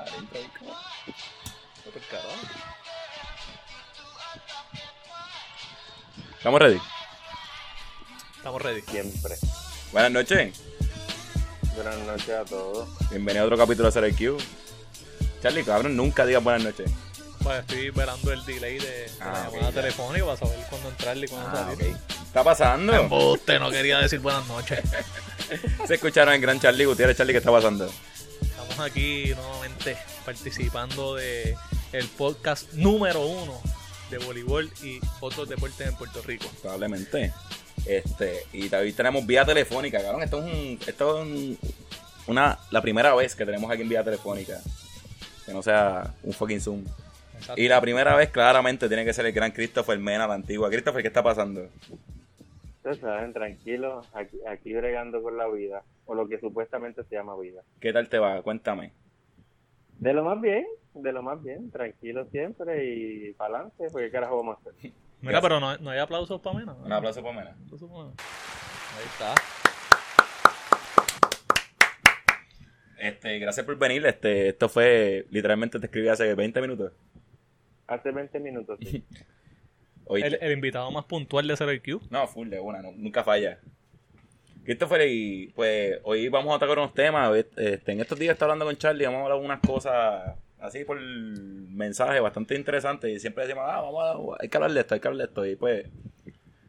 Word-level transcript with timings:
Ahí, 0.00 0.50
carajo. 2.10 2.28
¿Estamos 6.38 6.60
ready? 6.60 6.80
Estamos 8.36 8.62
ready. 8.62 8.80
Siempre. 8.82 9.34
Buenas 9.92 10.10
noches. 10.10 10.60
Buenas 11.74 11.96
noches 11.98 12.30
a 12.30 12.44
todos. 12.44 12.88
Bienvenido 13.10 13.44
a 13.44 13.46
otro 13.46 13.58
capítulo 13.58 13.90
de 13.90 14.10
CRQ. 14.10 14.42
Charlie, 15.42 15.64
cabrón, 15.64 15.96
nunca 15.96 16.24
digas 16.26 16.42
buenas 16.42 16.62
noches. 16.64 16.90
Pues 17.42 17.60
estoy 17.60 17.86
esperando 17.86 18.32
el 18.32 18.44
delay 18.44 18.78
de, 18.78 18.86
de 18.86 19.10
Ah, 19.20 19.32
la 19.32 19.44
llamada 19.50 19.70
ya. 19.70 19.80
telefónica 19.80 20.24
para 20.26 20.36
saber 20.36 20.58
cuándo 20.68 20.88
entrarle 20.90 21.26
y 21.26 21.28
cuándo 21.28 21.48
Ah, 21.50 21.70
salir. 21.70 21.94
ok. 21.94 22.00
¿Está 22.26 22.44
pasando? 22.44 22.94
Embuste, 22.94 23.58
no 23.58 23.70
quería 23.70 23.98
decir 23.98 24.20
buenas 24.20 24.46
noches. 24.46 24.80
Se 25.86 25.94
escucharon 25.94 26.34
el 26.34 26.40
gran 26.40 26.60
Charlie 26.60 26.84
Gutiérrez. 26.84 27.16
Charlie, 27.16 27.32
¿qué 27.32 27.38
está 27.38 27.50
pasando? 27.50 27.90
Estamos 28.70 28.90
aquí 28.90 29.32
nuevamente 29.34 29.96
participando 30.24 31.16
de 31.16 31.56
el 31.92 32.06
podcast 32.06 32.72
número 32.74 33.20
uno 33.26 33.60
de 34.10 34.18
voleibol 34.18 34.70
y 34.84 35.00
otros 35.20 35.48
deportes 35.48 35.88
en 35.88 35.96
Puerto 35.96 36.22
Rico. 36.22 36.46
Probablemente. 36.62 37.32
Este, 37.84 38.46
y 38.52 38.68
también 38.68 38.94
tenemos 38.94 39.26
vía 39.26 39.44
telefónica, 39.44 40.00
cabrón. 40.00 40.22
Esto 40.22 40.38
es 40.38 40.44
un, 40.44 40.78
esto 40.86 41.16
es 41.18 41.22
un- 41.26 41.58
una, 42.28 42.58
la 42.70 42.80
primera 42.80 43.12
vez 43.14 43.34
que 43.34 43.44
tenemos 43.44 43.68
aquí 43.72 43.82
en 43.82 43.88
vía 43.88 44.04
telefónica. 44.04 44.60
Que 45.44 45.52
no 45.52 45.62
sea 45.62 46.14
un 46.22 46.32
fucking 46.32 46.60
Zoom. 46.60 46.84
Exacto. 47.38 47.60
Y 47.60 47.66
la 47.66 47.80
primera 47.80 48.14
vez 48.14 48.30
claramente 48.30 48.86
tiene 48.86 49.04
que 49.04 49.12
ser 49.12 49.26
el 49.26 49.32
gran 49.32 49.50
Christopher 49.50 49.98
Mena, 49.98 50.28
la 50.28 50.34
antigua. 50.34 50.70
Christopher, 50.70 51.02
¿qué 51.02 51.08
está 51.08 51.24
pasando? 51.24 51.68
Ustedes 52.80 53.00
saben, 53.00 53.34
tranquilos, 53.34 54.08
aquí, 54.14 54.38
aquí 54.48 54.72
bregando 54.72 55.22
con 55.22 55.36
la 55.36 55.46
vida, 55.48 55.82
o 56.06 56.14
lo 56.14 56.26
que 56.26 56.40
supuestamente 56.40 57.04
se 57.04 57.14
llama 57.14 57.36
vida. 57.36 57.60
¿Qué 57.78 57.92
tal 57.92 58.08
te 58.08 58.18
va? 58.18 58.40
Cuéntame. 58.40 58.94
De 59.98 60.14
lo 60.14 60.24
más 60.24 60.40
bien, 60.40 60.64
de 60.94 61.12
lo 61.12 61.22
más 61.22 61.42
bien, 61.42 61.70
tranquilo 61.70 62.24
siempre 62.30 62.86
y 62.86 63.34
para 63.34 63.56
adelante, 63.56 63.88
porque 63.92 64.06
¿qué 64.06 64.12
carajo 64.12 64.38
vamos 64.38 64.56
a 64.56 64.70
hacer? 64.70 64.92
Mira, 65.20 65.42
pero 65.42 65.60
no, 65.60 65.76
no 65.76 65.90
hay 65.90 65.98
aplausos 65.98 66.40
para 66.40 66.58
mí, 66.58 66.64
¿no? 66.64 66.74
Un 66.76 66.90
aplauso 66.90 67.22
para 67.22 67.34
Mena. 67.34 67.54
Mena. 67.54 68.12
Ahí 68.96 69.04
está. 69.04 69.34
Este, 72.96 73.38
gracias 73.40 73.66
por 73.66 73.76
venir. 73.76 74.06
Este, 74.06 74.48
esto 74.48 74.70
fue, 74.70 75.26
literalmente 75.28 75.78
te 75.78 75.84
escribí 75.84 76.08
hace 76.08 76.34
20 76.34 76.62
minutos. 76.62 76.92
Hace 77.88 78.10
20 78.10 78.40
minutos, 78.40 78.78
sí. 78.80 79.04
El, 80.16 80.38
el 80.40 80.52
invitado 80.52 80.90
más 80.90 81.04
puntual 81.04 81.46
de 81.46 81.54
CRQ. 81.54 82.10
No, 82.10 82.26
full 82.26 82.48
de 82.48 82.60
una, 82.60 82.82
no- 82.82 82.92
nunca 82.92 83.22
falla. 83.24 83.58
Christopher, 84.64 85.08
y 85.08 85.48
pues 85.54 85.98
hoy 86.04 86.28
vamos 86.28 86.54
a 86.54 86.58
tocar 86.58 86.78
unos 86.78 86.94
temas. 86.94 87.34
Este, 87.56 87.92
en 87.92 88.00
estos 88.00 88.18
días 88.18 88.32
está 88.34 88.44
hablando 88.44 88.64
con 88.66 88.76
Charlie, 88.76 89.06
vamos 89.06 89.20
a 89.20 89.22
hablar 89.24 89.38
de 89.40 89.44
unas 89.44 89.60
cosas 89.60 90.34
así 90.58 90.84
por 90.84 91.00
mensaje 91.00 92.20
bastante 92.20 92.54
interesantes. 92.54 93.10
Y 93.10 93.18
siempre 93.20 93.44
decimos, 93.46 93.64
ah, 93.66 93.80
vamos 93.80 94.36
a, 94.38 94.42
hay 94.42 94.48
que 94.48 94.56
hablar 94.56 94.72
de 94.72 94.80
esto, 94.80 94.94
hay 94.94 95.00
que 95.00 95.08
hablar 95.08 95.26
de 95.26 95.30
esto. 95.30 95.46
Y 95.46 95.56
pues, 95.56 95.86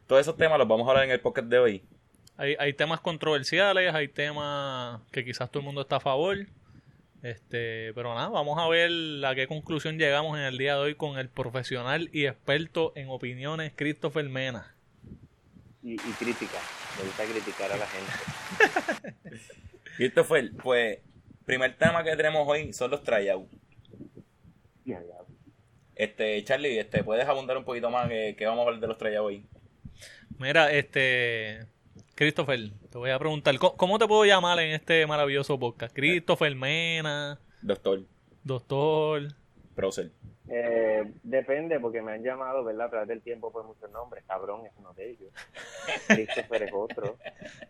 todos 0.06 0.20
esos 0.22 0.36
temas 0.36 0.58
los 0.58 0.66
vamos 0.66 0.86
a 0.86 0.90
hablar 0.90 1.04
en 1.04 1.10
el 1.10 1.20
podcast 1.20 1.48
de 1.48 1.58
hoy. 1.58 1.82
Hay, 2.38 2.56
hay 2.58 2.72
temas 2.72 3.00
controversiales, 3.00 3.94
hay 3.94 4.08
temas 4.08 5.00
que 5.12 5.24
quizás 5.24 5.50
todo 5.50 5.60
el 5.60 5.66
mundo 5.66 5.82
está 5.82 5.96
a 5.96 6.00
favor. 6.00 6.38
Este, 7.22 7.92
pero 7.94 8.14
nada, 8.14 8.28
vamos 8.30 8.58
a 8.58 8.68
ver 8.68 8.90
a 9.24 9.34
qué 9.36 9.46
conclusión 9.46 9.96
llegamos 9.96 10.36
en 10.36 10.44
el 10.44 10.58
día 10.58 10.74
de 10.74 10.80
hoy 10.80 10.94
con 10.96 11.18
el 11.18 11.28
profesional 11.28 12.10
y 12.12 12.26
experto 12.26 12.92
en 12.96 13.08
opiniones 13.08 13.72
Christopher 13.76 14.28
Mena. 14.28 14.74
Y, 15.84 15.94
y 15.94 16.12
crítica, 16.18 16.58
me 16.98 17.04
gusta 17.04 17.24
criticar 17.24 17.70
a 17.70 17.76
la 17.76 17.86
gente. 17.86 19.14
Christopher, 19.96 20.50
pues, 20.60 20.98
primer 21.44 21.76
tema 21.76 22.02
que 22.02 22.16
tenemos 22.16 22.46
hoy 22.46 22.72
son 22.72 22.90
los 22.90 23.02
tryouts. 23.04 23.48
Este, 25.94 26.42
Charlie, 26.42 26.78
este, 26.78 27.04
¿puedes 27.04 27.26
abundar 27.26 27.56
un 27.56 27.64
poquito 27.64 27.88
más 27.88 28.08
que, 28.08 28.34
que 28.36 28.46
vamos 28.46 28.64
a 28.64 28.66
hablar 28.66 28.80
de 28.80 28.88
los 28.88 28.98
tryouts 28.98 29.20
hoy? 29.20 29.46
Mira, 30.38 30.72
este, 30.72 31.66
Christopher, 32.22 32.70
te 32.88 32.98
voy 32.98 33.10
a 33.10 33.18
preguntar, 33.18 33.58
¿cómo, 33.58 33.76
cómo 33.76 33.98
te 33.98 34.06
puedo 34.06 34.24
llamar 34.24 34.56
en 34.60 34.74
este 34.74 35.04
maravilloso 35.08 35.58
podcast? 35.58 35.92
Christopher 35.92 36.54
Mena, 36.54 37.40
Doctor, 37.62 38.02
doctor. 38.44 39.22
Procer. 39.74 40.12
Eh, 40.48 41.02
depende, 41.24 41.80
porque 41.80 42.00
me 42.00 42.12
han 42.12 42.22
llamado, 42.22 42.62
¿verdad? 42.62 42.86
A 42.86 42.90
través 42.90 43.08
del 43.08 43.22
tiempo 43.22 43.50
por 43.50 43.64
muchos 43.64 43.90
nombres. 43.90 44.22
Cabrón 44.28 44.64
es 44.66 44.72
uno 44.78 44.92
de 44.92 45.10
ellos. 45.10 45.32
Christopher 46.06 46.62
es 46.62 46.70
otro. 46.72 47.16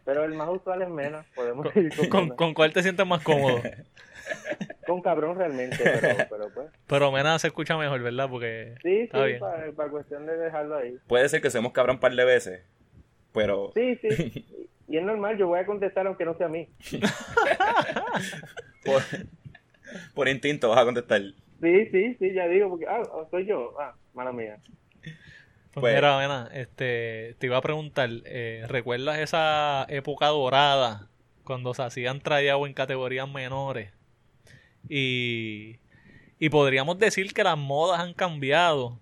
Pero 0.04 0.24
el 0.24 0.34
más 0.34 0.50
usual 0.50 0.82
es 0.82 0.88
menos. 0.90 1.24
Podemos 1.34 1.74
ir 1.74 1.96
con, 1.96 2.08
¿Con, 2.08 2.28
con 2.36 2.52
cuál 2.54 2.74
te 2.74 2.82
sientes 2.82 3.06
más 3.06 3.22
cómodo? 3.22 3.62
Con 4.86 5.00
cabrón 5.00 5.36
realmente, 5.36 5.76
pero, 5.82 6.16
pero 6.28 6.48
pues. 6.54 6.66
Pero 6.86 7.10
Mena 7.12 7.38
se 7.38 7.48
escucha 7.48 7.76
mejor, 7.76 8.00
¿verdad? 8.02 8.28
Porque 8.28 8.74
Sí, 8.82 9.00
está 9.00 9.19
sí, 9.19 9.24
bien. 9.24 9.40
para, 9.40 9.88
cuestión 9.90 10.26
de 10.26 10.36
dejarlo 10.36 10.76
ahí. 10.76 10.96
Puede 11.06 11.28
ser 11.28 11.40
que 11.40 11.50
seamos 11.50 11.72
cabrón 11.72 11.96
un 11.96 12.00
par 12.00 12.14
de 12.14 12.24
veces, 12.24 12.62
pero 13.32 13.72
Sí, 13.75 13.97
sí. 14.03 14.47
Y 14.88 14.98
es 14.98 15.04
normal, 15.04 15.38
yo 15.38 15.47
voy 15.48 15.59
a 15.59 15.65
contestar 15.65 16.06
aunque 16.06 16.25
no 16.26 16.37
sea 16.37 16.47
a 16.47 16.50
mí. 16.50 16.69
por, 18.84 19.03
por 20.15 20.28
instinto 20.28 20.69
vas 20.69 20.81
a 20.81 20.84
contestar. 20.84 21.22
Sí, 21.62 21.87
sí, 21.91 22.15
sí, 22.19 22.32
ya 22.34 22.47
digo, 22.48 22.69
porque, 22.69 22.87
ah, 22.87 23.03
soy 23.31 23.47
yo. 23.47 23.75
Ah, 23.81 23.94
mala 24.12 24.32
mía. 24.32 24.59
Pues, 25.03 25.15
Pues- 25.72 25.94
mira, 25.94 26.19
Mena, 26.19 26.50
este, 26.53 27.37
te 27.38 27.47
iba 27.47 27.56
a 27.56 27.62
preguntar, 27.62 28.10
eh, 28.26 28.65
¿recuerdas 28.69 29.19
esa 29.20 29.87
época 29.88 30.26
dorada 30.26 31.09
cuando 31.44 31.72
se 31.72 31.82
hacían 31.82 32.20
tryout 32.20 32.66
en 32.66 32.75
categorías 32.75 33.31
menores? 33.31 33.93
Y, 34.88 35.78
y 36.38 36.49
podríamos 36.50 36.99
decir 36.99 37.32
que 37.32 37.44
las 37.44 37.56
modas 37.56 38.00
han 38.00 38.12
cambiado 38.12 38.99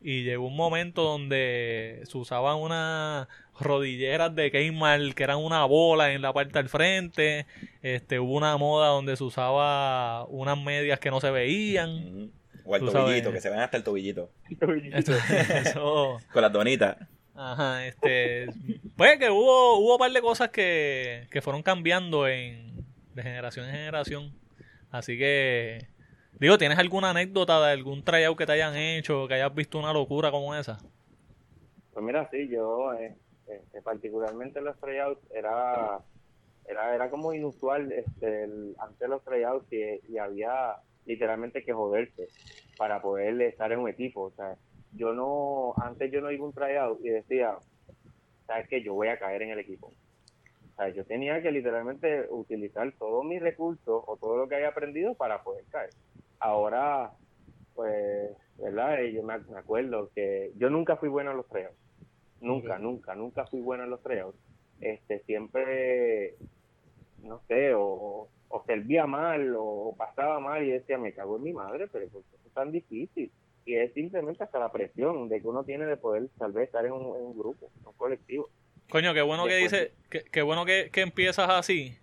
y 0.00 0.22
llegó 0.24 0.46
un 0.46 0.56
momento 0.56 1.02
donde 1.02 2.00
se 2.04 2.16
usaban 2.18 2.56
unas 2.56 3.28
rodilleras 3.60 4.34
de 4.34 4.50
Kmart 4.50 5.14
que 5.14 5.22
eran 5.22 5.38
una 5.38 5.64
bola 5.64 6.12
en 6.12 6.22
la 6.22 6.32
parte 6.32 6.58
del 6.58 6.68
frente, 6.68 7.46
este, 7.82 8.18
hubo 8.20 8.34
una 8.36 8.56
moda 8.56 8.88
donde 8.88 9.16
se 9.16 9.24
usaba 9.24 10.24
unas 10.26 10.58
medias 10.60 10.98
que 11.00 11.10
no 11.10 11.20
se 11.20 11.30
veían. 11.30 12.30
O 12.64 12.74
al 12.74 12.80
Tú 12.80 12.90
tobillito, 12.90 13.24
sabes. 13.30 13.34
que 13.34 13.40
se 13.40 13.50
ven 13.50 13.60
hasta 13.60 13.76
el 13.78 13.84
tobillito. 13.84 14.30
Esto- 14.92 15.12
eso- 15.12 16.18
Con 16.32 16.42
las 16.42 16.52
donitas. 16.52 16.96
Ajá, 17.34 17.86
este. 17.86 18.46
Pues 18.96 19.16
que 19.18 19.30
hubo, 19.30 19.78
hubo 19.78 19.92
un 19.94 19.98
par 19.98 20.10
de 20.10 20.20
cosas 20.20 20.50
que, 20.50 21.28
que 21.30 21.40
fueron 21.40 21.62
cambiando 21.62 22.26
en, 22.26 22.84
de 23.14 23.22
generación 23.22 23.66
en 23.66 23.72
generación. 23.72 24.34
Así 24.90 25.16
que. 25.16 25.86
Digo, 26.40 26.56
¿tienes 26.58 26.78
alguna 26.78 27.10
anécdota 27.10 27.64
de 27.64 27.72
algún 27.72 28.02
tryout 28.04 28.36
que 28.38 28.46
te 28.46 28.52
hayan 28.52 28.76
hecho, 28.76 29.26
que 29.26 29.34
hayas 29.34 29.52
visto 29.54 29.78
una 29.78 29.92
locura 29.92 30.30
como 30.30 30.54
esa? 30.54 30.78
Pues 31.92 32.04
mira, 32.04 32.28
sí, 32.30 32.48
yo, 32.48 32.92
eh, 32.94 33.16
este, 33.48 33.82
particularmente 33.82 34.58
en 34.60 34.66
los 34.66 34.78
tryouts, 34.80 35.22
era, 35.32 36.04
era, 36.64 36.94
era 36.94 37.10
como 37.10 37.32
inusual 37.34 37.92
este, 37.92 38.44
el- 38.44 38.76
antes 38.80 39.08
los 39.08 39.24
tryouts 39.24 39.66
y, 39.72 40.18
había 40.18 40.76
literalmente 41.04 41.64
que 41.64 41.72
joderse 41.72 42.30
para 42.76 43.02
poder 43.02 43.40
estar 43.42 43.72
en 43.72 43.80
un 43.80 43.88
equipo. 43.88 44.22
O 44.24 44.32
sea, 44.32 44.56
yo 44.92 45.12
no, 45.14 45.74
antes 45.80 46.10
yo 46.12 46.20
no 46.20 46.30
iba 46.32 46.44
a 46.44 46.48
un 46.48 46.54
tryout 46.54 47.00
y 47.04 47.10
decía, 47.10 47.58
¿sabes 48.46 48.68
qué? 48.68 48.82
Yo 48.82 48.94
voy 48.94 49.08
a 49.08 49.18
caer 49.18 49.42
en 49.42 49.50
el 49.50 49.58
equipo. 49.60 49.88
O 49.88 50.76
sea, 50.76 50.90
yo 50.90 51.04
tenía 51.06 51.42
que 51.42 51.50
literalmente 51.52 52.26
utilizar 52.30 52.92
todos 52.98 53.24
mis 53.24 53.42
recursos 53.42 54.04
o 54.06 54.16
todo 54.18 54.36
lo 54.38 54.48
que 54.48 54.56
había 54.56 54.68
aprendido 54.70 55.14
para 55.16 55.42
poder 55.42 55.66
caer. 55.70 55.94
Ahora, 56.40 57.12
pues, 57.74 58.36
¿verdad? 58.58 59.02
Yo 59.04 59.22
me, 59.24 59.38
me 59.40 59.58
acuerdo 59.58 60.10
que 60.14 60.52
yo 60.56 60.70
nunca 60.70 60.96
fui 60.98 61.08
bueno 61.08 61.32
en 61.32 61.38
los 61.38 61.48
tryouts. 61.48 61.78
Nunca, 62.40 62.78
nunca, 62.78 63.14
nunca 63.14 63.46
fui 63.46 63.60
bueno 63.60 63.84
en 63.84 63.90
los 63.90 64.02
tryouts. 64.02 64.38
Este, 64.80 65.20
siempre, 65.24 66.36
no 67.22 67.40
sé, 67.48 67.74
o, 67.74 68.28
o 68.48 68.64
servía 68.66 69.06
mal 69.06 69.54
o 69.58 69.94
pasaba 69.96 70.38
mal 70.40 70.62
y 70.64 70.70
decía, 70.70 70.98
me 70.98 71.12
cago 71.12 71.36
en 71.36 71.42
mi 71.42 71.52
madre, 71.52 71.88
pero 71.88 72.08
¿por 72.08 72.22
qué 72.22 72.36
es 72.46 72.54
tan 72.54 72.70
difícil? 72.70 73.30
Y 73.66 73.74
es 73.74 73.92
simplemente 73.92 74.44
hasta 74.44 74.58
la 74.58 74.72
presión 74.72 75.28
de 75.28 75.40
que 75.40 75.46
uno 75.46 75.64
tiene 75.64 75.84
de 75.84 75.96
poder 75.96 76.28
tal 76.38 76.52
vez 76.52 76.66
estar 76.68 76.86
en 76.86 76.92
un, 76.92 77.16
en 77.16 77.22
un 77.22 77.38
grupo, 77.38 77.70
en 77.80 77.86
un 77.86 77.92
colectivo. 77.94 78.48
Coño, 78.88 79.12
qué 79.12 79.20
bueno 79.20 79.44
que 79.46 79.56
dice, 79.56 79.92
que, 80.08 80.22
qué 80.22 80.40
bueno 80.40 80.64
que, 80.64 80.88
que 80.90 81.02
empiezas 81.02 81.50
así, 81.50 81.98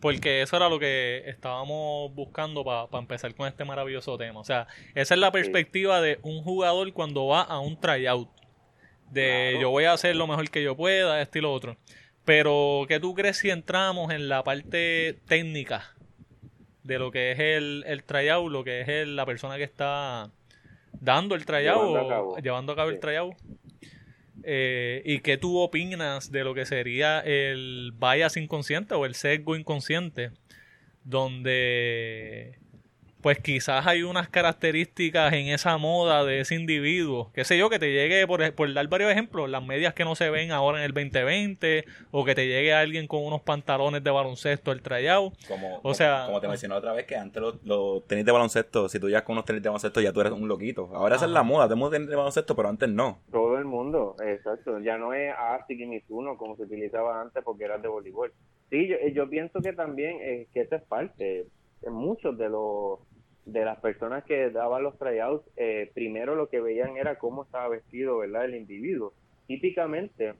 porque 0.00 0.40
eso 0.40 0.56
era 0.56 0.70
lo 0.70 0.78
que 0.78 1.22
estábamos 1.26 2.14
buscando 2.14 2.64
para 2.64 2.88
empezar 2.98 3.34
con 3.34 3.46
este 3.46 3.64
maravilloso 3.64 4.16
tema. 4.16 4.40
O 4.40 4.44
sea, 4.44 4.66
esa 4.94 5.14
es 5.14 5.20
la 5.20 5.30
perspectiva 5.30 6.00
de 6.00 6.18
un 6.22 6.42
jugador 6.42 6.92
cuando 6.92 7.26
va 7.26 7.42
a 7.42 7.60
un 7.60 7.78
tryout. 7.78 8.28
De 9.12 9.48
Claro. 9.50 9.60
yo 9.60 9.70
voy 9.70 9.84
a 9.84 9.92
hacer 9.92 10.16
lo 10.16 10.26
mejor 10.26 10.48
que 10.50 10.62
yo 10.62 10.76
pueda, 10.76 11.20
esto 11.20 11.38
y 11.38 11.40
lo 11.42 11.52
otro. 11.52 11.76
Pero, 12.24 12.84
¿qué 12.88 12.98
tú 13.00 13.14
crees 13.14 13.36
si 13.38 13.50
entramos 13.50 14.12
en 14.12 14.28
la 14.28 14.42
parte 14.44 15.18
técnica 15.26 15.94
de 16.82 16.98
lo 16.98 17.10
que 17.10 17.32
es 17.32 17.38
el, 17.38 17.84
el 17.86 18.04
tryout, 18.04 18.50
lo 18.50 18.64
que 18.64 18.80
es 18.80 18.88
el- 18.88 19.16
la 19.16 19.26
persona 19.26 19.56
que 19.56 19.64
está 19.64 20.30
dando 21.00 21.34
el 21.34 21.44
tryout 21.44 21.88
Llevando 21.88 21.98
a 22.00 22.08
cabo. 22.08 22.36
llevando 22.38 22.72
a 22.72 22.76
cabo 22.76 22.90
el 22.90 23.00
tryout? 23.00 23.34
Eh, 24.44 25.02
¿Y 25.04 25.20
qué 25.20 25.36
tú 25.36 25.58
opinas 25.58 26.32
de 26.32 26.42
lo 26.44 26.54
que 26.54 26.64
sería 26.66 27.20
el 27.20 27.92
bias 27.94 28.36
inconsciente 28.36 28.94
o 28.94 29.04
el 29.04 29.14
sesgo 29.14 29.54
inconsciente? 29.56 30.30
Donde 31.04 32.58
pues 33.22 33.38
quizás 33.38 33.86
hay 33.86 34.02
unas 34.02 34.28
características 34.28 35.32
en 35.32 35.46
esa 35.48 35.78
moda 35.78 36.24
de 36.24 36.40
ese 36.40 36.54
individuo, 36.56 37.30
qué 37.34 37.44
sé 37.44 37.56
yo, 37.56 37.70
que 37.70 37.78
te 37.78 37.92
llegue, 37.92 38.26
por, 38.26 38.52
por 38.54 38.72
dar 38.74 38.86
varios 38.88 39.10
ejemplos, 39.10 39.48
las 39.48 39.64
medias 39.64 39.94
que 39.94 40.04
no 40.04 40.14
se 40.14 40.28
ven 40.30 40.50
ahora 40.50 40.78
en 40.78 40.84
el 40.84 40.92
2020, 40.92 41.84
o 42.10 42.24
que 42.24 42.34
te 42.34 42.46
llegue 42.46 42.72
alguien 42.74 43.06
con 43.06 43.24
unos 43.24 43.40
pantalones 43.42 44.02
de 44.04 44.10
baloncesto 44.10 44.72
el 44.72 44.82
trayado. 44.82 45.32
Como, 45.48 45.80
O 45.82 45.94
sea- 45.94 46.24
como 46.26 46.40
te 46.40 46.48
mencioné 46.48 46.74
otra 46.74 46.92
vez, 46.92 47.06
que 47.06 47.16
antes 47.16 47.40
los, 47.40 47.62
los 47.64 48.06
tenis 48.06 48.24
de 48.24 48.32
baloncesto, 48.32 48.88
si 48.88 48.98
tú 48.98 49.06
llegas 49.08 49.22
con 49.22 49.34
unos 49.34 49.44
tenis 49.44 49.62
de 49.62 49.68
baloncesto, 49.68 50.00
ya 50.00 50.12
tú 50.12 50.20
eres 50.20 50.32
un 50.32 50.48
loquito. 50.48 50.90
Ahora 50.94 51.16
esa 51.16 51.24
es 51.26 51.30
la 51.30 51.42
moda, 51.42 51.68
tenemos 51.68 51.90
tenis 51.90 52.08
de 52.08 52.16
baloncesto, 52.16 52.56
pero 52.56 52.68
antes 52.68 52.88
no. 52.88 53.20
Todo 53.30 53.56
el 53.58 53.64
mundo, 53.64 54.16
exacto. 54.26 54.78
Ya 54.80 54.98
no 54.98 55.14
es 55.14 55.32
ASIC 55.36 55.80
y 55.80 55.86
Mizuno 55.86 56.36
como 56.36 56.56
se 56.56 56.62
utilizaba 56.64 57.20
antes 57.20 57.42
porque 57.44 57.64
eras 57.64 57.80
de 57.82 57.88
voleibol. 57.88 58.32
Sí, 58.70 58.88
yo, 58.88 58.96
yo 59.14 59.28
pienso 59.28 59.60
que 59.60 59.72
también 59.72 60.16
eh, 60.22 60.46
que 60.52 60.62
esa 60.62 60.76
es 60.76 60.82
parte. 60.82 61.46
En 61.84 61.92
muchos 61.94 62.38
de 62.38 62.48
los 62.48 63.00
de 63.44 63.64
las 63.64 63.78
personas 63.80 64.24
que 64.24 64.50
daban 64.50 64.82
los 64.82 64.98
tryouts, 64.98 65.44
eh, 65.56 65.90
primero 65.94 66.34
lo 66.34 66.48
que 66.48 66.60
veían 66.60 66.96
era 66.96 67.18
cómo 67.18 67.42
estaba 67.42 67.68
vestido, 67.68 68.18
¿verdad? 68.18 68.44
El 68.44 68.54
individuo. 68.54 69.12
Típicamente 69.46 70.34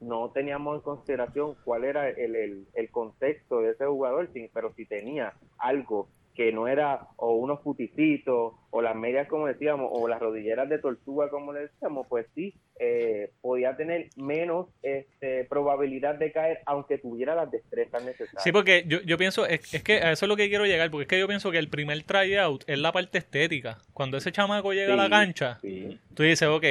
no 0.00 0.30
teníamos 0.30 0.76
en 0.76 0.82
consideración 0.82 1.56
cuál 1.64 1.84
era 1.84 2.08
el, 2.08 2.36
el, 2.36 2.66
el 2.74 2.90
contexto 2.90 3.60
de 3.60 3.72
ese 3.72 3.86
jugador, 3.86 4.28
pero 4.52 4.72
si 4.74 4.86
tenía 4.86 5.34
algo 5.58 6.08
que 6.40 6.52
no 6.52 6.66
era 6.68 7.06
o 7.16 7.34
unos 7.34 7.60
puticitos 7.60 8.54
o 8.70 8.80
las 8.80 8.96
medias 8.96 9.28
como 9.28 9.46
decíamos 9.46 9.90
o 9.92 10.08
las 10.08 10.20
rodilleras 10.20 10.70
de 10.70 10.78
tortuga 10.78 11.28
como 11.28 11.52
le 11.52 11.66
decíamos 11.66 12.06
pues 12.08 12.24
sí 12.34 12.54
eh, 12.78 13.30
podía 13.42 13.76
tener 13.76 14.08
menos 14.16 14.68
este, 14.82 15.44
probabilidad 15.44 16.14
de 16.14 16.32
caer 16.32 16.60
aunque 16.64 16.96
tuviera 16.96 17.34
las 17.34 17.50
destrezas 17.50 18.02
necesarias 18.02 18.42
Sí, 18.42 18.52
porque 18.52 18.84
yo, 18.86 19.02
yo 19.02 19.18
pienso, 19.18 19.44
es, 19.44 19.74
es 19.74 19.82
que 19.82 19.96
a 19.96 20.12
eso 20.12 20.24
es 20.24 20.28
lo 20.30 20.36
que 20.36 20.48
quiero 20.48 20.64
llegar, 20.64 20.90
porque 20.90 21.02
es 21.02 21.08
que 21.08 21.18
yo 21.18 21.28
pienso 21.28 21.50
que 21.50 21.58
el 21.58 21.68
primer 21.68 22.02
tryout 22.04 22.64
es 22.66 22.78
la 22.78 22.90
parte 22.90 23.18
estética. 23.18 23.76
Cuando 23.92 24.16
ese 24.16 24.32
chamaco 24.32 24.72
llega 24.72 24.94
a 24.94 24.96
la 24.96 25.10
cancha, 25.10 25.58
sí. 25.60 25.98
tú 26.14 26.22
dices, 26.22 26.48
ok. 26.48 26.64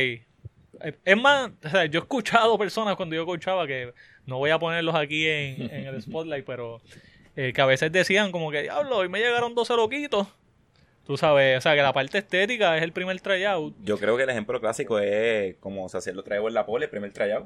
Es 1.05 1.17
más, 1.17 1.51
o 1.63 1.69
sea, 1.69 1.85
yo 1.85 1.99
he 1.99 2.01
escuchado 2.01 2.57
personas 2.57 2.95
cuando 2.95 3.15
yo 3.15 3.25
coachaba 3.27 3.67
que 3.67 3.93
no 4.25 4.39
voy 4.39 4.49
a 4.49 4.57
ponerlos 4.57 4.95
aquí 4.95 5.27
en, 5.27 5.61
en 5.69 5.85
el 5.85 6.01
spotlight, 6.01 6.45
pero 6.45 6.81
eh, 7.41 7.53
que 7.53 7.61
a 7.61 7.65
veces 7.65 7.89
decían 7.89 8.33
como 8.33 8.51
que, 8.51 8.63
diablo, 8.63 8.97
hoy 8.97 9.07
me 9.07 9.19
llegaron 9.19 9.55
12 9.55 9.73
loquitos. 9.77 10.27
Tú 11.05 11.15
sabes, 11.15 11.57
o 11.57 11.61
sea, 11.61 11.73
que 11.73 11.81
la 11.81 11.93
parte 11.93 12.17
estética 12.17 12.75
es 12.75 12.83
el 12.83 12.91
primer 12.91 13.21
tryout. 13.21 13.73
Yo 13.81 13.97
creo 13.97 14.17
que 14.17 14.23
el 14.23 14.29
ejemplo 14.29 14.59
clásico 14.59 14.99
es 14.99 15.55
como 15.55 15.87
se 15.87 15.99
hacía 15.99 16.11
los 16.11 16.25
tryout 16.25 16.49
en 16.49 16.53
la 16.53 16.65
pole, 16.65 16.85
el 16.85 16.91
primer 16.91 17.13
tryout. 17.13 17.45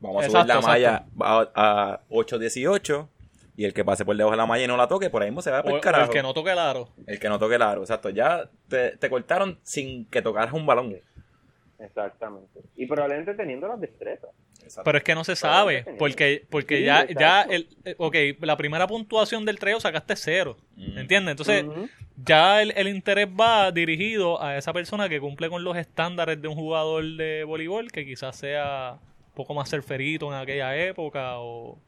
Vamos 0.00 0.22
a 0.22 0.26
Exacto, 0.26 0.52
subir 0.52 0.62
la 0.62 0.68
malla 0.68 1.06
a, 1.20 1.50
a 1.54 2.00
8.18 2.10 3.08
y 3.56 3.64
el 3.64 3.72
que 3.72 3.86
pase 3.86 4.04
por 4.04 4.14
debajo 4.16 4.32
de 4.32 4.36
la 4.36 4.44
malla 4.44 4.64
y 4.64 4.66
no 4.66 4.76
la 4.76 4.86
toque, 4.86 5.08
por 5.08 5.22
ahí 5.22 5.30
mismo 5.30 5.40
se 5.40 5.50
va 5.50 5.62
por 5.62 5.72
o 5.72 5.76
el 5.76 5.80
carajo. 5.80 6.04
el 6.04 6.10
que 6.10 6.22
no 6.22 6.34
toque 6.34 6.50
el 6.50 6.58
aro. 6.58 6.90
El 7.06 7.18
que 7.18 7.28
no 7.30 7.38
toque 7.38 7.54
el 7.54 7.62
aro, 7.62 7.80
exacto. 7.80 8.10
Ya 8.10 8.50
te, 8.68 8.98
te 8.98 9.08
cortaron 9.08 9.58
sin 9.62 10.04
que 10.10 10.20
tocaras 10.20 10.52
un 10.52 10.66
balón. 10.66 10.94
exactamente 11.78 12.60
y 12.76 12.84
probablemente 12.86 13.32
teniendo 13.34 13.66
las 13.66 13.80
destrezas 13.80 14.30
Exacto. 14.62 14.82
Pero 14.84 14.98
es 14.98 15.04
que 15.04 15.14
no 15.14 15.24
se 15.24 15.36
sabe, 15.36 15.84
porque, 15.98 16.44
porque 16.50 16.78
Sí, 16.78 16.84
ya, 16.84 17.06
ya 17.06 17.42
el, 17.42 17.68
eh, 17.84 17.94
ok, 17.98 18.16
la 18.40 18.56
primera 18.56 18.86
puntuación 18.86 19.44
del 19.44 19.58
treo 19.58 19.80
sacaste 19.80 20.16
cero, 20.16 20.56
Mm. 20.76 20.98
¿entiendes? 20.98 21.32
Entonces, 21.32 21.64
Ujú. 21.64 21.88
ya 22.24 22.62
el, 22.62 22.72
el 22.76 22.88
interés 22.88 23.28
va 23.28 23.70
dirigido 23.72 24.42
a 24.42 24.56
esa 24.56 24.72
persona 24.72 25.08
que 25.08 25.20
cumple 25.20 25.48
con 25.50 25.64
los 25.64 25.76
estándares 25.76 26.40
de 26.40 26.48
un 26.48 26.54
jugador 26.54 27.04
de 27.16 27.44
voleibol, 27.44 27.90
que 27.92 28.04
quizás 28.06 28.36
sea 28.36 28.98
un 29.28 29.34
poco 29.34 29.54
más 29.54 29.68
surferito 29.68 30.28
en 30.32 30.38
aquella 30.38 30.76
época, 30.76 31.38
o, 31.38 31.78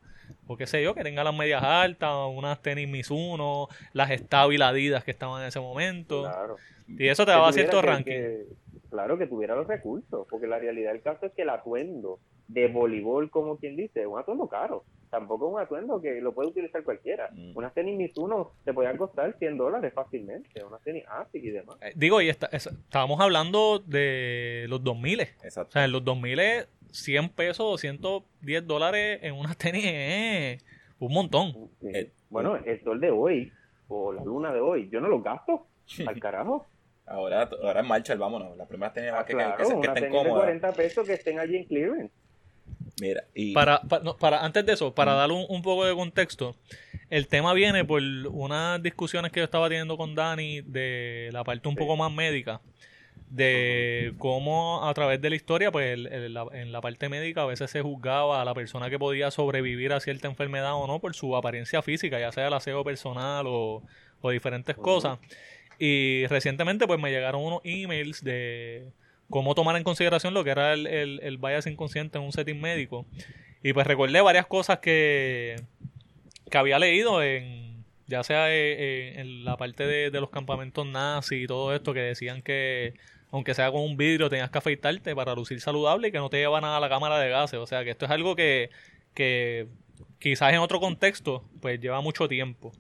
o 0.46 0.56
qué 0.56 0.66
sé 0.66 0.82
yo, 0.82 0.94
que 0.94 1.02
tenga 1.02 1.22
las 1.24 1.34
medias 1.34 1.62
altas, 1.62 2.10
unas 2.30 2.60
tenis 2.60 2.88
Mizuno, 2.88 3.68
las 3.92 4.10
Stab 4.10 4.52
y 4.52 4.58
las 4.58 4.70
Adidas 4.70 5.04
que 5.04 5.10
estaban 5.12 5.42
en 5.42 5.48
ese 5.48 5.60
momento, 5.60 6.22
claro 6.22 6.56
y 6.86 7.08
eso 7.08 7.24
te 7.24 7.30
daba 7.30 7.50
cierto 7.52 7.80
ranking. 7.80 8.12
que- 8.12 8.44
claro, 8.90 9.16
que 9.18 9.26
tuviera 9.26 9.54
los 9.56 9.66
recursos, 9.66 10.26
porque 10.30 10.46
la 10.46 10.58
realidad 10.58 10.92
del 10.92 11.00
caso 11.02 11.24
es 11.26 11.32
que 11.32 11.42
el 11.42 11.48
atuendo 11.50 12.18
de 12.48 12.68
voleibol, 12.68 13.30
como 13.30 13.56
quien 13.56 13.76
dice, 13.76 14.02
es 14.02 14.06
un 14.06 14.18
atuendo 14.18 14.46
caro. 14.48 14.84
Tampoco 15.10 15.46
es 15.48 15.54
un 15.54 15.60
atuendo 15.60 16.00
que 16.00 16.20
lo 16.20 16.32
puede 16.34 16.48
utilizar 16.48 16.82
cualquiera. 16.82 17.30
Mm. 17.32 17.56
Unas 17.56 17.72
tenis 17.72 17.96
Mizuno 17.96 18.50
te 18.64 18.72
podían 18.74 18.96
costar 18.96 19.34
100 19.38 19.56
dólares 19.56 19.92
fácilmente, 19.94 20.62
unas 20.64 20.82
tenis 20.82 21.04
ASIC 21.08 21.44
y 21.44 21.50
demás. 21.50 21.76
Eh, 21.80 21.92
Digo, 21.94 22.20
y 22.20 22.28
esta- 22.28 22.46
es- 22.52 22.66
estábamos 22.66 23.20
hablando 23.20 23.78
de 23.78 24.66
los 24.68 24.82
2000. 24.82 25.20
O 25.20 25.22
Exacto. 25.44 25.72
sea, 25.72 25.84
en 25.84 25.92
los 25.92 26.04
2000, 26.04 26.66
100 26.90 27.28
pesos, 27.28 27.58
210 27.70 28.66
dólares 28.66 29.20
en 29.22 29.34
unas 29.34 29.56
tenis 29.56 29.84
es 29.86 30.64
un 30.98 31.12
montón. 31.12 31.52
Sí. 31.80 31.88
Eh, 31.94 32.10
bueno, 32.30 32.56
el 32.56 32.82
sol 32.82 33.00
de 33.00 33.10
hoy, 33.10 33.52
o 33.88 34.12
la 34.12 34.24
luna 34.24 34.52
de 34.52 34.60
hoy, 34.60 34.88
yo 34.90 35.00
no 35.00 35.08
los 35.08 35.22
gasto, 35.22 35.66
al 36.06 36.18
carajo. 36.20 36.66
Ahora, 37.06 37.48
ahora 37.62 37.80
en 37.80 37.86
marcha, 37.86 38.14
el 38.14 38.18
vámonos. 38.18 38.56
Las 38.56 38.66
primeras 38.66 38.94
tenis 38.94 39.10
Ah, 39.14 39.24
que, 39.24 39.32
que- 39.32 39.36
claro, 39.36 39.56
que, 39.58 39.64
que 39.68 39.74
una 39.74 39.92
estén 39.92 40.10
cómodas. 40.10 40.34
40 40.44 40.72
pesos 40.72 41.06
que 41.06 41.12
estén 41.12 41.38
allí 41.38 41.56
en 41.58 41.64
clearance. 41.66 42.12
Mira, 43.00 43.24
y 43.34 43.52
Para, 43.52 43.80
pa- 43.82 44.00
no, 44.00 44.16
para, 44.16 44.44
antes 44.44 44.64
de 44.64 44.72
eso, 44.74 44.94
para 44.94 45.14
dar 45.14 45.32
un, 45.32 45.44
un 45.48 45.62
poco 45.62 45.84
de 45.84 45.94
contexto, 45.94 46.56
el 47.10 47.26
tema 47.26 47.52
viene 47.52 47.84
por 47.84 48.00
unas 48.02 48.82
discusiones 48.82 49.32
que 49.32 49.40
yo 49.40 49.44
estaba 49.44 49.68
teniendo 49.68 49.96
con 49.96 50.14
Dani 50.14 50.60
de 50.62 51.30
la 51.32 51.42
parte 51.44 51.68
un 51.68 51.74
Sí. 51.74 51.78
poco 51.80 51.96
más 51.96 52.12
médica, 52.12 52.60
de 53.30 54.14
cómo 54.18 54.86
a 54.88 54.94
través 54.94 55.20
de 55.20 55.30
la 55.30 55.36
historia, 55.36 55.72
pues 55.72 55.92
el- 55.92 56.06
el- 56.06 56.34
la- 56.34 56.46
en 56.52 56.70
la 56.70 56.80
parte 56.80 57.08
médica 57.08 57.42
a 57.42 57.46
veces 57.46 57.70
se 57.70 57.80
juzgaba 57.82 58.40
a 58.40 58.44
la 58.44 58.54
persona 58.54 58.88
que 58.90 58.98
podía 58.98 59.30
sobrevivir 59.32 59.92
a 59.92 59.98
cierta 60.00 60.28
enfermedad 60.28 60.74
o 60.74 60.86
no 60.86 61.00
por 61.00 61.14
su 61.14 61.36
apariencia 61.36 61.82
física, 61.82 62.20
ya 62.20 62.30
sea 62.30 62.46
el 62.48 62.54
aseo 62.54 62.84
personal 62.84 63.46
o, 63.48 63.82
o 64.20 64.30
diferentes 64.30 64.76
cosas. 64.76 65.18
Y 65.80 66.26
recientemente 66.28 66.86
pues 66.86 67.00
me 67.00 67.10
llegaron 67.10 67.42
unos 67.42 67.60
emails 67.64 68.22
de 68.22 68.86
cómo 69.30 69.54
tomar 69.54 69.76
en 69.76 69.84
consideración 69.84 70.34
lo 70.34 70.44
que 70.44 70.50
era 70.50 70.72
el, 70.72 70.86
el, 70.86 71.20
el 71.22 71.38
bias 71.38 71.66
inconsciente 71.66 72.18
en 72.18 72.24
un 72.24 72.32
setting 72.32 72.60
médico. 72.60 73.06
Y 73.62 73.72
pues 73.72 73.86
recordé 73.86 74.20
varias 74.20 74.46
cosas 74.46 74.78
que, 74.78 75.56
que 76.50 76.58
había 76.58 76.78
leído 76.78 77.22
en 77.22 77.64
ya 78.06 78.22
sea 78.22 78.50
eh, 78.50 78.72
eh, 78.78 79.14
en 79.16 79.44
la 79.44 79.56
parte 79.56 79.86
de, 79.86 80.10
de 80.10 80.20
los 80.20 80.30
campamentos 80.30 80.86
nazis 80.86 81.44
y 81.44 81.46
todo 81.46 81.74
esto 81.74 81.94
que 81.94 82.00
decían 82.00 82.42
que 82.42 82.94
aunque 83.30 83.54
sea 83.54 83.72
con 83.72 83.80
un 83.80 83.96
vidrio 83.96 84.28
tenías 84.28 84.50
que 84.50 84.58
afeitarte 84.58 85.14
para 85.14 85.34
lucir 85.34 85.60
saludable 85.60 86.08
y 86.08 86.12
que 86.12 86.18
no 86.18 86.30
te 86.30 86.36
llevan 86.36 86.64
a 86.64 86.78
la 86.78 86.88
cámara 86.88 87.18
de 87.18 87.30
gases. 87.30 87.58
O 87.58 87.66
sea 87.66 87.82
que 87.82 87.90
esto 87.90 88.04
es 88.04 88.10
algo 88.10 88.36
que, 88.36 88.70
que 89.14 89.66
quizás 90.20 90.52
en 90.52 90.60
otro 90.60 90.78
contexto 90.78 91.42
pues 91.60 91.80
lleva 91.80 92.00
mucho 92.00 92.28
tiempo. 92.28 92.72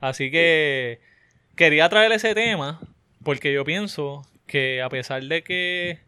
Así 0.00 0.30
que 0.30 1.00
quería 1.54 1.88
traer 1.88 2.12
ese 2.12 2.34
tema 2.34 2.80
porque 3.22 3.52
yo 3.52 3.64
pienso 3.64 4.22
que 4.50 4.82
a 4.82 4.88
pesar 4.88 5.22
de 5.22 5.42
que 5.42 6.00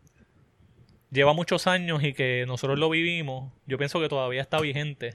lleva 1.11 1.32
muchos 1.32 1.66
años 1.66 2.02
y 2.02 2.12
que 2.12 2.44
nosotros 2.46 2.78
lo 2.78 2.90
vivimos, 2.90 3.52
yo 3.66 3.78
pienso 3.78 4.00
que 4.00 4.08
todavía 4.08 4.40
está 4.42 4.61
vigente. 4.61 5.14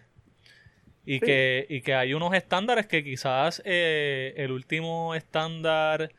Y, 1.05 1.19
Sí. 1.19 1.25
que, 1.25 1.65
y 1.69 1.81
que 1.81 1.93
hay 1.93 2.13
unos 2.13 2.33
estándares 2.33 2.85
que 2.87 3.03
quizás 3.03 3.61
eh, 3.65 4.33
el 4.37 4.51
último 4.51 5.15
estándar 5.15 6.11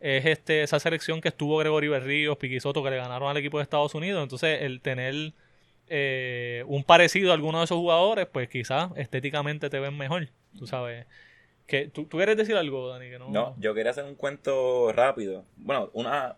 es 0.00 0.26
este 0.26 0.62
esa 0.62 0.78
selección 0.80 1.20
que 1.20 1.28
estuvo 1.28 1.58
Gregory 1.58 1.88
Berríos, 1.88 2.36
Piqui 2.38 2.60
Soto, 2.60 2.82
que 2.82 2.90
le 2.90 2.96
ganaron 2.96 3.28
al 3.30 3.36
equipo 3.36 3.58
de 3.58 3.64
Estados 3.64 3.94
Unidos. 3.94 4.22
Entonces, 4.22 4.62
el 4.62 4.80
tener 4.80 5.32
eh, 5.88 6.64
un 6.68 6.84
parecido 6.84 7.30
a 7.32 7.34
alguno 7.34 7.58
de 7.58 7.64
esos 7.64 7.78
jugadores, 7.78 8.26
pues 8.32 8.48
quizás 8.48 8.90
estéticamente 8.96 9.70
te 9.70 9.78
ven 9.80 9.96
mejor. 9.96 10.28
Tú 10.58 10.66
sabes. 10.66 11.06
Que, 11.70 11.86
¿tú, 11.88 12.04
¿Tú 12.04 12.16
quieres 12.16 12.36
decir 12.36 12.56
algo, 12.56 12.88
Dani? 12.88 13.08
Que 13.08 13.18
no, 13.18 13.30
No, 13.30 13.54
yo 13.58 13.72
quería 13.74 13.92
hacer 13.92 14.04
un 14.04 14.16
cuento 14.16 14.92
rápido. 14.92 15.44
Bueno, 15.56 15.88
una 15.92 16.36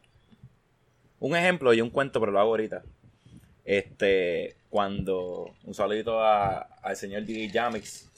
un 1.20 1.34
ejemplo 1.36 1.72
y 1.72 1.80
un 1.80 1.88
cuento, 1.90 2.20
pero 2.20 2.32
lo 2.32 2.38
hago 2.40 2.50
ahorita. 2.50 2.82
Este, 3.64 4.56
cuando 4.70 5.54
un 5.64 5.74
saludito 5.74 6.20
a- 6.22 6.58
al 6.82 6.96
señor 6.96 7.24
DJ 7.24 7.48
Jamix. 7.50 8.10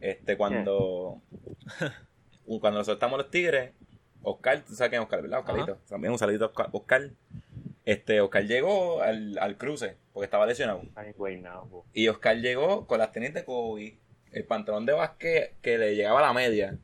Este, 0.00 0.36
cuando 0.36 1.20
cuando 2.46 2.78
nosotros 2.78 2.96
estamos 2.96 3.18
los 3.18 3.30
Tigres, 3.30 3.72
Oscar, 4.22 4.62
tú 4.66 4.74
sabes 4.74 4.90
quién 4.90 5.00
es 5.02 5.06
Oscar, 5.06 5.22
¿verdad? 5.22 5.40
Oscarito. 5.40 5.78
También 5.88 6.12
un 6.12 6.18
saludito 6.18 6.44
a 6.44 6.48
Oscar. 6.48 6.68
Oscar. 6.72 7.10
Este, 7.86 8.20
Oscar 8.20 8.44
llegó 8.44 9.00
al, 9.02 9.38
al 9.38 9.56
cruce 9.56 9.96
porque 10.12 10.26
estaba 10.26 10.46
lesionado. 10.46 10.82
Ay, 10.94 11.12
güey, 11.16 11.40
no, 11.40 11.64
bo. 11.66 11.84
Y 11.94 12.08
Oscar 12.08 12.36
llegó 12.36 12.86
con 12.86 12.98
las 12.98 13.10
tenis 13.12 13.32
de 13.34 13.44
Kobe, 13.44 13.96
el 14.32 14.44
pantalón 14.44 14.86
de 14.86 14.92
básquet 14.92 15.54
que 15.60 15.78
le 15.78 15.94
llegaba 15.96 16.20
a 16.20 16.22
la 16.22 16.32
media, 16.32 16.76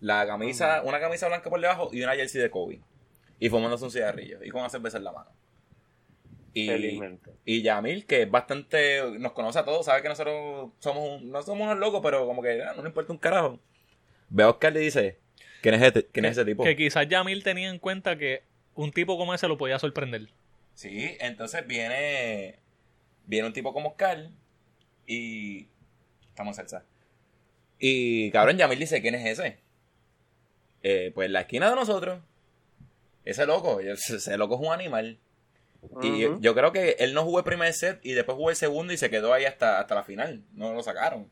la 0.00 0.26
camisa, 0.26 0.82
una 0.84 1.00
camisa 1.00 1.28
blanca 1.28 1.48
por 1.50 1.60
debajo 1.60 1.90
y 1.92 2.02
una 2.02 2.14
jersey 2.14 2.40
de 2.40 2.50
Kobe. 2.50 2.80
Y 3.38 3.48
fumándose 3.48 3.84
un 3.84 3.90
cigarrillo 3.90 4.42
y 4.44 4.50
con 4.50 4.60
una 4.60 4.70
cerveza 4.70 4.98
en 4.98 5.04
la 5.04 5.12
mano. 5.12 5.30
Y, 6.52 6.66
Felizmente. 6.66 7.30
y 7.44 7.62
Yamil, 7.62 8.06
que 8.06 8.22
es 8.22 8.30
bastante, 8.30 9.02
nos 9.18 9.32
conoce 9.32 9.58
a 9.60 9.64
todos, 9.64 9.86
sabe 9.86 10.02
que 10.02 10.08
nosotros 10.08 10.70
somos 10.80 11.08
un- 11.20 11.30
no 11.30 11.42
somos 11.42 11.62
unos 11.64 11.78
locos, 11.78 12.00
pero 12.02 12.26
como 12.26 12.42
que 12.42 12.60
ah, 12.62 12.72
no 12.76 12.82
le 12.82 12.88
importa 12.88 13.12
un 13.12 13.18
carajo. 13.18 13.60
Ve 14.28 14.42
a 14.42 14.50
Oscar 14.50 14.72
y 14.72 14.74
le 14.74 14.80
dice, 14.80 15.18
¿quién 15.62 15.74
es, 15.76 15.82
este, 15.82 16.06
quién 16.06 16.24
es 16.24 16.32
ese 16.32 16.44
tipo? 16.44 16.64
Que 16.64 16.76
quizás 16.76 17.08
Yamil 17.08 17.42
tenía 17.44 17.70
en 17.70 17.78
cuenta 17.78 18.18
que 18.18 18.42
un 18.74 18.90
tipo 18.92 19.16
como 19.16 19.32
ese 19.32 19.46
lo 19.48 19.56
podía 19.58 19.78
sorprender. 19.78 20.28
Sí, 20.74 21.16
entonces 21.20 21.66
viene 21.66 22.58
viene 23.26 23.46
un 23.46 23.52
tipo 23.52 23.72
como 23.72 23.90
Oscar 23.90 24.28
y 25.06 25.68
estamos 26.30 26.58
en 26.58 26.68
salsa. 26.68 26.84
Y 27.80 28.30
cabrón, 28.30 28.58
Yamil 28.58 28.78
dice, 28.78 29.02
¿quién 29.02 29.16
es 29.16 29.26
ese? 29.26 29.58
eh, 30.82 31.12
pues 31.14 31.30
la 31.30 31.40
esquina 31.40 31.68
de 31.68 31.76
nosotros, 31.76 32.20
ese 33.24 33.46
loco, 33.46 33.80
ese 33.80 34.36
loco 34.36 34.54
es 34.54 34.60
un 34.60 34.72
animal. 34.72 35.18
Y 36.02 36.26
yo 36.40 36.54
creo 36.54 36.72
que 36.72 36.96
él 36.98 37.14
no 37.14 37.24
jugó 37.24 37.38
el 37.38 37.44
primer 37.44 37.72
set 37.72 38.00
y 38.02 38.12
después 38.12 38.36
jugó 38.36 38.50
el 38.50 38.56
segundo 38.56 38.92
y 38.92 38.98
se 38.98 39.08
quedó 39.08 39.32
ahí 39.32 39.46
hasta, 39.46 39.80
hasta 39.80 39.94
la 39.94 40.02
final. 40.02 40.42
No 40.52 40.74
lo 40.74 40.82
sacaron. 40.82 41.30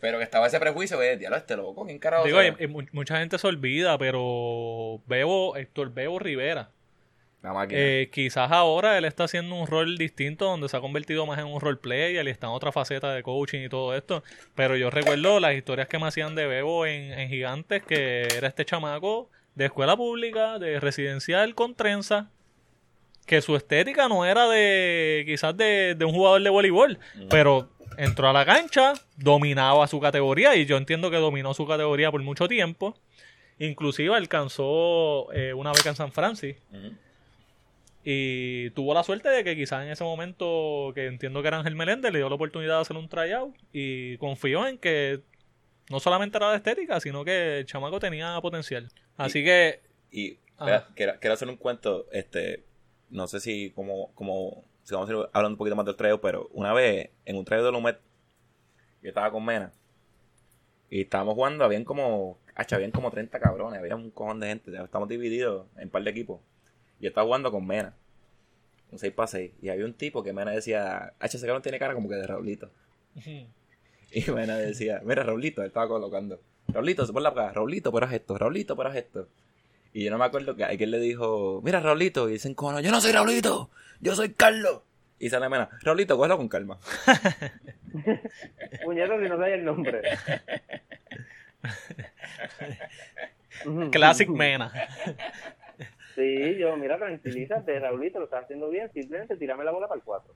Pero 0.00 0.16
que 0.16 0.24
estaba 0.24 0.46
ese 0.46 0.58
prejuicio 0.58 0.98
de, 0.98 1.16
diablo, 1.18 1.36
este 1.36 1.56
loco, 1.56 1.84
¿quién 1.84 1.98
carajo? 1.98 2.24
Digo, 2.24 2.38
mucha 2.92 3.18
gente 3.18 3.36
se 3.36 3.46
olvida, 3.46 3.98
pero 3.98 5.02
Bebo, 5.06 5.56
Héctor 5.56 5.92
Bebo 5.92 6.18
Rivera. 6.18 6.70
Eh, 7.70 8.10
quizás 8.12 8.50
ahora 8.50 8.98
él 8.98 9.04
está 9.04 9.24
haciendo 9.24 9.54
un 9.54 9.66
rol 9.66 9.96
distinto 9.96 10.44
donde 10.44 10.68
se 10.68 10.76
ha 10.76 10.80
convertido 10.80 11.24
más 11.24 11.38
en 11.38 11.46
un 11.46 11.60
roleplay 11.60 12.16
y 12.16 12.28
está 12.28 12.48
en 12.48 12.52
otra 12.52 12.72
faceta 12.72 13.12
de 13.12 13.22
coaching 13.22 13.60
y 13.66 13.68
todo 13.68 13.94
esto. 13.94 14.24
Pero 14.54 14.76
yo 14.76 14.90
recuerdo 14.90 15.38
las 15.38 15.54
historias 15.54 15.88
que 15.88 15.98
me 15.98 16.08
hacían 16.08 16.34
de 16.34 16.46
Bebo 16.46 16.84
en, 16.86 17.12
en 17.12 17.28
Gigantes, 17.28 17.82
que 17.84 18.22
era 18.36 18.48
este 18.48 18.64
chamaco 18.64 19.30
de 19.54 19.66
escuela 19.66 19.96
pública, 19.96 20.58
de 20.58 20.80
residencial 20.80 21.54
con 21.54 21.74
trenza, 21.74 22.30
que 23.26 23.42
su 23.42 23.54
estética 23.56 24.08
no 24.08 24.24
era 24.24 24.48
de 24.48 25.22
quizás 25.26 25.56
de, 25.56 25.96
un 26.00 26.12
jugador 26.12 26.42
de 26.42 26.50
voleibol, 26.50 26.98
pero 27.28 27.68
entró 27.98 28.28
a 28.28 28.32
la 28.32 28.44
cancha, 28.44 28.94
dominaba 29.16 29.86
su 29.86 30.00
categoría 30.00 30.56
y 30.56 30.64
yo 30.64 30.76
entiendo 30.76 31.10
que 31.10 31.18
dominó 31.18 31.54
su 31.54 31.66
categoría 31.66 32.10
por 32.10 32.22
mucho 32.22 32.48
tiempo. 32.48 32.96
Inclusive 33.58 34.14
alcanzó 34.14 35.32
eh, 35.32 35.52
una 35.52 35.72
beca 35.72 35.90
en 35.90 35.96
San 35.96 36.12
Francisco. 36.12 36.62
Y 38.04 38.70
tuvo 38.70 38.94
la 38.94 39.02
suerte 39.02 39.28
de 39.28 39.44
que 39.44 39.56
quizás 39.56 39.84
en 39.84 39.90
ese 39.90 40.04
momento, 40.04 40.92
que 40.94 41.06
entiendo 41.06 41.42
que 41.42 41.48
era 41.48 41.58
Ángel 41.58 41.74
Meléndez, 41.74 42.12
le 42.12 42.18
dio 42.18 42.28
la 42.28 42.36
oportunidad 42.36 42.76
de 42.76 42.80
hacer 42.80 42.96
un 42.96 43.08
tryout 43.08 43.54
y 43.72 44.16
confió 44.18 44.66
en 44.66 44.78
que 44.78 45.20
no 45.90 46.00
solamente 46.00 46.38
era 46.38 46.50
de 46.50 46.56
estética, 46.56 47.00
sino 47.00 47.24
que 47.24 47.58
el 47.58 47.66
chamaco 47.66 47.98
tenía 47.98 48.40
potencial. 48.40 48.88
Así 49.16 49.44
que... 49.44 49.80
Y 50.10 50.38
quiero, 50.94 51.32
hacer 51.32 51.48
un 51.48 51.56
cuento, 51.56 52.06
este, 52.12 52.64
no 53.10 53.26
sé 53.26 53.40
si 53.40 53.70
como, 53.70 54.12
como 54.14 54.64
si 54.84 54.94
vamos 54.94 55.10
a 55.10 55.12
ir 55.12 55.18
hablando 55.32 55.54
un 55.54 55.58
poquito 55.58 55.76
más 55.76 55.86
del 55.86 55.96
tryout, 55.96 56.20
pero 56.20 56.48
una 56.52 56.72
vez 56.72 57.10
en 57.24 57.36
un 57.36 57.44
tryout 57.44 57.66
de 57.66 57.72
Lumet, 57.72 57.98
yo 59.02 59.08
estaba 59.08 59.30
con 59.30 59.44
Mena 59.44 59.72
y 60.90 61.02
estábamos 61.02 61.34
jugando, 61.34 61.64
habían 61.64 61.84
como, 61.84 62.38
hacha, 62.54 62.76
habían 62.76 62.90
como 62.90 63.10
30 63.10 63.38
cabrones, 63.38 63.78
había 63.78 63.96
un 63.96 64.10
cojón 64.10 64.40
de 64.40 64.48
gente, 64.48 64.72
estamos 64.82 65.08
divididos 65.08 65.66
en 65.76 65.84
un 65.84 65.90
par 65.90 66.02
de 66.02 66.10
equipos. 66.10 66.40
Yo 67.00 67.08
estaba 67.08 67.26
jugando 67.26 67.50
con 67.50 67.66
Mena, 67.66 67.94
un 68.90 68.98
6 68.98 69.12
para 69.12 69.26
6, 69.26 69.52
y 69.62 69.68
había 69.68 69.84
un 69.84 69.94
tipo 69.94 70.22
que 70.22 70.32
Mena 70.32 70.50
decía, 70.50 71.14
hacha, 71.18 71.36
ese 71.36 71.46
cabrón 71.46 71.62
tiene 71.62 71.78
cara 71.78 71.94
como 71.94 72.08
que 72.08 72.16
de 72.16 72.26
Raulito. 72.26 72.70
y 74.10 74.30
Mena 74.30 74.56
decía, 74.56 75.00
mira, 75.04 75.22
Raulito, 75.22 75.62
él 75.62 75.68
estaba 75.68 75.88
colocando. 75.88 76.40
Raulito, 76.68 77.06
se 77.06 77.12
pone 77.12 77.24
la 77.24 77.34
cara, 77.34 77.52
Raulito, 77.52 77.92
pero 77.92 78.06
haz 78.06 78.12
esto, 78.12 78.36
Raulito, 78.36 78.76
pero 78.76 78.88
haz 78.90 78.96
esto. 78.96 79.28
Y 79.92 80.04
yo 80.04 80.10
no 80.10 80.18
me 80.18 80.24
acuerdo 80.24 80.54
que 80.54 80.64
alguien 80.64 80.90
le 80.90 81.00
dijo, 81.00 81.60
mira 81.64 81.80
Raulito, 81.80 82.28
y 82.28 82.32
dicen, 82.32 82.54
cono, 82.54 82.80
yo 82.80 82.90
no 82.90 83.00
soy 83.00 83.12
Raulito, 83.12 83.70
yo 84.00 84.14
soy 84.14 84.32
Carlos. 84.32 84.82
Y 85.20 85.30
sale 85.30 85.48
Mena, 85.48 85.68
Raulito, 85.82 86.16
cógelo 86.16 86.36
con 86.36 86.48
calma. 86.48 86.78
Puñetas 88.84 89.20
si 89.20 89.28
no 89.28 89.36
sabes 89.36 89.54
el 89.54 89.64
nombre. 89.64 90.02
Classic 93.90 94.28
Mena. 94.28 94.72
Sí, 96.18 96.56
yo, 96.58 96.76
mira, 96.76 96.98
tranquilízate, 96.98 97.78
Raulito, 97.78 98.18
lo 98.18 98.24
estás 98.24 98.44
haciendo 98.44 98.68
bien, 98.68 98.90
simplemente 98.92 99.36
tirame 99.36 99.64
la 99.64 99.70
bola 99.70 99.86
para 99.86 99.98
el 99.98 100.04
4. 100.04 100.34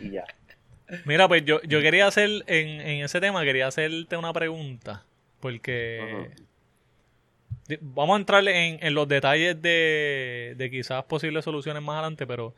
Y 0.00 0.10
ya. 0.10 0.24
Mira, 1.04 1.28
pues 1.28 1.44
yo, 1.44 1.60
yo 1.62 1.82
quería 1.82 2.06
hacer, 2.06 2.30
en, 2.46 2.80
en 2.80 3.04
ese 3.04 3.20
tema, 3.20 3.44
quería 3.44 3.66
hacerte 3.66 4.16
una 4.16 4.32
pregunta, 4.32 5.04
porque 5.40 6.30
vamos 7.82 8.16
a 8.16 8.20
entrar 8.20 8.48
en, 8.48 8.78
en 8.80 8.94
los 8.94 9.06
detalles 9.06 9.60
de, 9.60 10.54
de, 10.56 10.70
quizás 10.70 11.04
posibles 11.04 11.44
soluciones 11.44 11.82
más 11.82 11.94
adelante, 11.94 12.26
pero 12.26 12.54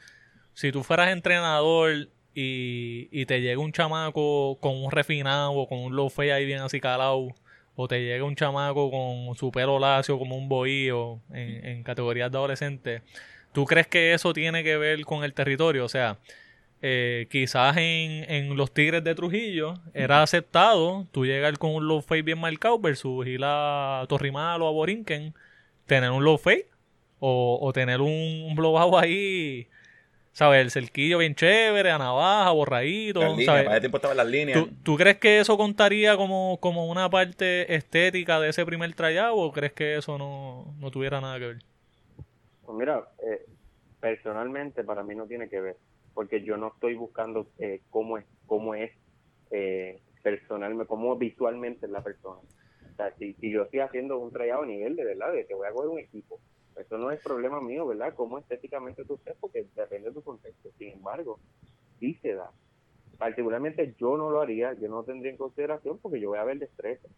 si 0.55 0.71
tú 0.71 0.85
fueras 0.85 1.11
entrenador 1.11 2.09
y, 2.33 3.09
y 3.11 3.27
te 3.27 3.41
llega 3.41 3.61
un 3.61 3.73
chamaco 3.73 4.59
con 4.61 4.77
un 4.77 4.93
refinado 4.93 5.53
o 5.53 5.69
con 5.69 5.79
un 5.79 5.97
low 5.97 6.09
fade 6.09 6.33
ahí 6.33 6.47
bien 6.47 6.61
así 6.61 6.81
calado, 6.81 7.35
o 7.83 7.89
te 7.89 8.03
llega 8.03 8.25
un 8.25 8.37
chamaco 8.37 8.91
con 8.91 9.35
su 9.37 9.51
pelo 9.51 9.79
lacio 9.79 10.19
como 10.19 10.37
un 10.37 10.49
bohío 10.49 11.21
en, 11.33 11.65
en 11.67 11.83
categorías 11.83 12.31
de 12.31 12.37
adolescente, 12.37 13.03
¿tú 13.53 13.65
crees 13.65 13.87
que 13.87 14.13
eso 14.13 14.33
tiene 14.35 14.63
que 14.63 14.77
ver 14.77 15.03
con 15.07 15.25
el 15.25 15.33
territorio? 15.33 15.87
O 15.87 15.89
sea, 15.89 16.19
eh, 16.83 17.27
quizás 17.31 17.77
en, 17.79 18.31
en, 18.31 18.57
los 18.57 18.73
Tigres 18.73 19.03
de 19.03 19.15
Trujillo 19.15 19.75
era 19.95 20.23
aceptado 20.23 21.07
tú 21.11 21.25
llegar 21.25 21.59
con 21.59 21.75
un 21.75 21.89
low 21.89 22.03
fade 22.03 22.23
bien 22.23 22.39
marcado 22.39 22.79
versus 22.79 23.27
ir 23.27 23.41
a 23.45 24.05
Torrimal 24.09 24.61
o 24.63 24.69
a 24.69 24.71
Borinquen, 24.71 25.35
tener 25.87 26.11
un 26.11 26.23
low 26.25 26.37
fade 26.37 26.69
o, 27.19 27.59
o 27.63 27.73
tener 27.73 28.01
un, 28.03 28.55
blowout 28.55 28.95
ahí, 29.03 29.69
¿sabes? 30.33 30.61
El 30.61 30.71
cerquillo 30.71 31.19
bien 31.19 31.35
chévere, 31.35 31.91
a 31.91 31.99
navaja, 31.99 32.51
borradito. 32.51 33.21
¿sabes? 33.45 34.17
las 34.17 34.27
líneas. 34.27 34.65
¿Tú, 34.83 34.97
crees 34.97 35.19
que 35.19 35.41
eso 35.41 35.57
contaría 35.57 36.17
como, 36.17 36.59
como 36.61 36.87
una 36.91 37.09
parte 37.09 37.75
estética 37.75 38.41
de 38.41 38.51
ese 38.51 38.65
primer 38.67 38.93
trayado 38.95 39.37
o 39.37 39.53
crees 39.53 39.73
que 39.73 39.97
eso 39.97 40.19
no, 40.19 40.75
no 40.79 40.91
tuviera 40.91 41.21
nada 41.21 41.39
que 41.39 41.47
ver? 41.47 41.59
Pues 42.65 42.79
mira, 42.79 43.05
eh, 43.23 43.47
personalmente 44.01 44.85
para 44.85 45.03
mí 45.03 45.15
no 45.15 45.27
tiene 45.27 45.49
que 45.49 45.61
ver 45.61 45.77
porque 46.15 46.43
yo 46.43 46.57
no 46.57 46.69
estoy 46.69 46.95
buscando 46.95 47.47
eh, 47.59 47.81
cómo 47.91 48.19
es, 48.19 48.25
cómo 48.47 48.75
es 48.75 48.91
eh, 49.51 50.01
personalmente, 50.23 50.87
cómo 50.87 51.17
visualmente 51.17 51.87
es 51.87 51.93
la 51.93 52.03
persona. 52.03 52.41
O 52.41 52.97
sea, 52.97 53.15
si, 53.17 53.35
yo 53.41 53.63
estoy 53.63 53.81
haciendo 53.81 54.19
un 54.19 54.33
trayado 54.33 54.63
a 54.63 54.67
nivel 54.67 54.97
de 54.97 55.05
verdad, 55.05 55.33
de 55.33 55.47
que 55.47 55.55
voy 55.55 55.67
a 55.67 55.73
coger 55.73 55.89
un 55.89 55.99
equipo, 55.99 56.39
eso 56.77 56.99
no 56.99 57.11
es 57.11 57.21
problema 57.21 57.61
mío, 57.61 57.87
¿verdad? 57.87 58.15
Cómo 58.15 58.39
estéticamente 58.39 59.05
tú 59.05 59.15
estés, 59.15 59.37
porque 59.41 59.67
depende 59.75 60.09
de 60.09 60.15
tu 60.15 60.23
contexto. 60.23 60.71
Sin 60.79 60.91
embargo, 60.91 61.39
sí 61.99 62.15
se 62.23 62.35
da. 62.35 62.51
Particularmente 63.19 63.95
yo 63.99 64.17
no 64.17 64.31
lo 64.31 64.41
haría, 64.41 64.73
yo 64.75 64.89
no 64.89 65.03
tendría 65.03 65.31
en 65.31 65.37
consideración 65.37 65.99
porque 65.99 66.21
yo 66.21 66.31
voy 66.31 66.39
a 66.39 66.45
ver 66.45 66.59
destreza. 66.59 67.09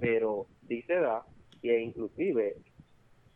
Pero 0.00 0.46
sí 0.68 0.82
se 0.82 0.94
da 0.94 1.24
que 1.62 1.80
inclusive 1.80 2.56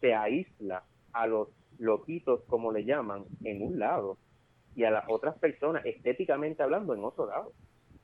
se 0.00 0.14
aísla 0.14 0.84
a 1.12 1.26
los 1.26 1.48
loquitos, 1.78 2.42
como 2.46 2.72
le 2.72 2.84
llaman, 2.84 3.24
en 3.44 3.62
un 3.62 3.78
lado 3.78 4.18
y 4.74 4.84
a 4.84 4.90
las 4.90 5.04
otras 5.08 5.38
personas, 5.38 5.84
estéticamente 5.86 6.62
hablando, 6.62 6.94
en 6.94 7.04
otro 7.04 7.26
lado. 7.26 7.52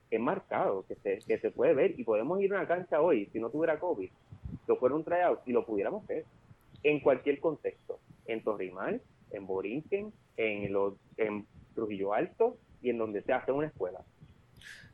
Es 0.09 0.19
marcado, 0.21 0.85
que 0.87 0.95
se, 0.95 1.19
que 1.19 1.37
se 1.39 1.51
puede 1.51 1.73
ver 1.73 1.99
y 1.99 2.03
podemos 2.05 2.39
ir 2.39 2.53
a 2.53 2.59
una 2.59 2.67
cancha 2.67 3.01
hoy, 3.01 3.25
si 3.33 3.39
no 3.39 3.49
tuviera 3.49 3.79
COVID, 3.79 4.09
que 4.65 4.75
fuera 4.75 4.95
un 4.95 5.03
tryout 5.03 5.41
y 5.45 5.51
lo 5.51 5.65
pudiéramos 5.65 6.07
ver 6.07 6.23
en 6.83 6.99
cualquier 6.99 7.39
contexto, 7.39 7.99
en 8.25 8.43
Torrimal, 8.43 9.01
en 9.31 9.47
Borinquen, 9.47 10.13
en, 10.37 10.71
los, 10.71 10.93
en 11.17 11.45
Trujillo 11.75 12.13
Alto 12.13 12.57
y 12.81 12.89
en 12.89 12.97
donde 12.97 13.21
se 13.23 13.33
hace 13.33 13.51
una 13.51 13.67
escuela. 13.67 13.99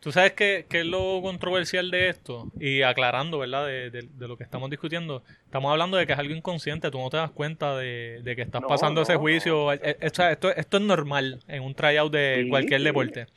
Tú 0.04 0.12
sabes 0.12 0.34
qué, 0.34 0.66
es 0.70 0.86
lo 0.86 1.22
controversial 1.22 1.90
de 1.90 2.10
esto, 2.10 2.52
y 2.60 2.82
aclarando, 2.82 3.40
¿verdad?, 3.40 3.66
de, 3.66 4.10
lo 4.20 4.36
que 4.36 4.44
estamos 4.44 4.70
discutiendo, 4.70 5.24
estamos 5.46 5.72
hablando 5.72 5.96
de 5.96 6.06
que 6.06 6.12
es 6.12 6.20
algo 6.20 6.34
inconsciente, 6.34 6.92
tú 6.92 7.00
no 7.00 7.10
te 7.10 7.16
das 7.16 7.32
cuenta 7.32 7.78
de, 7.78 8.22
que 8.36 8.42
estás 8.42 8.64
pasando 8.68 9.04
ese 9.04 9.16
juicio. 9.16 9.72
Eh, 9.72 9.80
eh, 9.82 9.98
esto, 10.02 10.50
esto, 10.50 10.78
es 10.78 10.84
normal 10.84 11.40
en 11.48 11.64
un 11.64 11.74
tryout 11.74 12.12
de 12.12 12.48
cualquier 12.50 12.82
deporte. 12.82 13.28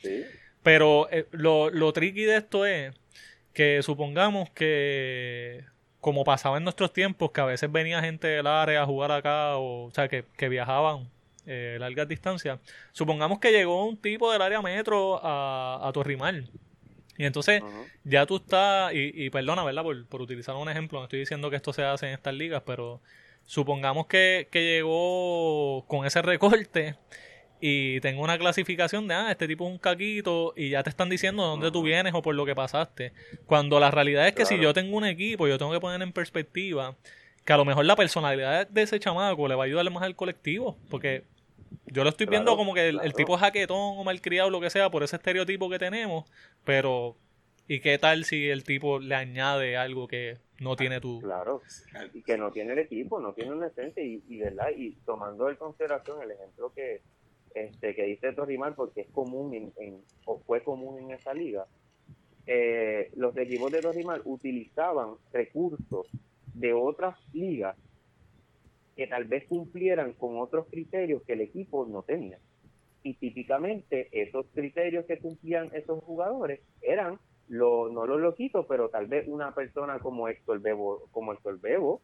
Pero 0.64 1.08
eh, 1.12 1.26
lo, 1.30 1.70
lo 1.70 1.92
tricky 1.92 2.24
de 2.24 2.38
esto 2.38 2.66
es 2.66 2.92
que 3.52 3.80
supongamos 3.84 4.50
que, 4.50 5.64
como 6.06 6.22
pasaba 6.22 6.56
en 6.56 6.62
nuestros 6.62 6.92
tiempos, 6.92 7.32
que 7.32 7.40
a 7.40 7.44
veces 7.46 7.72
venía 7.72 8.00
gente 8.00 8.28
del 8.28 8.46
área 8.46 8.82
a 8.82 8.86
jugar 8.86 9.10
acá, 9.10 9.56
o, 9.56 9.86
o 9.86 9.90
sea, 9.90 10.06
que, 10.06 10.25
que 10.36 10.48
viajaban 10.48 11.10
eh, 11.46 11.78
largas 11.80 12.06
distancias. 12.06 12.60
Supongamos 12.92 13.40
que 13.40 13.50
llegó 13.50 13.84
un 13.84 13.96
tipo 13.96 14.30
del 14.30 14.40
área 14.40 14.62
metro 14.62 15.18
a, 15.20 15.80
a 15.82 15.90
Torrimal. 15.90 16.48
Y 17.18 17.25
entonces 17.25 17.60
ya 18.04 18.25
tú 18.25 18.36
estás, 18.36 18.92
y, 18.94 19.28
perdona, 19.30 19.64
¿verdad? 19.64 19.82
Por, 20.08 20.22
utilizar 20.22 20.54
un 20.54 20.68
ejemplo, 20.68 21.00
no 21.00 21.06
estoy 21.06 21.18
diciendo 21.18 21.50
que 21.50 21.56
esto 21.56 21.72
se 21.72 21.82
hace 21.82 22.06
en 22.06 22.12
estas 22.12 22.34
ligas, 22.34 22.62
pero 22.64 23.00
supongamos 23.44 24.06
que, 24.06 24.46
que 24.52 24.62
llegó 24.62 25.86
con 25.88 26.06
ese 26.06 26.22
recorte 26.22 26.94
y 27.60 28.00
tengo 28.00 28.22
una 28.22 28.38
clasificación 28.38 29.08
de, 29.08 29.14
ah, 29.14 29.30
este 29.30 29.48
tipo 29.48 29.66
es 29.66 29.72
un 29.72 29.78
caquito 29.78 30.52
y 30.56 30.70
ya 30.70 30.82
te 30.82 30.90
están 30.90 31.08
diciendo 31.08 31.42
de 31.42 31.48
dónde 31.48 31.70
tú 31.70 31.82
vienes 31.82 32.12
o 32.14 32.22
por 32.22 32.34
lo 32.34 32.44
que 32.44 32.54
pasaste. 32.54 33.12
Cuando 33.46 33.80
la 33.80 33.90
realidad 33.90 34.26
es 34.28 34.34
que 34.34 34.44
si 34.44 34.58
yo 34.58 34.75
tengo 34.75 34.96
un 34.96 35.06
equipo, 35.06 35.48
yo 35.48 35.58
tengo 35.58 35.72
que 35.72 35.80
poner 35.80 36.02
en 36.02 36.12
perspectiva 36.12 36.94
que 37.44 37.52
a 37.52 37.56
lo 37.56 37.64
mejor 37.64 37.84
la 37.84 37.96
personalidad 37.96 38.68
de 38.68 38.82
ese 38.82 38.98
chamaco 39.00 39.48
le 39.48 39.54
va 39.54 39.64
a 39.64 39.66
ayudar 39.66 39.88
más 39.90 40.02
al 40.02 40.16
colectivo, 40.16 40.76
porque 40.90 41.25
yo 41.86 42.02
lo 42.02 42.10
estoy 42.10 42.26
viendo 42.26 42.56
como 42.56 42.75
que 42.75 42.88
el, 42.88 43.14
tipo 43.14 43.36
jaquetón 43.36 43.98
o 43.98 44.04
malcriado, 44.04 44.50
lo 44.50 44.60
que 44.60 44.68
sea, 44.68 44.90
por 44.90 45.02
ese 45.02 45.16
estereotipo 45.16 45.70
que 45.70 45.78
tenemos, 45.78 46.25
pero 46.64 47.16
¿y 47.68 47.80
qué 47.80 47.98
tal 47.98 48.25
si 48.25 48.48
el 48.50 48.64
tipo 48.64 48.98
le 48.98 49.14
añade 49.14 49.76
algo 49.76 50.08
que 50.08 50.38
no 50.58 50.76
tiene 50.76 51.00
tú? 51.00 51.20
Claro, 51.20 51.62
y 52.12 52.22
que 52.22 52.36
no 52.36 52.50
tiene 52.50 52.72
el 52.72 52.80
equipo, 52.80 53.20
no 53.20 53.32
tiene 53.32 53.52
una 53.52 53.68
esencia, 53.68 54.02
y, 54.02 54.22
y, 54.28 54.38
¿verdad? 54.38 54.70
y 54.76 54.92
tomando 55.06 55.48
en 55.48 55.56
consideración 55.56 56.20
el 56.22 56.32
ejemplo 56.32 56.72
que 56.75 57.00
este 57.64 57.94
que 57.94 58.04
dice 58.04 58.32
Torrimal, 58.32 58.75
porque 58.75 59.02
es 59.02 59.10
común 59.10 59.72
en, 59.76 60.00
o 60.25 60.38
fue 60.38 60.62
común 60.62 60.98
en 60.98 61.10
esa 61.12 61.34
liga, 61.34 61.66
eh, 62.46 63.10
los 63.16 63.36
equipos 63.36 63.72
de 63.72 63.80
Torrimal 63.80 64.22
utilizaban 64.25 65.14
recursos 65.32 66.06
de 66.54 66.72
otras 66.72 67.16
ligas 67.34 67.76
que 68.96 69.06
tal 69.06 69.25
vez 69.25 69.44
cumplieran 69.46 70.12
con 70.14 70.38
otros 70.38 70.66
criterios 70.68 71.22
que 71.22 71.34
el 71.34 71.42
equipo 71.42 71.86
no 71.86 72.02
tenía. 72.02 72.38
Y 73.02 73.14
típicamente 73.14 74.08
esos 74.10 74.46
criterios 74.54 75.04
que 75.04 75.18
cumplían 75.18 75.70
esos 75.75 76.02
jugadores 76.02 76.60
eran 76.80 77.18
lo, 77.48 77.88
no 77.90 78.06
los 78.06 78.20
loquitos, 78.20 78.66
pero 78.66 78.88
tal 78.88 79.06
vez 79.06 79.28
una 79.28 79.54
persona 79.54 79.98
como 80.00 80.28
Héctor 80.28 80.60
Bebo, 80.60 81.08
como 81.12 81.32
Héctor 81.32 81.60
Bebo, 81.60 82.00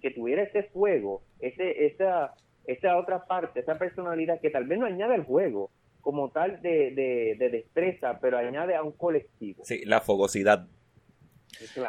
que 0.00 0.10
tuviera 0.10 0.42
ese 0.42 0.62
fuego, 0.64 1.22
ese, 1.40 1.86
esa, 1.86 2.34
esa 2.72 2.96
otra 2.96 3.24
parte, 3.26 3.60
esa 3.60 3.78
personalidad 3.78 4.40
que 4.40 4.50
tal 4.50 4.66
vez 4.66 4.78
no 4.78 4.86
añade 4.86 5.14
al 5.14 5.24
juego 5.24 5.70
como 6.00 6.30
tal 6.30 6.62
de, 6.62 6.92
de, 7.38 7.50
destreza, 7.50 8.18
pero 8.20 8.38
añade 8.38 8.74
a 8.74 8.82
un 8.82 8.92
colectivo. 8.92 9.64
Sí, 9.64 9.84
la 9.84 10.00
fogosidad. 10.00 10.66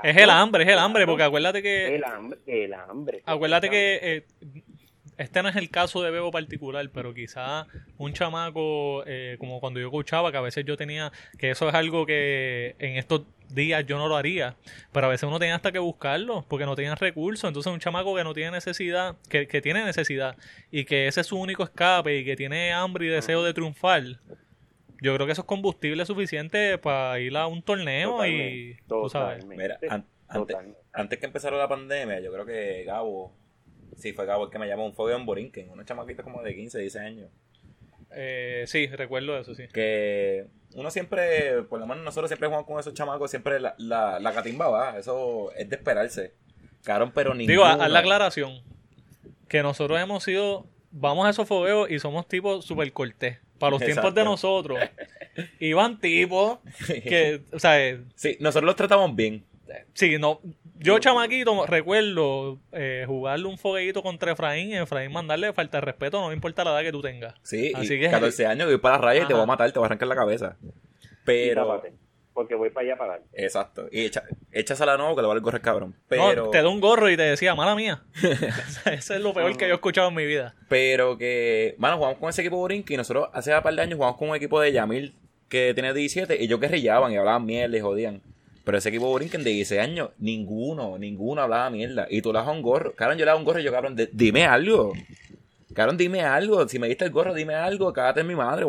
es 0.03 0.17
el 0.17 0.29
hambre, 0.29 0.63
es 0.63 0.69
el 0.69 0.79
hambre, 0.79 1.05
porque 1.05 1.23
acuérdate 1.23 1.61
que... 1.61 1.95
El 1.95 2.03
hambre, 2.03 2.39
el 2.45 2.73
hambre. 2.73 3.21
Acuérdate 3.25 3.69
que 3.69 3.99
eh, 4.01 4.25
este 5.21 5.41
no 5.43 5.49
es 5.49 5.55
el 5.55 5.69
caso 5.69 6.01
de 6.01 6.11
Bebo 6.11 6.31
particular, 6.31 6.89
pero 6.93 7.13
quizá 7.13 7.67
un 7.97 8.13
chamaco, 8.13 9.03
eh, 9.05 9.35
como 9.39 9.59
cuando 9.59 9.79
yo 9.79 9.87
escuchaba, 9.87 10.31
que 10.31 10.37
a 10.37 10.41
veces 10.41 10.65
yo 10.65 10.77
tenía, 10.77 11.11
que 11.37 11.51
eso 11.51 11.69
es 11.69 11.75
algo 11.75 12.05
que 12.05 12.75
en 12.79 12.97
estos 12.97 13.21
días 13.49 13.85
yo 13.85 13.97
no 13.97 14.07
lo 14.07 14.15
haría, 14.15 14.55
pero 14.91 15.07
a 15.07 15.09
veces 15.09 15.27
uno 15.27 15.39
tenía 15.39 15.55
hasta 15.55 15.71
que 15.71 15.79
buscarlo, 15.79 16.45
porque 16.47 16.65
no 16.65 16.75
tenían 16.75 16.97
recursos, 16.97 17.47
entonces 17.47 17.71
un 17.71 17.79
chamaco 17.79 18.15
que 18.15 18.23
no 18.23 18.33
tiene 18.33 18.51
necesidad, 18.51 19.15
que, 19.29 19.47
que 19.47 19.61
tiene 19.61 19.83
necesidad, 19.83 20.37
y 20.71 20.85
que 20.85 21.07
ese 21.07 21.21
es 21.21 21.27
su 21.27 21.37
único 21.37 21.63
escape, 21.63 22.17
y 22.17 22.25
que 22.25 22.35
tiene 22.35 22.73
hambre 22.73 23.05
y 23.05 23.09
deseo 23.09 23.43
de 23.43 23.53
triunfar, 23.53 24.03
yo 25.01 25.15
creo 25.15 25.25
que 25.25 25.33
eso 25.33 25.41
es 25.41 25.47
combustible 25.47 26.05
suficiente 26.05 26.77
para 26.77 27.19
ir 27.19 27.35
a 27.35 27.47
un 27.47 27.63
torneo 27.63 28.25
y... 28.25 28.77
Tú 28.87 29.09
sabes. 29.09 29.43
Mira, 29.45 29.79
antes, 30.27 30.57
antes 30.93 31.19
que 31.19 31.25
empezara 31.25 31.57
la 31.57 31.67
pandemia, 31.67 32.19
yo 32.19 32.31
creo 32.31 32.45
que 32.45 32.83
Gabo 32.85 33.33
Sí, 34.01 34.13
fue 34.13 34.25
Gabo 34.25 34.45
el 34.45 34.49
que 34.51 34.59
me 34.59 34.67
llamó 34.67 34.85
un 34.85 34.93
fogueón 34.93 35.25
Borinquen, 35.25 35.69
unos 35.69 35.85
chamaquitos 35.85 36.23
como 36.23 36.41
de 36.41 36.55
15, 36.55 36.79
16 36.79 37.05
años. 37.05 37.29
Eh, 38.13 38.65
sí, 38.67 38.87
recuerdo 38.87 39.37
eso, 39.37 39.55
sí. 39.55 39.67
Que 39.71 40.47
uno 40.73 40.91
siempre, 40.91 41.63
por 41.63 41.79
lo 41.79 41.87
menos 41.87 42.03
nosotros 42.03 42.29
siempre 42.29 42.47
jugamos 42.47 42.67
con 42.67 42.79
esos 42.79 42.93
chamacos, 42.93 43.29
siempre 43.29 43.59
la, 43.59 43.75
la, 43.77 44.19
la 44.19 44.33
catimba 44.33 44.67
va, 44.67 44.97
eso 44.97 45.51
es 45.53 45.69
de 45.69 45.75
esperarse. 45.75 46.33
Caron, 46.83 47.11
pero 47.11 47.33
ninguno. 47.33 47.51
Digo, 47.51 47.65
haz 47.65 47.89
la 47.89 47.99
aclaración, 47.99 48.61
que 49.47 49.61
nosotros 49.61 49.99
hemos 49.99 50.23
sido, 50.23 50.65
vamos 50.91 51.25
a 51.27 51.29
esos 51.29 51.47
fogueos 51.47 51.89
y 51.91 51.99
somos 51.99 52.27
tipos 52.27 52.65
super 52.65 52.91
cortés. 52.91 53.39
Para 53.59 53.71
los 53.71 53.81
tiempos 53.83 54.15
de 54.15 54.23
nosotros, 54.23 54.79
iban 55.59 55.99
tipos 55.99 56.57
que, 56.87 57.43
o 57.53 57.59
sea... 57.59 57.79
Eh, 57.79 58.01
sí, 58.15 58.35
nosotros 58.39 58.65
los 58.65 58.75
tratamos 58.75 59.15
bien. 59.15 59.45
Sí, 59.93 60.17
no, 60.17 60.41
yo, 60.83 60.97
chamaquito, 60.99 61.65
recuerdo 61.67 62.59
eh, 62.71 63.03
jugarle 63.07 63.47
un 63.47 63.57
fogueito 63.57 64.01
contra 64.01 64.31
Efraín 64.31 64.69
y 64.69 64.77
Efraín 64.77 65.11
mandarle 65.11 65.53
falta 65.53 65.77
de 65.77 65.81
respeto, 65.81 66.19
no 66.19 66.29
me 66.29 66.33
importa 66.33 66.63
la 66.63 66.71
edad 66.71 66.81
que 66.81 66.91
tú 66.91 67.01
tengas. 67.01 67.35
Sí, 67.43 67.71
Así 67.75 67.99
que, 67.99 68.09
14 68.09 68.47
años, 68.47 68.67
voy 68.67 68.77
para 68.77 68.95
la 68.95 69.01
raya 69.01 69.23
y 69.23 69.27
te 69.27 69.33
voy 69.33 69.43
a 69.43 69.45
matar, 69.45 69.71
te 69.71 69.77
voy 69.77 69.85
a 69.85 69.87
arrancar 69.87 70.07
la 70.07 70.15
cabeza. 70.15 70.57
Pero. 71.23 71.83
porque 72.33 72.55
voy 72.55 72.71
para 72.71 72.87
allá 72.87 72.97
para 72.97 73.11
dar. 73.11 73.21
Exacto. 73.33 73.87
Y 73.91 74.05
echa, 74.05 74.23
échasela 74.51 74.97
nuevo 74.97 75.15
que 75.15 75.21
le 75.21 75.27
vale 75.27 75.37
el 75.37 75.43
gorro 75.43 75.57
el 75.57 75.63
cabrón. 75.63 75.95
Pero... 76.07 76.49
te 76.49 76.61
da 76.61 76.69
un 76.69 76.81
gorro 76.81 77.09
y 77.09 77.17
te 77.17 77.23
decía, 77.23 77.53
mala 77.53 77.75
mía. 77.75 78.03
Eso 78.85 79.13
es 79.13 79.21
lo 79.21 79.33
peor 79.33 79.55
que 79.57 79.67
yo 79.67 79.73
he 79.73 79.75
escuchado 79.75 80.09
en 80.09 80.15
mi 80.15 80.25
vida. 80.25 80.55
Pero 80.67 81.17
que, 81.17 81.75
bueno, 81.77 81.97
jugamos 81.97 82.17
con 82.17 82.29
ese 82.29 82.41
equipo 82.41 82.57
Borinqui 82.57 82.95
y 82.95 82.97
nosotros 82.97 83.29
hace 83.33 83.55
un 83.55 83.61
par 83.61 83.75
de 83.75 83.81
años 83.83 83.97
jugamos 83.97 84.17
con 84.17 84.29
un 84.29 84.35
equipo 84.35 84.59
de 84.59 84.71
Yamil 84.71 85.15
que 85.47 85.73
tiene 85.75 85.93
17 85.93 86.37
y 86.39 86.45
ellos 86.45 86.59
guerrillaban 86.59 87.11
y 87.11 87.17
hablaban 87.17 87.45
mierda 87.45 87.77
y 87.77 87.81
jodían. 87.81 88.21
Pero 88.63 88.77
ese 88.77 88.89
equipo 88.89 89.07
Borinquen 89.07 89.43
de 89.43 89.49
16 89.49 89.81
años, 89.81 90.09
ninguno, 90.19 90.97
ninguno 90.97 91.41
hablaba 91.41 91.69
mierda. 91.69 92.07
Y 92.09 92.21
tú 92.21 92.31
le 92.31 92.39
das 92.39 92.47
un 92.47 92.61
gorro. 92.61 92.93
Cabrón, 92.93 93.17
yo 93.17 93.25
le 93.25 93.31
das 93.31 93.39
un 93.39 93.45
gorro 93.45 93.59
y 93.59 93.63
yo, 93.63 93.71
cabrón, 93.71 93.95
dime 94.11 94.45
algo. 94.45 94.93
Cabrón, 95.73 95.97
dime 95.97 96.21
algo. 96.21 96.67
Si 96.67 96.77
me 96.77 96.87
diste 96.87 97.05
el 97.05 97.11
gorro, 97.11 97.33
dime 97.33 97.55
algo. 97.55 97.91
Cágate 97.91 98.21
en 98.21 98.27
mi 98.27 98.35
madre, 98.35 98.65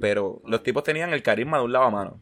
Pero 0.00 0.42
los 0.44 0.62
tipos 0.62 0.82
tenían 0.82 1.12
el 1.12 1.22
carisma 1.22 1.58
de 1.58 1.64
un 1.64 1.72
lado 1.72 1.84
a 1.84 1.90
mano. 1.90 2.20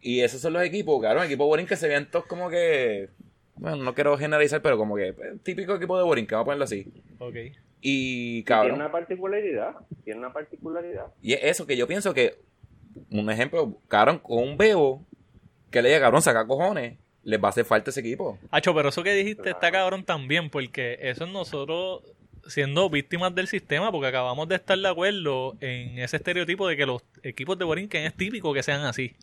y 0.00 0.20
esos 0.20 0.40
son 0.40 0.54
los 0.54 0.62
equipos, 0.62 1.00
cabrón. 1.02 1.24
Equipo 1.24 1.46
Borinquen 1.46 1.76
se 1.76 1.88
veían 1.88 2.10
todos 2.10 2.26
como 2.26 2.48
que. 2.48 3.10
Bueno, 3.56 3.76
no 3.78 3.94
quiero 3.94 4.16
generalizar, 4.16 4.62
pero 4.62 4.78
como 4.78 4.96
que. 4.96 5.08
Eh, 5.08 5.14
típico 5.42 5.74
equipo 5.74 5.98
de 5.98 6.04
Borinquen, 6.04 6.36
vamos 6.36 6.44
a 6.44 6.46
ponerlo 6.46 6.64
así. 6.64 6.90
Ok. 7.18 7.36
Y, 7.80 8.42
cabrón. 8.44 8.70
Tiene 8.70 8.84
una 8.84 8.92
particularidad. 8.92 9.74
Tiene 10.04 10.20
una 10.20 10.32
particularidad. 10.32 11.06
Y 11.20 11.34
es 11.34 11.40
eso 11.42 11.66
que 11.66 11.76
yo 11.76 11.86
pienso 11.86 12.14
que 12.14 12.38
un 13.10 13.30
ejemplo, 13.30 13.76
cabrón, 13.88 14.18
con 14.18 14.38
un 14.38 14.56
bebo 14.56 15.04
que 15.70 15.82
le 15.82 15.88
diga, 15.88 16.00
cabrón, 16.00 16.22
saca 16.22 16.46
cojones, 16.46 16.98
les 17.22 17.42
va 17.42 17.48
a 17.48 17.50
hacer 17.50 17.64
falta 17.64 17.90
ese 17.90 18.00
equipo. 18.00 18.38
Hacho, 18.50 18.74
pero 18.74 18.88
eso 18.88 19.02
que 19.02 19.12
dijiste 19.12 19.50
está 19.50 19.70
cabrón 19.70 20.04
también, 20.04 20.50
porque 20.50 20.98
eso 21.00 21.24
es 21.24 21.30
nosotros 21.30 22.02
siendo 22.46 22.88
víctimas 22.88 23.34
del 23.34 23.46
sistema, 23.46 23.92
porque 23.92 24.08
acabamos 24.08 24.48
de 24.48 24.56
estar 24.56 24.78
de 24.78 24.88
acuerdo 24.88 25.56
en 25.60 25.98
ese 25.98 26.16
estereotipo 26.16 26.66
de 26.66 26.76
que 26.76 26.86
los 26.86 27.02
equipos 27.22 27.58
de 27.58 27.64
Borinquen 27.64 28.04
es 28.04 28.14
típico 28.14 28.54
que 28.54 28.62
sean 28.62 28.82
así. 28.82 29.14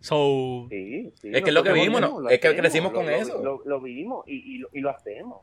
So, 0.00 0.68
es 0.70 1.14
que 1.20 1.48
es 1.48 1.54
lo 1.54 1.62
que 1.62 1.72
vivimos, 1.72 2.00
¿no? 2.00 2.28
es 2.28 2.38
que 2.38 2.54
crecimos 2.56 2.92
con 2.92 3.08
eso. 3.08 3.62
Lo, 3.64 3.80
vivimos 3.80 4.26
y, 4.28 4.62
y, 4.72 4.80
lo, 4.80 4.90
hacemos. 4.90 5.42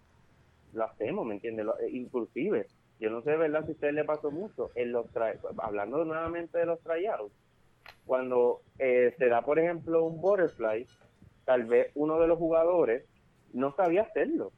Lo 0.74 0.84
hacemos, 0.84 1.26
¿me 1.26 1.34
entiendes? 1.36 1.66
inclusive, 1.92 2.68
yo 3.00 3.10
no 3.10 3.24
sé, 3.24 3.36
¿verdad? 3.36 3.66
Si 3.66 3.72
a 3.72 3.74
usted 3.74 3.94
le 3.94 4.04
pasó 4.04 4.30
mucho. 4.30 4.70
En 4.76 4.92
los 4.92 5.08
hablando 5.58 6.06
nuevamente 6.06 6.60
de 6.60 6.68
los 6.68 6.80
tryouts, 6.82 7.34
cuando 8.06 8.62
eh, 8.80 9.14
se 9.18 9.28
da, 9.28 9.42
por 9.44 9.60
ejemplo, 9.60 10.06
un 10.06 10.22
butterfly, 10.22 10.86
tal 11.46 11.66
vez 11.66 11.92
uno 11.96 12.20
de 12.20 12.28
los 12.28 12.38
jugadores 12.38 13.06
no 13.54 13.74
sabía 13.76 14.04
hacerlo. 14.04 14.52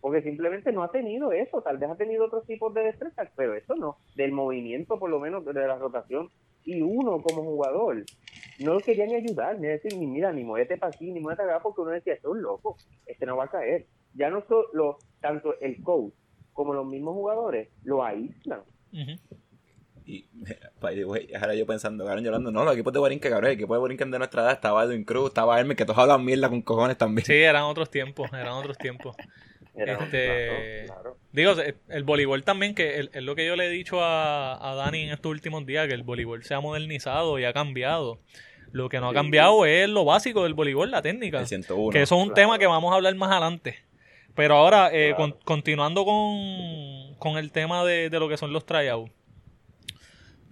Porque 0.00 0.22
simplemente 0.22 0.72
no 0.72 0.82
ha 0.82 0.90
tenido 0.90 1.32
eso, 1.32 1.62
tal 1.62 1.78
vez 1.78 1.90
ha 1.90 1.96
tenido 1.96 2.26
otros 2.26 2.46
tipos 2.46 2.72
de 2.74 2.82
destrezas, 2.82 3.28
pero 3.34 3.54
eso 3.54 3.74
no, 3.74 3.96
del 4.14 4.32
movimiento 4.32 4.98
por 4.98 5.10
lo 5.10 5.18
menos 5.18 5.44
de 5.44 5.52
la 5.54 5.76
rotación. 5.76 6.30
Y 6.64 6.82
uno 6.82 7.22
como 7.22 7.42
jugador 7.42 8.04
no 8.60 8.74
lo 8.74 8.80
quería 8.80 9.06
ni 9.06 9.14
ayudar, 9.14 9.58
ni 9.58 9.68
decir, 9.68 9.96
ni 9.96 10.06
mira, 10.06 10.32
ni 10.32 10.44
muévete 10.44 10.76
para 10.76 10.94
aquí, 10.94 11.10
ni 11.10 11.20
muévete 11.20 11.42
acá, 11.42 11.60
porque 11.60 11.80
uno 11.80 11.90
decía, 11.90 12.14
esto 12.14 12.28
es 12.28 12.32
un 12.36 12.42
loco, 12.42 12.76
este 13.06 13.26
no 13.26 13.36
va 13.36 13.44
a 13.44 13.50
caer. 13.50 13.86
Ya 14.14 14.30
no 14.30 14.42
solo, 14.46 14.98
tanto 15.20 15.58
el 15.60 15.82
coach 15.82 16.14
como 16.52 16.72
los 16.74 16.86
mismos 16.86 17.14
jugadores 17.14 17.68
lo 17.84 18.02
aíslan. 18.04 18.62
Y, 20.06 20.24
ahora 21.40 21.54
yo 21.54 21.66
pensando, 21.66 22.04
cabrón, 22.04 22.24
llorando, 22.24 22.50
no, 22.52 22.64
los 22.64 22.74
equipos 22.74 22.92
de 22.92 23.00
Borinquen, 23.00 23.30
cabrón, 23.30 23.50
el 23.50 23.56
equipo 23.56 23.74
de 23.74 23.80
Borinquen 23.80 24.10
de 24.12 24.18
nuestra 24.18 24.42
edad 24.42 24.52
estaba 24.52 24.84
Edwin 24.84 25.04
Cruz, 25.04 25.28
estaba 25.28 25.58
Hermes, 25.58 25.76
que 25.76 25.84
todos 25.84 25.98
hablan 25.98 26.24
mierda 26.24 26.48
con 26.48 26.62
cojones 26.62 26.96
también. 26.96 27.26
Sí, 27.26 27.34
eran 27.34 27.64
otros 27.64 27.90
tiempos, 27.90 28.32
eran 28.32 28.52
otros 28.52 28.78
tiempos. 28.78 29.16
este, 29.74 30.86
Digo, 31.32 31.54
el 31.88 32.04
voleibol 32.04 32.44
también, 32.44 32.74
que 32.74 33.08
es 33.12 33.22
lo 33.22 33.34
que 33.34 33.46
yo 33.46 33.56
le 33.56 33.66
he 33.66 33.70
dicho 33.70 34.00
a, 34.00 34.70
a 34.70 34.74
Dani 34.76 35.02
en 35.02 35.10
estos 35.10 35.30
últimos 35.30 35.66
días, 35.66 35.88
que 35.88 35.94
el 35.94 36.04
voleibol 36.04 36.44
se 36.44 36.54
ha 36.54 36.60
modernizado 36.60 37.38
y 37.38 37.44
ha 37.44 37.52
cambiado. 37.52 38.20
Lo 38.72 38.88
que 38.88 39.00
no 39.00 39.08
ha 39.08 39.14
cambiado 39.14 39.64
es 39.64 39.88
lo 39.88 40.04
básico 40.04 40.44
del 40.44 40.54
voleibol, 40.54 40.90
la 40.90 41.02
técnica. 41.02 41.44
que 41.44 42.02
eso 42.02 42.20
es 42.20 42.26
un 42.26 42.34
tema 42.34 42.58
que 42.58 42.66
vamos 42.66 42.92
a 42.92 42.96
hablar 42.96 43.14
más 43.16 43.30
adelante. 43.30 43.76
Pero 44.34 44.54
ahora, 44.56 44.90
eh, 44.92 45.14
continuando 45.44 46.04
con, 46.04 47.14
con 47.18 47.38
el 47.38 47.52
tema 47.52 47.84
de, 47.84 48.10
de 48.10 48.20
lo 48.20 48.28
que 48.28 48.36
son 48.36 48.52
los 48.52 48.66
tryouts 48.66 49.15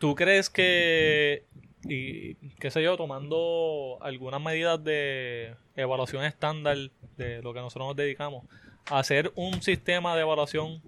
¿Tú 0.04 0.14
crees 0.14 0.50
que, 0.50 1.44
y 1.84 2.34
qué 2.60 2.70
sé 2.70 2.82
yo, 2.82 2.94
tomando 2.98 3.96
algunas 4.02 4.38
medidas 4.38 4.84
de 4.84 5.54
evaluación 5.76 6.24
estándar 6.24 6.76
de 7.16 7.40
lo 7.40 7.54
que 7.54 7.60
nosotros 7.60 7.88
nos 7.88 7.96
dedicamos, 7.96 8.44
hacer 8.90 9.32
un 9.34 9.62
sistema 9.62 10.14
de 10.14 10.20
evaluación 10.20 10.82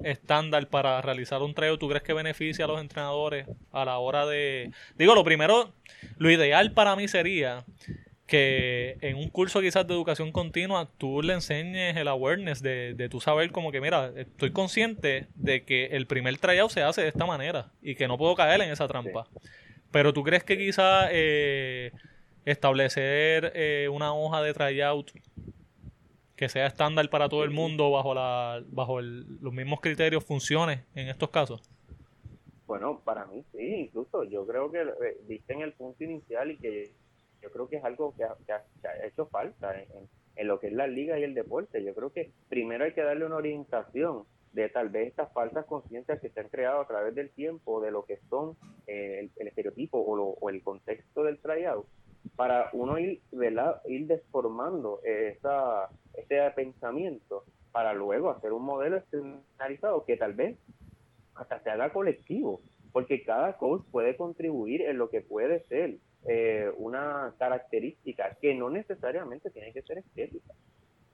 estándar 0.00 0.66
para 0.66 1.00
realizar 1.02 1.40
un 1.40 1.54
tryout, 1.54 1.78
¿tú 1.78 1.88
crees 1.88 2.02
que 2.02 2.12
beneficia 2.14 2.64
a 2.64 2.68
los 2.68 2.80
entrenadores 2.80 3.46
a 3.70 3.84
la 3.84 3.98
hora 3.98 4.26
de... 4.26 4.72
Digo, 4.96 5.14
lo 5.14 5.22
primero, 5.22 5.72
lo 6.16 6.28
ideal 6.28 6.72
para 6.72 6.96
mí 6.96 7.06
sería 7.06 7.64
que 8.28 8.98
en 9.00 9.16
un 9.16 9.30
curso 9.30 9.60
quizás 9.60 9.86
de 9.86 9.94
educación 9.94 10.32
continua 10.32 10.88
tú 10.98 11.22
le 11.22 11.32
enseñes 11.32 11.96
el 11.96 12.08
awareness 12.08 12.62
de, 12.62 12.92
de 12.94 13.08
tu 13.08 13.20
saber 13.20 13.50
como 13.50 13.72
que 13.72 13.80
mira, 13.80 14.12
estoy 14.16 14.52
consciente 14.52 15.26
de 15.34 15.64
que 15.64 15.86
el 15.86 16.06
primer 16.06 16.36
tryout 16.36 16.70
se 16.70 16.82
hace 16.82 17.00
de 17.00 17.08
esta 17.08 17.24
manera 17.24 17.72
y 17.80 17.94
que 17.94 18.06
no 18.06 18.18
puedo 18.18 18.36
caer 18.36 18.60
en 18.60 18.70
esa 18.70 18.86
trampa. 18.86 19.26
Pero 19.90 20.12
tú 20.12 20.22
crees 20.22 20.44
que 20.44 20.58
quizás 20.58 21.08
eh, 21.10 21.90
establecer 22.44 23.50
eh, 23.54 23.88
una 23.90 24.12
hoja 24.12 24.42
de 24.42 24.52
tryout 24.52 25.10
que 26.36 26.50
sea 26.50 26.66
estándar 26.66 27.08
para 27.08 27.30
todo 27.30 27.44
el 27.44 27.50
mundo 27.50 27.90
bajo 27.90 28.14
la 28.14 28.62
bajo 28.68 29.00
los 29.00 29.52
mismos 29.52 29.80
criterios 29.80 30.24
funcione 30.24 30.84
en 30.94 31.08
estos 31.08 31.30
casos? 31.30 31.62
Bueno, 32.66 33.00
para 33.02 33.24
mí 33.24 33.42
sí, 33.52 33.86
incluso 33.86 34.22
yo 34.24 34.46
creo 34.46 34.70
que 34.70 34.82
eh, 34.82 35.16
viste 35.26 35.54
en 35.54 35.62
el 35.62 35.72
punto 35.72 36.04
inicial 36.04 36.50
y 36.50 36.58
que 36.58 36.92
yo 37.48 37.52
creo 37.52 37.68
que 37.68 37.76
es 37.76 37.84
algo 37.84 38.14
que 38.14 38.24
ha, 38.24 39.06
hecho 39.06 39.26
falta 39.26 39.74
en, 40.36 40.46
lo 40.46 40.60
que 40.60 40.68
es 40.68 40.72
la 40.72 40.86
liga 40.86 41.18
y 41.18 41.24
el 41.24 41.34
deporte. 41.34 41.82
Yo 41.82 41.94
creo 41.94 42.12
que 42.12 42.30
primero 42.48 42.84
hay 42.84 42.92
que 42.92 43.02
darle 43.02 43.24
una 43.24 43.36
orientación 43.36 44.24
de 44.52 44.68
tal 44.68 44.88
vez 44.90 45.08
estas 45.08 45.32
falsas 45.32 45.64
conciencias 45.66 46.20
que 46.20 46.28
se 46.28 46.40
han 46.40 46.48
creado 46.48 46.80
a 46.80 46.86
través 46.86 47.14
del 47.14 47.30
tiempo 47.30 47.80
de 47.80 47.90
lo 47.90 48.04
que 48.04 48.18
son 48.28 48.56
eh, 48.86 49.30
el, 49.36 49.48
estereotipo 49.48 49.98
o, 49.98 50.48
el 50.50 50.62
contexto 50.62 51.24
del 51.24 51.38
tryout 51.38 51.86
para 52.36 52.70
uno 52.72 52.98
ir, 52.98 53.20
¿verdad? 53.32 53.80
ir 53.86 54.06
desformando 54.06 55.00
esa, 55.02 55.88
ese 56.14 56.50
pensamiento 56.54 57.44
para 57.72 57.94
luego 57.94 58.30
hacer 58.30 58.52
un 58.52 58.64
modelo 58.64 58.98
estandarizado 58.98 60.04
que 60.04 60.16
tal 60.16 60.34
vez 60.34 60.58
hasta 61.34 61.60
se 61.60 61.70
haga 61.70 61.92
colectivo, 61.92 62.60
porque 62.92 63.22
cada 63.22 63.56
coach 63.56 63.82
puede 63.90 64.16
contribuir 64.16 64.82
en 64.82 64.98
lo 64.98 65.08
que 65.08 65.20
puede 65.20 65.60
ser 65.66 65.98
eh, 66.28 66.70
una 66.76 67.34
característica 67.38 68.36
que 68.40 68.54
no 68.54 68.68
necesariamente 68.68 69.50
tiene 69.50 69.72
que 69.72 69.82
ser 69.82 69.98
estética 69.98 70.52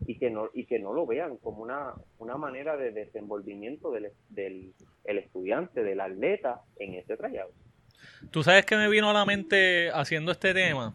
y 0.06 0.18
que 0.18 0.28
no 0.28 0.50
y 0.52 0.66
que 0.66 0.80
no 0.80 0.92
lo 0.92 1.06
vean 1.06 1.36
como 1.36 1.62
una, 1.62 1.94
una 2.18 2.36
manera 2.36 2.76
de 2.76 2.90
desenvolvimiento 2.90 3.92
del, 3.92 4.10
del 4.28 4.74
el 5.04 5.18
estudiante, 5.18 5.82
del 5.82 6.00
atleta 6.00 6.62
en 6.78 6.94
ese 6.94 7.16
trayado. 7.16 7.50
Tú 8.30 8.42
sabes 8.42 8.66
que 8.66 8.76
me 8.76 8.88
vino 8.88 9.08
a 9.08 9.12
la 9.12 9.24
mente 9.24 9.90
haciendo 9.92 10.32
este 10.32 10.52
tema. 10.52 10.94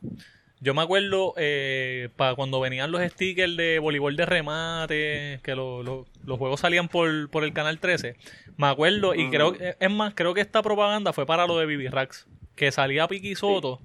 Yo 0.61 0.73
me 0.73 0.81
acuerdo 0.81 1.33
eh, 1.37 2.09
para 2.17 2.35
cuando 2.35 2.59
venían 2.59 2.91
los 2.91 3.01
stickers 3.01 3.55
de 3.55 3.79
voleibol 3.79 4.17
de 4.17 4.25
remate, 4.25 5.39
que 5.41 5.55
los 5.55 6.05
juegos 6.37 6.59
salían 6.59 6.89
por, 6.89 7.29
por 7.29 7.45
el 7.45 7.53
canal 7.53 7.79
13. 7.79 8.17
Me 8.57 8.67
acuerdo, 8.67 9.15
y 9.15 9.29
creo 9.29 9.53
es 9.53 9.91
más, 9.91 10.13
creo 10.13 10.33
que 10.33 10.41
esta 10.41 10.61
propaganda 10.61 11.13
fue 11.13 11.25
para 11.25 11.47
lo 11.47 11.57
de 11.57 11.65
Bibi 11.65 11.87
Rax, 11.87 12.27
que 12.59 12.73
salía 12.73 13.07
Piqui 13.07 13.35
Soto 13.35 13.81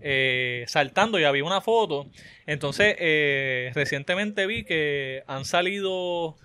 eh, 0.00 0.64
saltando 0.66 1.20
y 1.20 1.24
había 1.24 1.44
una 1.44 1.60
foto. 1.60 2.10
Entonces, 2.46 2.96
eh, 2.98 3.70
recientemente 3.74 4.44
vi 4.46 4.64
que 4.64 5.22
han 5.28 5.44
salido 5.44 6.36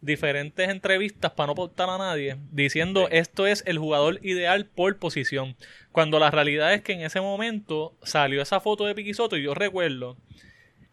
diferentes 0.00 0.68
entrevistas 0.68 1.30
para 1.32 1.48
no 1.48 1.54
portar 1.54 1.88
a 1.90 1.98
nadie 1.98 2.36
diciendo 2.52 3.08
esto 3.10 3.46
es 3.46 3.62
el 3.66 3.78
jugador 3.78 4.18
ideal 4.22 4.66
por 4.66 4.98
posición. 4.98 5.56
Cuando 5.92 6.18
la 6.18 6.32
realidad 6.32 6.74
es 6.74 6.82
que 6.82 6.94
en 6.94 7.02
ese 7.02 7.20
momento 7.20 7.96
salió 8.02 8.42
esa 8.42 8.58
foto 8.58 8.84
de 8.84 8.96
Piquisoto 8.96 9.36
y 9.36 9.44
yo 9.44 9.54
recuerdo 9.54 10.16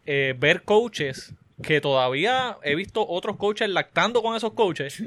eh, 0.06 0.34
ver 0.38 0.62
coaches 0.62 1.34
que 1.62 1.80
todavía 1.80 2.58
he 2.62 2.74
visto 2.74 3.06
otros 3.06 3.36
coaches 3.36 3.68
lactando 3.68 4.22
con 4.22 4.36
esos 4.36 4.52
coaches 4.52 5.02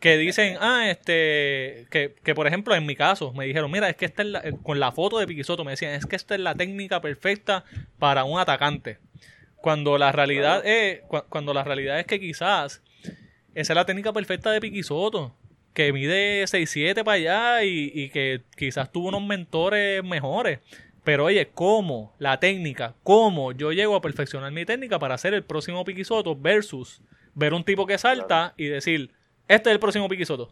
que 0.00 0.18
dicen, 0.18 0.56
ah, 0.60 0.90
este, 0.90 1.86
que, 1.90 2.14
que 2.22 2.34
por 2.34 2.46
ejemplo 2.46 2.74
en 2.74 2.86
mi 2.86 2.96
caso 2.96 3.32
me 3.32 3.46
dijeron, 3.46 3.70
mira, 3.70 3.88
es 3.88 3.96
que 3.96 4.04
esta 4.04 4.22
es 4.22 4.54
con 4.62 4.80
la 4.80 4.92
foto 4.92 5.18
de 5.18 5.26
Piquisoto 5.26 5.64
me 5.64 5.72
decían, 5.72 5.92
es 5.92 6.06
que 6.06 6.16
esta 6.16 6.34
es 6.34 6.40
la 6.40 6.54
técnica 6.54 7.00
perfecta 7.00 7.64
para 7.98 8.24
un 8.24 8.38
atacante. 8.38 8.98
Cuando 9.56 9.98
la 9.98 10.12
realidad 10.12 10.64
es, 10.66 11.00
cuando 11.28 11.54
la 11.54 11.64
realidad 11.64 11.98
es 11.98 12.06
que 12.06 12.20
quizás 12.20 12.82
esa 13.56 13.72
es 13.72 13.74
la 13.74 13.86
técnica 13.86 14.12
perfecta 14.12 14.50
de 14.52 14.60
Piquisoto. 14.60 15.34
Que 15.72 15.90
mide 15.90 16.44
6'7 16.44 17.04
para 17.04 17.12
allá 17.12 17.64
y, 17.64 18.10
que 18.10 18.42
quizás 18.54 18.92
tuvo 18.92 19.08
unos 19.08 19.24
mentores 19.24 20.04
mejores. 20.04 20.60
Pero 21.06 21.26
oye, 21.26 21.50
¿cómo? 21.54 22.12
La 22.18 22.40
técnica, 22.40 22.96
¿cómo 23.04 23.52
yo 23.52 23.70
llego 23.70 23.94
a 23.94 24.00
perfeccionar 24.00 24.50
mi 24.50 24.64
técnica 24.64 24.98
para 24.98 25.14
hacer 25.14 25.34
el 25.34 25.44
próximo 25.44 25.84
Piquisoto 25.84 26.34
versus 26.34 27.00
ver 27.32 27.54
un 27.54 27.62
tipo 27.62 27.86
que 27.86 27.96
salta 27.96 28.54
y 28.56 28.66
decir, 28.66 29.12
este 29.46 29.70
es 29.70 29.74
el 29.74 29.78
próximo 29.78 30.08
Piquisoto? 30.08 30.48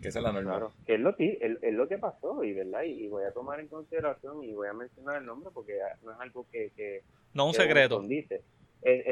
Que 0.00 0.06
es 0.06 0.14
la 0.14 0.30
normal. 0.30 0.68
que 0.86 0.94
es 0.94 1.00
lo, 1.00 1.16
es, 1.18 1.74
lo 1.74 1.88
que 1.88 1.98
pasó 1.98 2.44
y, 2.44 2.52
¿verdad? 2.52 2.84
Y, 2.84 3.08
voy 3.08 3.24
a 3.24 3.32
tomar 3.32 3.58
en 3.58 3.66
consideración 3.66 4.44
y 4.44 4.52
voy 4.52 4.68
a 4.68 4.72
mencionar 4.72 5.16
el 5.16 5.26
nombre 5.26 5.50
porque 5.52 5.80
no 6.04 6.12
es 6.12 6.20
algo 6.20 6.46
que... 6.52 6.70
que 6.76 7.02
no 7.34 7.46
un 7.46 7.54
secreto. 7.54 8.00
Dice. 8.02 8.42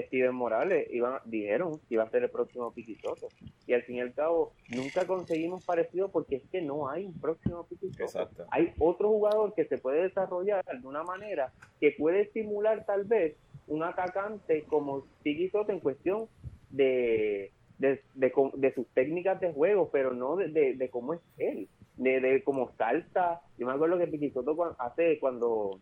Steven 0.06 0.34
Morales 0.34 0.88
iba, 0.92 1.20
dijeron 1.24 1.78
que 1.88 1.94
iba 1.94 2.04
a 2.04 2.10
ser 2.10 2.22
el 2.22 2.30
próximo 2.30 2.72
Piquisoto. 2.72 3.28
Y 3.66 3.72
al 3.72 3.82
fin 3.82 3.96
y 3.96 4.00
al 4.00 4.14
cabo, 4.14 4.52
nunca 4.68 5.06
conseguimos 5.06 5.64
parecido 5.64 6.10
porque 6.10 6.36
es 6.36 6.42
que 6.50 6.62
no 6.62 6.88
hay 6.88 7.06
un 7.06 7.20
próximo 7.20 7.66
Piquisoto. 7.66 8.46
Hay 8.50 8.72
otro 8.78 9.08
jugador 9.08 9.52
que 9.54 9.64
se 9.64 9.78
puede 9.78 10.02
desarrollar 10.02 10.64
de 10.64 10.86
una 10.86 11.02
manera 11.02 11.52
que 11.80 11.90
puede 11.98 12.20
estimular 12.20 12.84
tal 12.86 13.04
vez 13.04 13.36
un 13.66 13.82
atacante 13.82 14.62
como 14.64 15.06
Piquisoto 15.22 15.72
en 15.72 15.80
cuestión 15.80 16.28
de, 16.70 17.50
de, 17.78 18.00
de, 18.14 18.74
sus 18.74 18.86
técnicas 18.88 19.40
de 19.40 19.52
juego, 19.52 19.90
pero 19.90 20.12
no 20.12 20.36
de, 20.36 20.74
de, 20.74 20.88
cómo 20.90 21.14
es 21.14 21.20
él, 21.38 21.68
de, 21.96 22.20
de 22.20 22.44
cómo 22.44 22.70
salta. 22.78 23.40
Yo 23.58 23.66
me 23.66 23.72
acuerdo 23.72 23.98
que 23.98 24.06
Piquisoto 24.06 24.76
hace 24.78 25.18
cuando 25.18 25.80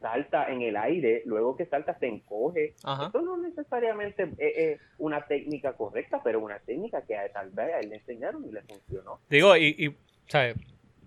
salta 0.00 0.50
en 0.50 0.62
el 0.62 0.76
aire, 0.76 1.22
luego 1.24 1.56
que 1.56 1.66
salta 1.66 1.98
se 1.98 2.06
encoge. 2.06 2.74
Esto 2.76 3.22
no 3.22 3.36
necesariamente 3.36 4.30
es, 4.38 4.80
una 4.98 5.26
técnica 5.26 5.72
correcta, 5.72 6.20
pero 6.22 6.40
una 6.40 6.58
técnica 6.60 7.02
que 7.02 7.16
tal 7.32 7.50
vez 7.50 7.74
a 7.74 7.80
él 7.80 7.90
le 7.90 7.96
enseñaron 7.96 8.44
y 8.44 8.52
le 8.52 8.62
funcionó. 8.62 9.20
Digo, 9.28 9.56
y, 9.56 9.74
y 9.78 9.96
¿sabes? 10.26 10.56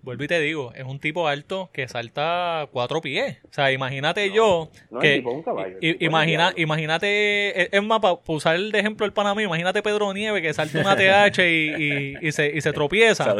Vuelvo 0.02 0.24
y 0.24 0.26
te 0.26 0.40
digo, 0.40 0.72
es 0.74 0.84
un 0.84 0.98
tipo 0.98 1.28
alto 1.28 1.70
que 1.72 1.86
salta 1.86 2.68
cuatro 2.72 3.00
pies. 3.00 3.38
O 3.48 3.52
sea, 3.52 3.70
imagínate 3.70 4.32
yo 4.32 4.68
que... 5.00 5.22
un 5.24 5.44
caballo, 5.44 5.78
imagina, 5.80 6.52
imagínate, 6.56 7.76
es 7.76 7.82
más, 7.84 8.00
para 8.00 8.18
usar 8.26 8.56
el 8.56 8.72
de 8.72 8.80
ejemplo 8.80 9.06
el 9.06 9.12
Panamá, 9.12 9.40
imagínate 9.44 9.80
Pedro 9.80 10.12
Nieve 10.12 10.42
que 10.42 10.52
salta 10.52 10.80
una 10.80 10.96
TH 10.96 11.38
y, 11.38 12.16
y, 12.20 12.32
se, 12.32 12.50
y 12.50 12.60
se 12.60 12.72
tropieza. 12.72 13.32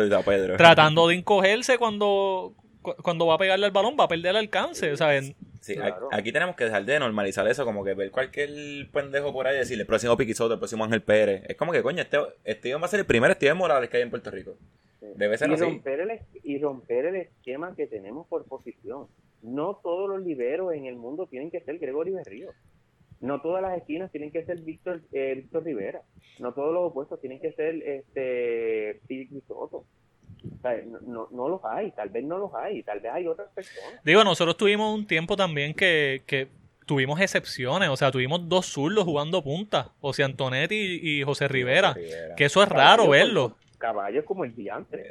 Tratando 0.57 1.09
de 1.09 1.17
encogerse 1.17 1.79
cuando, 1.79 2.55
cuando 2.83 3.27
va 3.27 3.35
a 3.35 3.39
pegarle 3.39 3.67
al 3.67 3.73
balón 3.73 3.97
va 3.99 4.05
a 4.05 4.09
perder 4.09 4.31
el 4.31 4.37
alcance, 4.37 4.97
¿saben? 4.97 5.35
Sí, 5.61 5.77
aquí 6.11 6.33
tenemos 6.33 6.57
que 6.57 6.65
dejar 6.65 6.85
de 6.85 6.99
normalizar 6.99 7.47
eso, 7.47 7.65
como 7.65 7.85
que 7.85 7.95
ver 7.95 8.11
cualquier 8.11 8.51
pendejo 8.91 9.33
por 9.33 9.47
ahí 9.47 9.55
y 9.55 9.59
decirle 9.61 9.83
el 9.83 9.87
próximo 9.87 10.17
Piquisoto, 10.17 10.55
el 10.55 10.59
próximo 10.59 10.83
Ángel 10.85 11.03
Pérez. 11.03 11.45
Es 11.49 11.57
como 11.57 11.71
que, 11.71 11.83
coño, 11.83 12.03
este, 12.03 12.19
este 12.45 12.75
va 12.75 12.85
a 12.85 12.89
ser 12.89 13.01
el 13.01 13.07
primer 13.07 13.33
Steven 13.35 13.57
Morales 13.57 13.89
que 13.89 13.99
hay 13.99 14.03
en 14.03 14.11
Puerto 14.11 14.31
Rico. 14.31 14.57
Debe 15.15 15.39
ser 15.39 15.51
y 15.51 15.55
así. 15.55 15.63
Romper 15.63 16.01
el, 16.01 16.21
y 16.43 16.59
romper 16.59 17.07
el 17.07 17.17
esquema 17.17 17.77
que 17.77 17.87
tenemos 17.87 18.27
por 18.27 18.45
posición. 18.45 19.07
No 19.43 19.79
todos 19.83 20.09
los 20.09 20.23
liberos 20.23 20.75
en 20.75 20.87
el 20.87 20.97
mundo 20.97 21.27
tienen 21.27 21.51
que 21.51 21.61
ser 21.61 21.79
Gregorio 21.79 22.17
Berrío. 22.17 22.51
No 23.21 23.41
todas 23.41 23.63
las 23.63 23.79
esquinas 23.79 24.11
tienen 24.11 24.33
que 24.33 24.45
ser 24.45 24.61
Víctor, 24.63 25.03
eh, 25.13 25.35
Víctor 25.37 25.63
Rivera. 25.63 26.03
No 26.41 26.55
todos 26.55 26.75
los 26.75 26.91
opuestos 26.91 27.21
tienen 27.21 27.41
que 27.41 27.53
ser 27.53 27.77
este 27.87 29.01
Piquisoto 29.07 29.85
no, 31.07 31.29
no, 31.31 31.49
los 31.49 31.65
hay, 31.65 31.91
tal 31.93 32.09
vez 32.09 32.25
no 32.25 32.39
los 32.39 32.55
hay, 32.55 32.83
tal 32.83 33.01
vez 33.01 33.13
hay 33.13 33.27
otras 33.27 33.49
personas. 33.51 34.01
Digo, 34.05 34.25
nosotros 34.25 34.57
tuvimos 34.57 34.95
un 34.95 35.07
tiempo 35.07 35.37
también 35.37 35.75
que, 35.75 36.23
que 36.27 36.49
tuvimos 36.87 37.21
excepciones, 37.21 37.89
o 37.89 37.97
sea, 37.97 38.11
tuvimos 38.11 38.49
dos 38.49 38.67
zurdos 38.67 39.05
jugando 39.05 39.43
punta, 39.43 39.93
José 40.01 40.25
Antonetti 40.25 41.01
y, 41.03 41.23
José 41.23 41.49
Rivera, 41.49 41.95
que 42.37 42.45
eso 42.45 42.63
es 42.63 42.69
raro 42.69 43.09
verlo. 43.09 43.57
Caballos 43.79 44.25
como 44.25 44.45
el 44.45 44.55
diantre. 44.55 45.11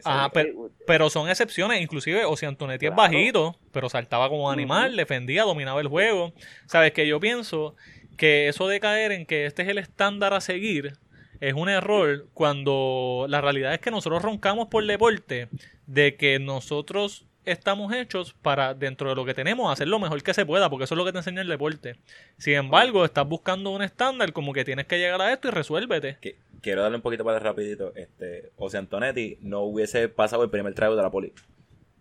pero, 0.85 1.09
son 1.09 1.29
excepciones, 1.29 1.81
inclusive 1.81 2.23
José 2.23 2.45
Antonetti 2.45 2.85
es 2.85 2.95
bajito, 2.95 3.55
pero 3.71 3.89
saltaba 3.89 4.29
como 4.29 4.49
animal, 4.49 4.95
defendía, 4.95 5.43
dominaba 5.43 5.81
el 5.81 5.87
juego. 5.87 6.33
Sabes 6.67 6.93
que 6.93 7.05
yo 7.05 7.19
pienso 7.19 7.75
que 8.17 8.47
eso 8.47 8.67
de 8.67 8.79
caer 8.79 9.11
en 9.11 9.25
que 9.25 9.45
este 9.45 9.63
es 9.63 9.67
el 9.67 9.77
estándar 9.77 10.33
a 10.33 10.41
seguir, 10.41 10.93
es 11.41 11.55
un 11.55 11.67
error 11.67 12.27
cuando 12.33 13.25
la 13.27 13.41
realidad 13.41 13.73
es 13.73 13.79
que 13.79 13.91
nosotros 13.91 14.21
roncamos 14.21 14.67
por 14.67 14.85
deporte 14.85 15.49
de 15.87 16.15
que 16.15 16.39
nosotros 16.39 17.25
estamos 17.45 17.91
hechos 17.93 18.33
para, 18.41 18.75
dentro 18.75 19.09
de 19.09 19.15
lo 19.15 19.25
que 19.25 19.33
tenemos, 19.33 19.71
hacer 19.71 19.87
lo 19.87 19.99
mejor 19.99 20.21
que 20.21 20.35
se 20.35 20.45
pueda, 20.45 20.69
porque 20.69 20.85
eso 20.85 20.93
es 20.93 20.97
lo 20.99 21.03
que 21.03 21.11
te 21.11 21.17
enseña 21.17 21.41
el 21.41 21.47
deporte. 21.47 21.95
Sin 22.37 22.53
embargo, 22.53 23.03
estás 23.03 23.27
buscando 23.27 23.71
un 23.71 23.81
estándar 23.81 24.31
como 24.33 24.53
que 24.53 24.63
tienes 24.63 24.85
que 24.85 24.99
llegar 24.99 25.19
a 25.19 25.33
esto 25.33 25.47
y 25.47 25.51
resuélvete. 25.51 26.17
Quiero 26.61 26.83
darle 26.83 26.97
un 26.97 27.01
poquito 27.01 27.25
para 27.25 27.39
rapidito. 27.39 27.91
Este, 27.95 28.51
o 28.55 28.69
sea, 28.69 28.79
Antonetti 28.79 29.39
no 29.41 29.61
hubiese 29.61 30.09
pasado 30.09 30.43
el 30.43 30.51
primer 30.51 30.75
trago 30.75 30.95
de 30.95 31.01
la 31.01 31.09
poli. 31.09 31.33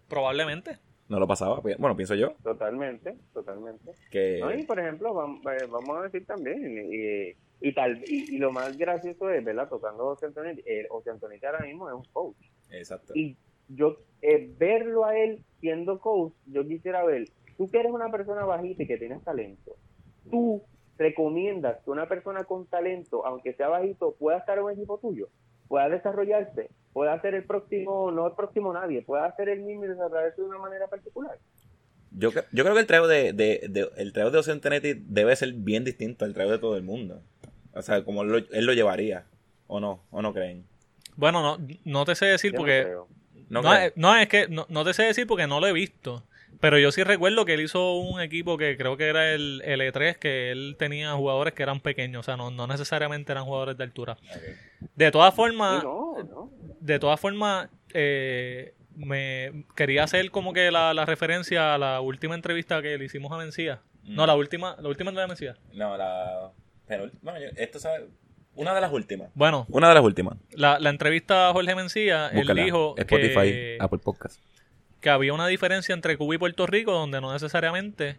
Probablemente. 0.07 0.79
No 1.09 1.18
lo 1.18 1.26
pasaba, 1.26 1.59
bueno, 1.61 1.96
pienso 1.96 2.14
yo. 2.14 2.35
Totalmente, 2.44 3.16
totalmente. 3.33 3.90
Que... 4.12 4.40
y 4.57 4.62
por 4.62 4.79
ejemplo, 4.79 5.09
eh, 5.50 5.66
vamos, 5.68 5.98
a 5.98 6.03
decir 6.03 6.24
también, 6.24 6.88
y, 6.92 7.35
y 7.61 7.75
tal 7.75 8.03
y, 8.07 8.38
lo 8.38 8.53
más 8.53 8.77
gracioso 8.77 9.31
es, 9.31 9.44
¿verdad? 9.44 9.68
Tocando 9.68 10.03
a 10.05 10.14
José 10.14 10.27
Antonio, 10.27 10.53
eh, 10.64 10.87
José 10.88 11.11
Antonio 11.11 11.38
ahora 11.44 11.64
mismo 11.64 11.88
es 11.88 11.94
un 11.94 12.05
coach. 12.12 12.37
Exacto. 12.70 13.12
Y 13.14 13.37
yo, 13.68 13.99
eh, 14.23 14.51
verlo 14.59 15.05
a 15.05 15.16
él 15.16 15.44
siendo 15.61 16.01
coach, 16.01 16.33
yo 16.46 16.66
quisiera 16.66 17.05
ver, 17.05 17.29
tú 17.57 17.68
que 17.68 17.79
eres 17.79 17.92
una 17.92 18.11
persona 18.11 18.44
bajita 18.44 18.83
y 18.83 18.87
que 18.87 18.96
tienes 18.96 19.23
talento, 19.23 19.77
tú 20.31 20.62
recomiendas 20.96 21.83
que 21.85 21.90
una 21.90 22.09
persona 22.09 22.44
con 22.44 22.66
talento, 22.66 23.25
aunque 23.27 23.53
sea 23.55 23.68
bajito, 23.68 24.14
pueda 24.18 24.38
estar 24.38 24.59
en 24.59 24.64
un 24.64 24.73
equipo 24.73 24.99
tuyo, 24.99 25.29
pueda 25.68 25.88
desarrollarse, 25.88 26.70
pueda 26.92 27.20
ser 27.20 27.35
el 27.35 27.44
próximo, 27.44 28.11
no 28.11 28.27
el 28.27 28.35
próximo 28.35 28.73
nadie, 28.73 29.03
pueda 29.03 29.35
ser 29.37 29.51
el 29.51 29.61
mismo 29.61 29.85
y 29.85 29.88
desarrollarse 29.88 30.40
de 30.40 30.49
una 30.49 30.59
manera 30.59 30.88
particular. 30.88 31.38
Yo, 32.12 32.31
yo 32.53 32.64
creo 32.64 32.75
que 32.75 32.81
el 32.81 32.87
trago 32.87 33.07
de, 33.07 33.33
de, 33.33 33.66
de 33.70 33.88
el 33.96 34.12
trago 34.12 34.31
de 34.31 34.38
José 34.38 34.59
debe 35.07 35.37
ser 35.37 35.53
bien 35.53 35.85
distinto 35.85 36.25
al 36.25 36.35
trago 36.35 36.51
de 36.51 36.59
todo 36.59 36.77
el 36.77 36.83
mundo. 36.83 37.23
O 37.74 37.83
sea, 37.83 38.04
como 38.04 38.22
él 38.22 38.66
lo 38.66 38.72
llevaría. 38.72 39.24
¿O 39.66 39.78
no? 39.78 40.02
¿O 40.11 40.20
no 40.20 40.33
creen? 40.33 40.64
Bueno, 41.16 41.42
no, 41.42 41.59
no 41.85 42.04
te 42.04 42.14
sé 42.14 42.26
decir 42.26 42.52
porque... 42.54 42.92
No, 43.48 43.62
no, 43.96 44.16
es 44.16 44.28
que 44.28 44.48
no, 44.48 44.85
te 44.85 44.94
sé 44.94 45.04
decir 45.04 45.26
porque 45.26 45.46
no 45.46 45.61
lo 45.61 45.66
he 45.66 45.72
visto. 45.72 46.24
Pero 46.61 46.78
yo 46.78 46.92
sí 46.92 47.02
recuerdo 47.04 47.44
que 47.44 47.54
él 47.54 47.61
hizo 47.61 47.96
un 47.96 48.20
equipo 48.20 48.59
que 48.59 48.76
creo 48.76 48.96
que 48.96 49.09
era 49.09 49.33
el, 49.33 49.62
el 49.64 49.80
E3, 49.80 50.16
que 50.16 50.50
él 50.50 50.76
tenía 50.78 51.12
jugadores 51.12 51.54
que 51.54 51.62
eran 51.62 51.80
pequeños, 51.80 52.20
o 52.20 52.22
sea, 52.24 52.37
no, 52.37 52.50
no 52.50 52.66
necesariamente 52.66 53.33
eran 53.33 53.44
jugadores 53.44 53.78
de 53.78 53.85
altura. 53.85 54.18
De 54.94 55.11
todas 55.11 55.35
formas, 55.35 55.83
de 56.80 56.98
todas 56.98 57.18
formas, 57.18 57.70
eh, 57.94 58.74
me 58.94 59.64
quería 59.74 60.04
hacer 60.04 60.30
como 60.30 60.52
que 60.52 60.70
la, 60.70 60.92
la 60.92 61.06
referencia 61.06 61.74
a 61.74 61.78
la 61.78 62.00
última 62.00 62.35
entrevista 62.35 62.83
que 62.83 62.98
le 62.98 63.06
hicimos 63.06 63.33
a 63.33 63.38
Mencía. 63.38 63.80
No, 64.04 64.26
la 64.26 64.35
última, 64.35 64.76
la 64.80 64.88
última 64.88 65.11
entrevista 65.11 65.22
de 65.22 65.28
Mencía. 65.28 65.56
No, 65.72 65.96
la. 65.96 66.50
Pero, 66.90 67.11
bueno, 67.22 67.40
yo- 67.40 67.48
esto 67.57 67.79
sabe. 67.79 68.09
Una 68.57 68.74
de 68.74 68.81
las 68.83 68.92
últimas. 68.92 69.31
Bueno, 69.35 69.64
Una 69.70 69.88
de 69.88 69.94
las 69.94 70.05
últimas. 70.05 70.37
la, 70.53 70.79
la 70.81 70.90
entrevista 70.90 71.48
a 71.48 71.53
Jorge 71.55 71.74
Mencía, 71.74 72.29
él 72.29 72.38
Búscala. 72.40 72.62
dijo 72.64 72.94
Spotify, 72.98 73.35
que, 73.53 73.79
Apple 73.81 74.00
Podcast. 74.05 74.40
que 75.00 75.09
había 75.09 75.33
una 75.33 75.46
diferencia 75.46 75.94
entre 75.94 76.18
Cuba 76.18 76.35
y 76.35 76.38
Puerto 76.38 76.66
Rico, 76.66 76.92
donde 76.92 77.20
no 77.22 77.33
necesariamente 77.33 78.18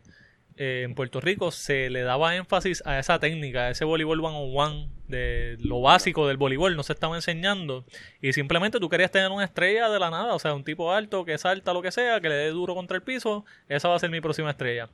eh, 0.57 0.84
en 0.86 0.95
Puerto 0.95 1.19
Rico 1.21 1.51
se 1.51 1.89
le 1.89 2.01
daba 2.01 2.36
énfasis 2.36 2.81
a 2.86 2.97
esa 2.97 3.19
técnica, 3.19 3.63
a 3.63 3.69
ese 3.71 3.84
voleibol 3.86 4.23
one 4.23 4.38
on 4.38 4.51
one, 4.55 4.89
de 5.07 5.57
lo 5.60 5.81
básico 5.81 6.27
del 6.27 6.38
voleibol, 6.38 6.75
no 6.77 6.84
se 6.84 6.93
estaba 6.93 7.15
enseñando. 7.17 7.86
Y 8.21 8.31
simplemente 8.34 8.79
tú 8.79 8.88
querías 8.89 9.12
tener 9.12 9.29
una 9.31 9.43
estrella 9.43 9.89
de 9.89 9.99
la 9.99 10.10
nada, 10.10 10.34
o 10.34 10.39
sea, 10.39 10.53
un 10.53 10.63
tipo 10.63 10.93
alto 10.93 11.25
que 11.25 11.38
salta 11.38 11.73
lo 11.73 11.81
que 11.81 11.91
sea, 11.91 12.21
que 12.21 12.29
le 12.29 12.36
dé 12.36 12.47
duro 12.49 12.73
contra 12.73 12.95
el 12.95 13.03
piso, 13.03 13.45
esa 13.67 13.89
va 13.89 13.95
a 13.95 13.99
ser 13.99 14.10
mi 14.10 14.21
próxima 14.21 14.49
estrella. 14.51 14.89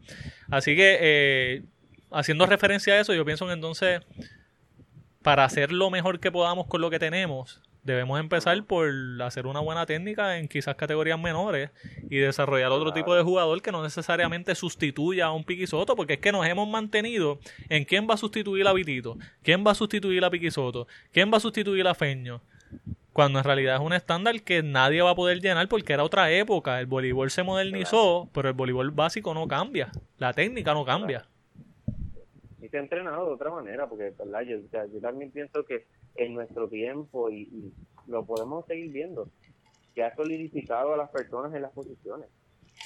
Así 0.49 0.75
que, 0.75 0.97
eh, 0.99 1.63
haciendo 2.11 2.45
referencia 2.45 2.93
a 2.93 2.99
eso, 2.99 3.13
yo 3.13 3.25
pienso 3.25 3.47
que 3.47 3.53
entonces, 3.53 4.01
para 5.21 5.43
hacer 5.43 5.71
lo 5.71 5.89
mejor 5.89 6.19
que 6.19 6.31
podamos 6.31 6.67
con 6.67 6.81
lo 6.81 6.89
que 6.89 6.99
tenemos, 6.99 7.61
debemos 7.87 8.19
empezar 8.19 8.61
por 8.65 8.91
hacer 9.21 9.47
una 9.47 9.61
buena 9.61 9.85
técnica 9.85 10.37
en 10.37 10.49
quizás 10.49 10.75
categorías 10.75 11.19
menores 11.19 11.71
y 12.09 12.17
desarrollar 12.17 12.71
otro 12.71 12.91
tipo 12.91 13.15
de 13.15 13.23
jugador 13.23 13.61
que 13.61 13.71
no 13.71 13.81
necesariamente 13.81 14.53
sustituya 14.55 15.27
a 15.27 15.31
un 15.31 15.45
Piquisoto, 15.45 15.95
porque 15.95 16.13
es 16.13 16.19
que 16.19 16.33
nos 16.33 16.45
hemos 16.45 16.67
mantenido 16.67 17.39
en 17.69 17.85
quién 17.85 18.05
va 18.07 18.15
a 18.15 18.17
sustituir 18.17 18.67
a 18.67 18.73
Vitito, 18.73 19.17
quién 19.41 19.65
va 19.65 19.71
a 19.71 19.75
sustituir 19.75 20.23
a 20.25 20.29
Piquisoto, 20.29 20.87
quién 21.13 21.31
va 21.31 21.37
a 21.37 21.39
sustituir 21.39 21.87
a 21.87 21.95
Feño. 21.95 22.41
Cuando 23.13 23.39
en 23.39 23.45
realidad 23.45 23.75
es 23.75 23.81
un 23.81 23.93
estándar 23.93 24.43
que 24.43 24.61
nadie 24.61 25.01
va 25.01 25.11
a 25.11 25.15
poder 25.15 25.41
llenar 25.41 25.67
porque 25.69 25.93
era 25.93 26.03
otra 26.03 26.29
época. 26.29 26.79
El 26.79 26.85
voleibol 26.85 27.31
se 27.31 27.41
modernizó, 27.41 28.29
pero 28.31 28.49
el 28.49 28.53
voleibol 28.53 28.91
básico 28.91 29.33
no 29.33 29.47
cambia. 29.47 29.91
La 30.19 30.33
técnica 30.33 30.73
no 30.75 30.85
cambia. 30.85 31.25
Y 32.61 32.69
se 32.69 32.77
ha 32.77 32.81
entrenado 32.81 33.27
de 33.27 33.33
otra 33.33 33.51
manera, 33.51 33.87
porque 33.87 34.13
¿verdad? 34.17 34.41
Yo, 34.41 34.57
o 34.59 34.69
sea, 34.69 34.85
yo 34.85 34.99
también 34.99 35.31
pienso 35.31 35.63
que 35.65 35.85
en 36.15 36.33
nuestro 36.33 36.67
tiempo, 36.67 37.29
y, 37.29 37.41
y 37.43 37.73
lo 38.07 38.25
podemos 38.25 38.65
seguir 38.65 38.91
viendo, 38.91 39.29
que 39.93 40.03
ha 40.03 40.15
solidificado 40.15 40.93
a 40.93 40.97
las 40.97 41.09
personas 41.09 41.53
en 41.53 41.61
las 41.61 41.71
posiciones. 41.71 42.29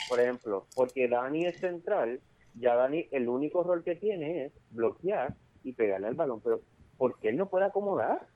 Por 0.07 0.19
ejemplo, 0.19 0.67
porque 0.75 1.07
Dani 1.07 1.45
es 1.45 1.60
central, 1.60 2.19
ya 2.55 2.75
Dani 2.75 3.07
el 3.12 3.27
único 3.29 3.63
rol 3.63 3.84
que 3.84 3.95
tiene 3.95 4.45
es 4.45 4.53
bloquear 4.71 5.36
y 5.63 5.73
pegarle 5.73 6.07
al 6.07 6.15
balón, 6.15 6.41
pero 6.41 6.62
¿por 6.97 7.19
qué 7.19 7.29
él 7.29 7.38
no 7.38 7.49
puede 7.49 7.65
acomodar? 7.65 8.27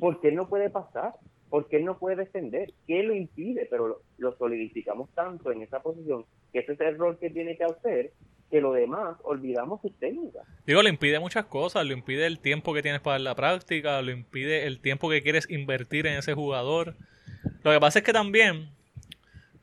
¿Por 0.00 0.20
qué 0.20 0.28
él 0.28 0.36
no 0.36 0.48
puede 0.48 0.68
pasar? 0.70 1.14
¿Por 1.48 1.68
qué 1.68 1.76
él 1.76 1.84
no 1.84 1.98
puede 1.98 2.16
defender? 2.16 2.72
¿Qué 2.86 3.02
lo 3.02 3.14
impide? 3.14 3.66
Pero 3.70 3.88
lo, 3.88 4.02
lo 4.18 4.36
solidificamos 4.36 5.10
tanto 5.10 5.50
en 5.50 5.62
esa 5.62 5.80
posición 5.80 6.24
que 6.52 6.60
ese 6.60 6.72
es 6.72 6.80
el 6.80 6.98
rol 6.98 7.18
que 7.18 7.30
tiene 7.30 7.56
que 7.56 7.64
hacer 7.64 8.12
que 8.52 8.60
lo 8.60 8.74
demás 8.74 9.16
olvidamos 9.24 9.80
sus 9.80 9.98
técnicas. 9.98 10.46
Digo, 10.66 10.82
le 10.82 10.90
impide 10.90 11.18
muchas 11.18 11.46
cosas, 11.46 11.86
lo 11.86 11.94
impide 11.94 12.26
el 12.26 12.38
tiempo 12.38 12.74
que 12.74 12.82
tienes 12.82 13.00
para 13.00 13.18
la 13.18 13.34
práctica, 13.34 14.02
lo 14.02 14.10
impide 14.10 14.66
el 14.66 14.78
tiempo 14.78 15.08
que 15.08 15.22
quieres 15.22 15.48
invertir 15.48 16.06
en 16.06 16.18
ese 16.18 16.34
jugador. 16.34 16.94
Lo 17.62 17.72
que 17.72 17.80
pasa 17.80 18.00
es 18.00 18.04
que 18.04 18.12
también, 18.12 18.68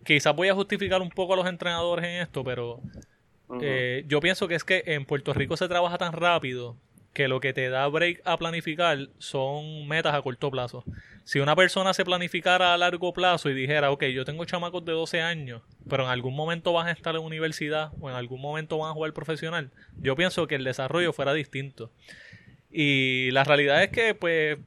quizás 0.04 0.36
voy 0.36 0.48
a 0.48 0.56
justificar 0.56 1.04
un 1.04 1.12
poco 1.12 1.34
a 1.34 1.36
los 1.38 1.46
entrenadores 1.46 2.04
en 2.04 2.22
esto, 2.24 2.44
pero 2.44 2.82
eh, 3.62 4.06
yo 4.08 4.20
pienso 4.22 4.48
que 4.48 4.56
es 4.56 4.64
que 4.64 4.82
en 4.88 5.06
Puerto 5.06 5.36
Rico 5.36 5.56
se 5.56 5.68
trabaja 5.68 6.00
tan 6.00 6.12
rápido 6.12 6.76
que 7.20 7.28
lo 7.28 7.42
que 7.42 7.52
te 7.52 7.68
da 7.68 7.86
break 7.90 8.22
a 8.24 8.38
planificar 8.38 9.10
son 9.18 9.86
metas 9.90 10.14
a 10.14 10.22
corto 10.22 10.50
plazo. 10.50 10.86
Si 11.26 11.42
una 11.42 11.54
persona 11.54 11.94
se 11.94 12.06
planificara 12.06 12.74
a 12.74 12.78
largo 12.78 13.12
plazo 13.12 13.50
y 13.50 13.54
dijera, 13.54 13.92
ok, 13.92 14.06
yo 14.06 14.24
tengo 14.24 14.46
chamacos 14.46 14.86
de 14.86 14.94
12 14.94 15.22
años, 15.22 15.62
pero 15.90 16.06
en 16.06 16.12
algún 16.12 16.34
momento 16.34 16.72
van 16.72 16.88
a 16.88 16.92
estar 16.94 17.14
en 17.18 17.22
universidad 17.22 17.92
o 18.00 18.10
en 18.10 18.16
algún 18.16 18.40
momento 18.40 18.78
van 18.78 18.92
a 18.92 18.94
jugar 18.94 19.12
profesional, 19.12 19.70
yo 19.98 20.16
pienso 20.16 20.48
que 20.48 20.56
el 20.56 20.64
desarrollo 20.64 21.12
fuera 21.12 21.34
distinto. 21.34 21.92
Y 22.72 23.32
la 23.32 23.44
realidad 23.44 23.84
es 23.84 23.90
que, 23.90 24.16
pues, 24.16 24.58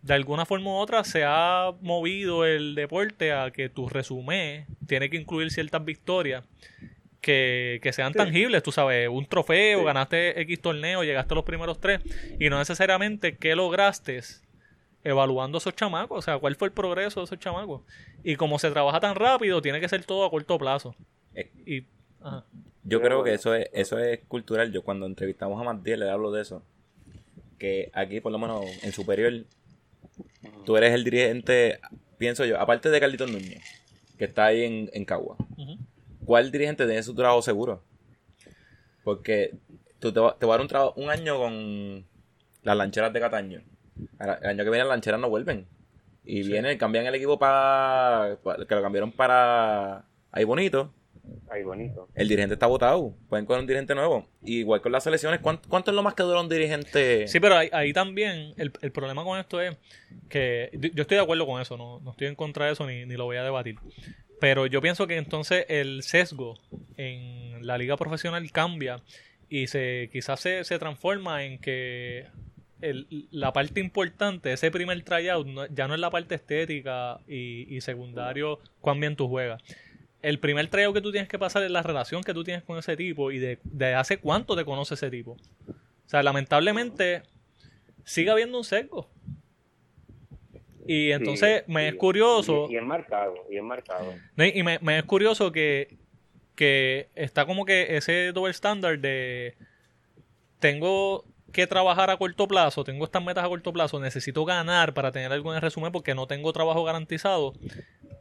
de 0.00 0.14
alguna 0.14 0.46
forma 0.46 0.70
u 0.70 0.76
otra 0.76 1.04
se 1.04 1.24
ha 1.26 1.70
movido 1.82 2.46
el 2.46 2.74
deporte 2.76 3.34
a 3.34 3.50
que 3.50 3.68
tu 3.68 3.90
resumen 3.90 4.64
tiene 4.86 5.10
que 5.10 5.18
incluir 5.18 5.50
ciertas 5.50 5.84
victorias 5.84 6.44
que, 7.24 7.80
que 7.82 7.92
sean 7.92 8.12
Sí. 8.12 8.18
tangibles, 8.18 8.62
tú 8.62 8.70
sabes, 8.70 9.08
un 9.08 9.26
trofeo, 9.26 9.78
Sí. 9.80 9.84
ganaste 9.84 10.40
X 10.42 10.60
torneo, 10.60 11.02
llegaste 11.02 11.32
a 11.34 11.36
los 11.36 11.44
primeros 11.44 11.80
tres, 11.80 12.00
y 12.38 12.50
no 12.50 12.58
necesariamente 12.58 13.36
qué 13.36 13.56
lograste 13.56 14.20
evaluando 15.02 15.56
a 15.56 15.60
esos 15.60 15.74
chamacos, 15.74 16.18
o 16.18 16.22
sea, 16.22 16.38
cuál 16.38 16.54
fue 16.56 16.68
el 16.68 16.72
progreso 16.72 17.20
de 17.20 17.24
esos 17.24 17.38
chamacos. 17.38 17.82
Y 18.22 18.36
como 18.36 18.58
se 18.58 18.70
trabaja 18.70 19.00
tan 19.00 19.14
rápido, 19.16 19.60
tiene 19.62 19.80
que 19.80 19.88
ser 19.88 20.04
todo 20.04 20.24
a 20.24 20.30
corto 20.30 20.58
plazo. 20.58 20.94
Eh, 21.34 21.50
Y, 21.66 21.84
ajá. 22.22 22.44
Yo 22.84 23.00
creo 23.00 23.22
que 23.24 23.32
eso 23.34 23.54
es, 23.54 23.68
eso 23.72 23.98
es 23.98 24.20
cultural. 24.28 24.70
Yo 24.72 24.82
cuando 24.82 25.06
entrevistamos 25.06 25.58
a 25.60 25.64
Matías 25.64 25.98
le 25.98 26.10
hablo 26.10 26.30
de 26.30 26.42
eso. 26.42 26.62
Que 27.58 27.90
aquí, 27.94 28.20
por 28.20 28.30
lo 28.32 28.38
menos 28.38 28.62
en 28.82 28.92
superior, 28.92 29.32
tú 30.66 30.76
eres 30.76 30.92
el 30.92 31.02
dirigente, 31.04 31.80
pienso 32.18 32.44
yo, 32.44 32.60
aparte 32.60 32.90
de 32.90 33.00
Carlitos 33.00 33.30
Núñez, 33.30 33.62
que 34.18 34.24
está 34.26 34.46
ahí 34.46 34.64
en, 34.64 34.90
en 34.92 35.04
Cagua. 35.06 35.36
¿Cuál 36.24 36.50
dirigente 36.50 36.86
tiene 36.86 37.02
su 37.02 37.14
trabajo 37.14 37.42
seguro? 37.42 37.82
Porque 39.02 39.52
tú 39.98 40.12
te, 40.12 40.20
va- 40.20 40.36
te 40.38 40.46
va 40.46 40.54
a 40.54 40.56
dar 40.56 40.62
un, 40.62 40.68
trabajo, 40.68 40.94
un 40.96 41.10
año 41.10 41.36
con 41.38 42.04
las 42.62 42.76
lancheras 42.76 43.12
de 43.12 43.20
Cataño. 43.20 43.62
Ahora, 44.18 44.38
El 44.42 44.48
año 44.50 44.64
que 44.64 44.70
viene 44.70 44.78
las 44.84 44.88
lancheras 44.88 45.20
no 45.20 45.28
vuelven. 45.28 45.66
Y 46.24 46.42
vienen, 46.42 46.78
cambian 46.78 47.04
el 47.06 47.14
equipo 47.14 47.38
para. 47.38 48.38
que 48.66 48.74
lo 48.74 48.82
cambiaron 48.82 49.12
para. 49.12 50.06
Ahí 50.32 50.44
bonito. 50.44 50.92
Ahí 51.50 51.62
bonito. 51.62 52.08
El 52.14 52.28
dirigente 52.28 52.54
está 52.54 52.66
votado. 52.66 53.14
Pueden 53.28 53.44
coger 53.44 53.60
un 53.60 53.66
dirigente 53.66 53.94
nuevo. 53.94 54.26
Y 54.42 54.60
igual 54.60 54.80
con 54.80 54.92
las 54.92 55.04
selecciones. 55.04 55.40
¿Cuánto, 55.40 55.68
cuánto 55.68 55.90
es 55.90 55.94
lo 55.94 56.02
más 56.02 56.14
que 56.14 56.22
dura 56.22 56.40
un 56.40 56.48
dirigente? 56.48 57.28
Sí, 57.28 57.40
pero 57.40 57.56
ahí, 57.56 57.68
ahí 57.72 57.92
también 57.92 58.54
el, 58.56 58.72
el 58.80 58.92
problema 58.92 59.22
con 59.22 59.38
esto 59.38 59.60
es 59.60 59.76
que 60.30 60.70
yo 60.72 60.88
yo 60.94 61.02
estoy 61.02 61.16
de 61.18 61.22
acuerdo 61.22 61.46
con 61.46 61.60
eso, 61.60 61.76
no, 61.76 62.00
no 62.00 62.10
estoy 62.12 62.26
en 62.26 62.34
contra 62.34 62.66
de 62.66 62.72
eso 62.72 62.86
ni, 62.86 63.04
ni 63.04 63.16
lo 63.16 63.24
voy 63.24 63.36
a 63.36 63.42
debatir. 63.44 63.76
Pero 64.44 64.66
yo 64.66 64.82
pienso 64.82 65.06
que 65.06 65.16
entonces 65.16 65.64
el 65.70 66.02
sesgo 66.02 66.58
en 66.98 67.66
la 67.66 67.78
liga 67.78 67.96
profesional 67.96 68.52
cambia 68.52 69.00
y 69.48 69.68
se 69.68 70.10
quizás 70.12 70.38
se, 70.38 70.64
se 70.64 70.78
transforma 70.78 71.44
en 71.44 71.58
que 71.58 72.26
el- 72.82 73.06
la 73.30 73.54
parte 73.54 73.80
importante, 73.80 74.52
ese 74.52 74.70
primer 74.70 75.02
tryout, 75.02 75.46
no- 75.46 75.66
ya 75.68 75.88
no 75.88 75.94
es 75.94 76.00
la 76.00 76.10
parte 76.10 76.34
estética 76.34 77.20
y, 77.26 77.74
y 77.74 77.80
secundario 77.80 78.60
cuán 78.82 79.00
bien 79.00 79.16
tú 79.16 79.28
juegas. 79.28 79.62
El 80.20 80.38
primer 80.38 80.68
tryout 80.68 80.94
que 80.94 81.00
tú 81.00 81.10
tienes 81.10 81.30
que 81.30 81.38
pasar 81.38 81.62
es 81.62 81.70
la 81.70 81.82
relación 81.82 82.22
que 82.22 82.34
tú 82.34 82.44
tienes 82.44 82.64
con 82.64 82.76
ese 82.78 82.98
tipo 82.98 83.32
y 83.32 83.38
de, 83.38 83.58
de 83.64 83.94
hace 83.94 84.18
cuánto 84.18 84.54
te 84.56 84.66
conoce 84.66 84.92
ese 84.92 85.10
tipo. 85.10 85.38
O 85.70 86.08
sea, 86.08 86.22
lamentablemente 86.22 87.22
sigue 88.04 88.28
habiendo 88.30 88.58
un 88.58 88.64
sesgo. 88.64 89.08
Y 90.86 91.12
entonces 91.12 91.64
Sí, 91.66 91.72
me 91.72 91.82
sí. 91.82 91.86
es 91.88 91.94
curioso, 92.00 92.66
Y, 92.68 92.74
y 92.74 92.76
es 92.76 92.82
marcado, 92.82 93.34
y 93.50 93.56
es 93.56 93.62
marcado. 93.62 94.14
y 94.36 94.62
me, 94.62 94.78
me 94.80 94.98
es 94.98 95.04
curioso 95.04 95.50
que, 95.52 95.96
que 96.54 97.08
está 97.14 97.46
como 97.46 97.64
que 97.64 97.96
ese 97.96 98.32
doble 98.32 98.50
estándar 98.50 98.98
de 98.98 99.56
tengo 100.58 101.24
que 101.52 101.66
trabajar 101.66 102.10
a 102.10 102.16
corto 102.16 102.48
plazo, 102.48 102.82
tengo 102.84 103.04
estas 103.04 103.22
metas 103.24 103.44
a 103.44 103.48
corto 103.48 103.72
plazo, 103.72 104.00
necesito 104.00 104.44
ganar 104.44 104.92
para 104.92 105.12
tener 105.12 105.30
algo 105.32 105.50
en 105.52 105.56
el 105.56 105.62
resumen 105.62 105.92
porque 105.92 106.14
no 106.14 106.26
tengo 106.26 106.52
trabajo 106.52 106.82
garantizado. 106.84 107.52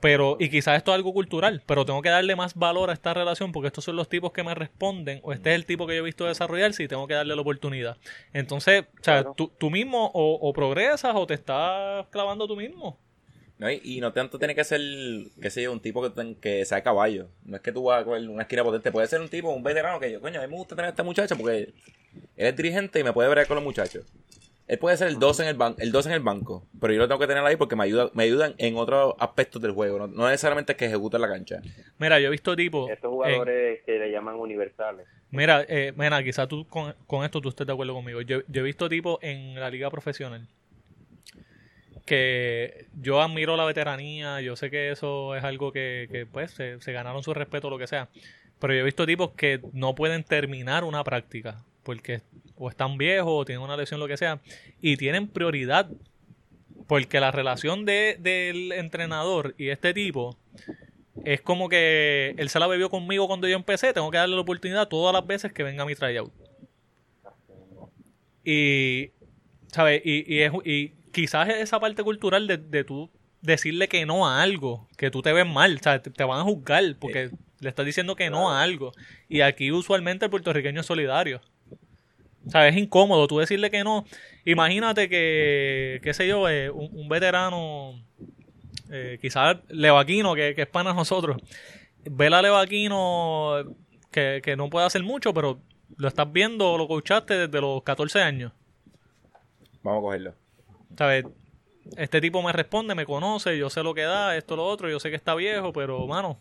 Pero, 0.04 0.36
y 0.38 0.50
quizás 0.50 0.76
esto 0.76 0.92
es 0.92 0.96
algo 0.96 1.14
cultural, 1.14 1.64
pero 1.66 1.86
tengo 1.86 2.02
que 2.02 2.10
darle 2.10 2.36
más 2.36 2.56
valor 2.56 2.90
a 2.90 2.94
esta 2.94 3.14
relación 3.14 3.54
porque 3.54 3.68
estos 3.68 3.86
son 3.86 3.96
los 3.96 4.10
tipos 4.10 4.34
que 4.34 4.44
me 4.44 4.54
responden, 4.54 5.22
o 5.24 5.32
este 5.32 5.52
es 5.52 5.56
el 5.56 5.66
tipo 5.66 5.88
que 5.88 5.96
yo 5.96 6.02
he 6.02 6.06
visto 6.06 6.26
desarrollarse 6.26 6.84
y 6.84 6.90
tengo 6.90 7.08
que 7.08 7.14
darle 7.14 7.34
la 7.36 7.42
oportunidad. 7.42 7.96
Entonces, 8.34 8.82
o 8.82 9.04
sea, 9.04 9.22
Claro. 9.22 9.34
tú, 9.38 9.50
tú 9.58 9.70
mismo 9.72 10.12
o, 10.14 10.34
o 10.42 10.52
progresas 10.52 11.14
o 11.16 11.26
te 11.26 11.36
estás 11.36 12.06
clavando 12.12 12.46
tú 12.48 12.58
mismo. 12.58 13.00
¿no? 13.60 13.72
Y, 13.72 13.80
y 13.84 14.02
no 14.02 14.12
tanto 14.12 14.38
tiene 14.38 14.56
que 14.56 14.64
ser, 14.66 14.82
qué 15.42 15.50
sé 15.50 15.64
yo, 15.64 15.72
un 15.72 15.80
tipo 15.80 16.02
que, 16.12 16.36
que 16.42 16.66
sea 16.66 16.84
caballo. 16.84 17.30
No 17.46 17.56
es 17.56 17.62
que 17.62 17.72
tú 17.72 17.84
vas 17.86 18.02
a 18.02 18.04
coger 18.04 18.28
una 18.28 18.42
esquina 18.42 18.62
potente. 18.64 18.92
Puede 18.92 19.08
ser 19.08 19.22
un 19.22 19.30
tipo, 19.30 19.52
un 19.52 19.64
veterano 19.64 20.02
que 20.02 20.12
yo, 20.12 20.20
coño, 20.20 20.40
a 20.42 20.44
mí 20.44 20.50
me 20.52 20.58
gusta 20.58 20.76
tener 20.76 20.88
a 20.88 20.90
esta 20.90 21.04
muchacha 21.04 21.36
porque 21.36 21.58
él 21.60 21.74
es 22.36 22.56
dirigente 22.58 23.00
y 23.00 23.04
me 23.06 23.14
puede 23.14 23.34
ver 23.34 23.48
con 23.48 23.56
los 23.56 23.64
muchachos. 23.64 24.04
Él 24.68 24.80
puede 24.80 24.96
ser 24.96 25.10
el 25.10 25.20
12 25.20 25.44
en 25.44 25.50
el, 25.50 25.56
ban 25.56 25.76
el 25.78 25.92
12 25.92 26.10
en 26.10 26.16
el 26.16 26.22
banco, 26.22 26.66
pero 26.80 26.94
yo 26.94 27.00
lo 27.00 27.08
tengo 27.08 27.20
que 27.20 27.28
tener 27.28 27.44
ahí 27.44 27.58
porque 27.58 27.76
me 27.76 27.84
ayuda 27.84 28.10
me 28.14 28.24
ayudan 28.24 28.56
en 28.58 28.78
otros 28.78 29.14
aspectos 29.20 29.62
del 29.62 29.72
juego. 29.72 30.00
No, 30.00 30.08
no 30.08 30.28
necesariamente 30.28 30.72
es 30.72 30.78
que 30.78 30.86
ejecute 30.86 31.20
la 31.20 31.28
cancha. 31.28 31.62
Mira, 31.98 32.20
yo 32.20 32.28
he 32.28 32.32
visto 32.32 32.56
tipos... 32.56 32.90
Estos 32.90 33.10
en- 33.10 33.12
jugadores 33.12 33.82
que 33.86 34.00
le 34.00 34.10
llaman 34.12 34.36
universales. 34.36 35.06
Mira, 35.32 35.66
eh, 35.68 35.92
mira, 35.98 36.24
quizás 36.24 36.48
tú 36.48 36.66
con, 36.68 36.96
con 37.08 37.26
esto 37.26 37.42
tú 37.42 37.50
estés 37.50 37.68
de 37.68 37.74
acuerdo 37.74 37.94
conmigo. 37.94 38.22
Yo, 38.22 38.40
yo 38.48 38.62
he 38.62 38.64
visto 38.64 38.88
tipos 38.88 39.18
en 39.22 39.60
la 39.60 39.70
liga 39.70 39.90
profesional 39.90 40.48
que 42.06 42.86
yo 43.02 43.22
admiro 43.22 43.56
la 43.56 43.66
veteranía, 43.66 44.42
yo 44.42 44.56
sé 44.56 44.70
que 44.70 44.92
eso 44.92 45.36
es 45.36 45.44
algo 45.44 45.72
que, 45.72 46.08
que, 46.12 46.26
pues 46.26 46.52
se, 46.52 46.80
se 46.82 46.92
ganaron 46.92 47.24
su 47.24 47.34
respeto 47.34 47.68
o 47.68 47.70
lo 47.70 47.78
que 47.78 47.88
sea, 47.88 48.10
pero 48.60 48.74
yo 48.74 48.82
he 48.82 48.84
visto 48.84 49.06
tipos 49.06 49.32
que 49.32 49.62
no 49.72 49.96
pueden 49.96 50.24
terminar 50.24 50.84
una 50.84 51.04
práctica 51.04 51.64
porque 51.84 52.22
o 52.56 52.70
están 52.70 52.98
viejos 52.98 53.32
o 53.32 53.46
tienen 53.46 53.64
una 53.64 53.78
lesión 53.78 54.00
lo 54.00 54.08
que 54.08 54.18
sea 54.18 54.40
y 54.82 54.98
tienen 54.98 55.28
prioridad 55.28 55.90
porque 56.88 57.20
la 57.20 57.32
relación 57.32 57.86
de, 57.86 58.18
del 58.20 58.72
entrenador 58.72 59.56
y 59.58 59.70
este 59.70 59.94
tipo 59.94 60.38
es 61.24 61.42
como 61.42 61.70
que 61.70 62.36
él 62.38 62.50
se 62.50 62.60
la 62.60 62.68
bebió 62.68 62.90
conmigo 62.90 63.28
cuando 63.28 63.48
yo 63.48 63.56
empecé, 63.56 63.94
tengo 63.94 64.12
que 64.12 64.18
darle 64.18 64.36
la 64.36 64.42
oportunidad 64.42 64.88
todas 64.88 65.14
las 65.14 65.26
veces 65.26 65.54
que 65.54 65.64
venga 65.64 65.84
a 65.84 65.86
mi 65.86 65.96
tryout. 65.96 66.34
Y, 68.44 69.12
¿sabes? 69.68 70.02
Y, 70.04 70.34
y, 70.34 70.42
es, 70.42 70.52
y 70.66 70.90
quizás 71.12 71.48
esa 71.50 71.80
parte 71.80 72.04
cultural 72.04 72.48
de, 72.48 72.58
de 72.58 72.84
tú 72.84 73.10
decirle 73.42 73.88
que 73.88 74.06
no 74.06 74.28
a 74.28 74.42
algo, 74.42 74.90
que 74.98 75.12
tú 75.12 75.22
te 75.22 75.32
ves 75.32 75.48
mal, 75.48 75.78
o 75.80 75.84
sea, 75.84 76.02
te, 76.02 76.10
te 76.10 76.24
van 76.24 76.40
a 76.40 76.44
juzgar 76.44 76.84
porque 77.00 77.30
le 77.60 77.70
estás 77.70 77.86
diciendo 77.86 78.16
que 78.16 78.30
no 78.30 78.52
a 78.52 78.62
algo. 78.62 78.92
Y 79.30 79.42
aquí 79.42 79.72
usualmente 79.72 80.26
el 80.26 80.32
puertorriqueño 80.32 80.82
es 80.82 80.86
solidario. 80.86 81.42
O 82.46 82.50
sea, 82.50 82.68
es 82.68 82.76
incómodo 82.76 83.28
tú 83.28 83.40
decirle 83.40 83.72
que 83.72 83.84
no. 83.84 84.06
Imagínate 84.46 85.08
que, 85.10 86.00
qué 86.04 86.14
sé 86.14 86.28
yo, 86.28 86.50
eh, 86.50 86.70
un, 86.70 86.90
un 86.92 87.10
veterano, 87.10 87.94
eh, 88.92 89.18
quizás 89.22 89.58
Levaquino, 89.70 90.36
que, 90.36 90.54
que 90.56 90.64
es 90.64 90.68
pana 90.68 90.92
de 90.92 90.96
nosotros, 90.96 91.38
ve 92.04 92.28
a 92.28 92.42
Levaquino 92.42 93.64
que, 94.12 94.42
que 94.44 94.56
no 94.56 94.70
puede 94.70 94.86
hacer 94.86 95.04
mucho, 95.04 95.34
pero 95.34 95.60
lo 95.98 96.08
estás 96.08 96.32
viendo, 96.32 96.78
lo 96.78 96.88
coachaste 96.88 97.48
desde 97.48 97.62
los 97.62 97.84
14 97.84 98.22
años. 98.22 98.52
Vamos 99.82 100.00
a 100.00 100.02
cogerlo. 100.02 100.34
¿Sabes? 100.98 101.26
Este 101.98 102.22
tipo 102.22 102.42
me 102.42 102.54
responde, 102.54 102.96
me 102.96 103.06
conoce, 103.06 103.58
yo 103.58 103.70
sé 103.70 103.84
lo 103.84 103.94
que 103.94 104.04
da, 104.04 104.38
esto, 104.38 104.56
lo 104.56 104.66
otro, 104.66 104.90
yo 104.90 105.00
sé 105.00 105.10
que 105.10 105.18
está 105.18 105.36
viejo, 105.36 105.74
pero, 105.74 106.08
mano, 106.08 106.38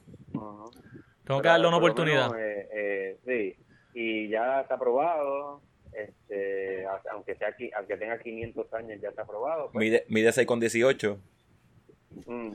tengo 1.24 1.42
que 1.42 1.48
darle 1.48 1.66
una 1.66 1.78
oportunidad. 1.78 2.30
menos, 2.30 2.38
eh, 2.38 2.68
eh, 2.72 3.18
sí, 3.26 3.64
y 3.94 4.28
ya 4.28 4.60
está 4.60 4.74
aprobado, 4.76 5.60
este, 5.92 6.84
aunque 7.10 7.34
sea 7.36 7.48
aquí, 7.48 7.70
aunque 7.76 7.96
tenga 7.96 8.18
500 8.18 8.72
años 8.74 9.00
ya 9.00 9.08
está 9.10 9.22
aprobado. 9.22 9.70
pues. 9.72 9.84
Mide, 9.84 10.04
mide 10.08 10.32
6 10.32 10.46
con 10.46 10.60
18. 10.60 11.18
Ujú. 12.26 12.54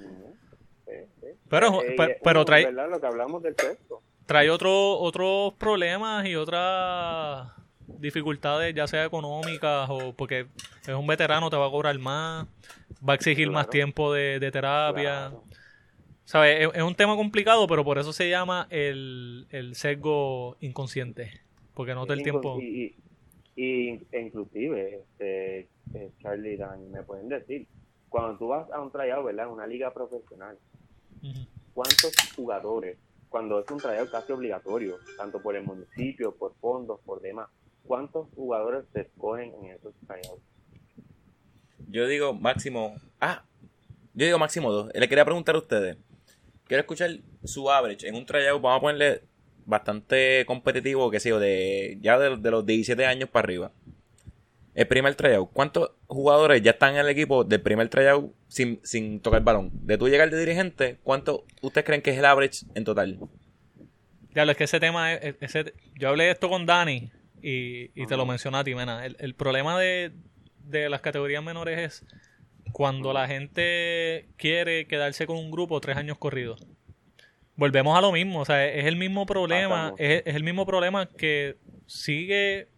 Sí, 0.86 0.92
sí. 1.22 1.28
Pero- 1.50 1.84
Eh, 1.84 2.20
pero 2.24 2.46
trae- 2.46 2.66
¿verdad? 2.66 2.90
Lo 2.90 3.00
que 3.02 3.08
hablamos 3.08 3.44
del 3.44 3.56
texto. 3.56 4.02
trae 4.26 4.50
otro, 4.50 4.98
otros 5.00 5.54
problemas 5.56 6.26
y 6.28 6.36
otras 6.36 7.50
dificultades, 7.88 8.74
ya 8.76 8.86
sea 8.88 9.06
económicas 9.06 9.88
o 9.90 10.14
porque 10.14 10.48
es 10.82 10.94
un 10.94 11.08
veterano, 11.08 11.50
te 11.50 11.56
va 11.56 11.68
a 11.68 11.72
cobrar 11.72 11.98
más, 12.00 12.46
va 13.08 13.14
a 13.14 13.16
exigir 13.16 13.50
más 13.50 13.70
tiempo 13.70 14.14
de, 14.14 14.40
de 14.40 14.52
terapia. 14.52 15.30
Claro. 15.30 15.44
¿Sabes? 16.26 16.60
Es, 16.68 16.70
es 16.76 16.84
un 16.84 16.94
tema 16.96 17.16
complicado, 17.16 17.66
pero 17.68 17.86
por 17.86 17.98
eso 17.98 18.12
se 18.12 18.30
llama 18.30 18.68
el, 18.70 19.48
el 19.50 19.76
sesgo 19.76 20.58
inconsciente. 20.60 21.32
Porque 21.74 21.94
no 21.94 22.04
todo 22.04 22.14
el 22.16 22.24
tiempo... 22.24 22.60
Y, 22.62 22.96
y, 23.58 24.00
e 24.12 24.22
inclusive, 24.22 25.00
este, 25.00 25.68
eh, 25.96 26.12
Charlie 26.22 26.54
y 26.54 26.58
Dani, 26.58 26.88
me 26.90 27.02
pueden 27.02 27.28
decir, 27.28 27.68
cuando 28.08 28.38
tú 28.38 28.48
vas 28.50 28.72
a 28.72 28.80
un 28.80 28.92
tryout, 28.92 29.26
¿verdad? 29.26 29.48
En 29.48 29.52
una 29.52 29.68
liga 29.68 29.92
profesional. 29.94 30.58
¿cuántos 31.74 32.14
jugadores, 32.36 32.98
cuando 33.30 33.60
es 33.60 33.70
un 33.70 33.80
tryout 33.80 34.10
casi 34.10 34.32
obligatorio, 34.32 34.98
tanto 35.18 35.42
por 35.42 35.56
el 35.56 35.64
municipio, 35.64 36.34
por 36.36 36.56
fondos, 36.56 37.00
por 37.06 37.22
demás, 37.22 37.50
cuántos 37.84 38.28
jugadores 38.36 38.86
se 38.94 39.02
escogen 39.02 39.54
en 39.62 39.72
esos 39.72 39.94
tryouts? 40.08 40.42
Yo 41.90 42.08
digo 42.08 42.34
máximo. 42.34 42.96
Ah, 43.20 43.44
yo 44.14 44.26
digo 44.26 44.40
máximo 44.40 44.72
dos. 44.72 44.92
Le 44.94 45.10
quería 45.10 45.26
preguntar 45.26 45.56
a 45.56 45.60
ustedes. 45.60 45.98
Quiero 46.66 46.82
escuchar 46.82 47.12
su 47.44 47.70
average 47.70 48.08
en 48.08 48.16
un 48.16 48.26
tryout. 48.26 48.62
Vamos 48.62 48.78
a 48.78 48.82
ponerle 48.82 49.22
bastante 49.68 50.46
competitivo, 50.48 51.12
que 51.12 51.20
sé 51.22 51.30
yo, 51.30 51.40
de 51.40 52.00
ya 52.02 52.18
de, 52.20 52.38
de 52.38 52.52
los 52.52 52.66
17 52.66 53.06
años 53.06 53.30
para 53.30 53.46
arriba. 53.46 53.74
El 54.76 54.88
primer 54.88 55.16
tryout. 55.16 55.50
¿Cuántos 55.54 55.92
jugadores 56.08 56.62
ya 56.62 56.72
están 56.72 56.94
en 56.94 57.02
el 57.02 57.10
equipo 57.10 57.44
del 57.44 57.62
primer 57.62 57.90
tryout 57.90 58.32
sin, 58.48 58.80
sin 58.84 59.20
tocar 59.22 59.44
balón? 59.44 59.72
De 59.74 59.98
tú 59.98 60.08
llegar 60.08 60.30
de 60.30 60.40
dirigente, 60.40 61.00
¿cuántos 61.04 61.42
ustedes 61.62 61.86
creen 61.86 62.02
que 62.04 62.12
es 62.12 62.18
el 62.20 62.26
average 62.26 62.66
en 62.76 62.84
total? 62.84 63.20
Ya, 64.36 64.44
es 64.44 64.58
que 64.58 64.66
ese 64.66 64.80
tema, 64.80 65.14
es- 65.14 65.36
ese, 65.42 65.74
yo 65.96 66.10
hablé 66.10 66.26
de 66.26 66.32
esto 66.32 66.50
con 66.50 66.66
Dani 66.66 67.12
y, 67.42 67.92
y 68.02 68.06
te 68.08 68.18
lo 68.18 68.26
mencioné 68.26 68.58
a 68.58 68.64
ti, 68.64 68.76
mena. 68.76 69.06
El, 69.06 69.16
el 69.20 69.36
problema 69.36 69.80
de, 69.80 70.12
de 70.60 70.90
las 70.90 71.02
categorías 71.02 71.44
menores 71.44 71.80
es 71.80 72.06
cuando 72.72 73.14
la 73.14 73.28
gente 73.28 74.30
quiere 74.38 74.88
quedarse 74.88 75.26
con 75.28 75.38
un 75.38 75.52
grupo 75.52 75.82
tres 75.82 75.98
años 75.98 76.18
corridos. 76.20 76.68
Volvemos 77.58 77.98
a 77.98 78.02
lo 78.02 78.12
mismo, 78.12 78.40
o 78.40 78.46
sea, 78.46 78.66
es 78.66 78.86
el 78.86 78.96
mismo 78.96 79.26
problema, 79.26 79.94
es, 79.98 80.24
es 80.26 80.36
el 80.36 80.44
mismo 80.44 80.66
problema 80.66 81.08
que 81.08 81.58
sigue 81.86 82.70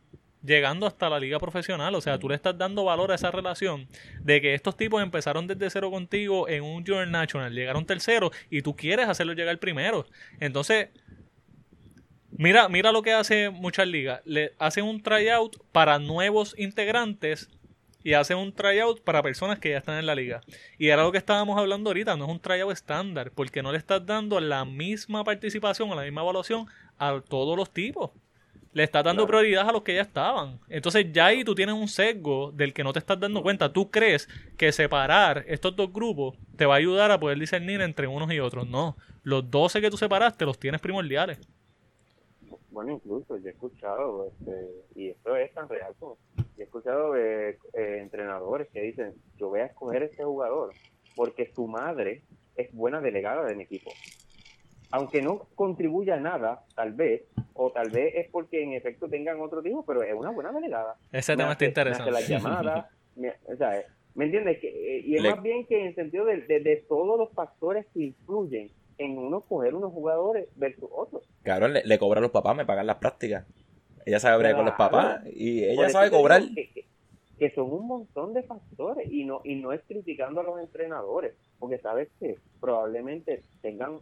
llegando 0.44 0.88
hasta 0.88 1.10
la 1.10 1.20
liga 1.20 1.38
profesional, 1.38 1.94
o 1.96 2.02
sea, 2.02 2.18
tú 2.18 2.30
le 2.30 2.36
estás 2.36 2.58
dando 2.58 2.86
valor 2.86 3.12
a 3.12 3.16
esa 3.16 3.30
relación 3.30 3.88
de 4.22 4.40
que 4.42 4.54
estos 4.54 4.78
tipos 4.78 5.04
empezaron 5.04 5.48
desde 5.48 5.70
cero 5.70 5.92
contigo 5.92 6.48
en 6.48 6.64
un 6.64 6.86
Junior 6.86 7.08
National, 7.08 7.54
llegaron 7.54 7.86
tercero 7.86 8.32
y 8.50 8.62
tú 8.62 8.76
quieres 8.76 9.08
hacerlo 9.08 9.34
llegar 9.34 9.60
primero. 9.60 10.06
Entonces, 10.40 10.90
Mira, 12.32 12.70
mira 12.70 12.94
lo 12.94 13.02
que 13.02 13.12
hace 13.12 13.50
muchas 13.50 13.86
ligas. 13.86 14.22
Le 14.24 14.54
hacen 14.60 14.86
un 14.86 15.04
tryout 15.04 15.58
para 15.74 16.00
nuevos 16.00 16.56
integrantes 16.58 17.50
y 18.04 18.14
hacen 18.14 18.38
un 18.38 18.54
tryout 18.54 19.02
para 19.04 19.22
personas 19.24 19.60
que 19.60 19.70
ya 19.72 19.78
están 19.78 19.98
en 20.00 20.06
la 20.06 20.16
liga. 20.16 20.42
Y 20.78 20.88
era 20.90 21.04
lo 21.04 21.12
que 21.12 21.18
estábamos 21.18 21.58
hablando 21.58 21.90
ahorita, 21.90 22.16
no 22.16 22.26
es 22.26 22.32
un 22.32 22.40
tryout 22.40 22.72
estándar, 22.72 23.32
porque 23.32 23.62
no 23.64 23.72
le 23.72 23.78
estás 23.78 24.06
dando 24.06 24.40
la 24.40 24.66
misma 24.66 25.24
participación 25.24 25.90
o 25.92 25.96
la 25.96 26.04
misma 26.04 26.22
evaluación 26.22 26.68
a 26.98 27.22
todos 27.28 27.58
los 27.58 27.72
tipos. 27.72 28.12
Le 28.72 28.84
estás 28.84 29.04
dando 29.04 29.26
Claro. 29.26 29.28
prioridad 29.28 29.68
a 29.68 29.72
los 29.72 29.82
que 29.84 29.96
ya 29.96 30.02
estaban. 30.02 30.60
Entonces 30.70 31.08
ya 31.12 31.26
ahí 31.28 31.44
tú 31.44 31.56
tienes 31.56 31.74
un 31.76 31.88
sesgo 31.88 32.52
del 32.52 32.74
que 32.74 32.84
no 32.84 32.94
te 32.94 33.00
estás 33.00 33.20
dando 33.20 33.42
cuenta. 33.42 33.74
Tú 33.74 33.90
crees 33.90 34.30
que 34.58 34.72
separar 34.72 35.44
estos 35.48 35.76
dos 35.76 35.92
grupos 35.92 36.38
te 36.56 36.66
va 36.68 36.76
a 36.76 36.78
ayudar 36.78 37.12
a 37.12 37.20
poder 37.20 37.40
discernir 37.40 37.82
entre 37.82 38.08
unos 38.08 38.32
y 38.32 38.40
otros. 38.40 38.68
No, 38.68 38.96
los 39.24 39.50
12 39.50 39.82
que 39.82 39.90
tú 39.90 39.98
separaste 39.98 40.46
los 40.46 40.60
tienes 40.60 40.82
primordiales. 40.82 41.40
Bueno, 42.72 42.92
incluso 42.94 43.38
yo 43.38 43.48
he 43.48 43.52
escuchado, 43.52 44.28
este, 44.28 44.68
y 44.96 45.10
esto 45.10 45.36
es 45.36 45.52
tan 45.54 45.68
real 45.68 45.94
como, 46.00 46.18
he 46.64 46.66
escuchado 46.66 47.16
eh, 47.18 47.58
eh, 47.74 47.98
entrenadores 48.02 48.68
que 48.70 48.82
dicen, 48.82 49.14
yo 49.38 49.50
voy 49.50 49.62
a 49.62 49.66
escoger 49.66 50.04
este 50.04 50.24
jugador 50.24 50.74
porque 51.16 51.52
su 51.54 51.68
madre 51.68 52.22
es 52.56 52.72
buena 52.74 53.02
delegada 53.02 53.46
de 53.46 53.56
mi 53.56 53.64
equipo. 53.64 53.92
Aunque 54.92 55.22
no 55.22 55.48
contribuya 55.56 56.16
a 56.16 56.20
nada, 56.20 56.66
tal 56.76 56.94
vez, 56.94 57.24
o 57.54 57.72
tal 57.72 57.90
vez 57.92 58.14
es 58.16 58.28
porque 58.32 58.64
en 58.64 58.74
efecto 58.74 59.08
tengan 59.08 59.40
otro 59.40 59.62
tipo, 59.62 59.86
pero 59.86 60.02
es 60.02 60.14
una 60.14 60.32
buena 60.32 60.52
delegada. 60.52 60.96
Ese 61.12 61.38
tema 61.38 61.52
está 61.52 61.66
interesante. 61.66 62.12
las 62.12 62.28
llamadas, 62.28 62.86
me- 63.16 63.34
o 63.46 63.56
sea, 63.56 63.84
¿me 64.16 64.26
entiendes? 64.26 64.60
Que, 64.60 64.68
eh, 64.70 65.02
y 65.06 65.16
es 65.16 65.22
Le- 65.22 65.30
más 65.32 65.44
bien 65.44 65.66
que 65.68 65.80
en 65.80 65.88
el 65.88 65.96
sentido 65.96 66.26
de, 66.26 66.38
de- 66.42 66.60
de 66.62 66.78
todos 66.88 67.20
los 67.20 67.32
factores 67.34 67.86
que 67.94 68.02
influyen 68.06 68.72
en 68.98 69.18
uno 69.18 69.42
coger 69.42 69.76
unos 69.76 69.94
jugadores 69.94 70.48
versus 70.56 70.90
otros. 70.92 71.24
Cabrón, 71.44 71.74
le, 71.74 71.84
le 71.86 72.00
cobra 72.00 72.20
a 72.20 72.22
los 72.22 72.32
papás, 72.32 72.56
me 72.56 72.66
pagan 72.66 72.88
las 72.88 72.98
prácticas. 72.98 73.46
Ella 74.06 74.20
sabe 74.20 74.38
bregar 74.38 74.56
con 74.56 74.66
los 74.66 74.76
papás 74.76 75.22
y 75.34 75.64
ella 75.64 75.90
sabe 75.90 76.10
cobrar. 76.12 76.42
Que, 77.38 77.52
son 77.56 77.72
un 77.72 77.88
montón 77.88 78.34
de 78.34 78.44
factores 78.44 79.10
y 79.10 79.24
no 79.24 79.40
y 79.46 79.56
no 79.56 79.72
es 79.72 79.82
criticando 79.88 80.42
a 80.42 80.44
los 80.44 80.60
entrenadores, 80.60 81.34
porque 81.58 81.78
sabes 81.80 82.10
que 82.20 82.38
probablemente 82.60 83.44
tengan 83.62 84.00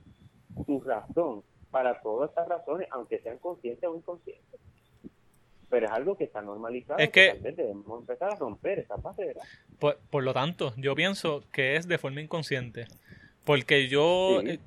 su 0.66 0.82
razón 0.82 1.44
para 1.70 2.02
todas 2.02 2.30
estas 2.30 2.48
razones, 2.48 2.88
aunque 2.92 3.20
sean 3.20 3.38
conscientes 3.38 3.88
o 3.88 3.96
inconscientes. 3.96 4.60
Pero 5.70 5.86
es 5.86 5.92
algo 5.92 6.18
que 6.18 6.24
está 6.24 6.42
normalizado. 6.42 6.98
Es 7.00 7.10
que- 7.10 7.34
debemos 7.56 8.00
empezar 8.00 8.32
a 8.32 8.36
romper 8.36 8.80
esa 8.80 8.96
barrera. 8.96 9.42
Por, 9.80 9.98
por 10.10 10.24
lo 10.24 10.34
tanto, 10.34 10.74
yo 10.78 10.96
pienso 10.96 11.44
que 11.52 11.76
es 11.76 11.88
de 11.88 11.98
forma 11.98 12.22
inconsciente. 12.22 12.88
Porque 13.44 13.88
yo, 13.88 14.40
Sí. 14.42 14.50
eh, 14.52 14.60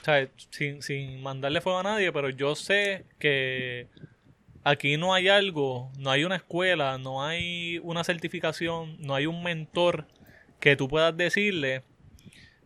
o 0.00 0.04
sea, 0.04 0.28
sin, 0.50 0.80
sin 0.82 1.22
mandarle 1.22 1.60
fuego 1.60 1.80
a 1.80 1.82
nadie, 1.82 2.12
pero 2.12 2.30
yo 2.30 2.54
sé 2.54 3.04
que 3.18 3.88
aquí 4.64 4.96
no 4.96 5.14
hay 5.14 5.28
algo, 5.28 5.90
no 5.98 6.10
hay 6.10 6.24
una 6.24 6.36
escuela, 6.36 6.98
no 6.98 7.24
hay 7.24 7.78
una 7.82 8.04
certificación, 8.04 8.96
no 9.00 9.14
hay 9.14 9.26
un 9.26 9.42
mentor 9.42 10.06
que 10.60 10.76
tú 10.76 10.88
puedas 10.88 11.16
decirle 11.16 11.82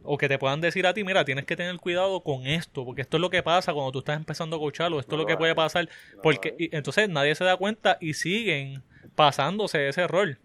o 0.03 0.19
que 0.19 0.29
te 0.29 0.39
puedan 0.39 0.61
decir 0.61 0.87
a 0.87 0.93
ti, 0.93 1.03
mira, 1.05 1.25
tienes 1.25 1.47
que 1.47 1.57
tener 1.57 1.77
cuidado 1.79 2.23
con 2.23 2.47
esto, 2.47 2.85
porque 2.85 3.03
esto 3.03 3.17
es 3.17 3.21
lo 3.23 3.31
que 3.31 3.43
pasa 3.43 3.73
cuando 3.73 3.93
tú 3.93 4.01
estás 4.01 4.17
empezando 4.19 4.57
a 4.57 4.59
coacharlo, 4.59 5.01
esto 5.01 5.17
No 5.17 5.23
es 5.23 5.23
lo 5.23 5.27
que 5.27 5.37
puede 5.39 5.55
pasar, 5.55 5.89
No 6.15 6.23
porque 6.23 6.55
y 6.59 6.77
entonces 6.77 7.09
nadie 7.09 7.35
se 7.35 7.45
da 7.45 7.57
cuenta 7.57 7.97
y 8.01 8.15
siguen 8.15 8.83
pasándose 9.15 9.89
ese 9.89 10.07
rol. 10.07 10.39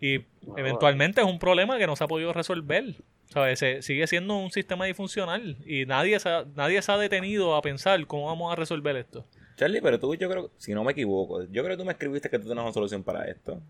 Y 0.00 0.18
No, 0.42 0.56
eventualmente 0.56 1.20
es 1.20 1.26
un 1.26 1.38
problema 1.38 1.78
que 1.78 1.86
no 1.86 1.96
se 1.96 2.04
ha 2.04 2.08
podido 2.08 2.32
resolver. 2.32 2.96
¿Sabes? 3.28 3.58
Se- 3.58 3.82
sigue 3.82 4.06
siendo 4.06 4.36
un 4.36 4.50
sistema 4.50 4.84
disfuncional 4.84 5.56
y 5.66 5.84
nadie 5.84 6.18
se, 6.20 6.30
nadie 6.54 6.80
se 6.80 6.92
ha 6.92 6.96
detenido 6.96 7.54
a 7.56 7.62
pensar 7.62 8.04
cómo 8.06 8.26
vamos 8.26 8.52
a 8.52 8.56
resolver 8.56 8.96
esto. 8.96 9.26
Charlie, 9.56 9.80
pero 9.80 9.98
tú, 9.98 10.14
yo 10.14 10.28
creo, 10.28 10.50
si 10.58 10.74
no 10.74 10.84
me 10.84 10.92
equivoco, 10.92 11.42
yo 11.44 11.62
creo 11.64 11.76
que 11.76 11.82
tú 11.82 11.84
me 11.84 11.92
escribiste 11.92 12.28
que 12.30 12.38
tú 12.38 12.46
tienes 12.46 12.62
una 12.62 12.72
solución 12.72 13.02
para 13.02 13.24
esto. 13.26 13.60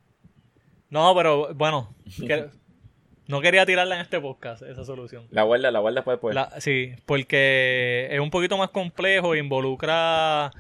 No, 0.91 1.15
pero 1.15 1.55
bueno, 1.55 1.95
que- 2.27 2.47
no 3.29 3.41
quería 3.41 3.65
tirarla 3.67 3.97
en 3.97 4.01
este 4.03 4.21
podcast, 4.21 4.63
esa 4.63 4.85
solución. 4.85 5.27
La 5.31 5.43
guarda, 5.45 5.71
la 5.71 5.79
guarda 5.81 6.03
después. 6.07 6.35
La- 6.35 6.61
sí, 6.61 6.93
porque 7.07 8.09
es 8.11 8.21
un 8.21 8.31
poquito 8.31 8.57
más 8.59 8.71
complejo, 8.71 9.35
involucra 9.35 10.51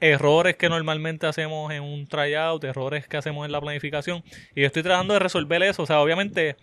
errores 0.00 0.56
que 0.56 0.68
normalmente 0.68 1.26
hacemos 1.26 1.72
en 1.72 1.82
un 1.82 2.06
tryout, 2.06 2.62
errores 2.64 3.06
que 3.08 3.16
hacemos 3.16 3.46
en 3.46 3.52
la 3.52 3.60
planificación. 3.60 4.22
Y 4.54 4.60
yo 4.60 4.66
estoy 4.66 4.82
tratando 4.82 5.14
de 5.14 5.20
resolver 5.20 5.62
eso. 5.62 5.82
O 5.84 5.86
sea, 5.86 6.00
obviamente 6.00 6.56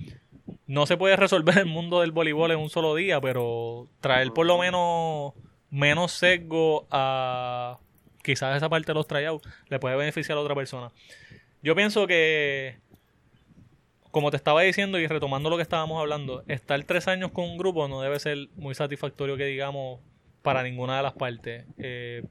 no 0.68 0.86
se 0.86 0.96
puede 0.98 1.16
resolver 1.18 1.58
el 1.58 1.66
mundo 1.66 2.02
del 2.02 2.12
voleibol 2.12 2.52
en 2.52 2.60
un 2.60 2.70
solo 2.70 2.94
día, 2.96 3.20
pero 3.22 3.88
traer 4.00 4.32
por 4.32 4.46
lo 4.46 4.58
menos 4.58 5.34
menos 5.70 6.12
sesgo 6.12 6.86
a 6.92 7.80
quizás 8.24 8.58
esa 8.58 8.70
parte 8.70 8.88
de 8.88 8.94
los 8.94 9.08
tryouts 9.08 9.48
le 9.70 9.80
puede 9.80 9.96
beneficiar 9.96 10.38
a 10.38 10.42
otra 10.42 10.56
persona. 10.56 10.92
Yo 11.62 11.76
pienso 11.76 12.08
que, 12.08 12.78
como 14.12 14.32
te 14.32 14.38
estaba 14.38 14.62
diciendo 14.62 15.00
y 15.00 15.08
retomando 15.08 15.50
lo 15.50 15.58
que 15.58 15.64
estábamos 15.64 16.00
hablando, 16.00 16.44
estar 16.48 16.84
tres 16.84 17.08
años 17.08 17.32
con 17.32 17.46
un 17.46 17.58
grupo 17.58 17.88
no 17.88 18.02
debe 18.02 18.20
ser 18.20 18.50
muy 18.56 18.76
satisfactorio 18.76 19.38
que 19.38 19.46
digamos 19.46 20.00
para 20.42 20.64
ninguna 20.64 20.98
de 20.98 21.04
las 21.04 21.14
partes. 21.14 21.66
Eh, 21.78 22.24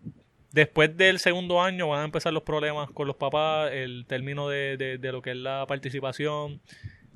después 0.53 0.97
del 0.97 1.20
segundo 1.20 1.62
año 1.62 1.88
van 1.88 2.01
a 2.01 2.05
empezar 2.05 2.32
los 2.32 2.43
problemas 2.43 2.91
con 2.91 3.07
los 3.07 3.16
papás, 3.16 3.70
el 3.72 4.05
término 4.07 4.49
de, 4.49 4.76
de, 4.76 4.99
de 4.99 5.12
lo 5.12 5.22
que 5.22 5.30
es 5.30 5.36
la 5.36 5.64
participación, 5.68 6.61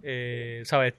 eh, 0.02 0.62
¿sabes? 0.64 0.94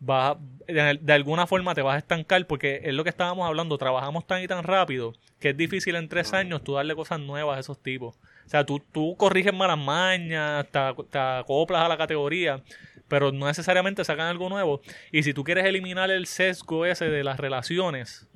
Vas, 0.00 0.36
de, 0.66 0.98
de 1.00 1.12
alguna 1.12 1.46
forma 1.46 1.74
te 1.74 1.82
vas 1.82 1.96
a 1.96 1.98
estancar 1.98 2.46
porque 2.46 2.82
es 2.84 2.94
lo 2.94 3.02
que 3.02 3.10
estábamos 3.10 3.46
hablando, 3.48 3.76
trabajamos 3.78 4.26
tan 4.26 4.42
y 4.42 4.46
tan 4.46 4.62
rápido 4.62 5.12
que 5.40 5.50
es 5.50 5.56
difícil 5.56 5.96
en 5.96 6.08
tres 6.08 6.32
años 6.32 6.62
tú 6.62 6.74
darle 6.74 6.94
cosas 6.94 7.18
nuevas 7.20 7.56
a 7.56 7.60
esos 7.60 7.78
tipos. 7.82 8.16
O 8.46 8.48
sea, 8.48 8.64
tú, 8.64 8.80
tú 8.92 9.16
corriges 9.16 9.52
malas 9.52 9.78
mañas, 9.78 10.66
te, 10.70 10.78
te 11.10 11.18
acoplas 11.18 11.82
a 11.82 11.88
la 11.88 11.96
categoría, 11.96 12.62
pero 13.08 13.32
no 13.32 13.46
necesariamente 13.46 14.04
sacan 14.04 14.28
algo 14.28 14.48
nuevo. 14.48 14.80
Y 15.10 15.22
si 15.22 15.34
tú 15.34 15.42
quieres 15.44 15.64
eliminar 15.64 16.10
el 16.10 16.26
sesgo 16.26 16.86
ese 16.86 17.08
de 17.08 17.24
las 17.24 17.38
relaciones, 17.38 18.28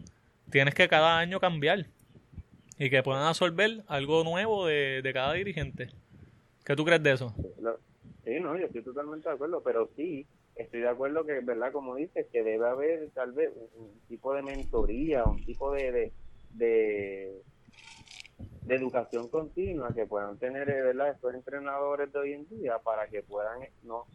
tienes 0.50 0.74
que 0.74 0.88
cada 0.88 1.18
año 1.18 1.38
cambiar 1.40 1.86
y 2.78 2.90
que 2.90 3.02
puedan 3.02 3.22
absorber 3.22 3.84
algo 3.86 4.24
nuevo 4.24 4.66
de, 4.66 5.00
de 5.02 5.12
cada 5.12 5.34
dirigente. 5.34 5.90
¿Qué 6.64 6.74
tú 6.76 6.84
crees 6.84 7.02
de 7.02 7.12
eso? 7.12 7.34
Sí, 8.24 8.38
no, 8.40 8.56
yo 8.58 8.66
estoy 8.66 8.82
totalmente 8.82 9.28
de 9.28 9.34
acuerdo, 9.34 9.62
pero 9.64 9.88
sí, 9.96 10.26
estoy 10.56 10.80
de 10.80 10.88
acuerdo 10.88 11.24
que, 11.24 11.40
¿verdad? 11.40 11.72
Como 11.72 11.94
dices, 11.96 12.26
que 12.30 12.42
debe 12.42 12.66
haber 12.66 13.10
tal 13.10 13.32
vez 13.32 13.50
un, 13.76 13.90
tipo 14.08 14.34
de 14.34 14.42
mentoría, 14.42 15.24
un 15.24 15.44
tipo 15.44 15.72
de, 15.72 16.12
de, 16.54 17.42
educación 18.68 19.28
continua 19.28 19.92
que 19.94 20.06
puedan 20.06 20.38
tener, 20.38 20.66
¿verdad? 20.66 21.10
Estos 21.10 21.34
entrenadores 21.34 22.12
de 22.12 22.18
hoy 22.18 22.32
en 22.32 22.48
día 22.48 22.78
para 22.78 23.06
que 23.08 23.22
puedan, 23.22 23.60
no 23.82 24.06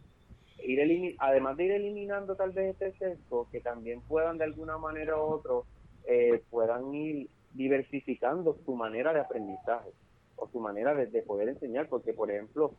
ir 0.64 0.80
elimin 0.80 1.14
además 1.18 1.56
de 1.56 1.66
ir 1.66 1.70
eliminando 1.72 2.34
tal 2.34 2.50
vez 2.50 2.72
este 2.72 2.92
sesgo, 2.98 3.48
que 3.50 3.60
también 3.60 4.00
puedan 4.00 4.38
de 4.38 4.44
alguna 4.44 4.76
manera 4.76 5.16
u 5.16 5.20
otro, 5.20 5.66
eh, 6.06 6.42
puedan 6.50 6.92
ir 6.92 7.28
diversificando 7.54 8.56
su 8.64 8.74
manera 8.74 9.12
de 9.12 9.20
aprendizaje 9.20 9.90
o 10.36 10.48
su 10.48 10.60
manera 10.60 10.94
de 10.94 11.22
poder 11.22 11.48
enseñar, 11.48 11.88
porque 11.88 12.12
por 12.12 12.30
ejemplo, 12.30 12.74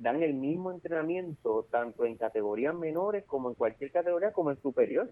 dan 0.00 0.22
el 0.22 0.34
mismo 0.34 0.72
entrenamiento 0.72 1.66
tanto 1.70 2.04
en 2.04 2.16
categorías 2.16 2.74
menores 2.74 3.24
como 3.24 3.50
en 3.50 3.54
cualquier 3.54 3.92
categoría 3.92 4.32
como 4.32 4.50
en 4.50 4.60
superior. 4.60 5.10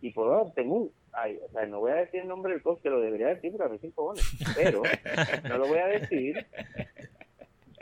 Y 0.00 0.12
puedo, 0.12 0.52
tengo 0.54 0.90
ay, 1.12 1.38
o 1.44 1.50
sea, 1.50 1.66
no 1.66 1.80
voy 1.80 1.92
a 1.92 1.96
decir 1.96 2.20
el 2.20 2.28
nombre 2.28 2.52
del 2.52 2.62
coach, 2.62 2.80
que 2.82 2.90
lo 2.90 3.00
debería 3.00 3.28
decir, 3.28 3.50
pero 3.52 3.64
a 3.64 3.68
mí 3.68 3.78
cinco 3.80 4.14
pero 4.54 4.82
no 5.48 5.58
lo 5.58 5.66
voy 5.66 5.78
a 5.78 5.86
decir, 5.86 6.46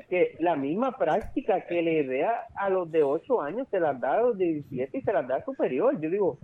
que 0.09 0.37
la 0.39 0.55
misma 0.55 0.97
práctica 0.97 1.67
que 1.67 1.83
le 1.83 2.05
dé 2.05 2.25
a, 2.25 2.47
a 2.55 2.71
los 2.71 2.91
de 2.91 3.03
8 3.03 3.43
años 3.43 3.67
se 3.71 3.81
las 3.81 4.01
da 4.01 4.15
a 4.15 4.21
los 4.21 4.39
de 4.39 4.45
17 4.45 4.99
y 4.99 5.03
se 5.03 5.13
las 5.13 5.27
da 5.27 5.37
al 5.37 5.45
superior. 5.45 6.01
Yo 6.01 6.09
digo, 6.09 6.39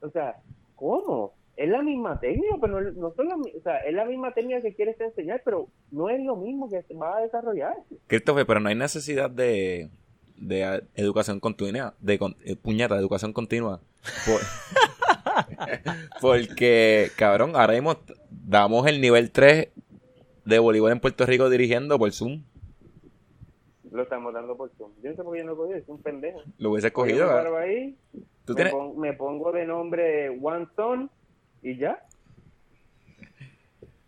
o 0.00 0.10
sea, 0.10 0.36
¿cómo? 0.74 1.34
Es 1.62 1.68
la 1.68 1.82
misma 1.82 2.18
técnica, 2.18 2.56
pero 2.60 2.80
no, 2.80 2.90
no 2.92 3.14
son 3.14 3.28
la, 3.28 3.36
o 3.36 3.62
sea, 3.62 3.76
es 3.78 3.94
la 3.94 4.04
misma 4.04 4.32
técnica 4.34 4.60
que 4.62 4.74
quieres 4.74 5.00
enseñar, 5.00 5.42
pero 5.44 5.68
no 5.92 6.08
es 6.10 6.20
lo 6.24 6.34
mismo 6.36 6.68
que 6.68 6.82
se 6.82 6.94
va 6.94 7.18
a 7.18 7.20
desarrollar. 7.20 7.74
Christopher, 8.08 8.44
pero 8.46 8.58
no 8.60 8.68
hay 8.68 8.74
necesidad 8.74 9.30
de, 9.30 9.88
de 10.36 10.82
educación 10.94 11.38
continua, 11.38 11.94
de 12.00 12.14
eh, 12.44 12.56
puñeta, 12.56 12.94
de 12.94 13.00
educación 13.00 13.32
continua. 13.32 13.80
Por, 14.26 14.40
porque, 16.20 17.10
cabrón, 17.16 17.52
ahora 17.54 17.72
mismo 17.74 17.96
damos 18.30 18.86
el 18.86 19.00
nivel 19.00 19.30
3 19.30 19.68
de 20.44 20.58
voleibol 20.58 20.92
en 20.92 21.00
Puerto 21.00 21.24
Rico 21.26 21.48
dirigiendo 21.50 21.98
por 21.98 22.10
Zoom. 22.12 22.42
Lo 23.90 24.02
estamos 24.02 24.32
dando 24.32 24.56
por 24.56 24.70
Zoom. 24.76 24.90
Yo 25.02 25.10
no 25.10 25.16
sé 25.16 25.22
por 25.22 25.36
qué 25.36 25.44
no 25.44 25.52
he 25.52 25.56
cogido, 25.56 25.78
es 25.78 25.88
un 25.88 26.00
pendejo. 26.02 26.40
Lo 26.58 26.70
hubiese 26.72 26.92
cogido. 26.92 27.18
Yo 27.18 27.26
me 27.26 27.32
paro 27.32 27.56
ahí, 27.58 27.96
¿Tú 28.44 28.52
me, 28.52 28.56
tienes? 28.56 28.72
pon- 28.72 28.98
me 28.98 29.12
pongo 29.12 29.52
de 29.52 29.66
nombre 29.66 30.30
One 30.42 30.66
Son 30.74 31.10
y 31.62 31.76
ya. 31.76 32.02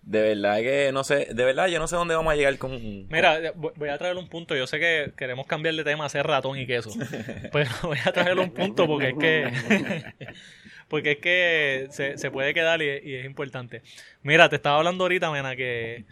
De 0.02 0.20
verdad 0.20 0.58
que 0.58 0.90
no 0.92 1.02
sé, 1.02 1.28
de 1.32 1.44
verdad 1.44 1.68
yo 1.68 1.78
no 1.78 1.88
sé 1.88 1.96
dónde 1.96 2.14
vamos 2.14 2.30
a 2.30 2.36
llegar 2.36 2.58
con... 2.58 3.08
Mira, 3.08 3.52
voy 3.54 3.88
a 3.88 3.96
traer 3.96 4.16
un 4.16 4.28
punto. 4.28 4.54
Yo 4.54 4.66
sé 4.66 4.78
que 4.78 5.12
queremos 5.16 5.46
cambiar 5.46 5.74
de 5.74 5.84
tema 5.84 6.04
a 6.04 6.08
hacer 6.08 6.26
ratón 6.26 6.58
y 6.58 6.66
queso. 6.66 6.90
Pero 7.52 7.70
voy 7.82 7.98
a 8.04 8.12
traer 8.12 8.38
un 8.38 8.50
punto 8.50 8.86
porque 8.86 9.08
es 9.08 9.14
que. 9.18 10.04
porque 10.88 11.12
es 11.12 11.18
que 11.18 11.86
se, 11.90 12.18
se 12.18 12.30
puede 12.30 12.52
quedar 12.52 12.82
y, 12.82 12.84
y 13.02 13.14
es 13.14 13.24
importante. 13.24 13.82
Mira, 14.22 14.50
te 14.50 14.56
estaba 14.56 14.76
hablando 14.76 15.04
ahorita, 15.04 15.30
Mena, 15.30 15.56
que 15.56 16.04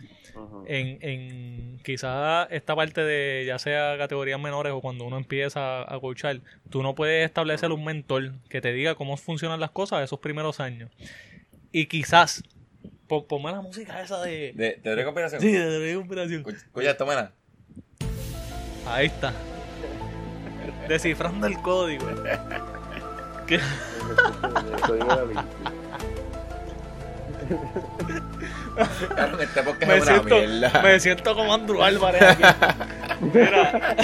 en, 0.66 0.98
en 1.02 1.78
quizás 1.84 2.48
esta 2.50 2.74
parte 2.74 3.02
de 3.02 3.44
ya 3.46 3.58
sea 3.58 3.96
categorías 3.98 4.40
menores 4.40 4.72
o 4.72 4.80
cuando 4.80 5.04
uno 5.04 5.18
empieza 5.18 5.82
a 5.82 6.00
coachar, 6.00 6.40
tú 6.70 6.82
no 6.82 6.94
puedes 6.94 7.26
establecer 7.26 7.70
un 7.72 7.84
mentor 7.84 8.32
que 8.48 8.60
te 8.60 8.72
diga 8.72 8.94
cómo 8.94 9.16
funcionan 9.18 9.60
las 9.60 9.70
cosas 9.70 10.02
esos 10.02 10.20
primeros 10.20 10.60
años. 10.60 10.90
Y 11.72 11.86
quizás, 11.86 12.42
po- 13.08 13.26
ponme 13.26 13.50
la 13.50 13.60
música 13.62 14.00
esa 14.02 14.20
de. 14.22 14.52
De, 14.54 14.72
¿Teoría 14.82 14.96
de 15.00 15.04
conspiración? 15.04 15.40
Sí, 15.40 15.52
de 15.52 15.58
teoría 15.64 15.88
de 15.88 15.94
conspiración. 15.96 16.44
Escucha, 16.48 16.90
esto, 16.90 17.06
mena. 17.06 17.32
Ahí 18.86 19.06
está. 19.06 19.32
Descifrando 20.88 21.46
el 21.46 21.58
código. 21.60 22.06
¿Qué? 23.46 23.54
El 23.56 24.80
código 24.80 25.32
este 29.40 29.62
podcast 29.62 29.86
Me 29.86 29.96
es 29.96 30.02
una 30.02 30.12
siento, 30.12 30.36
mierda. 30.36 30.82
me 30.82 31.00
siento 31.00 31.34
como 31.34 31.52
Andrew 31.54 31.82
Álvarez 31.82 32.22
aquí. 32.22 32.42
Mira. 33.32 33.96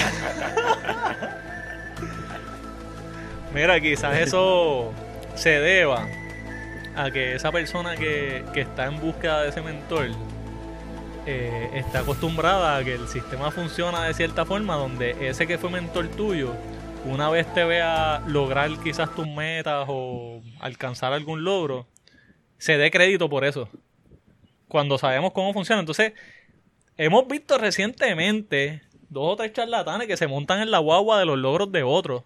Mira, 3.53 3.79
quizás 3.81 4.17
eso 4.19 4.93
se 5.35 5.49
deba 5.59 6.07
a 6.99 7.11
que 7.11 7.33
esa 7.33 7.51
persona 7.51 7.95
que, 7.95 8.43
que 8.53 8.61
está 8.61 8.87
en 8.87 8.99
búsqueda 8.99 9.43
de 9.43 9.49
ese 9.49 9.61
mentor 9.61 10.07
eh, 11.25 11.69
está 11.73 11.99
acostumbrada 11.99 12.75
a 12.75 12.83
que 12.83 12.95
el 12.95 13.07
sistema 13.07 13.51
funciona 13.51 14.03
de 14.03 14.13
cierta 14.13 14.45
forma 14.45 14.75
donde 14.75 15.15
ese 15.29 15.47
que 15.47 15.57
fue 15.57 15.69
mentor 15.69 16.09
tuyo 16.09 16.53
una 17.05 17.29
vez 17.29 17.51
te 17.53 17.63
vea 17.63 18.21
lograr 18.27 18.69
quizás 18.83 19.15
tus 19.15 19.27
metas 19.27 19.85
o 19.87 20.41
alcanzar 20.59 21.13
algún 21.13 21.45
logro 21.45 21.87
se 22.57 22.77
dé 22.77 22.91
crédito 22.91 23.29
por 23.29 23.45
eso 23.45 23.69
cuando 24.67 24.97
sabemos 24.97 25.31
cómo 25.31 25.53
funciona 25.53 25.79
entonces 25.79 26.11
hemos 26.97 27.25
visto 27.29 27.57
recientemente 27.57 28.81
dos 29.07 29.33
o 29.33 29.35
tres 29.37 29.53
charlatanes 29.53 30.07
que 30.07 30.17
se 30.17 30.27
montan 30.27 30.61
en 30.61 30.69
la 30.69 30.79
guagua 30.79 31.17
de 31.17 31.25
los 31.25 31.37
logros 31.37 31.71
de 31.71 31.83
otros 31.83 32.23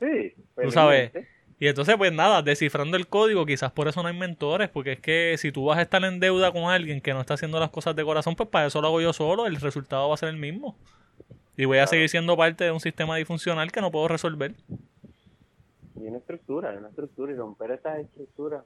Sí, 0.00 0.34
Tú 0.62 0.70
sabes. 0.70 1.12
Y 1.60 1.66
entonces, 1.66 1.96
pues 1.96 2.12
nada, 2.12 2.40
descifrando 2.42 2.96
el 2.96 3.08
código, 3.08 3.44
quizás 3.44 3.72
por 3.72 3.88
eso 3.88 4.00
no 4.02 4.08
hay 4.08 4.16
mentores, 4.16 4.68
porque 4.68 4.92
es 4.92 5.00
que 5.00 5.34
si 5.38 5.50
tú 5.50 5.64
vas 5.64 5.78
a 5.78 5.82
estar 5.82 6.04
en 6.04 6.20
deuda 6.20 6.52
con 6.52 6.64
alguien 6.70 7.00
que 7.00 7.12
no 7.12 7.20
está 7.20 7.34
haciendo 7.34 7.58
las 7.58 7.70
cosas 7.70 7.96
de 7.96 8.04
corazón, 8.04 8.36
pues 8.36 8.48
para 8.48 8.66
eso 8.66 8.80
lo 8.80 8.88
hago 8.88 9.00
yo 9.00 9.12
solo, 9.12 9.46
el 9.46 9.56
resultado 9.56 10.08
va 10.08 10.14
a 10.14 10.18
ser 10.18 10.28
el 10.28 10.36
mismo. 10.36 10.76
Y 11.56 11.64
voy 11.64 11.78
a 11.78 11.88
seguir 11.88 12.08
siendo 12.08 12.36
parte 12.36 12.62
de 12.62 12.70
un 12.70 12.78
sistema 12.78 13.16
disfuncional 13.16 13.72
que 13.72 13.80
no 13.80 13.90
puedo 13.90 14.06
resolver. 14.06 14.54
Y 15.96 16.06
una 16.06 16.18
estructura, 16.18 16.72
una 16.78 16.90
estructura, 16.90 17.32
y 17.32 17.34
romper 17.34 17.72
esas 17.72 17.98
estructuras 17.98 18.62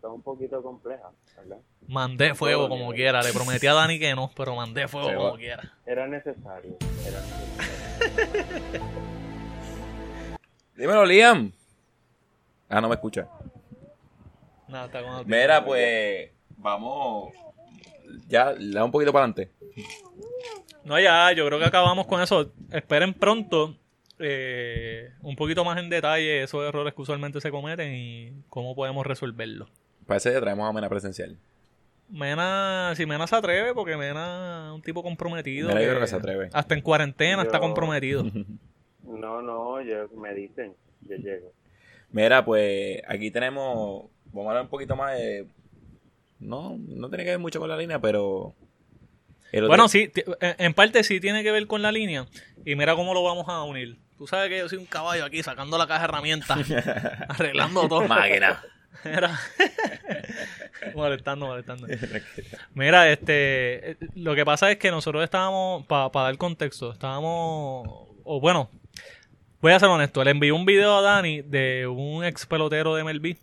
son 0.00 0.14
un 0.14 0.22
poquito 0.22 0.60
complejas, 0.62 1.12
¿verdad? 1.36 1.58
Mandé 1.86 2.34
fuego 2.34 2.68
como 2.68 2.92
quiera, 2.92 3.22
le 3.22 3.32
prometí 3.32 3.68
a 3.68 3.74
Dani 3.74 4.00
que 4.00 4.16
no, 4.16 4.32
pero 4.34 4.56
mandé 4.56 4.88
fuego 4.88 5.14
como 5.14 5.30
va. 5.30 5.36
quiera. 5.36 5.72
Era 5.86 6.08
necesario, 6.08 6.76
era 7.06 7.20
necesario. 7.20 8.82
Dímelo, 10.76 11.04
Liam. 11.04 11.52
Ah, 12.68 12.80
no 12.80 12.88
me 12.88 12.94
escucha. 12.94 13.28
Nada, 14.68 14.86
está 14.86 15.02
con 15.02 15.26
Mira, 15.26 15.64
pues 15.64 16.30
vamos. 16.56 17.32
Ya, 18.28 18.52
le 18.52 18.74
da 18.74 18.84
un 18.84 18.90
poquito 18.90 19.12
para 19.12 19.26
adelante. 19.26 19.52
No, 20.84 20.98
ya, 20.98 21.32
yo 21.32 21.46
creo 21.46 21.58
que 21.58 21.64
acabamos 21.64 22.06
con 22.06 22.20
eso. 22.20 22.52
Esperen 22.70 23.14
pronto 23.14 23.76
eh, 24.18 25.12
un 25.22 25.36
poquito 25.36 25.64
más 25.64 25.78
en 25.78 25.88
detalle 25.90 26.42
esos 26.42 26.66
errores 26.66 26.94
que 26.94 27.02
usualmente 27.02 27.40
se 27.40 27.50
cometen 27.50 27.94
y 27.94 28.32
cómo 28.48 28.74
podemos 28.74 29.06
resolverlos. 29.06 29.68
Para 30.06 30.18
ese 30.18 30.30
día 30.30 30.40
traemos 30.40 30.68
a 30.68 30.72
Mena 30.72 30.88
presencial. 30.88 31.36
Mena, 32.08 32.92
si 32.96 33.06
Mena 33.06 33.26
se 33.26 33.34
atreve, 33.34 33.74
porque 33.74 33.96
Mena 33.96 34.66
es 34.68 34.74
un 34.74 34.82
tipo 34.82 35.02
comprometido. 35.02 35.68
Mena 35.68 35.80
yo 35.80 35.88
creo 35.88 36.00
que 36.00 36.06
se 36.06 36.16
atreve. 36.16 36.50
Hasta 36.52 36.74
en 36.74 36.82
cuarentena 36.82 37.42
está 37.42 37.60
comprometido. 37.60 38.24
No, 39.06 39.42
no, 39.42 39.82
yo, 39.82 40.08
me 40.16 40.32
dicen, 40.32 40.74
yo 41.02 41.16
llego. 41.16 41.52
Mira, 42.14 42.44
pues 42.44 43.02
aquí 43.08 43.32
tenemos. 43.32 44.04
Vamos 44.26 44.46
a 44.46 44.50
hablar 44.50 44.62
un 44.62 44.70
poquito 44.70 44.94
más 44.94 45.18
de. 45.18 45.48
No, 46.38 46.76
no 46.78 47.08
tiene 47.08 47.24
que 47.24 47.30
ver 47.30 47.40
mucho 47.40 47.58
con 47.58 47.68
la 47.68 47.76
línea, 47.76 48.00
pero. 48.00 48.54
Bueno, 49.66 49.88
sí, 49.88 50.12
en 50.40 50.74
parte 50.74 51.02
sí 51.02 51.18
tiene 51.18 51.42
que 51.42 51.50
ver 51.50 51.66
con 51.66 51.82
la 51.82 51.90
línea. 51.90 52.26
Y 52.64 52.76
mira 52.76 52.94
cómo 52.94 53.14
lo 53.14 53.24
vamos 53.24 53.48
a 53.48 53.64
unir. 53.64 53.98
Tú 54.16 54.28
sabes 54.28 54.48
que 54.48 54.58
yo 54.58 54.68
soy 54.68 54.78
un 54.78 54.86
caballo 54.86 55.24
aquí 55.24 55.42
sacando 55.42 55.76
la 55.76 55.88
caja 55.88 56.00
de 56.00 56.04
herramientas, 56.04 56.58
arreglando 57.28 57.88
todo. 57.88 58.06
Máquina. 58.06 58.62
Mira. 59.04 59.36
molestando, 60.94 61.46
molestando. 61.46 61.88
Mira, 62.74 63.10
este, 63.10 63.90
eh, 63.90 63.96
lo 64.14 64.36
que 64.36 64.44
pasa 64.44 64.70
es 64.70 64.78
que 64.78 64.92
nosotros 64.92 65.24
estábamos, 65.24 65.84
para 65.86 66.10
dar 66.12 66.36
contexto, 66.38 66.92
estábamos, 66.92 67.88
o 68.22 68.40
bueno, 68.40 68.70
voy 69.64 69.72
a 69.72 69.80
ser 69.80 69.88
honesto, 69.88 70.22
le 70.22 70.32
envié 70.32 70.52
un 70.52 70.66
video 70.66 70.94
a 70.94 71.00
Dani 71.00 71.40
de 71.40 71.86
un 71.86 72.22
ex 72.22 72.44
pelotero 72.44 72.94
de 72.94 73.02
MLB 73.02 73.38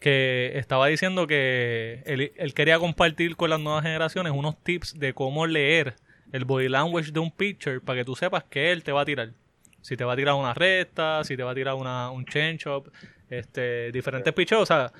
que 0.00 0.50
estaba 0.56 0.88
diciendo 0.88 1.28
que 1.28 2.02
él, 2.04 2.32
él 2.34 2.52
quería 2.52 2.80
compartir 2.80 3.36
con 3.36 3.48
las 3.48 3.60
nuevas 3.60 3.84
generaciones 3.84 4.32
unos 4.32 4.60
tips 4.64 4.98
de 4.98 5.14
cómo 5.14 5.46
leer 5.46 5.94
el 6.32 6.44
body 6.44 6.68
language 6.68 7.12
de 7.12 7.20
un 7.20 7.30
pitcher 7.30 7.80
para 7.80 8.00
que 8.00 8.04
tú 8.04 8.16
sepas 8.16 8.42
que 8.42 8.72
él 8.72 8.82
te 8.82 8.90
va 8.90 9.02
a 9.02 9.04
tirar. 9.04 9.34
Si 9.82 9.96
te 9.96 10.02
va 10.02 10.14
a 10.14 10.16
tirar 10.16 10.34
una 10.34 10.52
recta, 10.52 11.22
si 11.22 11.36
te 11.36 11.44
va 11.44 11.52
a 11.52 11.54
tirar 11.54 11.74
una, 11.74 12.10
un 12.10 12.24
change-up, 12.24 12.90
este, 13.30 13.92
diferentes 13.92 14.32
pitchers, 14.32 14.62
o 14.62 14.66
sea, 14.66 14.92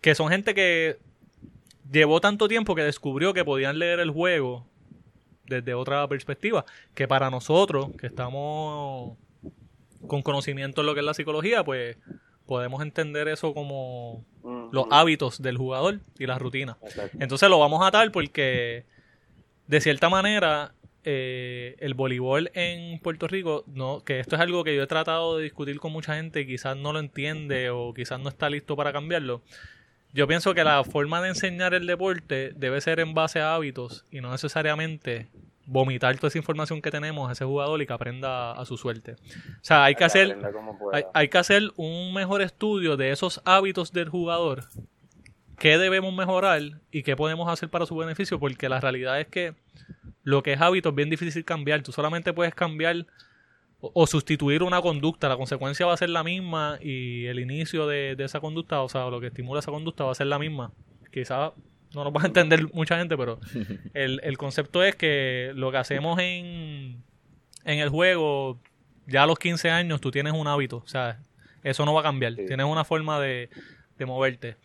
que 0.00 0.14
son 0.14 0.30
gente 0.30 0.54
que 0.54 0.96
llevó 1.92 2.22
tanto 2.22 2.48
tiempo 2.48 2.74
que 2.74 2.84
descubrió 2.84 3.34
que 3.34 3.44
podían 3.44 3.78
leer 3.78 4.00
el 4.00 4.10
juego 4.10 4.66
desde 5.44 5.74
otra 5.74 6.08
perspectiva, 6.08 6.64
que 6.94 7.06
para 7.06 7.28
nosotros, 7.28 7.90
que 7.98 8.06
estamos 8.06 9.18
con 10.06 10.22
conocimiento 10.22 10.80
en 10.80 10.86
lo 10.86 10.94
que 10.94 11.00
es 11.00 11.06
la 11.06 11.14
psicología, 11.14 11.64
pues 11.64 11.96
podemos 12.46 12.82
entender 12.82 13.28
eso 13.28 13.54
como 13.54 14.24
los 14.72 14.86
hábitos 14.90 15.40
del 15.40 15.56
jugador 15.56 16.00
y 16.18 16.26
las 16.26 16.40
rutinas. 16.40 16.76
Exacto. 16.82 17.16
Entonces 17.20 17.48
lo 17.48 17.58
vamos 17.58 17.82
a 17.82 17.88
atar 17.88 18.10
porque, 18.10 18.84
de 19.66 19.80
cierta 19.80 20.08
manera, 20.08 20.74
eh, 21.04 21.76
el 21.78 21.94
voleibol 21.94 22.50
en 22.54 22.98
Puerto 22.98 23.26
Rico, 23.26 23.64
no, 23.66 24.04
que 24.04 24.20
esto 24.20 24.36
es 24.36 24.42
algo 24.42 24.64
que 24.64 24.74
yo 24.74 24.82
he 24.82 24.86
tratado 24.86 25.38
de 25.38 25.44
discutir 25.44 25.78
con 25.80 25.92
mucha 25.92 26.16
gente 26.16 26.40
y 26.40 26.46
quizás 26.46 26.76
no 26.76 26.92
lo 26.92 26.98
entiende 26.98 27.70
o 27.70 27.94
quizás 27.94 28.20
no 28.20 28.28
está 28.28 28.50
listo 28.50 28.76
para 28.76 28.92
cambiarlo. 28.92 29.42
Yo 30.12 30.26
pienso 30.26 30.54
que 30.54 30.64
la 30.64 30.82
forma 30.82 31.22
de 31.22 31.28
enseñar 31.28 31.72
el 31.72 31.86
deporte 31.86 32.52
debe 32.56 32.80
ser 32.80 33.00
en 33.00 33.14
base 33.14 33.40
a 33.40 33.54
hábitos 33.54 34.04
y 34.10 34.20
no 34.20 34.32
necesariamente 34.32 35.28
vomitar 35.70 36.16
toda 36.16 36.28
esa 36.28 36.38
información 36.38 36.82
que 36.82 36.90
tenemos 36.90 37.28
a 37.28 37.32
ese 37.32 37.44
jugador 37.44 37.80
y 37.80 37.86
que 37.86 37.92
aprenda 37.92 38.52
a 38.52 38.64
su 38.64 38.76
suerte. 38.76 39.12
O 39.12 39.62
sea, 39.62 39.84
hay 39.84 39.94
que 39.94 40.02
hacer, 40.02 40.36
hay, 40.92 41.04
hay 41.14 41.28
que 41.28 41.38
hacer 41.38 41.70
un 41.76 42.12
mejor 42.12 42.42
estudio 42.42 42.96
de 42.96 43.12
esos 43.12 43.40
hábitos 43.44 43.92
del 43.92 44.08
jugador, 44.08 44.64
qué 45.58 45.78
debemos 45.78 46.12
mejorar 46.12 46.60
y 46.90 47.04
qué 47.04 47.14
podemos 47.14 47.48
hacer 47.48 47.68
para 47.68 47.86
su 47.86 47.96
beneficio, 47.96 48.40
porque 48.40 48.68
la 48.68 48.80
realidad 48.80 49.20
es 49.20 49.28
que 49.28 49.54
lo 50.24 50.42
que 50.42 50.54
es 50.54 50.60
hábito 50.60 50.88
es 50.88 50.94
bien 50.96 51.08
difícil 51.08 51.44
cambiar. 51.44 51.82
Tú 51.82 51.92
solamente 51.92 52.32
puedes 52.32 52.54
cambiar 52.54 53.06
o, 53.80 53.92
o 53.94 54.06
sustituir 54.08 54.64
una 54.64 54.82
conducta, 54.82 55.28
la 55.28 55.36
consecuencia 55.36 55.86
va 55.86 55.94
a 55.94 55.96
ser 55.96 56.10
la 56.10 56.24
misma 56.24 56.78
y 56.82 57.26
el 57.26 57.38
inicio 57.38 57.86
de, 57.86 58.16
de 58.16 58.24
esa 58.24 58.40
conducta, 58.40 58.82
o 58.82 58.88
sea, 58.88 59.08
lo 59.08 59.20
que 59.20 59.28
estimula 59.28 59.60
esa 59.60 59.70
conducta 59.70 60.02
va 60.02 60.10
a 60.10 60.16
ser 60.16 60.26
la 60.26 60.40
misma. 60.40 60.72
Quizás 61.12 61.52
no 61.94 62.04
nos 62.04 62.12
va 62.12 62.22
a 62.22 62.26
entender 62.26 62.66
mucha 62.74 62.98
gente, 62.98 63.16
pero 63.16 63.38
el, 63.94 64.20
el 64.22 64.38
concepto 64.38 64.82
es 64.82 64.94
que 64.96 65.52
lo 65.54 65.70
que 65.70 65.78
hacemos 65.78 66.18
en, 66.20 67.02
en 67.64 67.78
el 67.78 67.88
juego, 67.88 68.58
ya 69.06 69.24
a 69.24 69.26
los 69.26 69.38
15 69.38 69.70
años 69.70 70.00
tú 70.00 70.10
tienes 70.10 70.32
un 70.32 70.46
hábito, 70.46 70.78
o 70.78 70.86
sea, 70.88 71.20
eso 71.62 71.84
no 71.84 71.92
va 71.94 72.00
a 72.00 72.04
cambiar, 72.04 72.34
Sí. 72.36 72.46
tienes 72.46 72.66
una 72.66 72.84
forma 72.84 73.18
de, 73.20 73.50
de 73.98 74.06
moverte. 74.06 74.56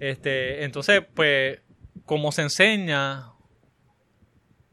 Este, 0.00 0.64
entonces, 0.64 1.02
pues, 1.14 1.60
como 2.04 2.30
se 2.32 2.42
enseña, 2.42 3.30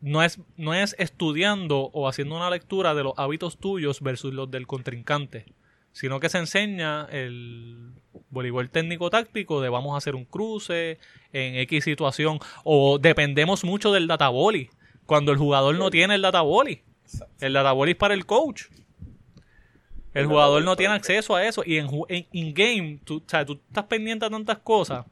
no 0.01 0.21
es, 0.21 0.39
no 0.57 0.73
es 0.73 0.95
estudiando 0.99 1.89
o 1.93 2.09
haciendo 2.09 2.35
una 2.35 2.49
lectura 2.49 2.93
de 2.93 3.03
los 3.03 3.13
hábitos 3.17 3.57
tuyos 3.57 4.01
versus 4.01 4.33
los 4.33 4.51
del 4.51 4.67
contrincante, 4.67 5.45
sino 5.93 6.19
que 6.19 6.27
se 6.27 6.39
enseña 6.39 7.05
el 7.05 7.93
voleibol 8.29 8.69
técnico 8.69 9.09
táctico 9.09 9.61
de 9.61 9.69
vamos 9.69 9.93
a 9.93 9.97
hacer 9.97 10.15
un 10.15 10.25
cruce 10.25 10.99
en 11.31 11.55
X 11.55 11.85
situación 11.85 12.39
o 12.63 12.97
dependemos 12.99 13.63
mucho 13.63 13.93
del 13.93 14.07
databoli 14.07 14.69
cuando 15.05 15.31
el 15.31 15.37
jugador 15.37 15.75
no 15.75 15.89
tiene 15.89 16.15
el 16.15 16.21
databoli. 16.21 16.81
El 17.39 17.53
databoli 17.53 17.91
es 17.91 17.97
para 17.97 18.13
el 18.13 18.25
coach. 18.25 18.63
El 20.13 20.27
jugador 20.27 20.63
no 20.63 20.75
tiene 20.75 20.93
acceso 20.93 21.35
a 21.35 21.45
eso 21.45 21.63
y 21.65 21.77
en 21.77 21.89
in-game 22.31 22.99
tú, 23.03 23.17
o 23.17 23.29
sea, 23.29 23.45
tú 23.45 23.59
estás 23.67 23.85
pendiente 23.85 24.25
a 24.25 24.29
tantas 24.29 24.59
cosas 24.59 25.05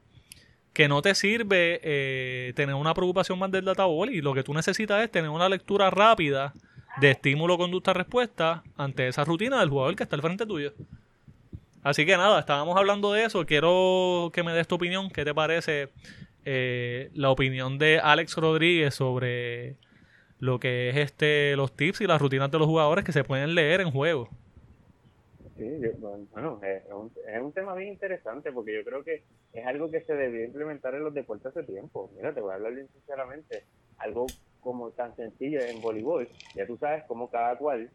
que 0.72 0.88
no 0.88 1.02
te 1.02 1.14
sirve 1.14 1.80
eh, 1.82 2.52
tener 2.54 2.74
una 2.74 2.94
preocupación 2.94 3.38
más 3.38 3.50
del 3.50 3.64
databoli. 3.64 4.20
Lo 4.20 4.32
que 4.32 4.42
tú 4.42 4.54
necesitas 4.54 5.02
es 5.02 5.10
tener 5.10 5.30
una 5.30 5.48
lectura 5.48 5.90
rápida 5.90 6.52
de 6.96 7.10
estímulo, 7.12 7.58
conducta, 7.58 7.92
respuesta 7.92 8.64
ante 8.76 9.08
esa 9.08 9.24
rutina 9.24 9.60
del 9.60 9.70
jugador 9.70 9.96
que 9.96 10.02
está 10.04 10.16
al 10.16 10.22
frente 10.22 10.46
tuyo. 10.46 10.74
Así 11.82 12.06
que 12.06 12.16
nada, 12.16 12.38
estábamos 12.40 12.76
hablando 12.76 13.12
de 13.12 13.24
eso. 13.24 13.44
Quiero 13.44 14.30
que 14.32 14.42
me 14.42 14.52
des 14.52 14.68
tu 14.68 14.76
opinión. 14.76 15.10
¿Qué 15.10 15.24
te 15.24 15.34
parece 15.34 15.90
eh, 16.44 17.10
la 17.14 17.30
opinión 17.30 17.78
de 17.78 17.98
Alex 18.00 18.36
Rodríguez 18.36 18.94
sobre 18.94 19.76
lo 20.40 20.60
que 20.60 20.90
es 20.90 20.96
este 20.96 21.56
los 21.56 21.76
tips 21.76 22.02
y 22.02 22.06
las 22.08 22.20
rutinas 22.20 22.50
de 22.50 22.58
los 22.58 22.68
jugadores 22.68 23.04
que 23.04 23.12
se 23.12 23.24
pueden 23.24 23.54
leer 23.54 23.80
en 23.80 23.90
juego? 23.92 24.30
Sí, 25.56 25.64
yo- 25.80 25.92
bueno, 25.98 26.60
es 26.62 26.84
un, 26.92 27.12
es 27.26 27.40
un 27.42 27.52
tema 27.52 27.74
bien 27.74 27.92
interesante 27.92 28.52
porque 28.52 28.74
yo 28.74 28.84
creo 28.84 29.04
que 29.04 29.24
es 29.52 29.66
algo 29.66 29.90
que 29.90 30.02
se 30.02 30.14
debió 30.14 30.44
implementar 30.44 30.94
en 30.94 31.04
los 31.04 31.14
deportes 31.14 31.46
hace 31.48 31.64
tiempo. 31.64 32.10
Mira, 32.16 32.34
te 32.34 32.40
voy 32.40 32.52
a 32.52 32.54
hablar 32.56 32.74
bien 32.74 32.88
sinceramente. 32.92 33.66
Algo 33.98 34.26
como 34.62 34.90
tan 34.92 35.14
sencillo 35.16 35.60
en 35.60 35.80
voleibol, 35.82 36.26
ya 36.54 36.66
tú 36.66 36.78
sabes 36.78 37.04
cómo 37.06 37.28
cada 37.30 37.56
cual, 37.58 37.90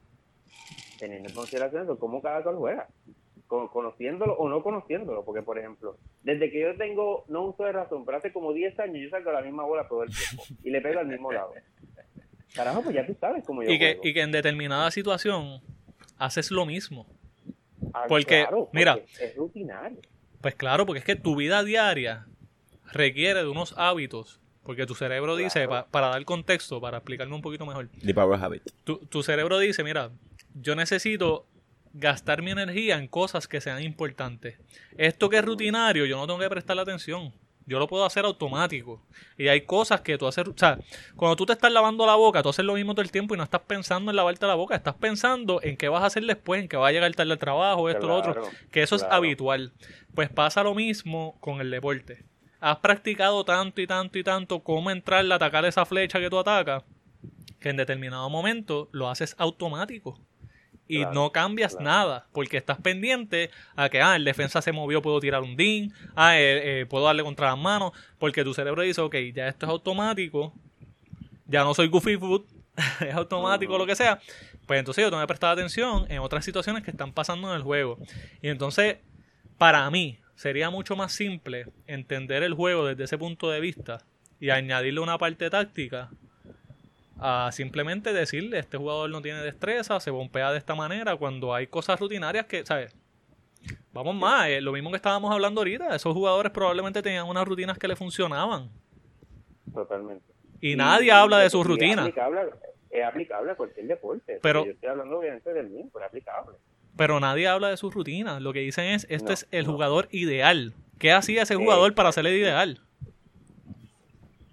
teniendo 1.00 1.30
en 1.30 1.36
consideración 1.36 1.84
eso, 1.84 1.98
cómo 1.98 2.22
cada 2.22 2.44
cual 2.44 2.56
juega. 2.58 2.88
Con- 3.48 3.70
conociéndolo 3.70 4.34
o 4.34 4.50
no 4.50 4.62
conociéndolo, 4.62 5.24
porque 5.24 5.42
por 5.42 5.58
ejemplo, 5.58 5.98
desde 6.22 6.52
que 6.52 6.60
yo 6.60 6.76
tengo, 6.76 7.24
no 7.30 7.46
uso 7.46 7.64
de 7.64 7.72
razón, 7.72 8.04
pero 8.06 8.18
hace 8.18 8.34
como 8.34 8.52
10 8.52 8.78
años 8.80 8.98
yo 9.02 9.10
saco 9.10 9.32
la 9.32 9.42
misma 9.42 9.64
bola 9.64 9.88
todo 9.88 10.04
el 10.04 10.10
tiempo 10.10 10.44
y 10.64 10.70
le 10.70 10.82
pego 10.82 11.00
al 11.00 11.08
mismo 11.08 11.32
lado. 11.32 11.54
Carajo, 12.54 12.82
pues 12.84 12.96
ya 12.96 13.06
tú 13.06 13.16
sabes 13.22 13.46
cómo 13.46 13.64
yo 13.64 13.72
Y 13.72 13.80
que, 13.80 13.86
juego. 13.94 14.02
y 14.04 14.14
que 14.14 14.22
en 14.22 14.32
determinada 14.34 14.92
situación 14.92 15.62
haces 16.18 16.52
lo 16.52 16.66
mismo. 16.66 17.06
Ah, 17.94 18.06
porque, 18.10 18.42
claro, 18.42 18.70
mira, 18.74 18.96
porque 18.96 19.26
es 19.26 19.36
rutinario. 19.38 20.00
Pues 20.42 20.56
claro, 20.56 20.86
porque 20.86 21.00
es 21.00 21.06
que 21.06 21.16
tu 21.16 21.36
vida 21.38 21.64
diaria 21.64 22.26
requiere 22.92 23.40
de 23.44 23.48
unos 23.50 23.74
hábitos. 23.78 24.42
Porque 24.68 24.86
tu 24.86 24.96
cerebro 24.96 25.38
dice, 25.38 25.66
Claro. 25.66 25.70
pa- 25.70 25.88
para 25.88 26.08
dar 26.10 26.26
contexto, 26.26 26.82
para 26.82 26.98
explicarme 26.98 27.34
un 27.34 27.42
poquito 27.42 27.66
mejor, 27.66 27.88
The 28.06 28.14
Power 28.14 28.38
Habit. 28.44 28.64
tu, 28.84 28.98
tu 28.98 29.24
cerebro 29.24 29.58
dice, 29.60 29.82
mira, 29.82 30.12
yo 30.54 30.76
necesito 30.76 31.46
gastar 31.94 32.42
mi 32.42 32.52
energía 32.52 32.98
en 32.98 33.08
cosas 33.08 33.48
que 33.48 33.62
sean 33.62 33.82
importantes. 33.82 34.60
Esto 34.98 35.30
que 35.30 35.38
es 35.38 35.46
rutinario, 35.46 36.06
yo 36.06 36.18
no 36.18 36.28
tengo 36.28 36.40
que 36.40 36.50
prestarle 36.50 36.82
atención. 36.82 37.34
Yo 37.66 37.80
lo 37.80 37.88
puedo 37.88 38.06
hacer 38.06 38.24
automático. 38.26 39.02
Y 39.38 39.48
hay 39.48 39.62
cosas 39.62 40.02
que 40.02 40.18
tú 40.18 40.28
haces, 40.28 40.48
o 40.48 40.54
sea, 40.56 40.80
cuando 41.16 41.36
tú 41.38 41.46
te 41.46 41.54
estás 41.54 41.72
lavando 41.72 42.06
la 42.06 42.16
boca, 42.16 42.44
tú 42.44 42.50
haces 42.50 42.64
lo 42.66 42.74
mismo 42.74 42.94
todo 42.94 43.02
el 43.04 43.12
tiempo 43.12 43.36
y 43.36 43.38
no 43.38 43.44
estás 43.44 43.62
pensando 43.62 44.12
en 44.12 44.16
lavarte 44.18 44.46
la 44.48 44.56
boca, 44.56 44.76
estás 44.76 44.96
pensando 44.96 45.62
en 45.64 45.76
qué 45.78 45.88
vas 45.90 46.04
a 46.04 46.08
hacer 46.08 46.24
después, 46.26 46.62
en 46.62 46.68
que 46.70 46.76
va 46.78 46.90
a 46.90 46.92
llegar 46.92 47.14
tarde 47.16 47.32
al 47.32 47.40
trabajo, 47.40 47.90
esto, 47.90 48.08
lo 48.08 48.16
otro, 48.16 48.34
Claro, 48.34 48.50
que 48.72 48.84
eso 48.84 48.96
es 48.98 49.02
claro. 49.04 49.16
habitual. 49.16 49.72
Pues 50.14 50.30
pasa 50.30 50.62
lo 50.64 50.76
mismo 50.76 51.38
con 51.40 51.60
el 51.62 51.72
deporte. 51.72 52.24
Has 52.60 52.78
practicado 52.78 53.44
tanto 53.44 53.82
y 53.82 53.88
tanto 53.88 54.18
y 54.18 54.24
tanto 54.24 54.60
cómo 54.62 54.90
entrarle 54.90 55.34
a 55.34 55.38
atacar 55.38 55.66
esa 55.66 55.86
flecha 55.86 56.20
que 56.20 56.30
tú 56.30 56.40
atacas, 56.40 56.84
que 57.60 57.70
en 57.70 57.78
determinado 57.78 58.30
momento 58.30 58.90
lo 58.92 59.10
haces 59.10 59.36
automático. 59.38 60.20
Y 60.88 61.00
Claro, 61.00 61.14
no 61.14 61.32
cambias 61.32 61.76
claro. 61.76 61.86
nada, 61.86 62.28
porque 62.32 62.56
estás 62.56 62.80
pendiente 62.80 63.52
a 63.76 63.90
que, 63.90 64.02
ah, 64.02 64.16
el 64.16 64.24
defensa 64.24 64.62
se 64.62 64.72
movió, 64.72 65.02
puedo 65.02 65.20
tirar 65.20 65.44
un 65.44 65.58
DIN, 65.58 65.94
ah, 66.16 66.38
eh, 66.38 66.82
eh, 66.82 66.86
puedo 66.86 67.06
darle 67.06 67.24
contra 67.24 67.48
las 67.48 67.58
manos, 67.58 67.92
porque 68.18 68.44
tu 68.44 68.54
cerebro 68.54 68.84
dice, 68.84 69.02
ok, 69.02 69.16
ya 69.34 69.50
esto 69.50 69.66
es 69.66 69.70
automático, 69.70 70.54
ya 71.46 71.64
no 71.64 71.74
soy 71.74 71.88
goofy 71.88 72.16
food, 72.16 72.46
es 73.02 73.14
automático, 73.14 73.78
lo 73.78 73.86
que 73.86 73.96
sea, 73.96 74.20
pues 74.66 74.80
entonces 74.80 75.02
yo 75.04 75.10
tengo 75.10 75.22
que 75.22 75.28
prestar 75.28 75.52
atención 75.52 76.06
en 76.10 76.20
otras 76.20 76.46
situaciones 76.46 76.84
que 76.84 76.92
están 76.92 77.12
pasando 77.12 77.50
en 77.50 77.56
el 77.56 77.64
juego. 77.64 77.98
Y 78.42 78.50
entonces, 78.50 78.98
para 79.58 79.90
mí, 79.90 80.20
sería 80.38 80.70
mucho 80.70 80.96
más 80.96 81.12
simple 81.12 81.66
entender 81.88 82.44
el 82.44 82.54
juego 82.54 82.86
desde 82.86 83.04
ese 83.04 83.18
punto 83.18 83.50
de 83.50 83.60
vista 83.60 83.98
y 84.40 84.52
añadirle 84.52 85.00
una 85.00 85.18
parte 85.18 85.50
táctica 85.50 86.12
a 87.20 87.50
simplemente 87.52 88.14
decirle, 88.14 88.60
este 88.60 88.78
jugador 88.78 89.10
no 89.10 89.24
tiene 89.24 89.42
destreza, 89.42 90.00
se 90.00 90.12
bombea 90.12 90.52
de 90.52 90.60
esta 90.60 90.76
manera, 90.76 91.16
cuando 91.16 91.56
hay 91.56 91.66
cosas 91.66 92.00
rutinarias 92.00 92.46
que, 92.46 92.64
¿sabes? 92.64 92.96
Vamos 93.92 94.14
más, 94.14 94.48
eh, 94.50 94.62
lo 94.62 94.72
mismo 94.72 94.92
que 94.92 94.98
estábamos 94.98 95.34
hablando 95.34 95.62
ahorita, 95.62 95.96
esos 95.96 96.14
jugadores 96.14 96.52
probablemente 96.52 97.02
tenían 97.02 97.28
unas 97.28 97.48
rutinas 97.48 97.80
que 97.80 97.88
le 97.88 97.96
funcionaban. 97.96 98.70
Totalmente. 99.74 100.24
Y, 100.62 100.76
nadie 100.76 101.12
habla 101.12 101.40
de 101.40 101.50
sus 101.50 101.66
rutinas. 101.66 102.08
Es 102.08 102.16
aplicable, 102.16 102.42
es 102.92 103.04
aplicable 103.04 103.52
a 103.52 103.56
cualquier 103.56 103.88
deporte. 103.88 104.40
Pero- 104.44 104.66
Yo 104.66 104.72
estoy 104.72 104.90
hablando 104.90 105.18
obviamente 105.18 105.52
del 105.52 105.68
mío, 105.70 105.86
pero 105.92 106.06
es 106.06 106.10
aplicable. 106.10 106.58
Pero 106.98 107.20
nadie 107.20 107.48
habla 107.48 107.70
de 107.70 107.78
sus 107.78 107.94
rutinas. 107.94 108.42
Lo 108.42 108.52
que 108.54 108.60
dicen 108.60 108.86
es, 108.86 109.06
este 109.10 109.28
No, 109.28 109.34
es 109.34 109.48
el 109.52 109.66
no. 109.66 109.74
jugador 109.74 110.08
ideal. 110.12 110.74
¿Qué 111.00 111.12
hacía 111.12 111.44
ese 111.44 111.56
jugador 111.56 111.94
para 111.96 112.12
ser 112.12 112.26
el 112.26 112.36
ideal? 112.38 112.80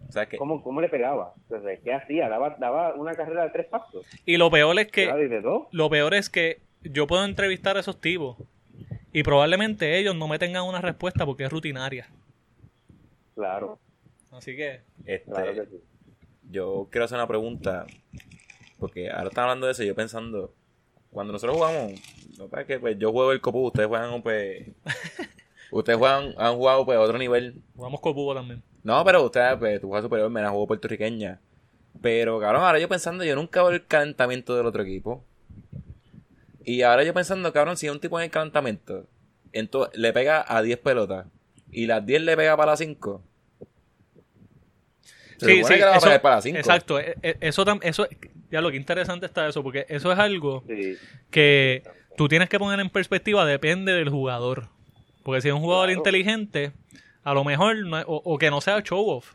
O 0.09 0.13
sea 0.13 0.27
que 0.27 0.37
¿Cómo, 0.37 0.63
cómo 0.63 0.81
le 0.81 0.89
pegaba? 0.89 1.33
Entonces, 1.49 1.81
¿Qué 1.83 1.93
hacía? 1.93 2.29
Daba, 2.29 2.51
daba 2.61 2.95
una 2.95 3.15
carrera 3.15 3.45
de 3.45 3.51
tres 3.51 3.67
pasos. 3.67 4.07
Y 4.25 4.37
lo 4.37 4.51
peor 4.51 4.79
es 4.79 4.89
que 4.93 5.07
Daba 5.07 5.19
de 5.19 5.41
dos. 5.41 5.67
lo 5.73 5.91
peor 5.91 6.15
es 6.15 6.31
que 6.31 6.61
yo 6.83 7.07
puedo 7.07 7.25
entrevistar 7.25 7.77
a 7.77 7.81
esos 7.81 8.01
tipos 8.01 8.37
y 9.13 9.23
probablemente 9.23 9.99
ellos 9.99 10.15
no 10.15 10.29
me 10.29 10.39
tengan 10.39 10.65
una 10.65 10.81
respuesta 10.81 11.25
porque 11.25 11.45
es 11.45 11.51
rutinaria. 11.51 12.09
Claro, 13.35 13.79
Así 14.31 14.57
que, 14.57 14.81
Este, 15.05 15.31
claro 15.31 15.55
que 15.55 15.67
sí. 15.67 15.81
Yo 16.51 16.89
quiero 16.91 17.05
hacer 17.05 17.17
una 17.17 17.27
pregunta, 17.29 17.87
porque 18.79 19.09
ahora 19.11 19.29
están 19.29 19.45
hablando 19.45 19.67
de 19.67 19.73
eso, 19.73 19.83
y 19.85 19.87
yo 19.87 19.95
pensando, 19.95 20.53
cuando 21.15 21.33
nosotros 21.33 21.57
jugamos, 21.57 21.93
no 22.39 22.49
pasa 22.49 22.67
que 22.67 22.79
pues 22.79 22.99
yo 22.99 23.11
juego 23.13 23.33
el 23.33 23.41
copu, 23.41 23.67
ustedes 23.69 23.89
juegan 23.89 24.21
pues, 24.23 24.67
ustedes 25.71 25.99
juegan, 25.99 26.35
han 26.37 26.57
jugado 26.57 26.85
pues 26.85 26.99
a 26.99 27.01
otro 27.01 27.17
nivel. 27.17 27.63
jugamos 27.75 28.01
copubo 28.01 28.35
también. 28.35 28.63
No, 28.83 29.03
pero 29.05 29.23
ustedes, 29.25 29.57
pues 29.59 29.81
tú 29.81 29.87
juegas 29.89 30.05
superior, 30.05 30.29
me 30.29 30.43
la 30.43 30.51
juego 30.51 30.67
puertorriqueña. 30.67 31.41
Pero 32.03 32.39
cabrón, 32.39 32.63
ahora 32.63 32.79
yo 32.79 32.89
pensando, 32.89 33.25
yo 33.25 33.35
nunca 33.35 33.63
veo 33.63 33.71
el 33.73 33.87
calentamiento 33.87 34.55
del 34.57 34.67
otro 34.67 34.83
equipo. 34.83 35.25
Y 36.65 36.83
ahora 36.83 37.03
yo 37.05 37.15
pensando, 37.15 37.51
cabrón, 37.53 37.77
si 37.79 37.89
un 37.89 38.01
tipo 38.01 38.19
en 38.19 38.25
el 38.25 38.31
calentamiento, 38.31 39.07
entonces 39.53 39.97
le 39.99 40.13
pega 40.13 40.45
a 40.47 40.61
10 40.61 40.79
pelotas 40.79 41.27
y 41.71 41.87
las 41.87 42.05
10 42.05 42.23
le 42.23 42.37
pega 42.37 42.57
para 42.57 42.73
las 42.73 42.81
5. 42.81 43.23
Se 45.39 45.47
Sí, 45.47 45.65
sí, 45.65 45.75
que 45.75 45.77
le 45.81 45.85
va 45.85 45.95
a 45.95 45.97
eso- 45.97 46.07
pegar 46.07 46.23
para 46.23 46.35
las 46.37 46.45
5. 46.45 46.59
Exacto, 46.59 46.99
e- 47.01 47.17
e- 47.23 47.37
eso, 47.41 47.65
eso, 47.83 48.07
ya 48.55 48.61
lo 48.61 48.71
que 48.71 48.77
interesante 48.77 49.27
está 49.27 49.47
eso, 49.49 49.63
porque 49.63 49.85
eso 49.89 50.11
es 50.13 50.19
algo 50.19 50.63
Sí, 50.67 50.97
que 51.31 51.83
tú 52.17 52.29
tienes 52.29 52.49
que 52.49 52.59
poner 52.59 52.81
en 52.81 52.89
perspectiva, 52.91 53.45
depende 53.45 53.93
del 53.93 54.09
jugador. 54.09 54.69
Porque 55.25 55.41
si 55.41 55.49
es 55.49 55.55
un 55.55 55.61
jugador 55.61 55.87
Claro. 55.89 55.99
inteligente, 55.99 56.73
a 57.23 57.35
lo 57.35 57.45
mejor, 57.45 57.77
no 57.85 57.99
o, 58.03 58.23
o 58.35 58.39
que 58.39 58.51
no 58.51 58.61
sea 58.61 58.81
show 58.83 59.09
off, 59.09 59.33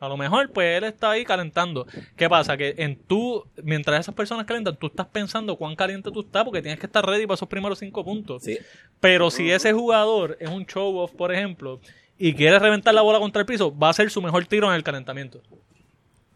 a 0.00 0.08
lo 0.08 0.16
mejor 0.16 0.50
pues 0.52 0.76
él 0.78 0.84
está 0.84 1.10
ahí 1.12 1.24
calentando. 1.24 1.86
¿Qué 2.16 2.28
pasa? 2.28 2.56
Que 2.56 2.74
en 2.78 2.96
tú, 2.96 3.44
mientras 3.62 4.00
esas 4.00 4.14
personas 4.14 4.44
calentan, 4.44 4.76
tú 4.76 4.86
estás 4.88 5.06
pensando 5.06 5.56
cuán 5.56 5.74
caliente 5.76 6.10
tú 6.10 6.20
estás 6.20 6.44
porque 6.44 6.60
tienes 6.62 6.78
que 6.78 6.86
estar 6.86 7.04
ready 7.06 7.26
para 7.26 7.34
esos 7.36 7.48
primeros 7.48 7.78
cinco 7.78 8.04
puntos. 8.04 8.42
Sí, 8.42 8.58
Pero 9.00 9.30
si 9.30 9.50
ese 9.50 9.72
jugador 9.72 10.36
es 10.40 10.48
un 10.50 10.66
show 10.66 10.96
off, 10.98 11.12
por 11.12 11.32
ejemplo, 11.32 11.80
y 12.18 12.34
quiere 12.34 12.58
reventar 12.58 12.94
la 12.94 13.02
bola 13.02 13.18
contra 13.18 13.40
el 13.40 13.46
piso, 13.46 13.76
va 13.76 13.88
a 13.88 13.92
ser 13.94 14.10
su 14.10 14.20
mejor 14.22 14.44
tiro 14.46 14.68
en 14.68 14.74
el 14.74 14.82
calentamiento. 14.84 15.40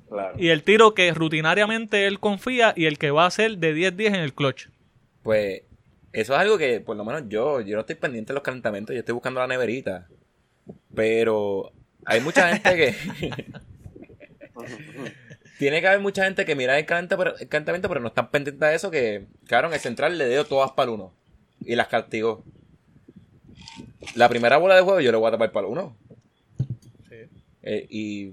Claro. 0.08 0.36
Y 0.38 0.48
el 0.48 0.62
tiro 0.62 0.94
que 0.94 1.12
rutinariamente 1.12 2.06
él 2.06 2.20
confía 2.20 2.72
y 2.76 2.86
el 2.86 2.98
que 2.98 3.10
va 3.10 3.26
a 3.26 3.30
ser 3.30 3.58
de 3.58 3.74
10-10 3.74 4.06
en 4.06 4.14
el 4.16 4.34
clutch. 4.34 4.68
pues 5.22 5.62
eso 6.12 6.32
es 6.34 6.38
algo 6.40 6.56
que 6.58 6.80
por 6.80 6.96
lo 6.96 7.04
menos 7.04 7.24
yo, 7.28 7.60
yo 7.60 7.76
no 7.76 7.80
estoy 7.80 7.96
pendiente 7.96 8.32
de 8.32 8.34
los 8.34 8.42
calentamientos, 8.42 8.94
yo 8.94 9.00
estoy 9.00 9.12
buscando 9.12 9.40
la 9.40 9.46
neverita. 9.46 10.08
Pero 10.94 11.72
hay 12.04 12.20
mucha 12.20 12.48
gente 12.48 12.76
que... 12.76 12.94
Tiene 15.58 15.80
que 15.80 15.88
haber 15.88 16.00
mucha 16.00 16.24
gente 16.24 16.44
que 16.44 16.54
mira 16.54 16.78
el, 16.78 16.86
calentamiento, 16.86 17.88
pero 17.88 18.00
no 18.00 18.08
están 18.08 18.30
pendientes 18.30 18.60
de 18.68 18.74
eso, 18.76 18.92
que, 18.92 19.26
claro, 19.46 19.66
en 19.66 19.74
el 19.74 19.80
central 19.80 20.16
le 20.16 20.28
dio 20.28 20.44
todas 20.44 20.70
para 20.70 20.88
el 20.88 20.94
uno. 20.94 21.12
Y 21.60 21.74
las 21.74 21.88
castigó. 21.88 22.44
La 24.14 24.28
primera 24.28 24.56
bola 24.56 24.76
de 24.76 24.82
juego 24.82 25.00
yo 25.00 25.10
le 25.10 25.18
voy 25.18 25.26
a 25.26 25.32
tapar 25.32 25.50
para 25.50 25.66
el 25.66 25.72
uno. 25.72 25.96
Eh, 27.62 27.86
y 27.90 28.32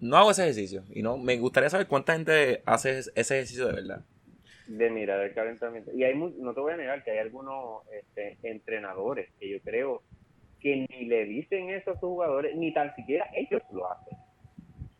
no 0.00 0.16
hago 0.16 0.30
ese 0.30 0.42
ejercicio. 0.42 0.84
Y 0.90 1.02
no 1.02 1.16
me 1.18 1.36
gustaría 1.38 1.70
saber 1.70 1.86
cuánta 1.86 2.14
gente 2.14 2.62
hace 2.66 2.98
ese 2.98 3.34
ejercicio 3.34 3.66
de 3.66 3.72
verdad. 3.72 4.04
de 4.66 4.90
mirar 4.90 5.20
el 5.20 5.34
calentamiento. 5.34 5.92
Y 5.92 6.04
hay 6.04 6.14
no 6.14 6.54
te 6.54 6.60
voy 6.60 6.72
a 6.72 6.76
negar 6.76 7.04
que 7.04 7.12
hay 7.12 7.18
algunos 7.18 7.82
este, 7.92 8.38
entrenadores 8.42 9.30
que 9.38 9.48
yo 9.48 9.60
creo 9.60 10.02
que 10.60 10.86
ni 10.90 11.04
le 11.04 11.24
dicen 11.24 11.70
eso 11.70 11.90
a 11.90 11.94
sus 11.94 12.08
jugadores, 12.08 12.56
ni 12.56 12.72
tan 12.72 12.94
siquiera 12.96 13.28
ellos 13.34 13.62
lo 13.72 13.90
hacen. 13.90 14.18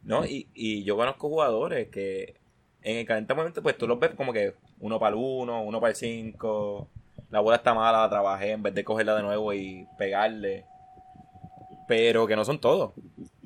¿No? 0.04 0.24
Y, 0.24 0.48
y 0.54 0.84
yo 0.84 0.96
conozco 0.96 1.28
jugadores 1.28 1.88
que 1.88 2.34
en 2.82 2.98
el 2.98 3.06
calentamiento, 3.06 3.62
pues 3.62 3.76
tú 3.76 3.88
los 3.88 3.98
ves 3.98 4.12
como 4.14 4.32
que 4.32 4.54
uno 4.78 5.00
para 5.00 5.16
el 5.16 5.20
uno, 5.20 5.62
uno 5.64 5.80
para 5.80 5.90
el 5.90 5.96
cinco. 5.96 6.88
La 7.30 7.40
bola 7.40 7.56
está 7.56 7.74
mala, 7.74 8.02
la 8.02 8.08
trabajé 8.08 8.52
en 8.52 8.62
vez 8.62 8.74
de 8.74 8.84
cogerla 8.84 9.16
de 9.16 9.22
nuevo 9.22 9.52
y 9.52 9.88
pegarle. 9.98 10.64
Pero 11.88 12.28
que 12.28 12.36
no 12.36 12.44
son 12.44 12.60
todos. 12.60 12.92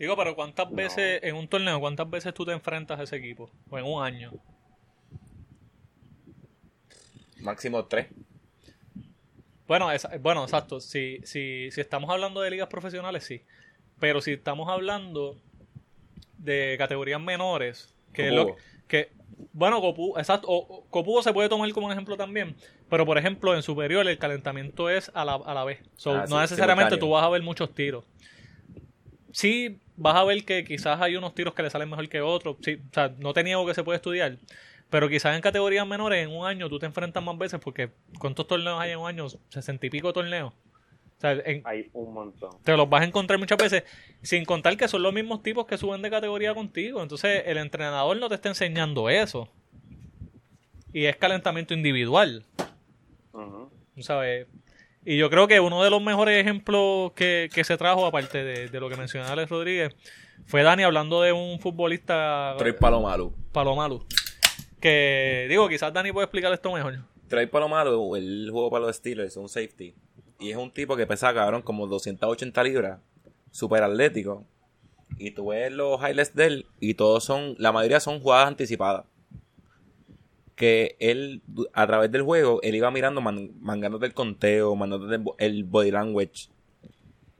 Digo, 0.00 0.16
pero 0.16 0.34
¿cuántas 0.34 0.72
veces 0.72 1.22
en 1.22 1.36
un 1.36 1.46
torneo, 1.46 1.78
cuántas 1.78 2.08
veces 2.08 2.32
tú 2.32 2.46
te 2.46 2.52
enfrentas 2.52 2.98
a 2.98 3.02
ese 3.02 3.16
equipo? 3.16 3.50
O 3.68 3.78
en 3.78 3.84
un 3.84 4.02
año. 4.02 4.32
Máximo 7.42 7.84
tres. 7.84 8.06
Bueno, 9.68 9.92
esa- 9.92 10.16
bueno 10.16 10.42
exacto. 10.42 10.80
Si, 10.80 11.20
si, 11.24 11.70
si 11.70 11.80
estamos 11.82 12.08
hablando 12.08 12.40
de 12.40 12.50
ligas 12.50 12.68
profesionales, 12.68 13.24
sí. 13.24 13.42
Pero 13.98 14.22
si 14.22 14.32
estamos 14.32 14.70
hablando 14.70 15.36
de 16.38 16.76
categorías 16.78 17.20
menores, 17.20 17.94
que 18.14 18.28
es 18.28 18.32
lo 18.32 18.56
que 18.88 19.10
bueno, 19.52 19.82
Copu, 19.82 20.16
exacto, 20.16 20.46
o- 20.48 21.22
se 21.22 21.32
puede 21.34 21.50
tomar 21.50 21.70
como 21.72 21.88
un 21.88 21.92
ejemplo 21.92 22.16
también, 22.16 22.56
pero 22.88 23.04
por 23.04 23.18
ejemplo 23.18 23.54
en 23.54 23.62
superior 23.62 24.08
el 24.08 24.16
calentamiento 24.18 24.88
es 24.88 25.10
a 25.12 25.26
la, 25.26 25.34
a 25.34 25.52
la 25.52 25.64
vez. 25.64 25.80
So, 25.96 26.14
Ah, 26.14 26.26
sí, 26.26 26.32
no 26.32 26.40
necesariamente 26.40 26.94
simultáneo. 26.94 27.00
tú 27.00 27.10
vas 27.10 27.24
a 27.24 27.28
ver 27.28 27.42
muchos 27.42 27.74
tiros. 27.74 28.06
Sí, 29.32 29.78
vas 30.00 30.16
a 30.16 30.24
ver 30.24 30.44
que 30.44 30.64
quizás 30.64 31.00
hay 31.00 31.14
unos 31.16 31.34
tiros 31.34 31.54
que 31.54 31.62
le 31.62 31.70
salen 31.70 31.88
mejor 31.90 32.08
que 32.08 32.20
otros. 32.20 32.56
Sí, 32.62 32.78
o 32.90 32.94
sea, 32.94 33.14
no 33.18 33.32
te 33.32 33.44
niego 33.44 33.66
que 33.66 33.74
se 33.74 33.84
puede 33.84 33.96
estudiar. 33.96 34.38
Pero 34.88 35.08
quizás 35.08 35.36
en 35.36 35.42
categorías 35.42 35.86
menores, 35.86 36.26
en 36.26 36.34
un 36.34 36.44
año, 36.46 36.68
tú 36.68 36.78
te 36.78 36.86
enfrentas 36.86 37.22
más 37.22 37.38
veces 37.38 37.60
porque 37.62 37.90
¿cuántos 38.18 38.46
torneos 38.48 38.80
hay 38.80 38.90
en 38.92 38.98
un 38.98 39.06
año? 39.08 39.28
Sesenta 39.48 39.86
y 39.86 39.90
pico 39.90 40.12
torneos. 40.12 40.52
O 40.52 41.20
sea, 41.20 41.32
en- 41.32 41.62
Hay 41.66 41.90
un 41.92 42.14
montón. 42.14 42.50
te 42.64 42.74
los 42.76 42.88
vas 42.88 43.02
a 43.02 43.04
encontrar 43.04 43.38
muchas 43.38 43.58
veces, 43.58 43.84
sin 44.22 44.44
contar 44.46 44.76
que 44.78 44.88
son 44.88 45.02
los 45.02 45.12
mismos 45.12 45.42
tipos 45.42 45.66
que 45.66 45.76
suben 45.76 46.00
de 46.02 46.10
categoría 46.10 46.54
contigo. 46.54 47.02
Entonces, 47.02 47.42
el 47.46 47.58
entrenador 47.58 48.16
no 48.16 48.28
te 48.30 48.36
está 48.36 48.48
enseñando 48.48 49.10
eso. 49.10 49.48
Y 50.92 51.04
es 51.04 51.16
calentamiento 51.16 51.74
individual, 51.74 52.44
Ujú. 53.32 53.70
¿sabes? 54.00 54.48
Y 55.04 55.16
yo 55.16 55.30
creo 55.30 55.48
que 55.48 55.60
uno 55.60 55.82
de 55.82 55.90
los 55.90 56.02
mejores 56.02 56.38
ejemplos 56.40 57.12
que, 57.12 57.48
que 57.52 57.64
se 57.64 57.76
trajo, 57.76 58.04
aparte 58.04 58.44
de, 58.44 58.68
de 58.68 58.80
lo 58.80 58.88
que 58.90 58.96
mencionaba 58.96 59.32
Alex 59.32 59.50
Rodríguez, 59.50 59.96
fue 60.46 60.62
Dani 60.62 60.82
hablando 60.82 61.22
de 61.22 61.32
un 61.32 61.58
futbolista 61.60 62.54
Troy 62.58 62.72
Palomalu. 62.72 63.32
Palomalu. 63.52 64.04
Que, 64.80 65.46
digo, 65.48 65.68
quizás 65.68 65.92
Dani 65.92 66.12
puede 66.12 66.24
explicar 66.24 66.52
esto 66.52 66.72
mejor. 66.72 66.98
Troy 67.28 67.46
Palomalu, 67.46 68.16
él 68.16 68.48
jugó 68.50 68.70
para 68.70 68.86
los 68.86 68.96
Steelers, 68.96 69.36
un 69.36 69.48
safety. 69.48 69.94
Y 70.38 70.50
es 70.50 70.56
un 70.56 70.70
tipo 70.70 70.96
que 70.96 71.06
pesa, 71.06 71.32
cabrón, 71.32 71.62
como 71.62 71.86
280 71.86 72.62
libras. 72.64 73.00
Súper 73.50 73.82
atlético. 73.82 74.44
Y 75.18 75.32
tú 75.32 75.48
ves 75.48 75.70
los 75.72 76.00
highlights 76.00 76.34
de 76.34 76.46
él 76.46 76.66
y 76.78 76.94
todos 76.94 77.24
son, 77.24 77.54
la 77.58 77.72
mayoría 77.72 78.00
son 78.00 78.20
jugadas 78.20 78.48
anticipadas. 78.48 79.04
Que 80.60 80.96
él, 81.00 81.40
a 81.72 81.86
través 81.86 82.12
del 82.12 82.20
juego, 82.20 82.60
él 82.62 82.74
iba 82.74 82.90
mirando, 82.90 83.22
man- 83.22 83.50
mangándote 83.60 84.04
el 84.04 84.12
conteo, 84.12 84.76
mandándote 84.76 85.14
el 85.14 85.24
el 85.38 85.64
body 85.64 85.90
language. 85.90 86.50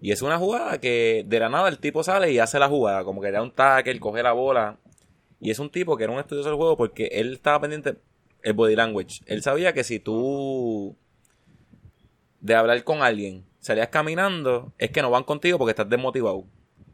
Y 0.01 0.13
es 0.13 0.23
una 0.23 0.39
jugada 0.39 0.81
que 0.81 1.25
de 1.29 1.39
la 1.39 1.51
nada 1.51 1.69
el 1.69 1.79
tipo 1.79 2.03
sale 2.03 2.33
y 2.33 2.39
hace 2.39 2.59
la 2.59 2.69
jugada, 2.69 3.05
como 3.05 3.21
que 3.21 3.31
da 3.31 3.43
un 3.43 3.51
tackle, 3.51 4.01
coge 4.01 4.23
la 4.23 4.33
bola. 4.33 4.79
Y 5.39 5.51
es 5.51 5.59
un 5.59 5.69
tipo 5.69 5.99
que 5.99 6.05
era 6.05 6.13
un 6.15 6.19
estudioso 6.19 6.49
del 6.49 6.57
juego 6.57 6.79
porque 6.79 7.09
él 7.13 7.35
estaba 7.35 7.61
pendiente 7.61 7.97
el 8.43 8.55
body 8.55 8.75
language. 8.75 9.21
Él 9.27 9.43
sabía 9.43 9.75
que 9.75 9.85
si 9.85 10.01
tú 10.01 10.97
de 12.41 12.55
hablar 12.55 12.83
con 12.85 13.03
alguien 13.03 13.45
salías 13.59 13.89
caminando, 13.89 14.73
es 14.79 14.91
que 14.91 15.03
no 15.03 15.11
van 15.11 15.25
contigo 15.25 15.59
porque 15.59 15.73
estás 15.73 15.91
desmotivado. 15.91 16.45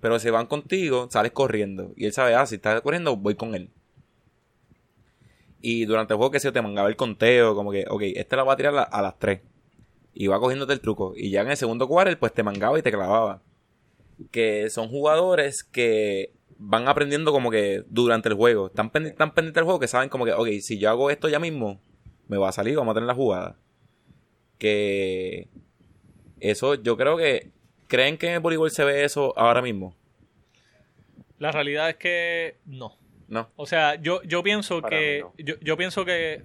Pero 0.00 0.18
si 0.18 0.28
van 0.30 0.46
contigo, 0.46 1.06
sales 1.08 1.30
corriendo. 1.30 1.92
Y 1.96 2.06
él 2.06 2.12
sabe, 2.12 2.34
ah, 2.34 2.46
si 2.46 2.56
estás 2.56 2.80
corriendo, 2.80 3.16
voy 3.16 3.36
con 3.36 3.54
él. 3.54 3.70
Y 5.60 5.84
durante 5.86 6.12
el 6.14 6.18
juego 6.18 6.30
que 6.30 6.40
se 6.40 6.52
te 6.52 6.62
mangaba 6.62 6.88
el 6.88 6.96
conteo, 6.96 7.54
como 7.54 7.72
que, 7.72 7.84
ok, 7.88 8.02
este 8.14 8.36
la 8.36 8.44
va 8.44 8.52
a 8.52 8.56
tirar 8.56 8.88
a, 8.90 9.02
las 9.02 9.18
3. 9.18 9.40
Y 10.14 10.26
va 10.28 10.38
cogiéndote 10.38 10.72
el 10.72 10.80
truco. 10.80 11.12
Y 11.16 11.30
ya 11.30 11.42
en 11.42 11.50
el 11.50 11.56
segundo 11.56 11.88
quarter, 11.88 12.18
pues 12.18 12.32
te 12.32 12.42
mangaba 12.42 12.78
y 12.78 12.82
te 12.82 12.92
clavaba. 12.92 13.42
Que 14.30 14.70
son 14.70 14.88
jugadores 14.88 15.64
que 15.64 16.32
van 16.58 16.88
aprendiendo 16.88 17.32
como 17.32 17.50
que 17.50 17.84
durante 17.88 18.28
el 18.28 18.34
juego. 18.34 18.68
Están, 18.68 18.90
pendi- 18.90 19.08
están 19.08 19.34
pendientes 19.34 19.56
del 19.60 19.64
juego 19.64 19.80
que 19.80 19.88
saben 19.88 20.08
como 20.08 20.24
que, 20.24 20.32
ok, 20.32 20.48
si 20.60 20.78
yo 20.78 20.88
hago 20.90 21.10
esto 21.10 21.28
ya 21.28 21.38
mismo, 21.38 21.80
me 22.28 22.38
va 22.38 22.48
a 22.48 22.52
salir, 22.52 22.76
vamos 22.76 22.92
a 22.92 22.94
tener 22.94 23.08
la 23.08 23.14
jugada. 23.14 23.58
Que 24.58 25.48
eso, 26.40 26.74
yo 26.74 26.96
creo 26.96 27.16
que. 27.16 27.50
¿Creen 27.88 28.18
que 28.18 28.26
en 28.26 28.32
el 28.34 28.40
voleibol 28.40 28.70
se 28.72 28.84
ve 28.84 29.04
eso 29.04 29.32
ahora 29.38 29.62
mismo? 29.62 29.94
La 31.38 31.52
realidad 31.52 31.88
es 31.90 31.96
que 31.96 32.56
no. 32.64 32.96
No. 33.28 33.48
O 33.56 33.66
sea, 33.66 33.96
yo, 33.96 34.22
yo 34.22 34.42
pienso 34.42 34.80
Para 34.82 34.96
que. 34.96 35.24
Yo, 35.38 35.54
yo 35.60 35.76
pienso 35.76 36.04
que. 36.04 36.42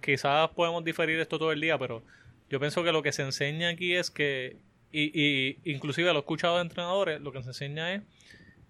Quizás 0.00 0.48
podemos 0.50 0.82
diferir 0.84 1.20
esto 1.20 1.38
todo 1.38 1.52
el 1.52 1.60
día, 1.60 1.76
pero 1.78 2.02
yo 2.48 2.58
pienso 2.58 2.82
que 2.82 2.90
lo 2.92 3.02
que 3.02 3.12
se 3.12 3.22
enseña 3.22 3.68
aquí 3.68 3.94
es 3.94 4.10
que. 4.10 4.56
Y, 4.92 5.10
y 5.14 5.58
inclusive 5.64 6.08
lo 6.12 6.16
he 6.16 6.20
escuchado 6.20 6.56
de 6.56 6.62
entrenadores, 6.62 7.20
lo 7.20 7.30
que 7.32 7.42
se 7.42 7.50
enseña 7.50 7.94
es 7.94 8.02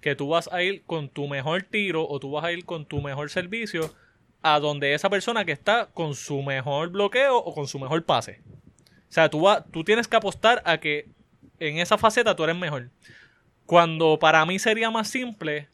que 0.00 0.14
tú 0.16 0.28
vas 0.28 0.48
a 0.52 0.62
ir 0.62 0.82
con 0.84 1.08
tu 1.08 1.28
mejor 1.28 1.62
tiro 1.62 2.06
o 2.08 2.18
tú 2.20 2.30
vas 2.32 2.44
a 2.44 2.52
ir 2.52 2.64
con 2.64 2.84
tu 2.84 3.00
mejor 3.00 3.30
servicio 3.30 3.94
a 4.42 4.58
donde 4.60 4.94
esa 4.94 5.08
persona 5.10 5.44
que 5.44 5.52
está 5.52 5.86
con 5.92 6.14
su 6.14 6.42
mejor 6.42 6.88
bloqueo 6.90 7.36
o 7.38 7.54
con 7.54 7.68
su 7.68 7.78
mejor 7.78 8.04
pase. 8.04 8.40
O 9.08 9.12
sea, 9.12 9.28
tú, 9.30 9.42
va- 9.42 9.64
tú 9.64 9.84
tienes 9.84 10.08
que 10.08 10.16
apostar 10.16 10.62
a 10.64 10.78
que 10.78 11.06
en 11.58 11.78
esa 11.78 11.96
faceta 11.98 12.34
tú 12.36 12.44
eres 12.44 12.56
mejor. 12.56 12.90
Cuando 13.66 14.18
para 14.18 14.44
mí 14.46 14.58
sería 14.58 14.90
más 14.90 15.08
simple 15.08 15.68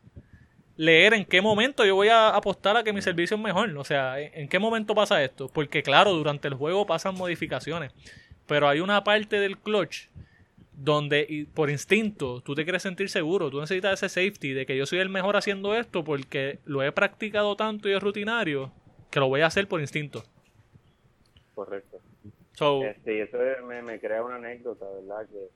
leer 0.77 1.15
en 1.15 1.25
qué 1.25 1.41
momento 1.41 1.85
yo 1.85 1.95
voy 1.95 2.09
a 2.09 2.29
apostar 2.29 2.77
a 2.77 2.85
que 2.85 2.93
mi 2.93 3.03
servicio 3.03 3.37
es 3.37 3.43
mejor. 3.43 3.77
O 3.77 3.85
sea, 3.85 4.21
en 4.21 4.49
qué 4.49 4.59
momento 4.59 4.95
pasa 4.95 5.23
esto. 5.23 5.49
Porque 5.49 5.83
claro, 5.83 6.13
durante 6.13 6.49
el 6.49 6.55
juego 6.55 6.87
pasan 6.87 7.15
modificaciones. 7.15 7.93
Pero 8.47 8.69
hay 8.69 8.81
una 8.81 9.03
parte 9.03 9.41
del 9.41 9.59
clutch 9.59 10.09
donde 10.73 11.47
por 11.55 11.71
instinto 11.71 12.43
tú 12.43 12.55
te 12.55 12.65
quieres 12.65 12.83
sentir 12.83 13.09
seguro. 13.09 13.51
Tú 13.51 13.61
necesitas 13.61 14.03
ese 14.03 14.09
safety 14.09 14.53
de 14.53 14.67
que 14.67 14.77
yo 14.77 14.87
soy 14.87 14.99
el 14.99 15.09
mejor 15.09 15.37
haciendo 15.37 15.75
esto 15.75 16.05
porque 16.05 16.59
lo 16.65 16.83
he 16.83 16.93
practicado 16.93 17.57
tanto 17.57 17.89
y 17.89 17.93
es 17.93 18.03
rutinario 18.03 18.73
que 19.11 19.21
lo 19.21 19.29
voy 19.29 19.41
a 19.41 19.47
hacer 19.47 19.67
por 19.69 19.81
instinto. 19.81 20.23
Correcto. 21.55 22.01
So, 22.53 22.83
Este, 22.85 23.17
y 23.17 23.21
eso 23.21 23.39
me, 23.67 23.83
me 23.83 23.99
crea 23.99 24.23
una 24.23 24.37
anécdota, 24.37 24.87
¿verdad? 24.91 25.27
Que 25.29 25.49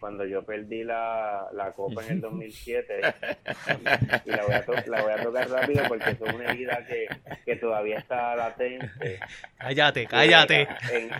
cuando 0.00 0.24
yo 0.26 0.42
perdí 0.44 0.84
la, 0.84 1.46
la 1.52 1.72
copa 1.72 2.04
en 2.04 2.12
el 2.12 2.20
2007, 2.20 3.00
y 4.24 4.30
la 4.30 4.42
voy, 4.44 4.54
a 4.54 4.64
to- 4.64 4.72
la 4.86 5.02
voy 5.02 5.12
a 5.12 5.22
tocar 5.22 5.48
rápido 5.50 5.82
porque 5.88 6.10
es 6.10 6.20
una 6.20 6.44
herida 6.50 6.84
que, 6.86 7.06
que 7.44 7.56
todavía 7.56 7.98
está 7.98 8.36
latente. 8.36 9.18
cállate, 9.58 10.06
cállate. 10.06 10.68
En- 10.92 11.10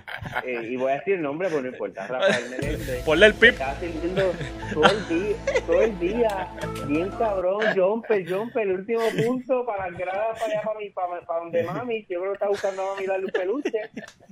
eh, 0.45 0.69
y 0.71 0.77
voy 0.77 0.93
a 0.93 0.95
decir 0.97 1.15
el 1.15 1.23
nombre, 1.23 1.49
pero 1.49 1.63
no 1.63 1.69
importa. 1.69 2.07
Rafael 2.07 2.51
Meléndez. 2.51 3.03
Ponle 3.05 3.27
el 3.27 3.35
pip. 3.35 3.51
Estaba 3.51 3.75
sirviendo 3.81 4.33
todo 4.73 4.85
el 4.87 5.09
día, 5.09 5.37
todo 5.67 5.83
el 5.83 5.99
día, 5.99 6.49
bien 6.87 7.11
cabrón, 7.19 7.65
jumper, 7.75 8.29
jumper, 8.31 8.63
el 8.69 8.73
último 8.75 9.03
punto 9.25 9.65
para 9.67 9.89
las 9.91 9.99
gradas 9.99 10.39
para 10.39 10.53
allá, 10.53 10.63
para, 10.63 10.79
mi, 10.79 10.91
para, 10.91 11.21
para 11.23 11.41
donde 11.41 11.63
mami, 11.65 12.07
yo 12.09 12.21
creo 12.21 12.33
que 12.33 12.35
está 12.35 12.49
buscando 12.49 12.83
a 12.83 12.95
mami 12.95 13.07
darle 13.07 13.27
un 13.27 13.33
peluche, 13.33 13.81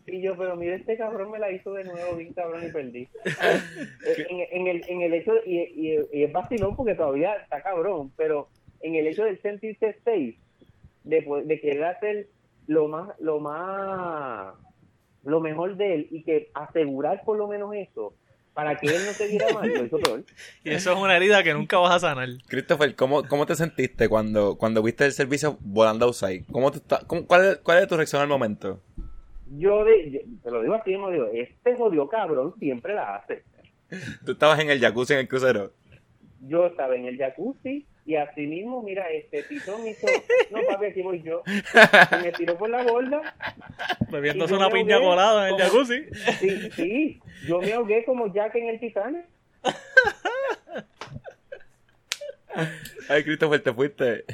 y 0.07 0.23
yo, 0.23 0.37
pero 0.37 0.55
mira, 0.57 0.77
este 0.77 0.97
cabrón 0.97 1.31
me 1.33 1.39
la 1.39 1.51
hizo 1.51 1.73
de 1.73 1.85
nuevo, 1.85 2.17
bien 2.17 2.33
cabrón, 2.33 2.65
y 2.67 2.71
perdí. 2.71 3.09
En, 4.41 4.61
en 4.61 4.67
el, 4.67 4.85
en 4.89 5.03
el 5.03 5.15
hecho, 5.15 5.33
y, 5.45 5.59
y, 5.59 5.99
y 6.13 6.25
es 6.25 6.33
vacilón 6.33 6.77
porque 6.77 6.95
todavía 6.95 7.35
está 7.37 7.63
cabrón, 7.63 8.13
pero 8.17 8.49
en 8.81 8.95
el 8.95 9.07
hecho 9.07 9.25
de 9.25 9.37
sentirse 9.39 9.95
safe, 10.05 10.37
de, 11.05 11.43
de 11.45 11.61
querer 11.61 11.85
hacer 11.85 12.29
lo 12.67 12.89
más, 12.89 13.11
lo 13.21 13.39
más, 13.41 14.55
lo 15.25 15.41
mejor 15.41 15.77
de 15.77 15.95
él, 15.95 16.09
y 16.11 16.23
que 16.25 16.51
asegurar 16.55 17.23
por 17.25 17.37
lo 17.39 17.47
menos 17.49 17.75
eso, 17.75 18.15
para 18.55 18.77
que 18.77 18.87
él 18.89 19.05
no 19.07 19.13
se 19.13 19.29
viera 19.29 19.47
mal, 19.53 19.71
peor. 19.71 20.25
Y 20.65 20.71
eso 20.71 20.93
es 20.93 20.99
una 20.99 21.17
herida 21.17 21.43
que 21.43 21.53
nunca 21.53 21.79
vas 21.79 21.95
a 21.97 22.09
sanar. 22.09 22.29
Christopher, 22.49 22.95
¿cómo, 22.97 23.23
¿cómo 23.29 23.45
te 23.47 23.55
sentiste 23.55 24.09
cuando, 24.09 24.57
cuando 24.57 24.83
viste 24.83 25.05
el 25.05 25.13
servicio 25.13 25.59
volando 25.61 26.07
outside? 26.07 26.45
¿Cómo 26.51 26.71
te 26.71 26.79
está- 26.79 27.01
cómo- 27.07 27.27
cuál, 27.27 27.45
es, 27.45 27.57
¿Cuál 27.59 27.79
es 27.83 27.89
tu 27.89 27.97
reacción 27.97 28.23
al 28.23 28.29
momento? 28.29 28.81
Yo, 29.59 29.85
de, 29.85 30.11
yo- 30.11 30.21
te 30.43 30.51
lo 30.51 30.63
digo 30.63 30.75
así, 30.75 30.91
mismo 30.91 31.11
digo, 31.11 31.27
este 31.33 31.77
jodido 31.77 32.09
cabrón 32.09 32.55
siempre 32.59 32.95
la 32.95 33.17
hace. 33.17 33.45
Tú 34.25 34.33
estabas 34.33 34.59
en 34.61 34.71
el 34.71 34.81
jacuzzi 34.81 35.13
en 35.15 35.21
el 35.21 35.29
crucero. 35.29 35.73
Yo 36.41 36.67
estaba 36.67 36.95
en 36.97 37.07
el 37.07 37.17
jacuzzi 37.19 37.87
y 38.05 38.15
así 38.17 38.47
mismo, 38.47 38.83
mira, 38.83 39.09
este 39.11 39.45
me 39.79 39.91
hizo, 39.91 40.07
no 40.53 40.61
papi, 40.71 40.87
aquí 40.87 41.03
voy 41.03 41.23
yo, 41.23 41.43
y 41.47 42.25
me 42.25 42.31
tiró 42.33 42.57
por 42.57 42.71
la 42.71 42.85
borda, 42.85 43.35
Bebiéndose 44.11 44.53
yo 44.53 44.59
una 44.59 44.71
piña 44.71 44.95
ahogué 44.97 45.09
colada 45.09 45.49
en 45.49 45.55
el 45.55 45.61
como- 45.61 45.65
jacuzzi. 45.85 46.05
sí, 46.39 46.71
sí, 46.71 47.21
yo 47.49 47.61
me 47.61 47.73
ahogué 47.73 48.05
como 48.05 48.33
Jack 48.33 48.55
en 48.55 48.69
el 48.69 48.79
Titanic. 48.81 49.25
Ay, 53.09 53.25
Christopher, 53.25 53.63
te 53.63 53.73
fuiste. 53.73 54.25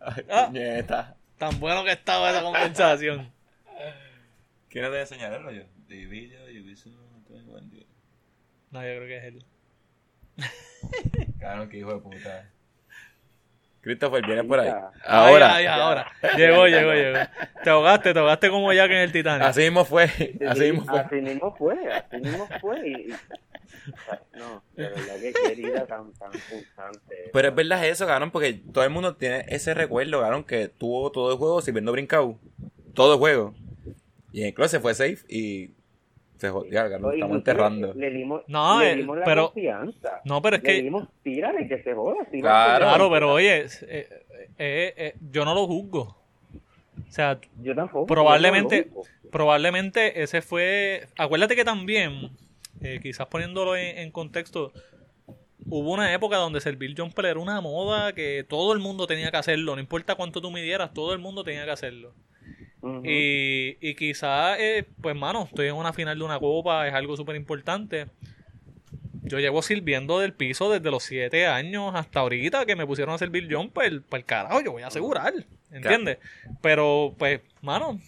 Ay, 0.00 0.24
Ah. 0.30 0.46
puñeta. 0.46 1.16
Tan 1.38 1.58
bueno 1.60 1.84
que 1.84 1.92
estaba 1.92 2.30
esa 2.30 2.42
conversación. 2.42 3.30
¿Quién 4.68 4.84
te 4.90 5.00
enseñar 5.00 5.32
el 5.34 5.42
rollo? 5.42 5.64
De 5.88 6.06
No, 8.70 8.82
yo 8.82 8.96
creo 8.96 9.06
que 9.06 9.16
es 9.16 9.24
él. 9.24 9.44
Claro, 11.38 11.68
qué 11.68 11.78
hijo 11.78 11.94
de 11.94 12.00
puta. 12.00 12.50
Christopher, 13.80 14.26
viene 14.26 14.42
por 14.42 14.58
ahí. 14.58 14.66
Ya. 14.66 14.90
Ahora. 15.04 15.74
Ahora. 15.74 16.12
Llegó, 16.36 16.66
llegó, 16.66 16.92
llegó. 16.92 17.18
Te 17.62 17.70
ahogaste, 17.70 18.12
te 18.12 18.18
ahogaste 18.18 18.50
como 18.50 18.72
Jack 18.72 18.90
en 18.90 18.98
el 18.98 19.12
Titanic. 19.12 19.46
Así 19.46 19.60
mismo 19.60 19.84
fue. 19.84 20.04
Así 20.48 20.72
mismo 20.72 20.84
fue. 20.84 20.98
Así 20.98 21.20
mismo 21.20 21.54
fue, 21.56 21.92
así 21.92 22.16
mismo 22.16 22.48
fue. 22.60 22.88
Y, 22.88 23.08
no, 24.36 24.62
de 24.74 24.88
verdad 24.88 25.20
que 25.20 25.32
qué 25.32 25.52
herida 25.52 25.86
tan, 25.86 26.12
tan 26.14 26.32
pulsante. 26.32 27.30
Pero 27.32 27.48
es 27.48 27.54
verdad 27.54 27.86
eso, 27.86 28.06
cabrón, 28.06 28.32
porque 28.32 28.54
todo 28.54 28.82
el 28.82 28.90
mundo 28.90 29.14
tiene 29.14 29.44
ese 29.48 29.72
recuerdo, 29.72 30.20
cabrón, 30.20 30.42
que 30.42 30.66
tuvo 30.66 31.12
todo 31.12 31.30
el 31.30 31.38
juego 31.38 31.62
sirviendo 31.62 31.92
brincado. 31.92 32.40
Todo 32.92 33.12
el 33.12 33.18
juego. 33.20 33.54
Y 34.32 34.40
en 34.40 34.46
el 34.48 34.54
closet 34.54 34.82
fue 34.82 34.94
safe 34.94 35.18
y 35.28 35.70
se 36.36 36.48
jodió, 36.50 36.70
cabrón, 36.72 37.02
No, 37.02 37.12
estamos 37.12 37.36
enterrando. 37.38 37.94
Le 37.94 38.10
dimos, 38.10 38.42
No, 38.46 38.80
le 38.80 38.92
eh, 38.92 38.96
dimos 38.96 39.18
la 39.18 39.24
pero- 39.24 39.46
confianza. 39.46 40.20
No, 40.24 40.42
pero 40.42 40.56
es 40.56 40.62
Le 40.62 40.68
que. 40.76 40.82
dimos, 40.82 41.08
tírale, 41.22 41.66
que 41.68 41.82
se 41.82 41.94
joda. 41.94 42.24
Claro. 42.30 42.84
Claro, 42.86 43.10
pero 43.10 43.32
oye, 43.32 43.64
eh, 43.64 43.68
eh, 43.88 44.08
eh, 44.58 45.14
yo 45.30 45.44
no 45.44 45.54
lo 45.54 45.66
juzgo. 45.66 46.16
O 47.08 47.10
sea, 47.12 47.38
Yo 47.62 47.74
tampoco. 47.74 48.06
probablemente, 48.06 48.88
yo 48.90 48.96
no 48.96 49.30
probablemente 49.30 50.22
ese 50.22 50.42
fue. 50.42 51.06
Acuérdate 51.18 51.54
que 51.56 51.64
también, 51.64 52.30
eh, 52.80 53.00
quizás 53.02 53.26
poniéndolo 53.26 53.76
en, 53.76 53.98
en 53.98 54.10
contexto, 54.10 54.72
hubo 55.68 55.92
una 55.92 56.12
época 56.12 56.36
donde 56.36 56.60
servir 56.60 56.94
jumper 56.96 57.26
era 57.26 57.40
una 57.40 57.60
moda 57.60 58.12
que 58.12 58.44
todo 58.48 58.72
el 58.72 58.78
mundo 58.78 59.06
tenía 59.06 59.30
que 59.30 59.36
hacerlo, 59.36 59.74
no 59.74 59.80
importa 59.80 60.14
cuánto 60.14 60.40
tú 60.40 60.50
midieras, 60.50 60.92
todo 60.94 61.12
el 61.12 61.18
mundo 61.18 61.42
tenía 61.44 61.64
que 61.64 61.70
hacerlo. 61.72 62.12
Y, 63.04 63.76
y 63.80 63.94
quizás, 63.94 64.56
eh, 64.60 64.84
pues, 65.00 65.14
mano, 65.16 65.44
estoy 65.44 65.68
en 65.68 65.74
una 65.74 65.92
final 65.92 66.18
de 66.18 66.24
una 66.24 66.38
copa, 66.38 66.86
es 66.88 66.94
algo 66.94 67.16
súper 67.16 67.36
importante. 67.36 68.06
Yo 69.22 69.40
llevo 69.40 69.60
sirviendo 69.60 70.20
del 70.20 70.32
piso 70.32 70.70
desde 70.70 70.90
los 70.90 71.02
7 71.02 71.46
años 71.48 71.92
hasta 71.96 72.20
ahorita 72.20 72.64
que 72.64 72.76
me 72.76 72.86
pusieron 72.86 73.14
a 73.14 73.18
servir. 73.18 73.48
Para 73.74 73.88
el 73.88 74.24
carajo, 74.24 74.60
yo 74.60 74.72
voy 74.72 74.82
a 74.82 74.86
asegurar. 74.86 75.32
¿Entiendes? 75.72 76.18
Pero, 76.62 77.14
pues, 77.18 77.40
mano, 77.60 78.00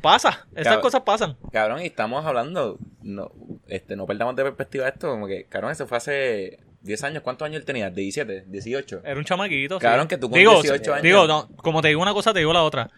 pasa. 0.00 0.46
Esas 0.54 0.74
cosas 0.80 1.00
pasan. 1.02 1.36
Cabrón, 1.52 1.82
y 1.82 1.86
estamos 1.86 2.24
hablando, 2.24 2.78
no, 3.02 3.32
este, 3.66 3.96
no 3.96 4.06
perdamos 4.06 4.36
de 4.36 4.44
perspectiva 4.44 4.86
esto, 4.88 5.08
como 5.10 5.26
que, 5.26 5.44
cabrón, 5.44 5.72
eso 5.72 5.88
fue 5.88 5.96
hace 5.98 6.60
10 6.82 7.02
años, 7.02 7.22
¿cuántos 7.24 7.46
años 7.46 7.58
él 7.60 7.64
tenía? 7.64 7.90
¿17? 7.92 8.46
¿18? 8.46 9.00
Era 9.04 9.18
un 9.18 9.24
chamaquito. 9.24 9.74
sí. 9.80 9.82
Cabrón, 9.82 10.06
que 10.06 10.18
tú 10.18 10.30
con 10.30 10.38
digo, 10.38 10.52
18 10.62 10.92
años- 10.92 11.02
Digo, 11.02 11.26
no, 11.26 11.48
como 11.56 11.82
te 11.82 11.88
digo 11.88 12.00
una 12.00 12.14
cosa, 12.14 12.32
te 12.32 12.38
digo 12.38 12.52
la 12.52 12.62
otra. 12.62 12.90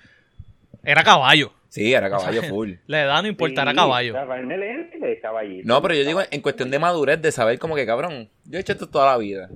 Era 0.84 1.02
caballo. 1.04 1.52
Sí, 1.68 1.92
era 1.94 2.10
caballo 2.10 2.42
full. 2.48 2.72
La 2.86 3.02
edad 3.02 3.22
no 3.22 3.28
importa, 3.28 3.62
era 3.62 3.70
Sí, 3.70 3.76
caballo. 3.76 4.12
Rafael 4.14 4.46
Meléndez, 4.46 5.20
caballito. 5.22 5.66
No, 5.66 5.80
pero 5.80 5.94
yo 5.94 6.04
digo 6.04 6.20
en 6.30 6.40
cuestión 6.42 6.70
de 6.70 6.78
madurez, 6.78 7.20
de 7.22 7.32
saber 7.32 7.58
como 7.58 7.74
que, 7.74 7.86
cabrón, 7.86 8.28
yo 8.44 8.58
he 8.58 8.60
hecho 8.60 8.72
esto 8.72 8.88
toda 8.88 9.06
la 9.12 9.16
vida. 9.18 9.48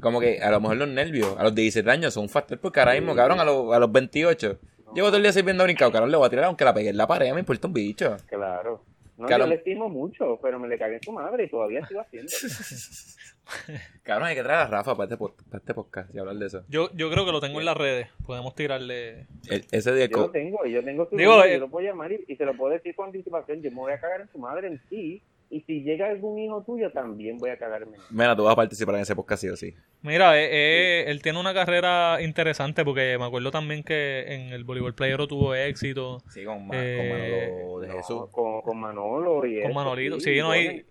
Como 0.00 0.20
que 0.20 0.40
a 0.42 0.50
lo 0.50 0.60
mejor 0.60 0.76
los 0.78 0.88
nervios, 0.88 1.34
a 1.38 1.42
los 1.44 1.54
17 1.54 1.88
años 1.90 2.14
son 2.14 2.24
un 2.24 2.28
factor, 2.28 2.58
porque 2.58 2.80
ahora 2.80 2.94
mismo, 2.94 3.14
cabrón, 3.14 3.40
a, 3.40 3.44
los- 3.44 3.72
a 3.74 3.78
los 3.78 3.90
28. 3.92 4.58
Llevo 4.94 5.08
todo 5.08 5.16
el 5.16 5.22
día 5.22 5.32
sirviendo 5.32 5.64
brincado, 5.64 5.90
cabrón, 5.90 6.10
le 6.10 6.16
voy 6.18 6.26
a 6.26 6.30
tirar 6.30 6.44
aunque 6.46 6.64
la 6.64 6.74
pegué 6.74 6.90
en 6.90 6.96
la 6.98 7.06
pared, 7.06 7.32
me 7.32 7.40
importa 7.40 7.66
un 7.66 7.72
bicho. 7.72 8.16
Claro. 8.28 8.84
No, 9.22 9.26
Claro. 9.28 9.44
yo 9.44 9.48
le 9.50 9.54
estimo 9.56 9.88
mucho, 9.88 10.38
pero 10.42 10.58
me 10.58 10.68
le 10.68 10.78
cagué 10.78 10.96
en 10.96 11.02
su 11.02 11.12
madre 11.12 11.44
y 11.44 11.48
todavía 11.48 11.86
sigo 11.86 12.00
haciendo. 12.00 12.30
Cabrón, 14.02 14.28
hay 14.28 14.34
que 14.36 14.42
traer 14.42 14.60
a 14.60 14.66
Rafa 14.66 14.94
para 14.96 15.12
este, 15.12 15.16
para 15.16 15.58
este 15.58 15.74
podcast 15.74 16.14
y 16.14 16.18
hablar 16.18 16.36
de 16.36 16.46
eso. 16.46 16.64
Yo, 16.68 16.90
yo 16.94 17.10
creo 17.10 17.24
que 17.26 17.32
lo 17.32 17.40
tengo 17.40 17.58
en 17.60 17.66
las 17.66 17.76
redes. 17.76 18.08
Podemos 18.24 18.54
tirarle. 18.54 19.26
El- 19.48 19.66
ese 19.70 19.92
día, 19.94 20.06
Yo 20.06 20.18
lo 20.18 20.30
tengo, 20.30 20.64
y 20.64 20.72
yo 20.72 20.82
tengo 20.84 21.08
su 21.08 21.16
Digo, 21.16 21.32
número, 21.32 21.48
eh, 21.50 21.54
yo 21.54 21.60
lo 21.60 21.68
puedo 21.70 21.86
llamar 21.86 22.12
y, 22.12 22.24
y 22.28 22.36
se 22.36 22.44
lo 22.44 22.56
puedo 22.56 22.72
decir 22.72 22.94
con 22.94 23.06
anticipación. 23.06 23.60
Yo 23.62 23.70
me 23.70 23.76
voy 23.76 23.92
a 23.92 24.00
cagar 24.00 24.20
en 24.22 24.28
su 24.30 24.38
madre 24.38 24.68
en 24.68 24.80
ti. 24.88 25.22
Y 25.54 25.60
si 25.66 25.82
llega 25.82 26.08
algún 26.08 26.38
hijo 26.38 26.62
tuyo, 26.64 26.90
también 26.92 27.36
voy 27.36 27.50
a 27.50 27.58
cagarme 27.58 27.98
mira, 28.08 28.34
tú 28.34 28.44
vas 28.44 28.54
a 28.54 28.56
participar 28.56 28.94
en 28.94 29.02
ese 29.02 29.14
podcast 29.14 29.42
sí 29.42 29.48
o 29.50 29.56
sí. 29.56 29.74
Mira, 30.00 30.40
eh, 30.40 30.48
eh, 30.50 31.04
él 31.08 31.20
tiene 31.20 31.38
una 31.38 31.52
carrera 31.52 32.22
interesante 32.22 32.84
porque 32.86 33.16
me 33.18 33.26
acuerdo 33.26 33.50
también 33.50 33.82
que 33.82 34.24
en 34.28 34.52
el 34.54 34.64
voleibol 34.64 34.94
playero 34.94 35.28
tuvo 35.28 35.54
éxito. 35.54 36.22
Sí, 36.30 36.42
con, 36.46 36.70
Eh, 36.72 37.52
Manolo 37.58 37.80
de 37.80 37.88
No, 37.88 37.94
Jesús. 37.96 38.22
con, 38.30 38.62
con 38.62 38.80
Manolo 38.80 39.44
y 39.44 39.60
Con 39.60 39.70
eso, 39.70 39.74
Manolito. 39.74 40.20
Sí, 40.20 40.38
no, 40.38 40.54
yo- 40.56 40.70
y 40.70 40.86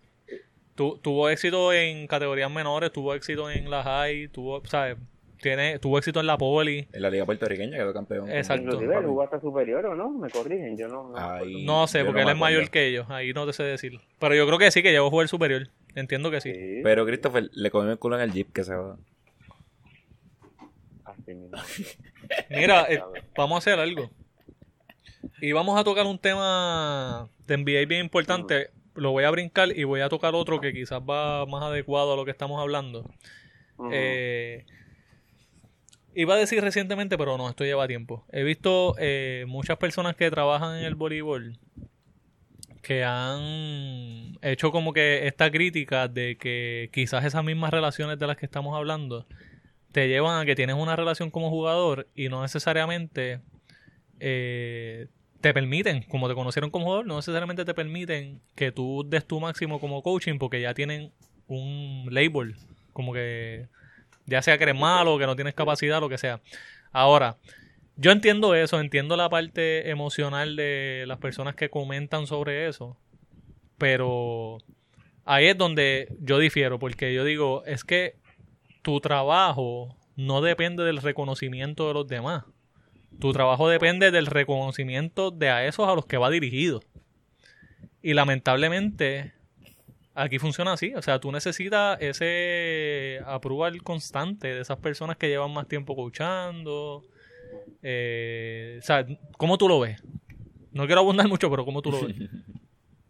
tu- 0.76 0.98
tuvo 1.00 1.28
éxito 1.30 1.74
en 1.74 2.06
categorías 2.06 2.52
menores, 2.52 2.92
tuvo 2.92 3.16
éxito 3.16 3.50
en 3.50 3.68
la 3.70 3.82
high, 3.82 4.28
tuvo, 4.28 4.64
¿sabes? 4.68 4.98
Tiene, 5.42 5.80
tuvo 5.80 5.98
éxito 5.98 6.20
en 6.20 6.28
la 6.28 6.38
poli. 6.38 6.88
En 6.94 7.02
la 7.02 7.10
liga 7.10 7.26
puertorriqueña 7.26 7.76
quedó 7.76 7.94
campeón. 7.94 8.30
Exacto. 8.30 8.64
Inclusive 8.64 8.96
él 8.96 9.06
jugó 9.06 9.24
hasta 9.24 9.42
superior, 9.42 9.84
¿o 9.88 9.96
no? 9.96 10.10
Me 10.12 10.30
corrigen, 10.30 10.78
yo 10.78 10.88
no... 10.88 11.10
no 11.10 11.18
Ahí, 11.18 11.66
No 11.66 11.88
sé, 11.88 12.06
porque 12.06 12.22
no 12.22 12.30
él 12.30 12.36
es 12.36 12.40
mayor 12.40 12.70
que 12.70 12.88
ellos. 12.88 13.08
Ahí 13.10 13.34
no 13.34 13.48
te 13.48 13.54
sé 13.54 13.64
decir. 13.64 14.00
Pero 14.20 14.36
yo 14.36 14.46
creo 14.46 14.60
que 14.60 14.70
sí, 14.70 14.84
que 14.84 14.92
llegó 14.92 15.08
a 15.08 15.10
jugar 15.10 15.28
superior. 15.28 15.70
Entiendo 15.96 16.30
que 16.30 16.42
sí. 16.42 16.54
Sí, 16.54 16.82
Pero 16.84 17.08
Christopher 17.08 17.50
le 17.54 17.72
comió 17.72 17.92
el 17.92 17.98
culo 17.98 18.18
en 18.18 18.22
el 18.22 18.32
jeep 18.32 18.52
que 18.54 18.64
se 18.64 18.76
va. 18.76 18.98
así 21.06 21.34
mismo. 21.34 21.58
Mira, 22.52 22.86
eh, 22.88 23.02
vamos 23.36 23.56
a 23.56 23.58
hacer 23.58 23.80
algo. 23.80 24.12
Y 25.42 25.54
vamos 25.54 25.80
a 25.80 25.84
tocar 25.84 26.06
un 26.06 26.20
tema 26.20 27.30
de 27.48 27.58
NBA 27.58 27.88
bien 27.88 28.02
importante. 28.02 28.70
Lo 28.94 29.12
voy 29.12 29.24
a 29.24 29.32
brincar 29.32 29.76
y 29.76 29.86
voy 29.86 30.02
a 30.02 30.10
tocar 30.10 30.36
otro 30.36 30.62
que 30.62 30.72
quizás 30.72 31.02
va 31.02 31.48
más 31.48 31.64
adecuado 31.64 32.14
a 32.14 32.16
lo 32.16 32.26
que 32.26 32.32
estamos 32.32 32.62
hablando. 32.62 33.10
Ujú. 33.78 33.90
Eh, 33.92 34.66
iba 36.16 36.36
a 36.36 36.38
decir 36.38 36.62
recientemente, 36.62 37.18
pero 37.18 37.38
no, 37.38 37.50
esto 37.50 37.64
lleva 37.64 37.88
tiempo. 37.88 38.26
He 38.32 38.44
visto 38.44 38.96
eh, 39.00 39.46
muchas 39.48 39.78
personas 39.78 40.16
que 40.16 40.30
trabajan 40.30 40.78
en 40.78 40.86
el 40.86 40.96
voleibol 40.96 41.58
que 42.82 43.04
han 43.04 44.38
hecho 44.42 44.72
como 44.72 44.92
que 44.92 45.28
esta 45.28 45.52
crítica 45.52 46.08
de 46.08 46.38
que 46.38 46.90
quizás 46.92 47.24
esas 47.26 47.44
mismas 47.44 47.72
relaciones 47.72 48.18
de 48.18 48.28
las 48.28 48.38
que 48.38 48.46
estamos 48.46 48.76
hablando 48.76 49.28
te 49.92 50.08
llevan 50.08 50.42
a 50.42 50.46
que 50.46 50.56
tienes 50.56 50.76
una 50.76 50.96
relación 50.96 51.30
como 51.30 51.50
jugador 51.50 52.08
y 52.16 52.30
no 52.30 52.42
necesariamente 52.42 53.42
eh, 54.20 55.08
te 55.42 55.54
permiten, 55.54 56.04
como 56.04 56.28
te 56.28 56.36
conocieron 56.36 56.72
como 56.72 56.86
jugador, 56.86 57.06
no 57.06 57.18
necesariamente 57.18 57.66
te 57.66 57.74
permiten 57.74 58.42
que 58.56 58.72
tú 58.72 59.04
des 59.08 59.26
tu 59.26 59.40
máximo 59.40 59.80
como 59.80 60.02
coaching 60.02 60.40
porque 60.40 60.62
ya 60.62 60.74
tienen 60.74 61.12
un 61.48 62.08
label, 62.10 62.56
como 62.94 63.14
que 63.14 63.68
ya 64.32 64.42
sea 64.42 64.58
que 64.58 64.64
eres 64.64 64.80
malo, 64.80 65.20
que 65.20 65.26
no 65.26 65.36
tienes 65.36 65.54
capacidad, 65.54 66.00
lo 66.00 66.10
que 66.10 66.18
sea. 66.18 66.42
Ahora, 66.92 67.38
yo 67.98 68.12
entiendo 68.12 68.56
eso, 68.56 68.80
entiendo 68.80 69.16
la 69.18 69.30
parte 69.30 69.90
emocional 69.90 70.56
de 70.56 71.04
las 71.08 71.20
personas 71.20 71.56
que 71.56 71.70
comentan 71.70 72.26
sobre 72.26 72.68
eso, 72.68 72.98
pero 73.78 74.58
ahí 75.26 75.48
es 75.48 75.58
donde 75.58 76.08
yo 76.20 76.40
difiero, 76.40 76.80
porque 76.80 77.14
yo 77.14 77.24
digo, 77.24 77.64
es 77.66 77.84
que 77.84 78.16
tu 78.82 79.00
trabajo 79.02 79.96
no 80.16 80.42
depende 80.42 80.84
del 80.84 80.98
reconocimiento 80.98 81.88
de 81.88 81.94
los 81.94 82.08
demás. 82.08 82.44
Tu 83.20 83.34
trabajo 83.34 83.68
depende 83.68 84.10
del 84.10 84.26
reconocimiento 84.26 85.30
de 85.30 85.50
a 85.50 85.66
esos 85.66 85.88
a 85.88 85.94
los 85.94 86.06
que 86.06 86.18
va 86.18 86.30
dirigido. 86.30 86.82
Y 88.02 88.14
lamentablemente, 88.14 89.34
aquí 90.14 90.40
funciona 90.40 90.74
así. 90.74 90.94
O 90.96 91.02
sea, 91.02 91.20
tú 91.20 91.32
necesitas 91.32 91.98
ese 92.02 93.20
aprobar 93.26 93.76
constante 93.82 94.48
de 94.48 94.62
esas 94.62 94.78
personas 94.78 95.18
que 95.18 95.28
llevan 95.28 95.54
más 95.54 95.68
tiempo 95.68 95.96
coachando. 95.96 97.04
Eh, 97.82 98.78
o 98.80 98.82
sea, 98.82 99.06
¿cómo 99.38 99.58
tú 99.58 99.68
lo 99.68 99.80
ves? 99.80 100.04
No 100.72 100.86
quiero 100.86 101.02
abundar 101.02 101.28
mucho, 101.28 101.50
pero 101.50 101.66
¿cómo 101.66 101.82
tú 101.82 101.92
lo 101.92 102.08
ves? 102.08 102.16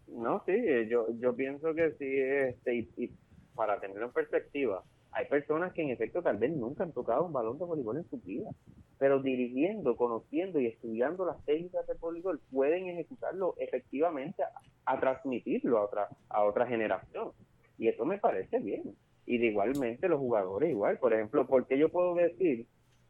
No, 0.08 0.44
sí, 0.46 0.54
yo, 0.88 1.08
yo 1.20 1.36
pienso 1.36 1.74
que 1.74 1.94
sí, 1.98 2.06
este, 2.06 2.76
y, 2.76 2.90
y 2.96 3.12
para 3.56 3.80
tenerlo 3.80 4.06
en 4.06 4.12
perspectiva, 4.12 4.84
hay 5.12 5.26
personas 5.26 5.74
que 5.74 5.82
en 5.82 5.90
efecto 5.90 6.22
tal 6.22 6.38
vez 6.38 6.52
nunca 6.52 6.84
han 6.84 6.94
tocado 6.94 7.26
un 7.26 7.34
balón 7.34 7.58
de 7.58 7.66
voleibol 7.66 7.98
en 7.98 8.10
su 8.10 8.18
vida, 8.18 8.50
pero 8.98 9.22
dirigiendo, 9.22 9.96
conociendo 9.96 10.60
y 10.60 10.68
estudiando 10.68 11.26
las 11.26 11.44
técnicas 11.46 11.86
de 11.88 11.96
voleibol 11.96 12.40
pueden 12.52 12.88
ejecutarlo 12.88 13.56
efectivamente 13.58 14.44
a, 14.86 15.00
transmitirlo 15.00 15.80
a 15.80 15.86
otra, 15.86 16.08
a 16.30 16.44
otra 16.44 16.66
generación. 16.66 17.32
Y 17.78 17.88
eso 17.88 18.06
me 18.06 18.20
parece 18.20 18.60
bien. 18.60 18.96
Y 19.26 19.38
de 19.38 19.48
igualmente 19.48 20.08
los 20.08 20.20
jugadores 20.20 20.70
igual. 20.70 20.98
Por 20.98 21.14
ejemplo, 21.14 21.48
porque 21.48 21.78
yo 21.78 21.90
puedo 21.90 22.16
decir 22.16 22.68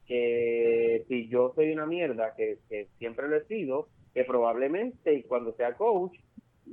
que 0.08 1.06
si 1.08 1.28
yo 1.28 1.52
soy 1.56 1.72
una 1.72 1.86
mierda, 1.86 2.34
que, 2.36 2.60
que 2.70 2.88
siempre 2.98 3.28
lo 3.28 3.38
he 3.38 3.46
sido, 3.46 3.88
que 4.14 4.24
probablemente 4.24 5.24
cuando 5.28 5.54
sea 5.54 5.76
coach 5.76 6.18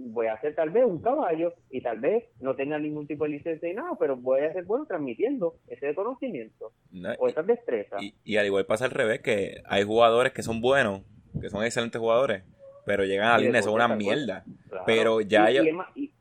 voy 0.00 0.26
a 0.28 0.40
ser 0.40 0.54
tal 0.54 0.70
vez 0.70 0.84
un 0.84 1.00
caballo 1.00 1.52
y 1.70 1.80
tal 1.80 1.98
vez 2.00 2.24
no 2.40 2.54
tenga 2.54 2.78
ningún 2.78 3.06
tipo 3.06 3.24
de 3.24 3.30
licencia 3.30 3.68
y 3.68 3.74
nada, 3.74 3.90
pero 3.98 4.16
voy 4.16 4.40
a 4.40 4.52
ser 4.52 4.64
bueno 4.64 4.86
transmitiendo 4.86 5.56
ese 5.66 5.94
conocimiento 5.94 6.72
No, 6.92 7.10
o 7.18 7.28
esas 7.28 7.46
destrezas. 7.46 8.00
y, 8.02 8.14
y 8.24 8.36
al 8.36 8.46
igual 8.46 8.64
pasa 8.66 8.84
al 8.84 8.92
revés, 8.92 9.20
que 9.20 9.62
hay 9.66 9.82
jugadores 9.84 10.32
que 10.32 10.42
son 10.42 10.60
buenos, 10.60 11.02
que 11.40 11.50
son 11.50 11.64
excelentes 11.64 12.00
jugadores, 12.00 12.44
pero 12.86 13.04
llegan 13.04 13.28
a 13.28 13.38
línea 13.38 13.60
son 13.62 13.74
una 13.74 13.88
mierda. 13.88 14.44
Claro. 14.68 14.84
pero 14.86 15.20
ya 15.20 15.50
y, 15.50 16.12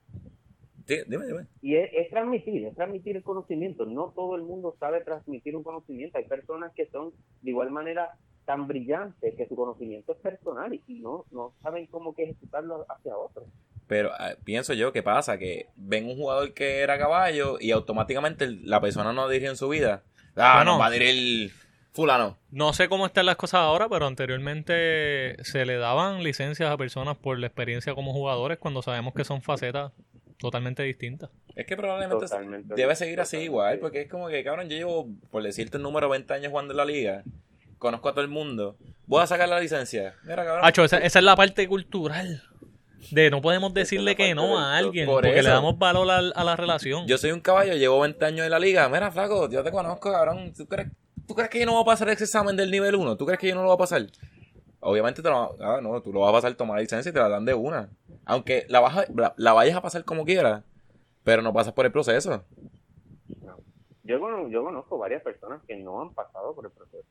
Sí, 0.86 0.96
dime, 1.06 1.26
dime. 1.26 1.48
y 1.62 1.76
es, 1.76 1.90
es 1.94 2.10
transmitir, 2.10 2.66
es 2.66 2.74
transmitir 2.74 3.18
el 3.18 3.24
conocimiento. 3.24 3.86
No 3.86 4.14
todo 4.16 4.38
el 4.38 4.44
mundo 4.44 4.74
sabe 4.80 5.02
transmitir 5.02 5.54
un 5.58 5.64
conocimiento. 5.64 6.18
Hay 6.18 6.24
personas 6.24 6.72
que 6.74 6.86
son 6.88 7.12
de 7.42 7.50
igual 7.52 7.72
manera 7.72 8.12
tan 8.46 8.68
brillantes 8.68 9.36
que 9.36 9.46
su 9.50 9.56
conocimiento 9.58 10.14
es 10.14 10.20
personal 10.20 10.74
y, 10.74 10.82
y 10.88 11.00
no, 11.02 11.26
no 11.32 11.52
saben 11.62 11.88
cómo 11.88 12.16
que 12.16 12.24
ejecutarlo 12.24 12.86
hacia 12.88 13.18
otros. 13.18 13.46
Pero 13.88 14.12
ah, 14.20 14.32
pienso 14.44 14.74
yo 14.74 14.92
que 14.92 15.02
pasa 15.04 15.38
que 15.38 15.68
ven 15.76 16.06
un 16.08 16.16
jugador 16.18 16.54
que 16.54 16.80
era 16.82 16.98
caballo 16.98 17.58
y 17.60 17.72
automáticamente 17.72 18.46
el- 18.46 18.70
la 18.70 18.82
persona 18.82 19.14
no 19.14 19.28
dirige 19.30 19.48
en 19.50 19.56
su 19.58 19.70
vida. 19.70 20.04
Ah, 20.36 20.56
Bueno. 20.58 20.74
no 20.74 20.80
va 20.80 20.88
a 20.88 20.92
dirigir 20.92 21.52
fulano. 21.94 22.38
No 22.52 22.74
sé 22.74 22.90
cómo 22.90 23.06
están 23.06 23.26
las 23.26 23.38
cosas 23.38 23.62
ahora, 23.62 23.88
pero 23.90 24.06
anteriormente 24.06 25.44
se 25.44 25.66
le 25.66 25.78
daban 25.78 26.24
licencias 26.24 26.70
a 26.70 26.78
personas 26.78 27.18
por 27.18 27.40
la 27.40 27.48
experiencia 27.48 27.96
como 27.96 28.14
jugadores 28.14 28.58
cuando 28.60 28.82
sabemos 28.82 29.14
que 29.14 29.24
son 29.24 29.42
facetas 29.42 29.92
totalmente 30.38 30.84
distintas. 30.84 31.30
Es 31.56 31.66
que 31.66 31.76
probablemente 31.76 32.26
Totalmente. 32.28 32.76
debe 32.76 32.96
seguir 32.96 33.20
así 33.20 33.38
igual, 33.38 33.80
porque 33.80 34.02
es 34.02 34.10
como 34.10 34.28
que, 34.28 34.44
cabrón, 34.44 34.70
yo 34.70 34.78
llevo, 34.78 35.08
por 35.32 35.42
decirte 35.42 35.78
un 35.78 35.84
número, 35.84 36.10
20 36.10 36.32
años 36.34 36.52
jugando 36.52 36.74
en 36.74 36.78
la 36.78 36.86
liga. 36.86 37.24
Conozco 37.80 38.10
a 38.10 38.12
todo 38.12 38.22
el 38.22 38.28
mundo. 38.28 38.78
Voy 39.08 39.24
a 39.24 39.28
sacar 39.28 39.50
la 39.50 39.60
licencia. 39.60 40.14
Mira, 40.24 40.46
cabrón. 40.46 40.66
Hacho, 40.66 40.84
esa, 40.84 40.98
esa 41.00 41.20
es 41.20 41.26
la 41.26 41.36
parte 41.36 41.68
cultural. 41.68 42.44
De 43.12 43.30
no 43.30 43.42
podemos 43.42 43.74
decirle 43.74 44.16
que 44.16 44.34
no 44.36 44.58
a 44.58 44.78
alguien 44.78 45.06
por 45.06 45.24
porque 45.24 45.42
le 45.42 45.50
damos 45.50 45.78
valor 45.78 46.10
a, 46.10 46.18
a 46.18 46.44
la 46.44 46.56
relación. 46.56 47.08
Yo 47.08 47.18
soy 47.18 47.32
un 47.32 47.40
caballo, 47.40 47.74
llevo 47.74 48.00
20 48.02 48.24
años 48.26 48.46
en 48.46 48.52
la 48.52 48.60
liga. 48.60 48.88
Mira, 48.90 49.12
flaco, 49.12 49.50
yo 49.50 49.64
te 49.64 49.72
conozco, 49.72 50.12
cabrón. 50.12 50.52
¿Tú 50.56 50.66
crees, 50.68 50.90
¿Tú 51.28 51.36
crees 51.36 51.50
que 51.50 51.60
yo 51.60 51.66
no 51.66 51.74
voy 51.74 51.82
a 51.84 51.86
pasar 51.86 52.10
ese 52.10 52.24
examen 52.26 52.56
del 52.58 52.72
nivel 52.72 52.96
1? 52.96 53.16
¿Tú 53.18 53.26
crees 53.26 53.40
que 53.40 53.48
yo 53.48 53.56
no 53.56 53.62
lo 53.62 53.68
voy 53.68 53.76
a 53.76 53.78
pasar? 53.78 54.06
Obviamente 54.80 55.22
te 55.22 55.30
lo, 55.30 55.56
ah, 55.62 55.80
no, 55.82 56.02
tú 56.02 56.12
lo 56.14 56.22
vas 56.22 56.30
a 56.30 56.34
pasar, 56.34 56.54
tomar 56.56 56.78
la 56.78 56.82
licencia 56.82 57.10
y 57.10 57.14
te 57.14 57.20
la 57.20 57.30
dan 57.30 57.46
de 57.46 57.54
una. 57.54 57.90
Aunque 58.26 58.66
la, 58.70 58.80
vas 58.80 58.98
a- 58.98 59.06
la, 59.16 59.34
la 59.38 59.54
vayas 59.54 59.76
a 59.76 59.82
pasar 59.82 60.04
como 60.04 60.26
quieras, 60.26 60.64
pero 61.24 61.42
no 61.42 61.54
pasas 61.54 61.74
por 61.74 61.86
el 61.86 61.92
proceso. 61.92 62.44
No. 63.42 63.58
Yo, 64.04 64.48
yo 64.50 64.64
conozco 64.64 64.98
varias 64.98 65.22
personas 65.24 65.62
que 65.68 65.76
no 65.78 66.02
han 66.02 66.14
pasado 66.14 66.54
por 66.56 66.66
el 66.66 66.72
proceso, 66.72 67.08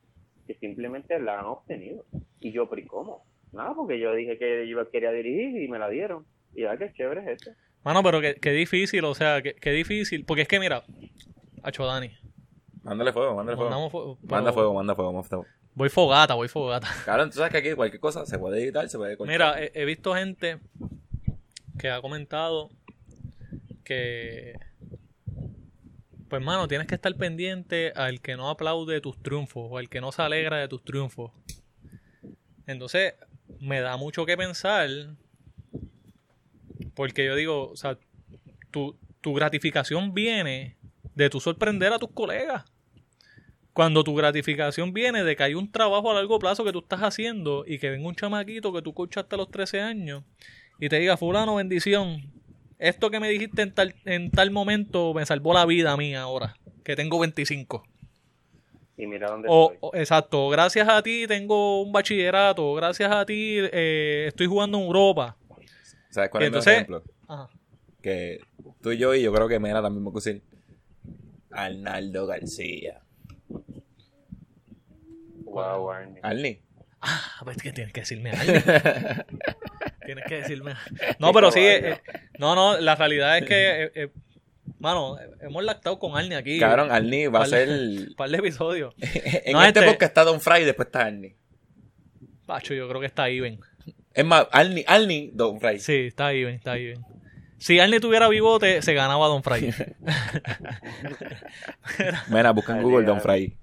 que 0.47 0.55
simplemente 0.55 1.18
la 1.20 1.41
han 1.41 1.47
obtenido. 1.47 2.05
Y 2.41 2.53
yo, 2.53 2.68
¿pero 2.68 2.80
y 2.82 2.87
cómo? 2.87 3.24
Nada, 3.53 3.74
porque 3.74 3.99
yo 3.99 4.14
dije 4.14 4.38
que 4.38 4.68
yo 4.68 4.90
quería 4.90 5.11
dirigir 5.12 5.62
y 5.62 5.68
me 5.68 5.78
la 5.78 5.88
dieron. 5.88 6.26
Y 6.55 6.62
ya 6.62 6.76
que 6.76 6.92
chévere 6.92 7.22
es 7.22 7.28
esto. 7.40 7.51
Mano, 7.84 8.03
pero 8.03 8.20
qué, 8.20 8.34
qué 8.34 8.51
difícil, 8.51 9.05
o 9.05 9.14
sea, 9.14 9.42
qué, 9.42 9.55
qué 9.55 9.70
difícil. 9.70 10.24
Porque 10.24 10.42
es 10.42 10.49
que, 10.49 10.59
mira, 10.59 10.82
Hacho 11.62 11.84
Dani. 11.84 12.11
Mándale 12.82 13.12
fuego, 13.12 13.34
mándale 13.34 13.57
fuego. 13.57 13.90
fuego, 13.90 14.18
pero 14.20 14.30
Manda 14.30 14.53
fuego, 14.53 14.74
manda 14.74 14.94
fuego, 14.94 15.12
manda 15.12 15.28
fuego. 15.28 15.47
Voy 15.74 15.88
fogata, 15.88 16.34
voy 16.34 16.49
fogata. 16.49 16.88
Cabrón, 17.05 17.30
tú 17.30 17.36
sabes 17.38 17.51
que 17.53 17.59
aquí 17.59 17.72
cualquier 17.74 18.01
cosa 18.01 18.24
se 18.24 18.38
puede 18.38 18.62
editar, 18.62 18.88
se 18.88 18.97
puede 18.97 19.16
cortar. 19.16 19.32
Mira, 19.32 19.62
he, 19.62 19.72
he 19.74 19.84
visto 19.84 20.14
gente 20.14 20.59
que 21.78 21.90
ha 21.90 22.01
comentado 22.01 22.70
que, 23.84 24.55
pues, 26.28 26.42
mano, 26.42 26.68
tienes 26.68 26.86
que 26.86 26.94
estar 26.94 27.14
pendiente 27.16 27.92
al 27.94 28.20
que 28.20 28.36
no 28.36 28.49
aplaude 28.49 29.01
tus 29.01 29.20
triunfos 29.22 29.68
o 29.70 29.78
al 29.78 29.88
que 29.88 30.01
no 30.01 30.12
se 30.12 30.22
alegra 30.22 30.59
de 30.59 30.68
tus 30.68 30.84
triunfos. 30.84 31.32
Entonces, 32.66 33.14
me 33.61 33.80
da 33.80 33.97
mucho 33.97 34.26
que 34.26 34.36
pensar 34.36 34.88
porque 36.94 37.26
yo 37.26 37.36
digo, 37.36 37.70
o 37.70 37.76
sea, 37.76 37.99
tu, 38.70 38.97
tu 39.20 39.34
gratificación 39.34 40.14
viene 40.14 40.76
de 41.14 41.30
tu 41.30 41.40
sorprender 41.40 41.92
a 41.92 41.99
tus 41.99 42.11
colegas. 42.11 42.64
Cuando 43.72 44.03
tu 44.03 44.14
gratificación 44.14 44.94
viene 44.94 45.22
de 45.22 45.36
que 45.36 45.42
hay 45.42 45.55
un 45.55 45.70
trabajo 45.70 46.11
a 46.11 46.14
largo 46.14 46.38
plazo 46.38 46.64
que 46.64 46.72
tú 46.72 46.78
estás 46.78 47.01
haciendo 47.01 47.64
y 47.66 47.78
que 47.78 47.90
venga 47.90 48.09
un 48.09 48.14
chamaquito 48.14 48.72
que 48.72 48.80
tú 48.80 48.94
coachaste 48.94 49.34
a 49.34 49.38
los 49.38 49.51
13 49.51 49.82
años 49.82 50.24
y 50.80 50.88
te 50.88 50.99
diga, 50.99 51.18
fulano, 51.18 51.57
bendición, 51.57 52.32
esto 52.78 53.11
que 53.11 53.20
me 53.20 53.28
dijiste 53.28 53.62
en 53.62 53.72
tal, 53.74 53.94
en 54.07 54.30
tal 54.30 54.51
momento 54.51 55.12
me 55.12 55.26
salvó 55.26 55.53
la 55.53 55.66
vida 55.66 55.92
a 55.92 55.97
mí 55.99 56.14
ahora, 56.14 56.57
que 56.84 56.97
tengo 56.97 57.18
25. 57.18 57.86
Y 58.99 59.07
mira 59.07 59.28
dónde 59.28 59.49
O, 59.51 59.72
estoy. 59.72 59.78
o- 59.80 59.94
exacto, 59.97 60.49
gracias 60.49 60.88
a 60.88 61.03
ti 61.03 61.26
tengo 61.26 61.82
un 61.82 61.92
bachillerato, 61.92 62.72
gracias 62.74 63.11
a 63.12 63.26
ti 63.26 63.59
eh, 63.72 64.24
estoy 64.28 64.47
jugando 64.47 64.78
en 64.78 64.84
Europa. 64.84 65.36
¿Sabes 66.11 66.30
cuál 66.30 66.42
es 66.44 66.47
entonces- 66.49 66.72
el 66.72 66.74
ejemplo? 66.82 67.03
Ajá. 67.28 67.49
Que 68.03 68.40
tú 68.80 68.92
y 68.92 68.99
yo, 68.99 69.14
y 69.14 69.22
yo 69.22 69.32
creo 69.32 69.49
que 69.49 69.59
Mena 69.59 69.82
también 69.82 70.05
me 70.05 70.11
decir. 70.12 70.42
Arnaldo 71.51 72.26
García. 72.26 73.01
Wow, 75.44 75.90
Arnie. 75.90 76.20
Arnie. 76.22 76.62
Ah, 77.01 77.40
pues 77.44 77.57
que 77.59 77.72
tienes 77.72 77.92
que 77.92 78.01
decirme 78.01 78.30
algo. 78.32 78.53
tienes 80.05 80.24
que 80.26 80.34
decirme 80.36 80.74
No, 81.18 81.32
pero 81.32 81.51
sí, 81.53 81.61
eh, 81.61 81.90
eh, 81.92 82.01
no, 82.38 82.55
no, 82.55 82.78
la 82.78 82.94
realidad 82.97 83.38
es 83.38 83.44
que, 83.44 83.82
eh, 83.84 83.90
eh, 83.94 84.09
mano, 84.79 85.16
hemos 85.41 85.64
lactado 85.64 85.99
con 85.99 86.16
Arnie 86.16 86.37
aquí. 86.37 86.59
Cabrón, 86.59 86.91
Arnie 86.91 87.29
va 87.29 87.43
a 87.43 87.47
ser. 87.47 87.68
Un 87.68 88.14
par 88.16 88.31
de 88.31 88.39
episodios. 88.39 88.95
en 89.01 89.53
No, 89.53 89.62
este 89.64 89.81
este- 89.81 89.91
podcast 89.93 90.11
está 90.11 90.24
Don 90.24 90.41
Fry 90.41 90.62
y 90.62 90.64
después 90.64 90.87
está 90.87 91.07
Arnie. 91.07 91.37
Pacho, 92.47 92.74
yo 92.74 92.89
creo 92.89 93.01
que 93.01 93.07
está 93.07 93.29
even. 93.29 93.59
Es 94.14 94.24
más, 94.24 94.47
Arnie, 94.53 94.85
Arnie, 94.87 95.31
Don 95.35 95.61
Fry. 95.61 95.79
Sí, 95.81 96.07
está 96.07 96.33
even, 96.33 96.55
está 96.55 96.77
even. 96.79 97.05
Si 97.59 97.81
Arnie 97.81 98.01
tuviera 98.01 98.29
bigote, 98.29 98.81
se 98.83 98.95
ganaba 98.95 99.27
a 99.27 99.29
Don 99.29 99.43
Fry. 99.43 99.72
Mena, 102.31 102.53
busca 102.53 102.77
en 102.77 102.83
Google 102.83 103.07
Don. 103.07 103.20
Fry. 103.20 103.57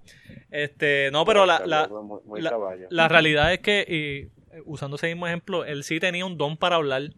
Este, 0.52 1.10
no, 1.12 1.26
pero 1.26 1.46
la, 1.46 1.64
la, 1.66 1.90
la- 2.38 2.76
la 2.90 3.08
realidad 3.08 3.54
es 3.54 3.60
que, 3.60 3.86
y, 3.88 4.30
usando 4.66 4.96
ese 4.98 5.08
mismo 5.08 5.28
ejemplo, 5.28 5.66
él 5.66 5.84
sí 5.84 6.00
tenía 6.00 6.26
un 6.26 6.38
don 6.38 6.58
para 6.58 6.76
hablar. 6.78 7.10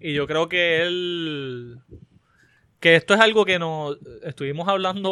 Y 0.00 0.14
yo 0.14 0.26
creo 0.26 0.48
que 0.48 0.82
él. 0.82 1.78
Que 2.86 2.94
esto 2.94 3.14
es 3.14 3.20
algo 3.20 3.44
que 3.44 3.58
nos 3.58 3.98
estuvimos 4.22 4.68
hablando 4.68 5.10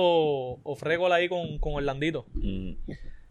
ofrégol 0.63 1.11
ahí 1.11 1.29
con, 1.29 1.59
con 1.59 1.75
Orlandito. 1.75 2.25
Mm. 2.35 2.75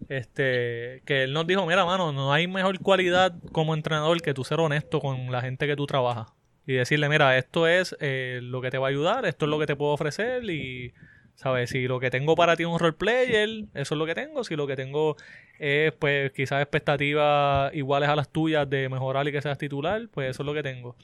Este, 0.10 1.02
que 1.06 1.24
él 1.24 1.32
nos 1.32 1.48
dijo, 1.48 1.66
mira, 1.66 1.86
mano, 1.86 2.12
no 2.12 2.34
hay 2.34 2.46
mejor 2.48 2.78
cualidad 2.80 3.34
como 3.54 3.74
entrenador 3.74 4.22
que 4.22 4.34
tú 4.34 4.44
ser 4.44 4.60
honesto 4.60 5.00
con 5.00 5.32
la 5.32 5.40
gente 5.40 5.66
que 5.66 5.78
tú 5.78 5.88
trabajas. 5.88 6.34
Y 6.68 6.74
decirle, 6.74 7.08
mira, 7.08 7.38
esto 7.38 7.70
es 7.70 7.96
eh, 8.02 8.42
lo 8.44 8.60
que 8.60 8.70
te 8.70 8.78
va 8.78 8.88
a 8.88 8.90
ayudar, 8.90 9.26
esto 9.26 9.46
es 9.46 9.50
lo 9.50 9.60
que 9.60 9.66
te 9.66 9.78
puedo 9.78 9.94
ofrecer 9.94 10.44
y 10.50 10.94
¿Sabes? 11.36 11.70
Si 11.70 11.88
lo 11.88 12.02
que 12.02 12.12
tengo 12.12 12.36
para 12.36 12.58
ti 12.58 12.64
es 12.64 12.70
un 12.70 12.80
roleplayer, 12.80 13.64
eso 13.74 13.96
es 13.96 13.98
lo 13.98 14.06
que 14.06 14.14
tengo. 14.14 14.44
Si 14.44 14.58
lo 14.58 14.68
que 14.68 14.76
tengo 14.76 15.16
es, 15.58 15.94
pues, 15.94 16.34
quizás 16.34 16.62
expectativas 16.62 17.74
iguales 17.74 18.10
a 18.10 18.18
las 18.18 18.28
tuyas 18.28 18.70
de 18.70 18.90
mejorar 18.90 19.26
y 19.26 19.32
que 19.32 19.42
seas 19.42 19.58
titular, 19.58 20.10
pues 20.12 20.32
eso 20.32 20.44
es 20.44 20.46
lo 20.46 20.54
que 20.54 20.64
tengo. 20.64 20.98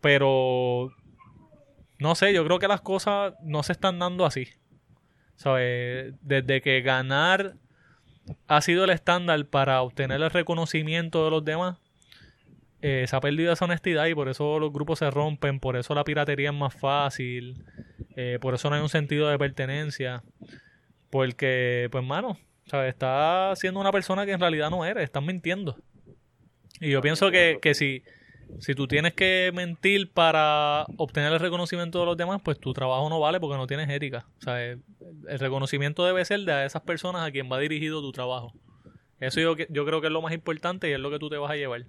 Pero, 0.00 0.92
no 1.98 2.14
sé, 2.14 2.32
yo 2.32 2.44
creo 2.44 2.58
que 2.58 2.68
las 2.68 2.80
cosas 2.80 3.34
no 3.42 3.62
se 3.62 3.72
están 3.72 3.98
dando 3.98 4.26
así. 4.26 4.48
¿Sabes? 5.36 6.14
Desde 6.20 6.60
que 6.60 6.80
ganar 6.82 7.54
ha 8.46 8.60
sido 8.60 8.84
el 8.84 8.90
estándar 8.90 9.44
para 9.46 9.82
obtener 9.82 10.20
el 10.22 10.30
reconocimiento 10.30 11.24
de 11.24 11.30
los 11.30 11.44
demás, 11.44 11.78
eh, 12.80 13.06
se 13.08 13.16
ha 13.16 13.20
perdido 13.20 13.52
esa 13.52 13.64
honestidad 13.64 14.06
y 14.06 14.14
por 14.14 14.28
eso 14.28 14.58
los 14.58 14.72
grupos 14.72 14.98
se 14.98 15.10
rompen, 15.10 15.58
por 15.60 15.76
eso 15.76 15.94
la 15.94 16.04
piratería 16.04 16.50
es 16.50 16.54
más 16.54 16.74
fácil, 16.74 17.64
eh, 18.16 18.38
por 18.40 18.54
eso 18.54 18.68
no 18.68 18.76
hay 18.76 18.82
un 18.82 18.88
sentido 18.88 19.28
de 19.28 19.38
pertenencia, 19.38 20.22
porque, 21.10 21.88
pues, 21.90 22.04
mano, 22.04 22.38
¿sabes? 22.66 22.90
Estás 22.90 23.58
siendo 23.58 23.80
una 23.80 23.92
persona 23.92 24.26
que 24.26 24.32
en 24.32 24.40
realidad 24.40 24.70
no 24.70 24.84
eres, 24.84 25.04
estás 25.04 25.22
mintiendo. 25.22 25.76
Y 26.80 26.90
yo 26.90 27.00
pienso 27.00 27.30
que, 27.30 27.58
que 27.62 27.74
si, 27.74 28.02
si 28.60 28.74
tú 28.74 28.86
tienes 28.86 29.14
que 29.14 29.50
mentir 29.54 30.10
para 30.10 30.86
obtener 30.96 31.32
el 31.32 31.40
reconocimiento 31.40 32.00
de 32.00 32.06
los 32.06 32.16
demás, 32.16 32.40
pues 32.44 32.58
tu 32.58 32.72
trabajo 32.72 33.08
no 33.08 33.20
vale 33.20 33.40
porque 33.40 33.56
no 33.56 33.66
tienes 33.66 33.88
ética. 33.90 34.26
O 34.38 34.42
sea, 34.42 34.62
el 34.62 34.82
reconocimiento 35.38 36.04
debe 36.04 36.24
ser 36.24 36.40
de 36.40 36.64
esas 36.66 36.82
personas 36.82 37.26
a 37.26 37.30
quien 37.30 37.50
va 37.50 37.58
dirigido 37.58 38.00
tu 38.00 38.12
trabajo. 38.12 38.52
Eso 39.20 39.40
yo, 39.40 39.56
yo 39.56 39.86
creo 39.86 40.00
que 40.00 40.08
es 40.08 40.12
lo 40.12 40.22
más 40.22 40.32
importante 40.32 40.88
y 40.88 40.92
es 40.92 41.00
lo 41.00 41.10
que 41.10 41.18
tú 41.18 41.30
te 41.30 41.36
vas 41.36 41.50
a 41.50 41.56
llevar. 41.56 41.84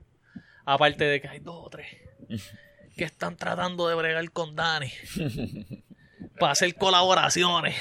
Aparte 0.65 1.05
de 1.05 1.21
que 1.21 1.27
hay 1.27 1.39
dos 1.39 1.65
o 1.65 1.69
tres 1.69 1.87
que 2.95 3.03
están 3.03 3.35
tratando 3.35 3.87
de 3.87 3.95
bregar 3.95 4.31
con 4.31 4.55
Dani 4.55 4.91
para 6.39 6.53
hacer 6.53 6.75
colaboraciones. 6.75 7.75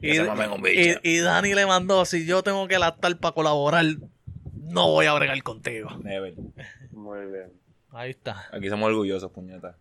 y, 0.00 0.20
y, 1.02 1.18
Dani 1.18 1.54
le 1.54 1.66
mandó, 1.66 2.04
si 2.04 2.26
yo 2.26 2.42
tengo 2.42 2.68
que 2.68 2.78
lactar 2.78 3.16
para 3.18 3.34
colaborar, 3.34 3.84
no 4.64 4.90
voy 4.90 5.06
a 5.06 5.14
bregar 5.14 5.42
contigo. 5.42 5.90
Muy 6.92 7.26
bien. 7.26 7.52
Ahí 7.90 8.10
está. 8.10 8.46
Aquí 8.52 8.68
somos 8.68 8.88
orgullosos, 8.88 9.30
puñeta. 9.30 9.76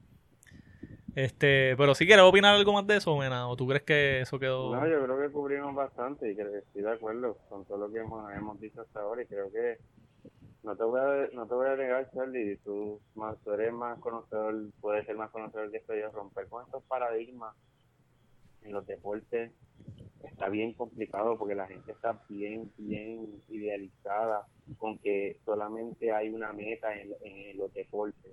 Este, 1.15 1.75
pero 1.77 1.93
si 1.93 2.07
quieres 2.07 2.25
opinar 2.25 2.55
algo 2.55 2.73
más 2.73 2.87
de 2.87 2.97
eso, 2.97 3.15
Mena, 3.17 3.47
o 3.47 3.55
tú 3.55 3.67
crees 3.67 3.83
que 3.83 4.21
eso 4.21 4.39
quedó. 4.39 4.75
No, 4.75 4.87
yo 4.87 5.03
creo 5.03 5.19
que 5.19 5.29
cubrimos 5.29 5.75
bastante 5.75 6.31
y 6.31 6.35
creo 6.35 6.51
que 6.51 6.57
estoy 6.59 6.81
de 6.81 6.91
acuerdo 6.91 7.37
con 7.49 7.65
todo 7.65 7.77
lo 7.77 7.91
que 7.91 7.99
hemos, 7.99 8.31
hemos 8.33 8.59
dicho 8.59 8.81
hasta 8.81 9.01
ahora 9.01 9.21
y 9.21 9.27
creo 9.27 9.51
que 9.51 9.77
no 10.63 10.75
te 10.75 10.83
voy 10.83 10.99
a, 10.99 11.27
no 11.33 11.45
te 11.45 11.53
voy 11.53 11.67
a 11.67 11.75
negar, 11.75 12.09
Charlie, 12.13 12.57
tú, 12.63 12.99
más, 13.15 13.37
tú 13.43 13.51
eres 13.51 13.71
más 13.73 13.99
conocedor, 13.99 14.55
puedes 14.81 15.05
ser 15.05 15.15
más 15.15 15.29
conocedor 15.29 15.69
que 15.69 15.77
esto 15.77 15.93
yo, 15.93 16.09
romper 16.11 16.47
con 16.47 16.65
estos 16.65 16.83
paradigmas 16.85 17.55
en 18.65 18.73
los 18.73 18.85
deportes 18.85 19.51
está 20.23 20.49
bien 20.49 20.73
complicado 20.73 21.37
porque 21.37 21.55
la 21.55 21.67
gente 21.67 21.91
está 21.91 22.23
bien, 22.29 22.71
bien 22.77 23.41
idealizada 23.49 24.47
con 24.77 24.97
que 24.99 25.37
solamente 25.45 26.11
hay 26.11 26.29
una 26.29 26.53
meta 26.53 26.95
en, 26.97 27.13
en 27.23 27.57
los 27.57 27.73
deportes, 27.73 28.31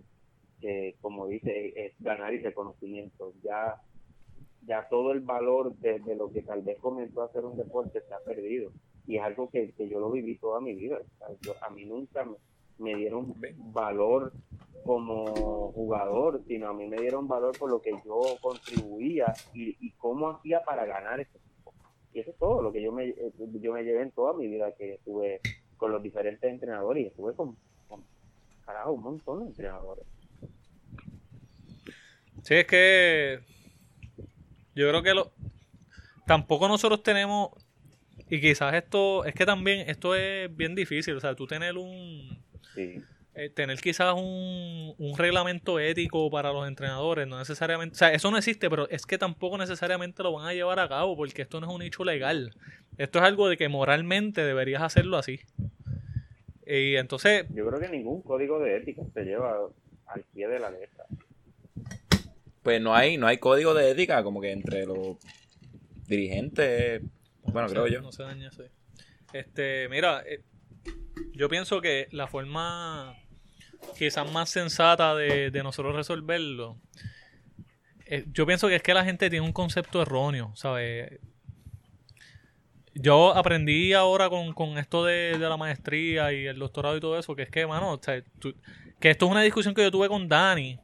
que 0.60 0.96
como 1.00 1.26
dice, 1.26 1.72
es 1.74 1.94
ganar 1.98 2.32
y 2.32 2.38
reconocimiento. 2.38 3.32
Ya, 3.42 3.80
ya 4.66 4.88
todo 4.88 5.12
el 5.12 5.20
valor 5.20 5.74
de, 5.76 6.00
lo 6.14 6.30
que 6.30 6.42
tal 6.42 6.62
vez 6.62 6.78
comenzó 6.78 7.22
a 7.22 7.32
ser 7.32 7.44
un 7.44 7.56
deporte 7.56 8.00
se 8.00 8.14
ha 8.14 8.20
perdido 8.20 8.72
y 9.06 9.16
es 9.16 9.22
algo 9.22 9.50
que, 9.50 9.72
yo 9.76 9.98
lo 9.98 10.10
viví 10.10 10.38
toda 10.38 10.60
mi 10.60 10.74
vida. 10.74 10.98
a 11.60 11.70
mí 11.70 11.84
nunca 11.84 12.24
me, 12.24 12.36
dieron 12.94 13.34
valor 13.72 14.32
como 14.84 15.72
jugador, 15.72 16.42
sino 16.48 16.68
a 16.68 16.72
mí 16.72 16.86
me 16.86 16.96
dieron 16.96 17.28
valor 17.28 17.56
por 17.58 17.70
lo 17.70 17.80
que 17.82 17.92
yo 18.04 18.20
contribuía 18.40 19.32
y, 19.54 19.90
cómo 19.98 20.30
hacía 20.30 20.62
para 20.62 20.86
ganar 20.86 21.20
ese 21.20 21.36
equipo. 21.36 21.74
Y 22.12 22.20
eso 22.20 22.30
es 22.30 22.38
todo 22.38 22.62
lo 22.62 22.72
que 22.72 22.82
yo 22.82 22.90
me, 22.90 23.08
eh, 23.08 23.32
yo 23.60 23.72
me 23.72 23.84
llevé 23.84 24.02
en 24.02 24.10
toda 24.10 24.32
mi 24.32 24.48
vida 24.48 24.72
que 24.72 24.94
estuve 24.94 25.40
con 25.76 25.92
los 25.92 26.02
diferentes 26.02 26.50
entrenadores 26.50 27.04
y 27.04 27.06
estuve 27.08 27.34
con, 27.34 27.56
con 27.88 28.02
carajo, 28.64 28.92
un 28.92 29.02
montón 29.02 29.40
de 29.40 29.46
entrenadores. 29.46 30.04
Sí, 32.42 32.54
es 32.54 32.66
que 32.66 33.40
yo 34.74 34.88
creo 34.88 35.02
que 35.02 35.14
lo 35.14 35.30
tampoco 36.26 36.68
nosotros 36.68 37.02
tenemos 37.02 37.50
y 38.30 38.40
quizás 38.40 38.72
esto, 38.74 39.24
es 39.24 39.34
que 39.34 39.44
también 39.44 39.90
esto 39.90 40.14
es 40.14 40.54
bien 40.56 40.76
difícil, 40.76 41.16
o 41.16 41.20
sea, 41.20 41.34
tú 41.34 41.48
tener 41.48 41.76
un... 41.76 42.38
Eh, 42.76 43.48
tener 43.48 43.80
quizás 43.80 44.14
un, 44.14 44.94
un 44.98 45.16
reglamento 45.16 45.78
ético 45.78 46.30
para 46.30 46.52
los 46.52 46.66
entrenadores, 46.66 47.28
no 47.28 47.38
necesariamente, 47.38 47.94
o 47.94 47.98
sea, 47.98 48.12
eso 48.12 48.30
no 48.30 48.36
existe, 48.36 48.68
pero 48.68 48.88
es 48.90 49.06
que 49.06 49.18
tampoco 49.18 49.56
necesariamente 49.56 50.22
lo 50.22 50.32
van 50.32 50.46
a 50.46 50.52
llevar 50.52 50.80
a 50.80 50.88
cabo, 50.88 51.16
porque 51.16 51.42
esto 51.42 51.60
no 51.60 51.68
es 51.68 51.74
un 51.74 51.82
hecho 51.82 52.04
legal. 52.04 52.54
Esto 52.98 53.18
es 53.20 53.24
algo 53.24 53.48
de 53.48 53.56
que 53.56 53.68
moralmente 53.68 54.42
deberías 54.42 54.82
hacerlo 54.82 55.16
así. 55.16 55.40
Y 56.66 56.96
entonces... 56.96 57.46
Yo 57.54 57.66
creo 57.66 57.80
que 57.80 57.88
ningún 57.88 58.20
código 58.22 58.58
de 58.58 58.76
ética 58.76 59.02
se 59.14 59.24
lleva 59.24 59.58
al 60.06 60.22
pie 60.34 60.48
de 60.48 60.58
la 60.58 60.70
letra. 60.70 61.04
Pues 62.62 62.80
no 62.80 62.94
hay, 62.94 63.16
no 63.16 63.26
hay 63.26 63.38
código 63.38 63.74
de 63.74 63.90
ética 63.90 64.22
como 64.22 64.40
que 64.40 64.52
entre 64.52 64.84
los 64.86 65.16
dirigentes 66.06 67.02
bueno, 67.52 67.68
creo 67.68 67.86
yo. 67.86 68.00
No 68.00 68.12
se 68.12 68.22
daña 68.22 68.48
eso. 68.48 68.64
Este, 69.32 69.88
mira, 69.88 70.22
eh, 70.26 70.42
yo 71.34 71.48
pienso 71.48 71.80
que 71.80 72.08
la 72.12 72.26
forma 72.26 73.16
quizás 73.96 74.30
más 74.30 74.50
sensata 74.50 75.14
de, 75.14 75.50
nosotros 75.62 75.94
resolverlo, 75.94 76.76
eh, 78.06 78.24
yo 78.32 78.46
pienso 78.46 78.68
que 78.68 78.76
es 78.76 78.82
que 78.82 78.94
la 78.94 79.04
gente 79.04 79.30
tiene 79.30 79.44
un 79.44 79.52
concepto 79.52 80.02
erróneo, 80.02 80.52
¿sabes? 80.54 81.20
Yo 82.94 83.34
aprendí 83.34 83.92
ahora 83.92 84.28
con, 84.28 84.78
esto 84.78 85.04
de, 85.04 85.38
la 85.38 85.56
maestría 85.56 86.32
y 86.32 86.46
el 86.46 86.58
doctorado 86.58 86.96
y 86.96 87.00
todo 87.00 87.18
eso, 87.18 87.36
que 87.36 87.42
es 87.42 87.50
que, 87.50 87.66
mano, 87.66 88.00
que 88.00 89.10
esto 89.10 89.26
es 89.26 89.30
una 89.30 89.42
discusión 89.42 89.74
que 89.74 89.82
yo 89.82 89.90
tuve 89.90 90.08
con 90.08 90.28
Dani 90.28 90.78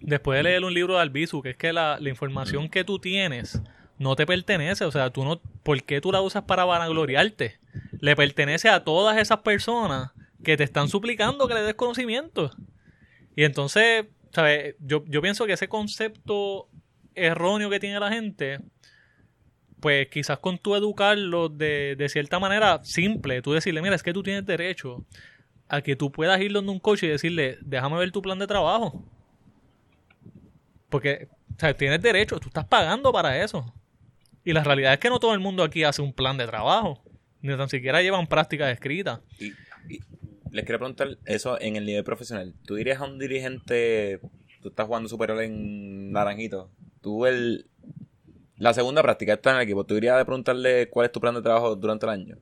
después 0.00 0.38
de 0.38 0.42
leer 0.44 0.64
un 0.64 0.74
libro 0.74 0.94
de 0.94 1.00
Albizu, 1.00 1.42
que 1.42 1.50
es 1.50 1.56
que 1.56 1.72
la, 1.72 1.98
la 2.00 2.08
información 2.08 2.68
que 2.68 2.84
tú 2.84 2.98
tienes 2.98 3.60
no 4.00 4.16
te 4.16 4.26
pertenece. 4.26 4.84
O 4.86 4.90
sea, 4.90 5.10
tú 5.10 5.24
no, 5.24 5.40
¿por 5.62 5.80
qué 5.82 6.00
tú 6.00 6.10
la 6.10 6.22
usas 6.22 6.44
para 6.44 6.64
vanagloriarte? 6.64 7.60
Le 8.00 8.16
pertenece 8.16 8.70
a 8.70 8.82
todas 8.82 9.18
esas 9.18 9.40
personas 9.40 10.10
que 10.42 10.56
te 10.56 10.64
están 10.64 10.88
suplicando 10.88 11.46
que 11.46 11.54
le 11.54 11.60
des 11.60 11.74
conocimiento. 11.74 12.50
Y 13.36 13.44
entonces, 13.44 14.06
¿sabes? 14.32 14.74
Yo, 14.80 15.04
yo 15.06 15.20
pienso 15.20 15.44
que 15.44 15.52
ese 15.52 15.68
concepto 15.68 16.68
erróneo 17.14 17.68
que 17.68 17.78
tiene 17.78 18.00
la 18.00 18.10
gente, 18.10 18.60
pues 19.80 20.08
quizás 20.08 20.38
con 20.38 20.56
tú 20.56 20.74
educarlo 20.74 21.50
de, 21.50 21.94
de 21.94 22.08
cierta 22.08 22.38
manera 22.38 22.80
simple, 22.82 23.42
tú 23.42 23.52
decirle, 23.52 23.82
mira, 23.82 23.96
es 23.96 24.02
que 24.02 24.14
tú 24.14 24.22
tienes 24.22 24.46
derecho 24.46 25.04
a 25.68 25.82
que 25.82 25.94
tú 25.94 26.10
puedas 26.10 26.40
ir 26.40 26.54
donde 26.54 26.72
un 26.72 26.80
coche 26.80 27.04
y 27.04 27.10
decirle, 27.10 27.58
déjame 27.60 27.98
ver 27.98 28.12
tu 28.12 28.22
plan 28.22 28.38
de 28.38 28.46
trabajo. 28.46 29.04
Porque, 30.88 31.28
o 31.54 31.60
sea, 31.60 31.76
tienes 31.76 32.00
derecho, 32.00 32.40
tú 32.40 32.48
estás 32.48 32.64
pagando 32.64 33.12
para 33.12 33.44
eso. 33.44 33.70
Y 34.44 34.52
la 34.52 34.64
realidad 34.64 34.94
es 34.94 34.98
que 34.98 35.10
no 35.10 35.18
todo 35.18 35.34
el 35.34 35.40
mundo 35.40 35.62
aquí 35.62 35.84
hace 35.84 36.02
un 36.02 36.12
plan 36.12 36.36
de 36.36 36.46
trabajo, 36.46 37.02
ni 37.42 37.56
tan 37.56 37.68
siquiera 37.68 38.02
llevan 38.02 38.26
prácticas 38.26 38.72
escritas. 38.72 39.20
Y, 39.38 39.52
les 40.52 40.64
quiero 40.64 40.78
preguntar 40.78 41.16
eso 41.26 41.60
en 41.60 41.76
el 41.76 41.86
nivel 41.86 42.02
profesional. 42.02 42.54
¿Tú 42.66 42.74
dirías 42.74 43.00
a 43.00 43.04
un 43.04 43.18
dirigente, 43.18 44.20
tú 44.62 44.70
estás 44.70 44.86
jugando 44.86 45.08
superior 45.08 45.40
en 45.42 46.10
Naranjito, 46.10 46.70
tú 47.00 47.26
el, 47.26 47.66
la 48.56 48.74
segunda 48.74 49.02
práctica 49.02 49.34
está 49.34 49.50
en 49.50 49.56
el 49.56 49.62
equipo, 49.62 49.84
¿tú 49.84 49.96
irías 49.96 50.20
a 50.20 50.24
preguntarle 50.24 50.88
cuál 50.88 51.06
es 51.06 51.12
tu 51.12 51.20
plan 51.20 51.34
de 51.34 51.42
trabajo 51.42 51.76
durante 51.76 52.06
el 52.06 52.10
año? 52.10 52.36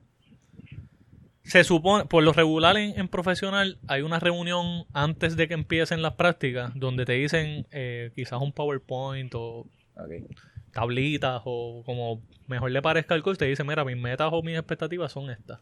Se 1.43 1.63
supone, 1.63 2.05
por 2.05 2.23
lo 2.23 2.33
regular 2.33 2.77
en, 2.77 3.07
profesional, 3.07 3.79
hay 3.87 4.01
una 4.01 4.19
reunión 4.19 4.85
antes 4.93 5.35
de 5.35 5.47
que 5.47 5.55
empiecen 5.55 6.01
las 6.01 6.13
prácticas 6.13 6.71
donde 6.75 7.05
te 7.05 7.13
dicen 7.13 7.65
eh, 7.71 8.11
quizás 8.15 8.39
un 8.41 8.51
PowerPoint 8.51 9.33
o 9.35 9.65
tablitas 10.71 11.41
o 11.45 11.83
como 11.85 12.21
mejor 12.47 12.71
le 12.71 12.81
parezca 12.81 13.15
el 13.15 13.23
coach, 13.23 13.37
te 13.37 13.45
dice, 13.45 13.63
mira, 13.63 13.85
mis 13.85 13.97
metas 13.97 14.29
o 14.31 14.41
mis 14.41 14.57
expectativas 14.57 15.11
son 15.11 15.29
estas. 15.29 15.59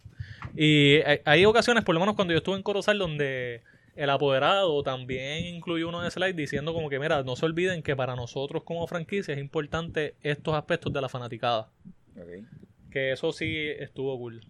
Y 0.55 0.99
hay 1.25 1.45
ocasiones, 1.45 1.83
por 1.83 1.95
lo 1.95 1.99
menos 1.99 2.15
cuando 2.15 2.33
yo 2.33 2.39
estuve 2.39 2.55
en 2.55 2.63
Corozal, 2.63 2.97
donde 2.97 3.61
el 3.95 4.09
apoderado 4.09 4.83
también 4.83 5.45
incluyó 5.45 5.89
uno 5.89 6.01
de 6.01 6.11
slides 6.11 6.35
diciendo 6.35 6.73
como 6.73 6.89
que, 6.89 6.99
mira, 6.99 7.23
no 7.23 7.35
se 7.35 7.45
olviden 7.45 7.81
que 7.81 7.95
para 7.95 8.15
nosotros 8.15 8.63
como 8.63 8.85
franquicia 8.87 9.33
es 9.33 9.39
importante 9.39 10.15
estos 10.21 10.53
aspectos 10.53 10.93
de 10.93 11.01
la 11.01 11.09
fanaticada. 11.09 11.69
Que 12.91 13.11
eso 13.11 13.31
sí 13.31 13.67
estuvo 13.79 14.17
cool. 14.17 14.41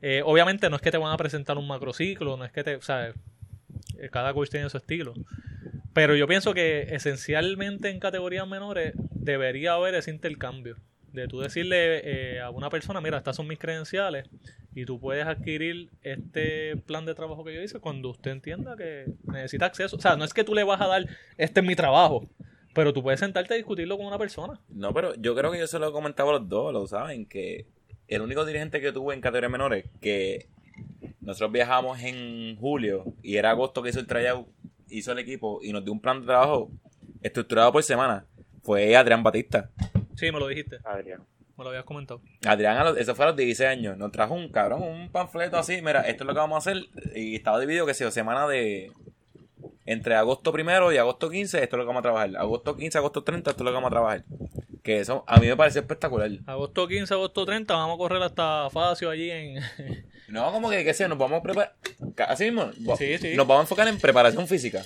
Eh, 0.00 0.22
obviamente 0.24 0.70
no 0.70 0.76
es 0.76 0.82
que 0.82 0.90
te 0.90 0.98
van 0.98 1.12
a 1.12 1.16
presentar 1.16 1.58
un 1.58 1.66
macrociclo, 1.66 2.36
no 2.36 2.44
es 2.44 2.52
que 2.52 2.64
te, 2.64 2.76
o 2.76 2.82
sea, 2.82 3.12
cada 4.10 4.32
coach 4.32 4.50
tiene 4.50 4.70
su 4.70 4.78
estilo. 4.78 5.14
Pero 5.98 6.14
yo 6.14 6.28
pienso 6.28 6.54
que 6.54 6.94
esencialmente 6.94 7.90
en 7.90 7.98
categorías 7.98 8.46
menores 8.46 8.92
debería 9.14 9.72
haber 9.72 9.96
ese 9.96 10.12
intercambio. 10.12 10.76
De 11.12 11.26
tú 11.26 11.40
decirle 11.40 12.02
eh, 12.04 12.40
a 12.40 12.50
una 12.50 12.70
persona, 12.70 13.00
mira, 13.00 13.18
estas 13.18 13.34
son 13.34 13.48
mis 13.48 13.58
credenciales 13.58 14.28
y 14.76 14.84
tú 14.84 15.00
puedes 15.00 15.26
adquirir 15.26 15.90
este 16.02 16.76
plan 16.76 17.04
de 17.04 17.16
trabajo 17.16 17.42
que 17.42 17.52
yo 17.52 17.60
hice 17.60 17.80
cuando 17.80 18.10
usted 18.10 18.30
entienda 18.30 18.76
que 18.76 19.06
necesita 19.24 19.66
acceso. 19.66 19.96
O 19.96 20.00
sea, 20.00 20.14
no 20.14 20.24
es 20.24 20.32
que 20.32 20.44
tú 20.44 20.54
le 20.54 20.62
vas 20.62 20.80
a 20.80 20.86
dar, 20.86 21.08
este 21.36 21.58
es 21.58 21.66
mi 21.66 21.74
trabajo, 21.74 22.28
Pero 22.74 22.92
tú 22.92 23.02
puedes 23.02 23.18
sentarte 23.18 23.54
a 23.54 23.56
discutirlo 23.56 23.96
con 23.96 24.06
una 24.06 24.18
persona. 24.18 24.60
No, 24.68 24.94
pero 24.94 25.16
yo 25.16 25.34
creo 25.34 25.50
que 25.50 25.58
yo 25.58 25.66
se 25.66 25.80
lo 25.80 25.88
he 25.88 25.92
comentado 25.92 26.30
a 26.30 26.34
los 26.34 26.48
dos, 26.48 26.72
lo 26.72 26.86
saben, 26.86 27.26
que 27.26 27.66
el 28.06 28.22
único 28.22 28.44
dirigente 28.44 28.80
que 28.80 28.92
tuve 28.92 29.16
en 29.16 29.20
categorías 29.20 29.50
menores, 29.50 29.84
que 30.00 30.46
nosotros 31.20 31.50
viajamos 31.50 32.00
en 32.04 32.54
julio 32.54 33.14
y 33.20 33.34
era 33.34 33.50
agosto 33.50 33.82
que 33.82 33.88
hizo 33.88 33.98
el 33.98 34.06
tryout, 34.06 34.46
hizo 34.90 35.12
el 35.12 35.18
equipo 35.18 35.60
y 35.62 35.72
nos 35.72 35.84
dio 35.84 35.92
un 35.92 36.00
plan 36.00 36.20
de 36.20 36.26
trabajo 36.26 36.70
estructurado 37.22 37.72
por 37.72 37.82
semana, 37.82 38.24
fue 38.62 38.94
Adrián 38.96 39.22
Batista. 39.22 39.70
Sí, 40.16 40.30
me 40.32 40.38
lo 40.40 40.46
dijiste. 40.48 40.78
Adrián. 40.84 41.22
Me 41.56 41.64
lo 41.64 41.70
habías 41.70 41.84
comentado. 41.84 42.20
Adrián, 42.46 42.76
a 42.76 42.84
los- 42.84 42.96
eso 42.98 43.14
fue 43.16 43.24
a 43.24 43.28
los 43.28 43.36
16 43.36 43.68
años, 43.68 43.96
nos 43.96 44.12
trajo 44.12 44.34
un 44.34 44.48
cabrón, 44.50 44.82
un 44.82 45.08
panfleto 45.10 45.56
así, 45.58 45.82
mira, 45.82 46.02
esto 46.02 46.22
es 46.22 46.26
lo 46.28 46.32
que 46.32 46.38
vamos 46.38 46.54
a 46.54 46.70
hacer, 46.70 46.84
y 47.16 47.34
estaba 47.34 47.58
dividido, 47.58 47.84
que 47.84 47.94
sea, 47.94 48.10
semana 48.12 48.46
de, 48.46 48.92
entre 49.90 50.14
agosto 50.14 50.52
primero 50.52 50.92
y 50.92 50.98
agosto 50.98 51.30
15, 51.30 51.62
esto 51.62 51.76
es 51.76 51.78
lo 51.78 51.84
que 51.84 51.86
vamos 51.88 52.00
a 52.00 52.02
trabajar, 52.02 52.36
agosto 52.36 52.76
15, 52.76 52.98
agosto 52.98 53.24
30, 53.24 53.50
esto 53.50 53.62
es 53.62 53.64
lo 53.64 53.70
que 53.70 53.74
vamos 53.74 53.88
a 53.88 53.90
trabajar. 53.90 54.24
Que 54.82 55.00
eso 55.00 55.24
a 55.26 55.38
mí 55.40 55.46
me 55.46 55.56
pareció 55.56 55.80
espectacular. 55.80 56.30
Agosto 56.46 56.86
15, 56.86 57.14
agosto 57.14 57.44
30, 57.44 57.74
vamos 57.74 57.94
a 57.94 57.98
correr 57.98 58.22
hasta 58.22 58.68
Facio 58.70 59.10
allí 59.10 59.30
en... 59.30 59.60
No, 60.28 60.52
como 60.52 60.68
que, 60.68 60.84
que 60.84 60.92
sea, 60.92 61.08
nos 61.08 61.16
vamos 61.16 61.40
a 61.40 61.42
preparar, 61.42 61.74
así 62.28 62.44
mismo, 62.44 62.70
va- 62.86 62.96
Sí, 62.96 63.16
sí. 63.16 63.34
nos 63.34 63.46
vamos 63.46 63.60
a 63.60 63.64
enfocar 63.64 63.88
en 63.88 63.98
preparación 63.98 64.46
física. 64.46 64.82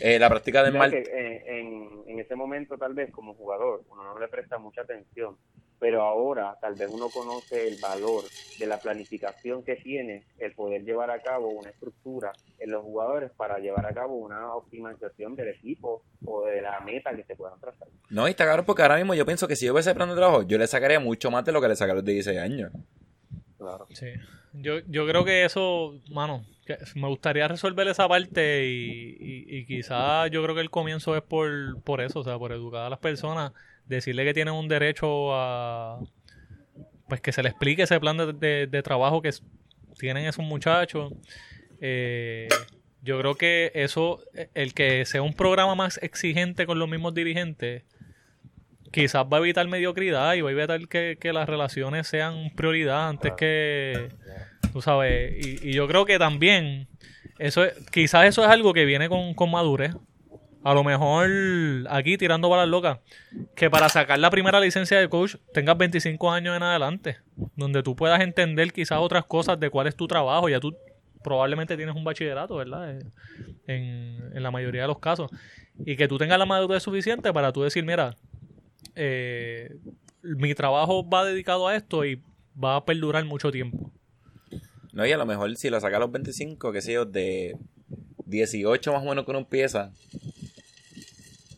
Eh, 0.00 0.18
la 0.18 0.28
práctica 0.28 0.62
del 0.64 0.74
mal. 0.74 0.90
que, 0.90 0.98
eh, 0.98 1.42
en, 1.46 1.88
en 2.08 2.18
ese 2.18 2.34
momento 2.34 2.76
tal 2.76 2.92
vez 2.94 3.10
como 3.12 3.34
jugador 3.34 3.82
uno 3.90 4.02
no 4.02 4.18
le 4.18 4.26
presta 4.28 4.58
mucha 4.58 4.80
atención, 4.82 5.36
pero 5.80 6.02
ahora 6.02 6.56
tal 6.60 6.74
vez 6.74 6.90
uno 6.92 7.08
conoce 7.08 7.66
el 7.66 7.78
valor 7.80 8.24
de 8.58 8.66
la 8.66 8.78
planificación 8.78 9.64
que 9.64 9.76
tiene 9.76 10.24
el 10.38 10.52
poder 10.52 10.84
llevar 10.84 11.10
a 11.10 11.22
cabo 11.22 11.48
una 11.48 11.70
estructura 11.70 12.32
en 12.58 12.70
los 12.70 12.82
jugadores 12.82 13.30
para 13.30 13.58
llevar 13.58 13.86
a 13.86 13.94
cabo 13.94 14.14
una 14.16 14.54
optimización 14.54 15.34
del 15.34 15.48
equipo 15.48 16.02
o 16.26 16.44
de 16.44 16.60
la 16.60 16.80
meta 16.80 17.16
que 17.16 17.24
se 17.24 17.34
puedan 17.34 17.58
trazar. 17.58 17.88
No, 18.10 18.28
y 18.28 18.32
está 18.32 18.44
cabrón 18.44 18.66
porque 18.66 18.82
ahora 18.82 18.96
mismo 18.96 19.14
yo 19.14 19.24
pienso 19.24 19.48
que 19.48 19.56
si 19.56 19.64
yo 19.66 19.72
hubiese 19.72 19.94
plan 19.94 20.10
de 20.10 20.16
trabajo, 20.16 20.42
yo 20.42 20.58
le 20.58 20.66
sacaría 20.66 21.00
mucho 21.00 21.30
más 21.30 21.44
de 21.46 21.52
lo 21.52 21.62
que 21.62 21.68
le 21.68 21.76
sacaron 21.76 21.96
los 21.96 22.04
16 22.04 22.38
años. 22.38 22.70
Claro. 23.56 23.86
Sí. 23.90 24.08
Yo, 24.52 24.80
yo 24.88 25.06
creo 25.06 25.24
que 25.24 25.44
eso, 25.44 25.94
mano, 26.10 26.44
que 26.66 26.76
me 26.96 27.08
gustaría 27.08 27.46
resolver 27.48 27.86
esa 27.88 28.08
parte 28.08 28.66
y, 28.66 29.16
y, 29.18 29.58
y 29.58 29.64
quizás 29.64 30.30
yo 30.30 30.42
creo 30.42 30.54
que 30.54 30.60
el 30.60 30.70
comienzo 30.70 31.16
es 31.16 31.22
por, 31.22 31.80
por 31.82 32.00
eso, 32.00 32.20
o 32.20 32.24
sea, 32.24 32.38
por 32.38 32.52
educar 32.52 32.82
a 32.82 32.90
las 32.90 32.98
personas, 32.98 33.52
decirle 33.90 34.24
que 34.24 34.34
tienen 34.34 34.54
un 34.54 34.68
derecho 34.68 35.34
a, 35.34 36.00
pues 37.08 37.20
que 37.20 37.32
se 37.32 37.42
le 37.42 37.50
explique 37.50 37.82
ese 37.82 37.98
plan 38.00 38.16
de, 38.16 38.32
de- 38.32 38.66
de 38.66 38.82
trabajo 38.82 39.20
que 39.20 39.30
tienen 39.98 40.26
esos 40.26 40.44
muchachos. 40.44 41.12
Eh, 41.80 42.48
yo 43.02 43.18
creo 43.18 43.34
que 43.34 43.72
eso, 43.74 44.20
el 44.54 44.74
que 44.74 45.04
sea 45.06 45.22
un 45.22 45.34
programa 45.34 45.74
más 45.74 45.98
exigente 46.02 46.66
con 46.66 46.78
los 46.78 46.88
mismos 46.88 47.14
dirigentes, 47.14 47.82
quizás 48.92 49.24
va 49.24 49.38
a 49.38 49.40
evitar 49.40 49.66
mediocridad 49.68 50.34
y 50.34 50.40
va 50.42 50.50
a 50.50 50.52
evitar 50.52 50.86
que, 50.88 51.16
que 51.20 51.32
las 51.32 51.48
relaciones 51.48 52.06
sean 52.06 52.50
prioridad 52.56 53.08
antes 53.08 53.32
que, 53.36 54.08
tú 54.72 54.82
sabes, 54.82 55.32
y, 55.46 55.70
y 55.70 55.72
yo 55.72 55.86
creo 55.88 56.04
que 56.04 56.18
también, 56.18 56.88
eso 57.38 57.64
es- 57.64 57.74
quizás 57.90 58.26
eso 58.26 58.42
es 58.44 58.50
algo 58.50 58.72
que 58.74 58.84
viene 58.84 59.08
con, 59.08 59.34
con 59.34 59.50
madurez. 59.50 59.94
A 60.62 60.74
lo 60.74 60.84
mejor 60.84 61.28
aquí 61.88 62.18
tirando 62.18 62.48
balas 62.50 62.68
locas, 62.68 62.98
que 63.54 63.70
para 63.70 63.88
sacar 63.88 64.18
la 64.18 64.30
primera 64.30 64.60
licencia 64.60 64.98
de 64.98 65.08
coach 65.08 65.36
tengas 65.54 65.78
25 65.78 66.30
años 66.30 66.54
en 66.56 66.62
adelante, 66.62 67.16
donde 67.56 67.82
tú 67.82 67.96
puedas 67.96 68.20
entender 68.20 68.72
quizás 68.72 68.98
otras 69.00 69.24
cosas 69.24 69.58
de 69.58 69.70
cuál 69.70 69.86
es 69.86 69.96
tu 69.96 70.06
trabajo, 70.06 70.48
ya 70.48 70.60
tú 70.60 70.76
probablemente 71.22 71.76
tienes 71.76 71.94
un 71.94 72.04
bachillerato, 72.04 72.56
¿verdad? 72.56 72.98
Eh, 72.98 73.04
En, 73.66 74.42
la 74.42 74.50
mayoría 74.50 74.82
de 74.82 74.88
los 74.88 74.98
casos. 74.98 75.30
Y 75.84 75.96
que 75.96 76.08
tú 76.08 76.18
tengas 76.18 76.38
la 76.38 76.46
madurez 76.46 76.82
suficiente 76.82 77.32
para 77.32 77.52
tú 77.52 77.62
decir, 77.62 77.84
mira, 77.84 78.16
eh, 78.94 79.76
mi 80.22 80.54
trabajo 80.54 81.08
va 81.08 81.24
dedicado 81.24 81.68
a 81.68 81.76
esto 81.76 82.04
y 82.04 82.22
va 82.62 82.76
a 82.76 82.84
perdurar 82.84 83.24
mucho 83.24 83.50
tiempo. 83.50 83.90
No, 84.92 85.06
y 85.06 85.12
a 85.12 85.16
lo 85.16 85.26
mejor 85.26 85.54
si 85.56 85.70
lo 85.70 85.80
saca 85.80 85.96
a 85.96 86.00
los 86.00 86.10
25, 86.10 86.72
que 86.72 86.80
sé 86.80 86.94
yo, 86.94 87.04
de 87.04 87.56
18 88.26 88.92
más 88.92 89.02
o 89.02 89.08
menos 89.08 89.24
que 89.24 89.30
uno 89.30 89.40
empieza, 89.40 89.92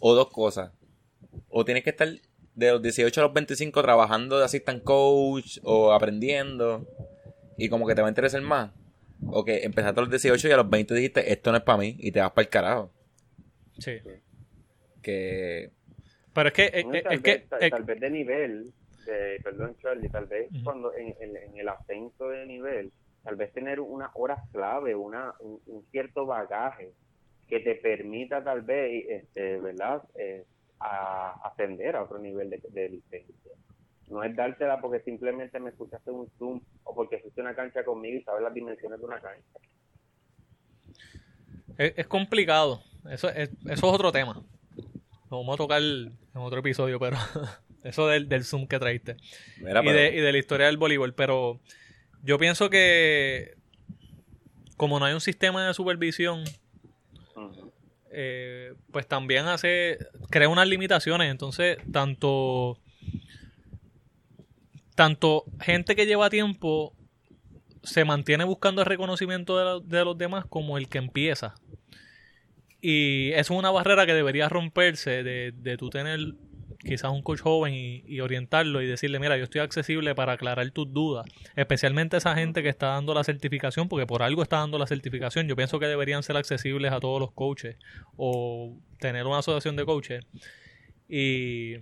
o 0.04 0.14
dos 0.14 0.28
cosas. 0.30 0.72
O 1.48 1.64
tienes 1.64 1.84
que 1.84 1.90
estar 1.90 2.08
de 2.08 2.70
los 2.72 2.82
18 2.82 3.20
a 3.20 3.24
los 3.24 3.32
25 3.32 3.80
trabajando 3.82 4.38
de 4.38 4.44
assistant 4.44 4.82
coach 4.82 5.58
o 5.62 5.92
aprendiendo, 5.92 6.84
y 7.56 7.68
como 7.68 7.86
que 7.86 7.94
te 7.94 8.02
va 8.02 8.08
a 8.08 8.10
interesar 8.10 8.42
más. 8.42 8.72
O 9.26 9.44
que 9.44 9.62
empezaste 9.64 10.00
a 10.00 10.02
los 10.02 10.10
18 10.10 10.48
y 10.48 10.50
a 10.50 10.56
los 10.56 10.68
20 10.68 10.94
dijiste, 10.94 11.32
esto 11.32 11.52
no 11.52 11.58
es 11.58 11.62
para 11.62 11.78
mí, 11.78 11.94
y 12.00 12.10
te 12.10 12.20
vas 12.20 12.32
para 12.32 12.42
el 12.42 12.48
carajo. 12.48 12.90
Sí. 13.78 13.98
Que. 15.02 15.70
Pero 16.34 16.48
es 16.48 16.54
que, 16.54 16.64
eh, 16.72 16.84
No, 16.84 16.90
tal, 17.02 17.12
es 17.14 17.20
que 17.22 17.32
vez, 17.34 17.48
tal, 17.48 17.62
eh, 17.62 17.70
tal 17.70 17.82
vez 17.84 18.00
de 18.00 18.10
nivel, 18.10 18.72
de, 19.06 19.40
perdón 19.44 19.76
Charlie, 19.80 20.08
tal 20.08 20.26
vez 20.26 20.48
cuando 20.64 20.92
en, 20.94 21.14
en- 21.20 21.36
en 21.36 21.56
el 21.58 21.68
ascenso 21.68 22.28
de 22.28 22.46
nivel, 22.46 22.92
tal 23.22 23.36
vez 23.36 23.52
tener 23.52 23.80
una 23.80 24.10
hora 24.14 24.42
clave, 24.52 24.94
una, 24.94 25.34
un, 25.40 25.60
un 25.66 25.84
cierto 25.90 26.24
bagaje 26.26 26.92
que 27.52 27.60
te 27.60 27.74
permita 27.74 28.42
tal 28.42 28.62
vez, 28.62 29.04
este, 29.10 29.58
¿verdad? 29.58 30.02
Eh, 30.14 30.42
a 30.80 31.32
ascender 31.44 31.96
a 31.96 32.04
otro 32.04 32.18
nivel 32.18 32.48
de, 32.48 32.62
de 32.70 32.88
licencia. 32.88 33.52
No 34.08 34.24
es 34.24 34.34
dártela 34.34 34.80
porque 34.80 35.00
simplemente 35.00 35.60
me 35.60 35.68
escuchaste 35.68 36.10
un 36.10 36.30
Zoom 36.38 36.62
o 36.84 36.94
porque 36.94 37.18
fuiste 37.18 37.42
a 37.42 37.44
una 37.44 37.54
cancha 37.54 37.84
conmigo 37.84 38.16
y 38.16 38.22
sabes 38.22 38.42
las 38.42 38.54
dimensiones 38.54 38.98
de 38.98 39.04
una 39.04 39.20
cancha. 39.20 39.58
es, 41.76 41.92
es 41.94 42.06
complicado. 42.06 42.82
Eso 43.10 43.28
es, 43.28 43.50
eso 43.50 43.70
es 43.70 43.82
otro 43.82 44.10
tema. 44.12 44.42
Lo 45.30 45.36
vamos 45.40 45.52
a 45.52 45.58
tocar 45.58 45.82
en 45.82 46.16
otro 46.34 46.60
episodio, 46.60 46.98
pero 46.98 47.18
eso 47.84 48.08
del, 48.08 48.30
del 48.30 48.44
Zoom 48.44 48.66
que 48.66 48.78
traíste. 48.78 49.18
Mira, 49.58 49.84
y, 49.84 49.92
de, 49.92 50.08
y 50.16 50.20
de 50.20 50.32
la 50.32 50.38
historia 50.38 50.66
del 50.68 50.78
voleibol. 50.78 51.12
Pero 51.12 51.60
yo 52.22 52.38
pienso 52.38 52.70
que 52.70 53.56
como 54.78 54.98
no 54.98 55.04
hay 55.04 55.12
un 55.12 55.20
sistema 55.20 55.66
de 55.66 55.74
supervisión. 55.74 56.44
Eh, 58.12 58.74
pues 58.90 59.06
también 59.06 59.46
hace 59.46 59.98
crea 60.30 60.48
unas 60.48 60.68
limitaciones. 60.68 61.30
Entonces, 61.30 61.78
tanto 61.92 62.78
tanto 64.94 65.44
gente 65.60 65.96
que 65.96 66.06
lleva 66.06 66.30
tiempo 66.30 66.94
se 67.82 68.04
mantiene 68.04 68.44
buscando 68.44 68.82
el 68.82 68.86
reconocimiento 68.86 69.80
de, 69.80 69.86
de 69.96 70.04
los 70.04 70.16
demás 70.16 70.44
como 70.48 70.78
el 70.78 70.88
que 70.88 70.98
empieza. 70.98 71.54
Y 72.80 73.30
eso 73.32 73.54
es 73.54 73.58
una 73.58 73.70
barrera 73.70 74.06
que 74.06 74.14
debería 74.14 74.48
romperse 74.48 75.22
de, 75.22 75.52
de 75.52 75.76
tú 75.76 75.88
tener 75.88 76.18
quizás 76.82 77.10
un 77.10 77.22
coach 77.22 77.40
joven 77.40 77.74
y, 77.74 78.20
orientarlo 78.20 78.82
y 78.82 78.86
decirle, 78.86 79.18
mira, 79.18 79.36
yo 79.36 79.44
estoy 79.44 79.60
accesible 79.60 80.14
para 80.14 80.32
aclarar 80.32 80.70
tus 80.70 80.92
dudas. 80.92 81.26
Especialmente 81.56 82.16
esa 82.16 82.34
gente 82.34 82.62
que 82.62 82.68
está 82.68 82.88
dando 82.88 83.14
la 83.14 83.24
certificación, 83.24 83.88
porque 83.88 84.06
por 84.06 84.22
algo 84.22 84.42
está 84.42 84.58
dando 84.58 84.78
la 84.78 84.86
certificación. 84.86 85.48
Yo 85.48 85.56
pienso 85.56 85.78
que 85.78 85.86
deberían 85.86 86.22
ser 86.22 86.36
accesibles 86.36 86.92
a 86.92 87.00
todos 87.00 87.20
los 87.20 87.32
coaches 87.32 87.76
o 88.16 88.76
tener 88.98 89.26
una 89.26 89.38
asociación 89.38 89.76
de 89.76 89.84
coaches. 89.84 90.24
Y 91.08 91.76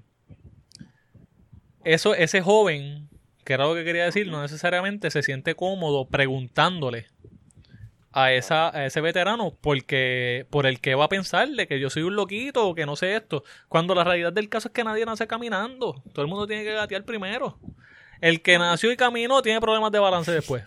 eso, 1.84 2.14
ese 2.14 2.42
joven, 2.42 3.08
que 3.44 3.54
era 3.54 3.66
lo 3.66 3.74
que 3.74 3.84
quería 3.84 4.04
decir, 4.04 4.28
no 4.28 4.42
necesariamente 4.42 5.10
se 5.10 5.22
siente 5.22 5.54
cómodo 5.54 6.08
preguntándole 6.08 7.06
a, 8.12 8.32
esa, 8.32 8.70
ese 8.84 9.00
veterano 9.00 9.56
porque 9.60 10.46
por 10.50 10.66
el 10.66 10.80
que 10.80 10.94
va 10.94 11.04
a 11.04 11.08
pensarle 11.08 11.66
que 11.66 11.78
yo 11.80 11.90
soy 11.90 12.02
un 12.02 12.16
loquito 12.16 12.68
o 12.68 12.74
que 12.74 12.86
no 12.86 12.96
sé 12.96 13.16
esto. 13.16 13.44
Cuando 13.68 13.94
la 13.94 14.04
realidad 14.04 14.32
del 14.32 14.48
caso 14.48 14.68
es 14.68 14.74
que 14.74 14.84
nadie 14.84 15.06
nace 15.06 15.26
caminando. 15.26 16.02
Todo 16.12 16.22
el 16.22 16.28
mundo 16.28 16.46
tiene 16.46 16.64
que 16.64 16.72
gatear 16.72 17.04
primero. 17.04 17.58
El 18.20 18.42
que 18.42 18.58
nació 18.58 18.92
y 18.92 18.96
caminó 18.96 19.42
tiene 19.42 19.60
problemas 19.60 19.92
de 19.92 19.98
balance 19.98 20.32
después. 20.32 20.64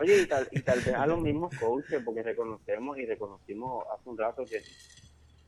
Oye, 0.00 0.22
y 0.22 0.26
tal, 0.26 0.48
y 0.50 0.60
tal 0.60 0.80
vez 0.80 0.94
a 0.94 1.06
los 1.06 1.20
mismos 1.20 1.54
coaches, 1.56 2.02
porque 2.04 2.22
reconocemos 2.22 2.98
y 2.98 3.06
reconocimos 3.06 3.84
hace 3.94 4.08
un 4.08 4.18
rato 4.18 4.44
que 4.44 4.60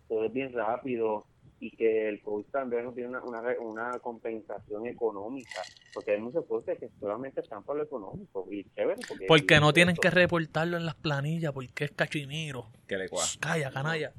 todo 0.09 0.25
es 0.25 0.33
bien 0.33 0.53
rápido 0.53 1.27
y 1.59 1.71
que 1.71 2.09
el 2.09 2.21
coach 2.21 2.47
también 2.51 2.85
no 2.85 2.93
tiene 2.93 3.09
una, 3.09 3.25
una, 3.25 3.43
una 3.61 3.99
compensación 4.01 4.87
económica, 4.87 5.63
porque 5.95 6.13
hay 6.13 6.21
muchos 6.21 6.45
coaches 6.47 6.79
que 6.79 6.91
solamente 7.01 7.41
están 7.41 7.63
por 7.63 7.77
lo 7.77 7.85
económico 7.85 8.47
y 8.51 8.65
chévere. 8.75 9.01
Porque, 9.09 9.27
Porque 9.27 9.61
no 9.61 9.73
tienen 9.73 9.97
que 9.97 10.11
reportarlo 10.11 10.77
en 10.77 10.85
las 10.85 10.97
planillas 10.97 11.53
porque 11.53 11.85
es 11.85 11.93
cachimiro. 11.93 12.67
que 12.87 12.99
le. 12.99 13.07
Calla, 13.41 13.71
canalla. 13.71 14.13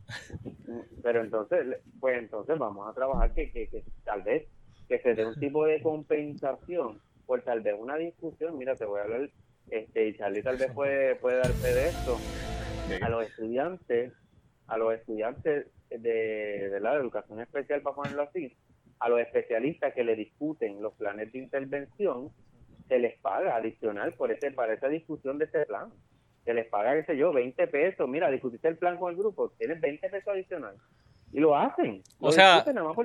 Pero 1.04 1.22
entonces, 1.22 1.78
pues 2.00 2.18
entonces 2.18 2.58
vamos 2.58 2.90
a 2.90 2.94
trabajar 2.94 3.34
que, 3.34 3.52
que, 3.52 3.68
que 3.68 3.84
tal 4.04 4.24
vez 4.24 4.48
que 4.88 5.00
se 5.00 5.14
dé 5.16 5.26
un 5.26 5.40
tipo 5.40 5.66
de 5.66 5.82
compensación 5.82 7.00
por 7.26 7.42
tal 7.44 7.62
vez 7.62 7.76
una 7.78 7.98
discusión. 7.98 8.58
Mira, 8.58 8.76
te 8.76 8.86
voy 8.86 9.00
a 9.00 9.04
hablar, 9.04 9.30
este, 9.70 10.08
y 10.08 10.18
Charlie 10.18 10.42
tal 10.42 10.58
vez 10.58 10.72
puede, 10.74 11.16
puede 11.16 11.38
dar 11.38 11.52
fe 11.52 11.74
de 11.74 11.90
esto. 11.90 12.18
A 13.02 13.10
los 13.10 13.26
estudiantes, 13.26 14.14
a 14.68 14.78
los 14.78 14.94
estudiantes 14.94 15.68
de, 15.90 16.78
la 16.82 16.96
educación 16.96 17.40
especial, 17.42 17.82
para 17.82 17.96
ponerlo 17.96 18.24
así, 18.24 18.56
a 19.00 19.10
los 19.10 19.20
especialistas 19.20 19.94
que 19.94 20.04
le 20.04 20.16
discuten 20.16 20.82
los 20.82 20.94
planes 20.94 21.32
de 21.32 21.40
intervención, 21.40 22.30
se 22.88 23.00
les 23.00 23.20
paga 23.20 23.56
adicional 23.56 24.14
por 24.14 24.32
ese, 24.32 24.52
para 24.52 24.74
esa 24.74 24.88
discusión 24.88 25.38
de 25.38 25.46
ese 25.46 25.66
plan. 25.66 25.92
se 26.46 26.54
les 26.54 26.68
paga, 26.68 26.96
qué 26.96 27.04
sé 27.04 27.18
yo, 27.18 27.34
20 27.34 27.68
pesos. 27.68 28.08
Mira, 28.08 28.32
discutiste 28.32 28.68
el 28.70 28.78
plan 28.78 28.98
con 28.98 29.12
el 29.12 29.18
grupo, 29.18 29.50
tienes 29.58 29.82
20 29.82 30.10
pesos 30.10 30.34
adicionales. 30.34 30.80
Y 31.32 31.40
lo 31.40 31.56
hacen. 31.56 32.02
O 32.20 32.32
sea, 32.32 32.64
los 32.66 32.96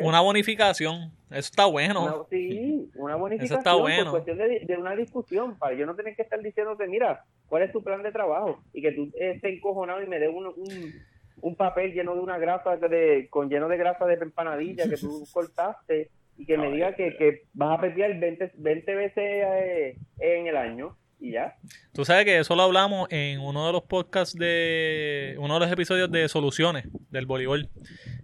una 0.00 0.20
bonificación. 0.20 1.12
Eso 1.30 1.38
está 1.38 1.66
bueno. 1.66 2.02
Una, 2.02 2.24
sí, 2.30 2.90
una 2.94 3.16
bonificación. 3.16 3.58
Eso 3.58 3.58
está 3.58 3.74
bueno. 3.74 4.10
Por 4.10 4.24
cuestión 4.24 4.38
de, 4.38 4.76
una 4.78 4.96
discusión, 4.96 5.58
para 5.58 5.74
yo 5.74 5.86
no 5.86 5.94
tener 5.94 6.16
que 6.16 6.22
estar 6.22 6.40
diciéndote, 6.40 6.86
mira, 6.88 7.24
¿cuál 7.48 7.62
es 7.62 7.72
tu 7.72 7.82
plan 7.82 8.02
de 8.02 8.12
trabajo? 8.12 8.60
Y 8.72 8.82
que 8.82 8.92
tú 8.92 9.10
estés 9.14 9.52
encojonado 9.52 10.02
y 10.02 10.06
me 10.06 10.18
dé 10.18 10.28
un, 10.28 10.46
un, 10.46 10.94
un, 11.42 11.54
papel 11.54 11.92
lleno 11.92 12.14
de 12.14 12.20
una 12.20 12.38
grasa, 12.38 12.76
de, 12.76 13.28
con 13.30 13.50
lleno 13.50 13.68
de 13.68 13.76
grasa 13.76 14.06
de 14.06 14.14
empanadilla 14.14 14.88
que 14.88 14.96
tú 14.96 15.24
cortaste 15.32 16.10
y 16.38 16.46
que 16.46 16.56
me 16.56 16.72
diga 16.72 16.94
que, 16.94 17.14
que 17.16 17.42
vas 17.52 17.78
a 17.78 17.80
pedir 17.82 18.18
20, 18.18 18.52
20 18.56 18.94
veces 18.94 19.16
eh, 19.18 19.96
en 20.18 20.46
el 20.46 20.56
año 20.56 20.96
y 21.20 21.32
ya. 21.32 21.56
Tú 21.92 22.04
sabes 22.04 22.24
que 22.24 22.38
eso 22.38 22.56
lo 22.56 22.62
hablamos 22.62 23.08
en 23.10 23.40
uno 23.40 23.66
de 23.66 23.72
los 23.72 23.82
podcasts 23.82 24.36
de 24.36 25.36
uno 25.38 25.54
de 25.54 25.60
los 25.60 25.72
episodios 25.72 26.10
de 26.10 26.28
soluciones 26.28 26.86
del 27.10 27.26
voleibol 27.26 27.68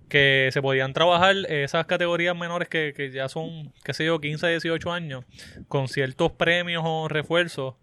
que 0.09 0.49
se 0.53 0.63
podían 0.63 0.93
trabajar 0.93 1.35
esas 1.49 1.87
categorías 1.87 2.37
menores 2.37 2.69
que, 2.69 2.95
que 2.97 3.11
ya 3.11 3.29
son, 3.29 3.73
qué 3.85 3.93
sé 3.93 4.07
yo, 4.07 4.21
15, 4.21 4.49
18 4.49 4.93
años 4.93 5.25
con 5.69 5.89
ciertos 5.89 6.33
premios 6.33 6.83
o 6.87 7.09
refuerzos 7.09 7.75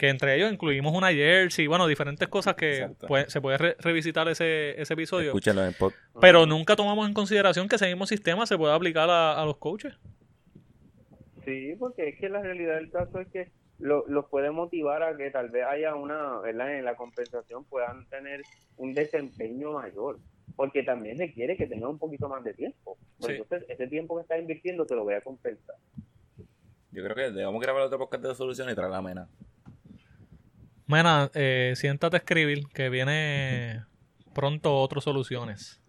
que 0.00 0.08
entre 0.08 0.34
ellos 0.34 0.50
incluimos 0.50 0.94
una 0.94 1.12
jersey, 1.12 1.66
bueno, 1.66 1.86
diferentes 1.86 2.26
cosas 2.26 2.54
que 2.54 2.88
se 3.28 3.40
puede 3.42 3.58
revisitar 3.80 4.26
ese, 4.28 4.80
ese 4.80 4.94
episodio. 4.94 5.26
Escúchalo 5.26 5.62
en 5.62 5.74
pod. 5.74 5.92
Pero 6.22 6.46
nunca 6.46 6.74
tomamos 6.74 7.06
en 7.06 7.12
consideración 7.12 7.68
que 7.68 7.76
ese 7.76 7.86
mismo 7.86 8.06
sistema 8.06 8.46
se 8.46 8.56
puede 8.56 8.72
aplicar 8.72 9.10
a, 9.10 9.44
los 9.44 9.58
coaches. 9.58 9.92
Sí, 11.44 11.74
porque 11.78 12.08
es 12.08 12.18
que 12.18 12.30
la 12.30 12.40
realidad 12.40 12.76
del 12.76 12.90
caso 12.90 13.20
es 13.20 13.28
que 13.28 13.50
los 13.80 14.26
puede 14.26 14.50
motivar 14.50 15.02
a 15.02 15.16
que 15.16 15.30
tal 15.30 15.50
vez 15.50 15.64
haya 15.66 15.94
una, 15.94 16.38
¿verdad? 16.40 16.78
En 16.78 16.84
la 16.84 16.96
compensación 16.96 17.64
puedan 17.64 18.06
tener 18.08 18.42
un 18.76 18.94
desempeño 18.94 19.72
mayor, 19.72 20.18
porque 20.56 20.82
también 20.82 21.18
requiere 21.18 21.56
que 21.56 21.66
tenga 21.66 21.88
un 21.88 21.98
poquito 21.98 22.28
más 22.28 22.44
de 22.44 22.54
tiempo. 22.54 22.98
Entonces, 23.20 23.64
ese 23.68 23.86
tiempo 23.88 24.16
que 24.16 24.22
está 24.22 24.38
invirtiendo 24.38 24.84
te 24.86 24.94
lo 24.94 25.04
voy 25.04 25.14
a 25.14 25.20
compensar. 25.20 25.76
Yo 26.92 27.04
creo 27.04 27.14
que 27.14 27.30
debemos 27.30 27.60
grabar 27.62 27.82
otro 27.82 27.98
podcast 27.98 28.24
de 28.24 28.34
solución 28.34 28.68
y 28.70 28.74
traer 28.74 28.90
la 28.90 29.02
mena. 29.02 29.28
Mena, 30.86 31.30
eh, 31.34 31.72
siéntate 31.76 32.16
a 32.16 32.18
escribir, 32.18 32.64
que 32.74 32.88
viene 32.88 33.84
pronto 34.34 34.76
otras 34.76 35.04
soluciones. 35.04 35.80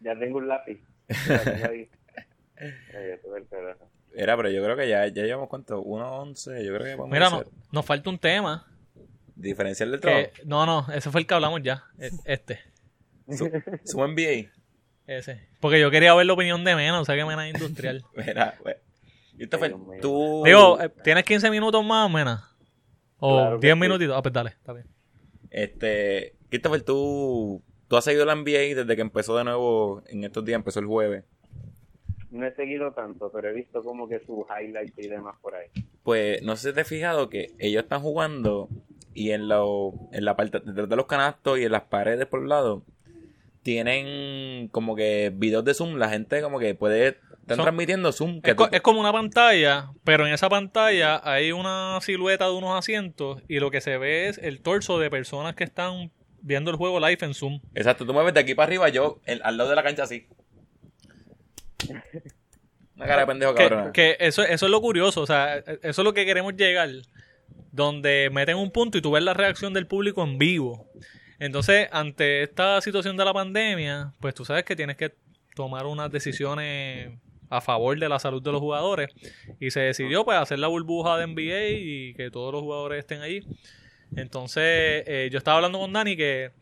Ya 0.00 0.18
tengo 0.18 0.38
un 0.38 0.48
lápiz. 0.48 0.80
Era, 4.14 4.36
pero 4.36 4.50
yo 4.50 4.62
creo 4.62 4.76
que 4.76 4.88
ya, 4.88 5.06
ya 5.06 5.22
llevamos 5.22 5.48
cuánto, 5.48 5.82
1.11, 5.82 6.64
yo 6.64 6.74
creo 6.74 6.84
que 6.84 6.94
vamos 6.96 7.10
Mira, 7.10 7.28
a 7.28 7.30
no, 7.30 7.44
nos 7.72 7.84
falta 7.84 8.10
un 8.10 8.18
tema. 8.18 8.66
Diferencial 9.36 9.90
del 9.90 10.00
trabajo. 10.00 10.28
no, 10.44 10.66
no, 10.66 10.86
ese 10.92 11.10
fue 11.10 11.20
el 11.22 11.26
que 11.26 11.34
hablamos 11.34 11.62
ya, 11.62 11.84
e, 11.98 12.10
este. 12.24 12.60
Su, 13.28 13.50
su 13.84 13.98
MBA. 13.98 14.50
Ese. 15.06 15.48
Porque 15.60 15.80
yo 15.80 15.90
quería 15.90 16.14
ver 16.14 16.26
la 16.26 16.32
opinión 16.32 16.64
de 16.64 16.74
Mena, 16.74 17.00
o 17.00 17.04
sea 17.04 17.16
que 17.16 17.24
Mena 17.24 17.48
es 17.48 17.54
industrial. 17.54 18.04
Mira, 18.14 18.58
tú... 20.00 20.42
Digo, 20.44 20.80
eh, 20.80 20.90
¿tienes 21.02 21.24
15 21.24 21.50
minutos 21.50 21.84
más, 21.84 22.10
Mena? 22.10 22.50
O 23.18 23.58
10 23.58 23.76
minutitos. 23.76 24.16
Ah, 24.16 24.22
pues 24.22 24.32
dale, 24.32 24.50
está 24.50 24.72
bien. 24.72 24.86
Este, 25.50 26.36
Christopher, 26.48 26.82
tú, 26.82 27.62
tú 27.88 27.96
has 27.96 28.04
seguido 28.04 28.24
la 28.24 28.34
NBA 28.34 28.74
desde 28.74 28.96
que 28.96 29.02
empezó 29.02 29.36
de 29.36 29.44
nuevo 29.44 30.02
en 30.06 30.24
estos 30.24 30.44
días, 30.44 30.56
empezó 30.56 30.80
el 30.80 30.86
jueves. 30.86 31.24
No 32.30 32.46
he 32.46 32.54
seguido 32.54 32.92
tanto, 32.92 33.30
pero 33.32 33.50
he 33.50 33.52
visto 33.52 33.82
como 33.82 34.08
que 34.08 34.20
sus 34.20 34.44
highlights 34.48 34.98
y 34.98 35.08
demás 35.08 35.36
por 35.40 35.54
ahí. 35.54 35.68
Pues 36.02 36.42
no 36.42 36.56
sé 36.56 36.68
si 36.68 36.74
te 36.74 36.82
has 36.82 36.88
fijado 36.88 37.28
que 37.28 37.52
ellos 37.58 37.82
están 37.82 38.00
jugando 38.00 38.68
y 39.14 39.32
en, 39.32 39.48
lo, 39.48 39.94
en 40.12 40.24
la 40.24 40.36
parte 40.36 40.60
detrás 40.60 40.88
de 40.88 40.96
los 40.96 41.06
canastos 41.06 41.58
y 41.58 41.64
en 41.64 41.72
las 41.72 41.82
paredes 41.82 42.26
por 42.26 42.42
el 42.42 42.48
lado 42.48 42.84
tienen 43.62 44.68
como 44.68 44.96
que 44.96 45.32
videos 45.34 45.64
de 45.64 45.74
Zoom. 45.74 45.96
La 45.96 46.08
gente 46.08 46.40
como 46.42 46.58
que 46.58 46.74
puede 46.74 47.18
están 47.52 47.64
transmitiendo 47.64 48.12
Zoom. 48.12 48.40
es, 48.42 48.80
como 48.80 49.00
una 49.00 49.12
pantalla, 49.12 49.90
pero 50.04 50.26
en 50.26 50.32
esa 50.32 50.48
pantalla 50.48 51.20
hay 51.24 51.52
una 51.52 51.98
silueta 52.00 52.46
de 52.46 52.52
unos 52.52 52.78
asientos 52.78 53.42
y 53.48 53.58
lo 53.58 53.70
que 53.70 53.80
se 53.80 53.98
ve 53.98 54.28
es 54.28 54.38
el 54.38 54.60
torso 54.60 54.98
de 54.98 55.10
personas 55.10 55.54
que 55.54 55.64
están 55.64 56.12
viendo 56.42 56.70
el 56.70 56.76
juego 56.76 57.00
live 57.00 57.18
en 57.20 57.34
Zoom. 57.34 57.60
Exacto, 57.74 58.06
tú 58.06 58.12
mueves 58.12 58.34
de 58.34 58.40
aquí 58.40 58.54
para 58.54 58.66
arriba, 58.66 58.88
yo 58.88 59.20
al 59.42 59.56
lado 59.56 59.70
de 59.70 59.76
la 59.76 59.82
cancha 59.82 60.04
así. 60.04 60.26
Una 62.96 63.06
cara 63.06 63.20
de 63.20 63.26
pendejo 63.26 63.54
cabrón. 63.54 63.92
Que, 63.92 64.16
eso, 64.20 64.42
eso 64.42 64.66
es 64.66 64.70
lo 64.70 64.80
curioso, 64.80 65.22
o 65.22 65.26
sea, 65.26 65.56
eso 65.56 65.78
es 65.82 65.98
lo 65.98 66.12
que 66.12 66.26
queremos 66.26 66.54
llegar. 66.54 66.90
Donde 67.72 68.30
meten 68.32 68.56
un 68.56 68.70
punto 68.70 68.98
y 68.98 69.02
tú 69.02 69.12
ves 69.12 69.22
la 69.22 69.32
reacción 69.32 69.72
del 69.72 69.86
público 69.86 70.22
en 70.22 70.38
vivo. 70.38 70.90
Entonces, 71.38 71.88
ante 71.92 72.42
esta 72.42 72.80
situación 72.80 73.16
de 73.16 73.24
la 73.24 73.32
pandemia, 73.32 74.12
pues 74.20 74.34
tú 74.34 74.44
sabes 74.44 74.64
que 74.64 74.76
tienes 74.76 74.96
que 74.96 75.14
tomar 75.54 75.86
unas 75.86 76.10
decisiones 76.10 77.18
a 77.48 77.60
favor 77.60 77.98
de 77.98 78.08
la 78.08 78.18
salud 78.18 78.42
de 78.42 78.52
los 78.52 78.60
jugadores 78.60 79.08
y 79.58 79.70
se 79.70 79.80
decidió 79.80 80.24
pues 80.24 80.38
hacer 80.38 80.58
la 80.60 80.68
burbuja 80.68 81.18
de 81.18 81.26
NBA 81.26 81.68
y 81.80 82.14
que 82.14 82.30
todos 82.30 82.52
los 82.52 82.62
jugadores 82.62 83.00
estén 83.00 83.22
allí. 83.22 83.40
Entonces 84.16 85.04
eh, 85.06 85.28
yo 85.32 85.38
estaba 85.38 85.56
hablando 85.56 85.78
con 85.78 85.92
Dani 85.92 86.16
que 86.16 86.52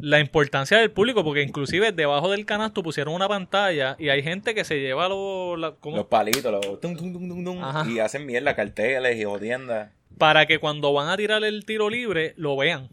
la 0.00 0.20
importancia 0.20 0.78
del 0.78 0.90
público, 0.90 1.24
porque 1.24 1.42
inclusive 1.42 1.92
debajo 1.92 2.30
del 2.30 2.46
canasto 2.46 2.82
pusieron 2.82 3.14
una 3.14 3.28
pantalla 3.28 3.96
y 3.98 4.08
hay 4.08 4.22
gente 4.22 4.54
que 4.54 4.64
se 4.64 4.80
lleva 4.80 5.08
los, 5.08 5.58
los 5.58 6.06
palitos 6.06 6.52
los 6.52 7.86
y 7.88 7.98
hacen 7.98 8.26
mierda, 8.26 8.54
carteles 8.56 9.18
y 9.18 9.24
jodiendas. 9.24 9.92
Para 10.18 10.46
que 10.46 10.58
cuando 10.58 10.92
van 10.92 11.08
a 11.08 11.16
tirar 11.16 11.44
el 11.44 11.64
tiro 11.64 11.88
libre 11.88 12.34
lo 12.36 12.56
vean. 12.56 12.88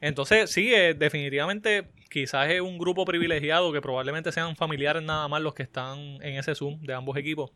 Entonces, 0.00 0.50
sí, 0.50 0.74
eh, 0.74 0.94
definitivamente 0.94 1.84
quizás 2.10 2.50
es 2.50 2.60
un 2.60 2.78
grupo 2.78 3.04
privilegiado 3.04 3.72
que 3.72 3.80
probablemente 3.80 4.30
sean 4.32 4.54
familiares 4.54 5.02
nada 5.02 5.26
más 5.28 5.42
los 5.42 5.54
que 5.54 5.62
están 5.62 5.98
en 6.22 6.36
ese 6.36 6.54
Zoom 6.54 6.80
de 6.82 6.94
ambos 6.94 7.16
equipos. 7.16 7.50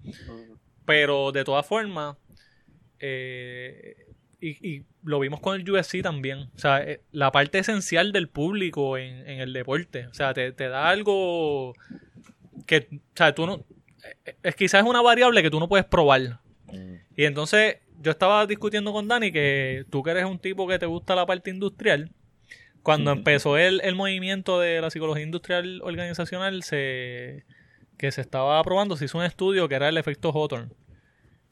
Pero 0.84 1.32
de 1.32 1.44
todas 1.44 1.66
formas, 1.66 2.16
eh, 2.98 4.07
y, 4.40 4.82
lo 5.02 5.20
vimos 5.20 5.40
con 5.40 5.60
el 5.60 5.70
UFC 5.70 6.02
también. 6.02 6.50
O 6.54 6.58
sea, 6.58 6.82
eh, 6.82 7.00
la 7.12 7.32
parte 7.32 7.58
esencial 7.58 8.12
del 8.12 8.28
público 8.28 8.98
en, 8.98 9.26
el 9.26 9.52
deporte. 9.52 10.06
O 10.06 10.14
sea, 10.14 10.34
te, 10.34 10.52
da 10.52 10.88
algo 10.88 11.74
que, 12.66 12.88
o 12.92 13.16
sea, 13.16 13.34
tú 13.34 13.46
no. 13.46 13.64
Es 14.42 14.54
quizás 14.54 14.82
es 14.82 14.88
una 14.88 15.02
variable 15.02 15.42
que 15.42 15.50
tú 15.50 15.60
no 15.60 15.68
puedes 15.68 15.86
probar. 15.86 16.40
Mm. 16.72 16.94
Y 17.16 17.24
entonces, 17.24 17.78
yo 18.00 18.10
estaba 18.10 18.46
discutiendo 18.46 18.92
con 18.92 19.08
Dani 19.08 19.32
que 19.32 19.84
tú 19.90 20.02
que 20.02 20.10
eres 20.10 20.24
un 20.24 20.38
tipo 20.38 20.68
que 20.68 20.78
te 20.78 20.86
gusta 20.86 21.14
la 21.14 21.26
parte 21.26 21.50
industrial 21.50 22.10
cuando 22.88 23.10
empezó 23.10 23.58
el, 23.58 23.82
el 23.82 23.94
movimiento 23.94 24.58
de 24.60 24.80
la 24.80 24.90
psicología 24.90 25.22
industrial 25.22 25.82
organizacional, 25.82 26.62
se, 26.62 27.44
que 27.98 28.10
se 28.12 28.22
estaba 28.22 28.62
probando, 28.62 28.96
se 28.96 29.04
hizo 29.04 29.18
un 29.18 29.24
estudio 29.24 29.68
que 29.68 29.74
era 29.74 29.90
el 29.90 29.98
efecto 29.98 30.30
Hawthorne, 30.30 30.70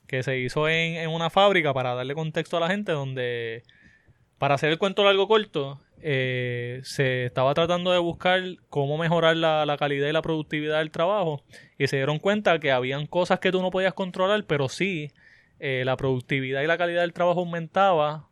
que 0.07 0.23
se 0.23 0.39
hizo 0.39 0.69
en, 0.69 0.97
en 0.97 1.11
una 1.11 1.31
fábrica 1.31 1.75
para 1.75 1.95
darle 1.95 2.15
contexto 2.15 2.57
a 2.57 2.61
la 2.61 2.69
gente, 2.69 2.93
donde, 2.93 3.63
para 4.39 4.55
hacer 4.55 4.71
el 4.71 4.79
cuento 4.79 5.05
largo 5.05 5.29
corto, 5.29 5.81
eh, 6.03 6.81
se 6.85 7.27
estaba 7.27 7.55
tratando 7.55 7.91
de 7.91 7.99
buscar 7.99 8.43
cómo 8.69 8.99
mejorar 8.99 9.37
la, 9.37 9.65
la, 9.67 9.77
calidad 9.77 10.09
y 10.09 10.13
la 10.13 10.23
productividad 10.23 10.79
del 10.79 10.91
trabajo 10.91 11.43
y 11.79 11.87
se 11.87 11.97
dieron 11.97 12.19
cuenta 12.19 12.59
que 12.59 12.71
habían 12.71 13.07
cosas 13.07 13.41
que 13.41 13.51
tú 13.51 13.63
no 13.63 13.71
podías 13.71 13.95
controlar, 13.95 14.45
pero 14.45 14.69
sí 14.69 15.11
eh, 15.59 15.83
la 15.87 15.97
productividad 15.97 16.61
y 16.63 16.67
la 16.67 16.77
calidad 16.77 17.01
del 17.01 17.15
trabajo 17.15 17.41
aumentaba 17.41 18.29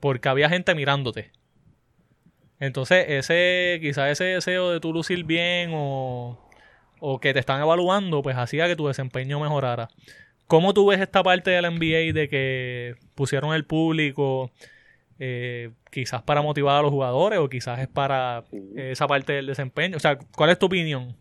porque 0.00 0.28
había 0.28 0.48
gente 0.48 0.74
mirándote. 0.74 1.30
Entonces, 2.58 3.04
ese, 3.08 3.78
quizás 3.82 4.10
ese 4.10 4.24
deseo 4.24 4.70
de 4.70 4.80
tú 4.80 4.92
lucir 4.92 5.24
bien 5.24 5.72
o, 5.74 6.40
que 7.20 7.34
te 7.34 7.38
están 7.38 7.60
evaluando, 7.60 8.22
pues 8.22 8.36
hacía 8.36 8.66
que 8.66 8.76
tu 8.76 8.86
desempeño 8.86 9.40
mejorara. 9.40 9.88
¿Cómo 10.46 10.74
tú 10.74 10.86
ves 10.86 11.00
esta 11.00 11.22
parte 11.22 11.50
de 11.50 11.62
la 11.62 11.70
NBA 11.70 12.12
de 12.12 12.28
que 12.28 12.94
pusieron 13.14 13.54
el 13.54 13.64
público 13.64 14.50
eh, 15.18 15.70
quizás 15.90 16.22
para 16.22 16.42
motivar 16.42 16.78
a 16.78 16.82
los 16.82 16.90
jugadores 16.90 17.38
o 17.38 17.48
quizás 17.48 17.80
es 17.80 17.88
para 17.88 18.44
esa 18.76 19.06
parte 19.06 19.32
del 19.32 19.46
desempeño? 19.46 19.96
O 19.96 20.00
sea, 20.00 20.18
¿cuál 20.36 20.50
es 20.50 20.58
tu 20.58 20.66
opinión? 20.66 21.16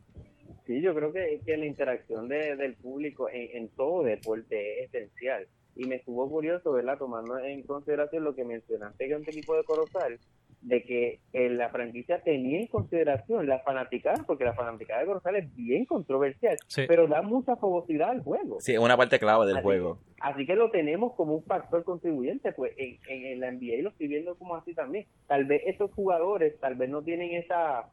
Sí, 0.66 0.82
yo 0.82 0.94
creo 0.96 1.12
que, 1.12 1.42
que 1.46 1.58
la 1.58 1.66
interacción 1.66 2.30
del 2.30 2.76
público 2.76 3.30
en, 3.30 3.50
en, 3.58 3.70
todo 3.70 4.04
deporte 4.04 4.84
es 4.84 4.94
esencial. 4.94 5.48
Y 5.76 5.86
me 5.86 5.96
estuvo 5.96 6.30
curioso, 6.30 6.72
¿verdad? 6.72 6.98
Tomando 6.98 7.38
en 7.40 7.64
consideración 7.64 8.24
lo 8.24 8.36
que 8.36 8.46
mencionaste 8.46 9.08
que 9.08 9.16
un 9.16 9.24
equipo 9.24 9.56
de 9.56 9.64
Corozal 9.64 10.20
de 10.64 10.84
que 10.84 11.20
eh, 11.34 11.50
la 11.50 11.70
franquicia 11.70 12.22
tenía 12.22 12.60
en 12.60 12.68
consideración 12.68 13.48
la 13.48 13.60
fanaticada, 13.60 14.24
porque 14.26 14.46
la 14.46 14.54
fanaticada 14.54 15.02
de 15.02 15.06
Corozal 15.06 15.36
es 15.36 15.56
bien 15.56 15.86
controversial, 15.86 16.58
pero 16.88 17.08
da 17.08 17.22
mucha 17.22 17.56
fogosidad 17.58 18.12
al 18.12 18.24
juego. 18.24 18.60
Sí, 18.62 18.74
es 18.74 18.80
una 18.80 18.98
parte 18.98 19.20
clave 19.20 19.46
del 19.46 19.62
juego. 19.62 20.00
así 20.22 20.46
que 20.46 20.56
lo 20.56 20.72
tenemos 20.72 21.14
como 21.14 21.36
un 21.36 21.44
factor 21.44 21.84
contribuyente, 21.84 22.54
pues 22.54 22.74
en, 22.78 22.98
en, 23.08 23.40
la 23.42 23.52
NBA 23.52 23.82
lo 23.84 23.90
estoy 23.90 24.08
viendo 24.08 24.36
como 24.36 24.56
así 24.56 24.74
también. 24.74 25.06
Tal 25.28 25.46
vez 25.46 25.62
esos 25.66 25.92
jugadores, 25.92 26.58
tal 26.60 26.76
vez 26.76 26.90
no 26.90 27.02
tienen 27.02 27.32
esa 27.34 27.90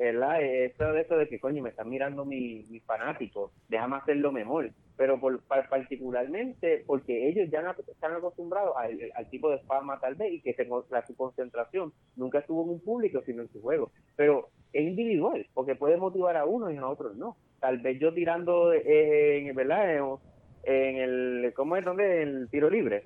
¿verdad? 0.00 0.40
Eso 0.40 0.92
de 0.92 1.02
eso 1.02 1.16
de 1.18 1.28
que, 1.28 1.38
coño, 1.38 1.62
me 1.62 1.68
están 1.68 1.90
mirando 1.90 2.24
mis 2.24 2.66
mi 2.70 2.80
fanáticos, 2.80 3.52
déjame 3.68 3.96
hacerlo 3.96 4.32
mejor. 4.32 4.70
Pero 4.96 5.20
por, 5.20 5.40
particularmente 5.42 6.84
porque 6.86 7.28
ellos 7.28 7.50
ya 7.50 7.62
están 7.86 8.14
acostumbrados 8.14 8.74
al, 8.78 9.30
tipo 9.30 9.50
de 9.50 9.58
fama 9.60 10.00
tal 10.00 10.14
vez 10.14 10.32
y 10.32 10.40
que 10.40 10.54
tengo, 10.54 10.86
la, 10.90 11.06
su 11.06 11.14
concentración 11.14 11.92
nunca 12.16 12.38
estuvo 12.38 12.64
en 12.64 12.70
un 12.70 12.80
público, 12.80 13.20
sino 13.26 13.42
en 13.42 13.52
su 13.52 13.60
juego. 13.60 13.92
Pero 14.16 14.48
es 14.72 14.86
individual, 14.86 15.46
porque 15.52 15.74
puede 15.74 15.98
motivar 15.98 16.36
a 16.38 16.46
uno 16.46 16.70
y 16.70 16.78
a 16.78 16.86
otros 16.86 17.14
no. 17.16 17.36
Tal 17.60 17.78
vez 17.78 18.00
yo 18.00 18.14
tirando, 18.14 18.72
en, 18.72 19.54
¿verdad? 19.54 20.18
En, 20.64 20.96
el, 20.96 21.52
¿cómo 21.54 21.76
es? 21.76 21.84
¿Dónde? 21.84 22.22
En 22.22 22.28
el 22.28 22.48
tiro 22.48 22.70
libre. 22.70 23.04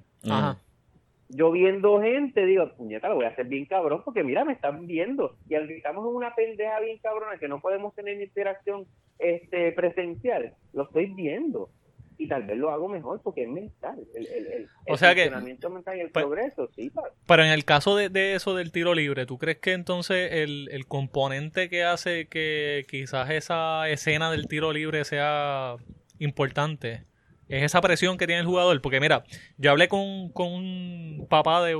Yo 1.28 1.50
viendo 1.50 2.00
gente, 2.00 2.44
digo, 2.46 2.70
puñeta, 2.76 3.08
lo 3.08 3.16
voy 3.16 3.24
a 3.24 3.30
hacer 3.30 3.46
bien 3.46 3.64
cabrón, 3.66 4.02
porque 4.04 4.22
mira, 4.22 4.44
me 4.44 4.52
están 4.52 4.86
viendo. 4.86 5.36
Y 5.48 5.54
estamos 5.54 6.08
en 6.08 6.14
una 6.14 6.34
pendeja 6.34 6.80
bien 6.80 6.98
cabrona 6.98 7.38
que 7.38 7.48
no 7.48 7.60
podemos 7.60 7.94
tener 7.94 8.20
interacción 8.20 8.86
este 9.18 9.72
presencial, 9.72 10.54
lo 10.72 10.84
estoy 10.84 11.06
viendo. 11.06 11.70
Y 12.16 12.28
tal 12.28 12.44
vez 12.44 12.56
lo 12.56 12.70
hago 12.70 12.88
mejor 12.88 13.20
porque 13.22 13.42
es 13.42 13.48
mental. 13.48 13.98
El, 14.14 14.26
el, 14.26 14.68
o 14.88 14.96
sea 14.96 15.16
que, 15.16 15.28
mental 15.30 15.96
y 15.96 16.00
el 16.00 16.10
pues, 16.10 16.24
progreso, 16.24 16.68
sí. 16.76 16.92
Pero 17.26 17.42
en 17.42 17.50
el 17.50 17.64
caso 17.64 17.96
de, 17.96 18.08
de, 18.08 18.34
eso 18.34 18.54
del 18.54 18.70
tiro 18.70 18.94
libre, 18.94 19.26
¿tú 19.26 19.36
crees 19.36 19.58
que 19.58 19.72
entonces 19.72 20.30
el, 20.30 20.68
el 20.70 20.86
componente 20.86 21.68
que 21.68 21.82
hace 21.82 22.26
que 22.26 22.86
quizás 22.88 23.30
esa 23.30 23.88
escena 23.88 24.30
del 24.30 24.46
tiro 24.46 24.72
libre 24.72 25.04
sea 25.04 25.74
importante 26.20 27.02
es 27.48 27.62
esa 27.62 27.80
presión 27.80 28.16
que 28.16 28.26
tiene 28.26 28.40
el 28.40 28.46
jugador. 28.46 28.80
Porque 28.80 29.00
mira, 29.00 29.24
yo 29.56 29.70
hablé 29.70 29.88
con, 29.88 30.30
con 30.30 30.52
un 30.52 31.26
papá 31.28 31.64
de... 31.64 31.76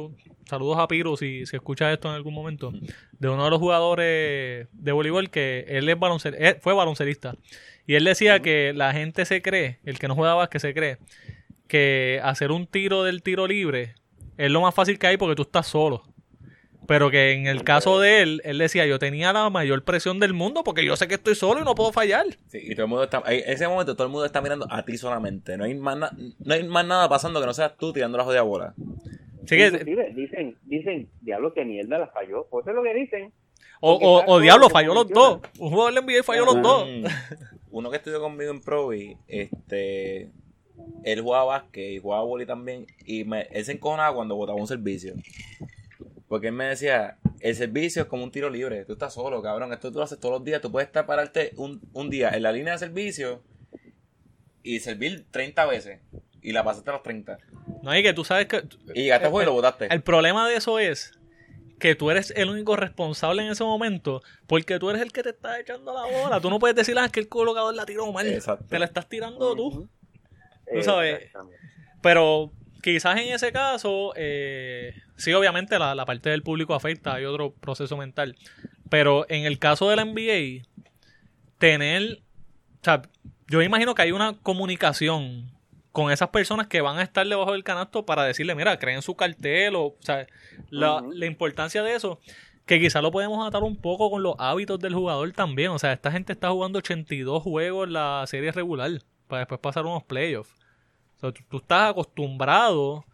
Saludos 0.46 0.76
a 0.78 0.86
Piro 0.88 1.16
si, 1.16 1.46
si 1.46 1.56
escucha 1.56 1.90
esto 1.92 2.08
en 2.08 2.14
algún 2.14 2.34
momento. 2.34 2.72
De 3.12 3.28
uno 3.28 3.44
de 3.44 3.50
los 3.50 3.58
jugadores 3.58 4.68
de 4.72 4.92
voleibol 4.92 5.30
que 5.30 5.64
él 5.68 5.88
es 5.88 5.98
baloncel, 5.98 6.58
fue 6.60 6.74
baloncelista. 6.74 7.34
Y 7.86 7.94
él 7.94 8.04
decía 8.04 8.40
que 8.40 8.72
la 8.74 8.92
gente 8.92 9.24
se 9.24 9.42
cree, 9.42 9.80
el 9.84 9.98
que 9.98 10.08
no 10.08 10.14
juega 10.14 10.48
que 10.48 10.60
se 10.60 10.74
cree, 10.74 10.98
que 11.66 12.20
hacer 12.22 12.52
un 12.52 12.66
tiro 12.66 13.04
del 13.04 13.22
tiro 13.22 13.46
libre 13.46 13.94
es 14.36 14.50
lo 14.50 14.60
más 14.60 14.74
fácil 14.74 14.98
que 14.98 15.06
hay 15.06 15.16
porque 15.16 15.34
tú 15.34 15.42
estás 15.42 15.66
solo. 15.66 16.04
Pero 16.86 17.10
que 17.10 17.32
en 17.32 17.46
el 17.46 17.64
caso 17.64 18.00
de 18.00 18.22
él, 18.22 18.42
él 18.44 18.58
decía, 18.58 18.86
yo 18.86 18.98
tenía 18.98 19.32
la 19.32 19.50
mayor 19.50 19.84
presión 19.84 20.20
del 20.20 20.34
mundo 20.34 20.64
porque 20.64 20.84
yo 20.84 20.96
sé 20.96 21.08
que 21.08 21.14
estoy 21.14 21.34
solo 21.34 21.60
y 21.60 21.64
no 21.64 21.74
puedo 21.74 21.92
fallar. 21.92 22.26
Sí, 22.48 22.58
y 22.62 22.74
todo 22.74 22.84
el 22.84 22.90
mundo 22.90 23.04
está, 23.04 23.22
en 23.26 23.52
ese 23.52 23.68
momento 23.68 23.94
todo 23.94 24.06
el 24.06 24.12
mundo 24.12 24.26
está 24.26 24.40
mirando 24.40 24.66
a 24.70 24.84
ti 24.84 24.96
solamente. 24.96 25.56
No 25.56 25.64
hay 25.64 25.74
más, 25.74 25.98
no 26.38 26.54
hay 26.54 26.64
más 26.64 26.86
nada 26.86 27.08
pasando 27.08 27.40
que 27.40 27.46
no 27.46 27.54
seas 27.54 27.76
tú 27.76 27.92
tirando 27.92 28.18
la 28.18 28.24
jodida 28.24 28.42
bola. 28.42 28.74
Sí 29.46 29.56
que... 29.56 29.70
dicen, 30.14 30.56
dicen, 30.64 31.08
diablo 31.20 31.52
que 31.52 31.64
mierda 31.64 31.98
la 31.98 32.08
falló. 32.08 32.46
Pues 32.50 32.64
eso 32.64 32.70
es 32.70 32.76
lo 32.76 32.82
que 32.82 32.94
dicen. 32.94 33.32
O, 33.80 34.24
o, 34.26 34.40
diablo, 34.40 34.70
falló 34.70 34.94
los 34.94 35.08
dos. 35.08 35.40
Un 35.58 35.70
jugador 35.70 35.92
le 35.92 36.00
envió 36.00 36.18
y 36.18 36.22
falló 36.22 36.46
los 36.46 36.62
dos. 36.62 36.88
Uno 37.70 37.90
que 37.90 37.96
estudió 37.96 38.20
conmigo 38.20 38.50
en 38.50 38.62
Pro 38.62 38.94
y 38.94 39.16
este 39.28 40.30
él 41.04 41.20
jugaba 41.20 41.44
básquet 41.44 41.92
y 41.92 41.98
jugaba 41.98 42.24
boli 42.24 42.46
también 42.46 42.86
y 43.04 43.24
me, 43.24 43.42
él 43.50 43.64
se 43.64 43.72
encojonaba 43.72 44.14
cuando 44.14 44.36
botaba 44.36 44.58
un 44.58 44.66
servicio. 44.66 45.14
Porque 46.34 46.48
él 46.48 46.52
me 46.52 46.64
decía, 46.64 47.16
el 47.38 47.54
servicio 47.54 48.02
es 48.02 48.08
como 48.08 48.24
un 48.24 48.32
tiro 48.32 48.50
libre. 48.50 48.84
Tú 48.84 48.94
estás 48.94 49.14
solo, 49.14 49.40
cabrón. 49.40 49.72
Esto 49.72 49.92
tú 49.92 49.98
lo 49.98 50.04
haces 50.04 50.18
todos 50.18 50.32
los 50.32 50.44
días. 50.44 50.60
Tú 50.60 50.72
puedes 50.72 50.88
estar 50.88 51.06
pararte 51.06 51.52
un, 51.54 51.80
un 51.92 52.10
día 52.10 52.30
en 52.30 52.42
la 52.42 52.50
línea 52.50 52.72
de 52.72 52.80
servicio 52.80 53.40
y 54.64 54.80
servir 54.80 55.26
30 55.30 55.64
veces. 55.66 56.00
Y 56.42 56.50
la 56.50 56.64
pasaste 56.64 56.90
a 56.90 56.94
los 56.94 57.04
30. 57.04 57.38
No, 57.84 57.96
y 57.96 58.02
que 58.02 58.12
tú 58.12 58.24
sabes 58.24 58.46
que... 58.46 58.64
Y 58.96 59.04
llegaste 59.04 59.28
a 59.28 59.30
y 59.30 59.44
lo 59.44 59.52
botaste. 59.52 59.86
El 59.94 60.02
problema 60.02 60.48
de 60.48 60.56
eso 60.56 60.80
es 60.80 61.12
que 61.78 61.94
tú 61.94 62.10
eres 62.10 62.32
el 62.34 62.50
único 62.50 62.74
responsable 62.74 63.44
en 63.44 63.52
ese 63.52 63.62
momento 63.62 64.20
porque 64.48 64.80
tú 64.80 64.90
eres 64.90 65.02
el 65.02 65.12
que 65.12 65.22
te 65.22 65.30
está 65.30 65.60
echando 65.60 65.94
la 65.94 66.02
bola. 66.02 66.40
Tú 66.40 66.50
no 66.50 66.58
puedes 66.58 66.74
decirle 66.74 67.02
ah, 67.02 67.10
que 67.10 67.20
el 67.20 67.28
colocador 67.28 67.76
la 67.76 67.86
tiró 67.86 68.10
mal. 68.12 68.26
Te 68.68 68.78
la 68.80 68.86
estás 68.86 69.08
tirando 69.08 69.54
tú. 69.54 69.88
Tú 70.74 70.82
sabes. 70.82 71.30
Pero 72.02 72.50
quizás 72.84 73.18
en 73.18 73.32
ese 73.32 73.50
caso, 73.50 74.12
eh, 74.14 74.94
sí, 75.16 75.32
obviamente 75.32 75.78
la, 75.78 75.94
la, 75.94 76.04
parte 76.04 76.28
del 76.28 76.42
público 76.42 76.74
afecta, 76.74 77.14
hay 77.14 77.24
otro 77.24 77.54
proceso 77.54 77.96
mental. 77.96 78.36
Pero 78.90 79.24
en 79.30 79.46
el 79.46 79.58
caso 79.58 79.88
de 79.88 79.96
la 79.96 80.04
NBA, 80.04 80.68
tener, 81.58 82.20
o 82.80 82.84
sea, 82.84 83.02
yo 83.48 83.62
imagino 83.62 83.94
que 83.94 84.02
hay 84.02 84.12
una 84.12 84.34
comunicación 84.34 85.50
con 85.92 86.12
esas 86.12 86.28
personas 86.28 86.66
que 86.66 86.82
van 86.82 86.98
a 86.98 87.02
estar 87.02 87.26
debajo 87.26 87.52
del 87.52 87.64
canasto 87.64 88.04
para 88.04 88.24
decirle, 88.24 88.54
mira, 88.54 88.78
creen 88.78 89.00
su 89.00 89.16
cartel, 89.16 89.76
o, 89.76 89.84
o 89.84 89.96
sea, 90.00 90.26
la, 90.68 91.02
la 91.10 91.26
importancia 91.26 91.82
de 91.82 91.94
eso 91.94 92.20
que 92.66 92.80
quizás 92.80 93.02
lo 93.02 93.10
podemos 93.10 93.46
atar 93.46 93.62
un 93.62 93.76
poco 93.76 94.10
con 94.10 94.22
los 94.22 94.34
hábitos 94.38 94.78
del 94.78 94.94
jugador 94.94 95.32
también. 95.32 95.70
O 95.70 95.78
sea, 95.78 95.92
esta 95.92 96.10
gente 96.10 96.32
está 96.32 96.50
jugando 96.50 96.78
82 96.78 97.42
juegos 97.42 97.86
en 97.86 97.94
la 97.94 98.24
serie 98.26 98.52
regular 98.52 98.90
para 99.26 99.40
después 99.40 99.60
pasar 99.60 99.84
unos 99.86 100.02
playoffs 100.04 100.63
tú, 101.32 101.56
estás 101.56 101.90
acostumbrado 101.90 103.04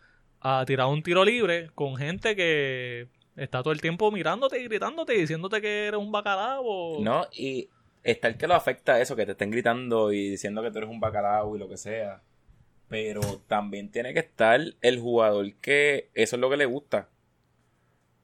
a 0.41 0.65
tirar 0.66 0.87
un 0.87 1.03
tiro 1.03 1.24
libre 1.24 1.70
con 1.74 1.97
gente 1.97 2.35
que 2.35 3.09
está 3.37 3.62
todo 3.62 3.73
el 3.73 3.81
tiempo 3.81 4.11
mirándote 4.11 4.61
y 4.61 4.65
gritándote 4.65 5.15
y 5.15 5.20
diciéndote 5.20 5.61
que 5.61 5.87
eres 5.87 6.01
un 6.01 6.11
bacalao. 6.11 7.01
No, 7.01 7.27
y 7.32 7.69
está 8.03 8.28
el 8.28 8.37
que 8.37 8.47
lo 8.47 8.55
afecta 8.55 8.95
a 8.95 9.01
eso, 9.01 9.16
que 9.16 9.27
te 9.27 9.32
estén 9.32 9.51
gritando 9.51 10.12
y 10.12 10.31
diciendo 10.31 10.62
que 10.62 10.70
tú 10.70 10.78
eres 10.78 10.91
un 10.91 11.01
bacalao 11.01 11.57
y 11.57 11.59
lo 11.59 11.69
que 11.69 11.77
sea. 11.77 12.23
Pero 12.89 13.20
también 13.47 13.91
tiene 13.91 14.12
que 14.12 14.20
estar 14.20 14.61
el 14.81 15.01
jugador 15.01 15.53
que 15.55 16.11
eso 16.15 16.37
es 16.37 16.41
lo 16.41 16.51
que 16.51 16.57
le 16.57 16.66
gusta. 16.66 17.09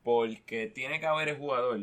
Porque 0.03 0.67
tiene 0.69 1.01
que 1.01 1.07
haber 1.07 1.29
el 1.29 1.37
jugador. 1.37 1.81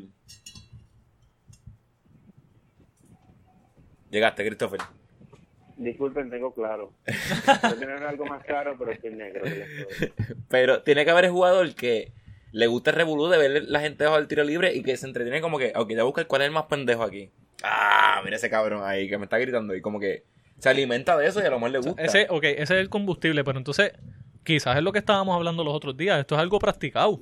Llegaste, 4.10 4.46
Christopher. 4.46 4.82
Disculpen, 5.78 6.30
tengo 6.30 6.54
claro. 6.54 6.94
tener 7.80 8.04
algo 8.04 8.26
más 8.26 8.44
claro, 8.46 8.76
pero 8.78 8.92
estoy 8.92 9.14
negro. 9.14 9.44
Pero 10.50 10.84
tiene 10.84 11.06
que 11.06 11.12
haber 11.12 11.26
el 11.26 11.32
jugador 11.32 11.74
que 11.74 12.12
le 12.52 12.68
gusta 12.68 12.92
el 12.92 12.98
revolú 12.98 13.28
de 13.28 13.38
ver 13.38 13.64
la 13.68 13.80
gente 13.80 14.04
bajo 14.06 14.18
el 14.18 14.28
tiro 14.28 14.44
libre 14.44 14.76
y 14.76 14.84
que 14.84 14.96
se 14.96 15.08
entretiene 15.08 15.42
como 15.42 15.58
que, 15.58 15.74
ok, 15.76 15.92
ya 15.92 16.04
busca 16.04 16.26
cuál 16.26 16.44
es 16.44 16.48
el 16.48 16.54
más 16.54 16.66
pendejo 16.66 17.04
aquí. 17.04 17.32
Ah, 17.64 18.22
mira 18.24 18.36
ese 18.36 18.50
cabrón 18.50 18.84
ahí 18.84 19.10
que 19.10 19.18
me 19.18 19.24
está 19.24 19.38
gritando 19.40 19.76
y 19.76 19.82
como 19.82 20.00
que 20.00 20.24
se 20.60 20.70
alimenta 20.70 21.18
de 21.18 21.28
eso 21.28 21.42
y 21.42 21.46
a 21.46 21.50
lo 21.50 21.58
mejor 21.58 21.72
le 21.72 21.80
gusta. 21.80 22.02
Ese, 22.02 22.28
ok, 22.30 22.44
ese 22.44 22.62
es 22.62 22.72
el 22.72 22.90
combustible, 22.90 23.44
pero 23.44 23.58
entonces 23.58 23.94
quizás 24.44 24.78
es 24.78 24.84
lo 24.84 24.92
que 24.92 25.00
estábamos 25.00 25.36
hablando 25.36 25.64
los 25.64 25.74
otros 25.74 25.98
días. 25.98 26.20
Esto 26.20 26.36
es 26.36 26.42
algo 26.42 26.60
practicado. 26.60 27.20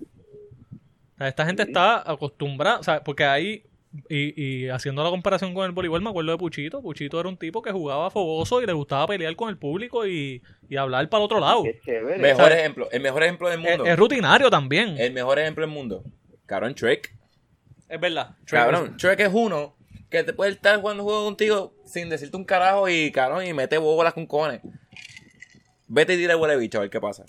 esta 1.19 1.45
gente 1.45 1.63
está 1.63 2.09
acostumbrada, 2.11 2.79
o 2.79 2.83
sea, 2.83 3.03
porque 3.03 3.23
hay 3.23 3.63
y, 4.07 4.41
y, 4.41 4.69
haciendo 4.69 5.03
la 5.03 5.09
comparación 5.09 5.53
con 5.53 5.65
el 5.65 5.71
voleibol, 5.71 6.01
me 6.01 6.09
acuerdo 6.09 6.31
de 6.31 6.37
Puchito. 6.37 6.81
Puchito 6.81 7.19
era 7.19 7.27
un 7.27 7.35
tipo 7.35 7.61
que 7.61 7.71
jugaba 7.71 8.09
fogoso 8.09 8.61
y 8.61 8.65
le 8.65 8.71
gustaba 8.71 9.05
pelear 9.07 9.35
con 9.35 9.49
el 9.49 9.57
público 9.57 10.07
y, 10.07 10.41
hablar 10.77 11.09
para 11.09 11.21
el 11.21 11.25
otro 11.25 11.39
lado. 11.39 11.63
Mejor 12.17 12.51
ejemplo, 12.53 12.89
el 12.91 13.01
mejor 13.01 13.23
ejemplo 13.23 13.49
del 13.49 13.59
mundo. 13.59 13.85
Es, 13.85 13.97
rutinario 13.97 14.49
también. 14.49 14.97
El 14.97 15.11
mejor 15.11 15.39
ejemplo 15.39 15.65
del 15.65 15.73
mundo. 15.73 16.03
Cabrón, 16.45 16.73
Trek. 16.73 17.13
Es 17.89 17.99
verdad. 17.99 18.35
cabrón, 18.45 18.95
Trek 18.95 19.19
es 19.19 19.29
uno 19.33 19.75
que 20.09 20.23
te 20.23 20.33
puede 20.33 20.51
estar 20.51 20.79
jugando 20.79 21.03
un 21.03 21.09
juego 21.09 21.25
contigo 21.25 21.73
sin 21.85 22.09
decirte 22.09 22.37
un 22.37 22.45
carajo 22.45 22.87
y 22.87 23.11
cabrón 23.11 23.45
y 23.45 23.53
mete 23.53 23.77
bolas 23.77 24.13
con 24.13 24.25
cojones. 24.25 24.61
Vete 25.87 26.13
y 26.13 26.17
tira 26.17 26.33
el 26.33 26.39
huele 26.39 26.55
bicho 26.55 26.77
a 26.77 26.81
ver 26.81 26.89
qué 26.89 27.01
pasa. 27.01 27.25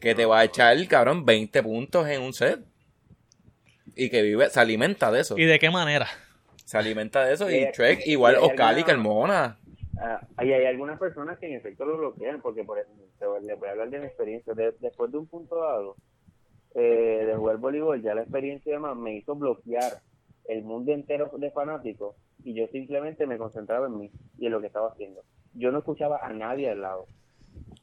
Que 0.00 0.14
te 0.14 0.26
va 0.26 0.40
a 0.40 0.44
echar, 0.44 0.76
cabrón, 0.88 1.24
20 1.24 1.62
puntos 1.62 2.08
en 2.08 2.22
un 2.22 2.32
set 2.32 2.69
y 4.00 4.08
que 4.08 4.22
vive, 4.22 4.48
se 4.48 4.58
alimenta 4.58 5.10
de 5.10 5.20
eso. 5.20 5.36
¿Y 5.36 5.44
de 5.44 5.58
qué 5.58 5.70
manera? 5.70 6.06
Se 6.64 6.78
alimenta 6.78 7.22
de 7.24 7.34
eso 7.34 7.50
y 7.50 7.70
Trek 7.72 8.00
igual 8.06 8.36
Ocali 8.36 8.82
que 8.82 8.96
Mona. 8.96 9.58
Ah, 10.00 10.20
hay, 10.38 10.52
hay 10.54 10.64
algunas 10.64 10.98
personas 10.98 11.38
que 11.38 11.46
en 11.46 11.56
efecto 11.56 11.84
lo 11.84 11.98
bloquean 11.98 12.40
porque 12.40 12.64
por 12.64 12.78
ejemplo, 12.78 13.38
les 13.40 13.58
voy 13.58 13.68
a 13.68 13.72
hablar 13.72 13.90
de 13.90 13.98
mi 13.98 14.06
experiencia. 14.06 14.54
después 14.54 15.12
de 15.12 15.18
un 15.18 15.26
punto 15.26 15.56
dado 15.56 15.96
eh, 16.74 17.24
de 17.26 17.34
jugar 17.36 17.58
voleibol, 17.58 18.00
ya 18.00 18.14
la 18.14 18.22
experiencia 18.22 18.72
además 18.72 18.96
me 18.96 19.16
hizo 19.16 19.34
bloquear 19.34 20.00
el 20.48 20.62
mundo 20.62 20.92
entero 20.92 21.30
de 21.36 21.50
fanáticos 21.50 22.16
y 22.42 22.54
yo 22.54 22.66
simplemente 22.68 23.26
me 23.26 23.36
concentraba 23.36 23.86
en 23.86 23.98
mí 23.98 24.10
y 24.38 24.46
en 24.46 24.52
lo 24.52 24.62
que 24.62 24.68
estaba 24.68 24.88
haciendo. 24.88 25.20
Yo 25.52 25.70
no 25.72 25.80
escuchaba 25.80 26.20
a 26.22 26.32
nadie 26.32 26.70
al 26.70 26.80
lado. 26.80 27.06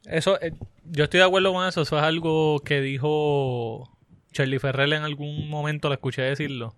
Eso, 0.10 0.42
eh, 0.42 0.54
yo 0.86 1.04
estoy 1.04 1.20
de 1.20 1.28
acuerdo 1.28 1.54
con 1.54 1.68
eso. 1.68 1.82
Eso 1.82 1.98
es 1.98 2.04
algo 2.04 2.60
que 2.62 2.82
dijo 2.82 3.97
Charlie 4.32 4.60
Ferrell 4.60 4.94
en 4.94 5.04
algún 5.04 5.50
momento 5.50 5.88
lo 5.88 5.94
escuché 5.94 6.22
decirlo. 6.22 6.76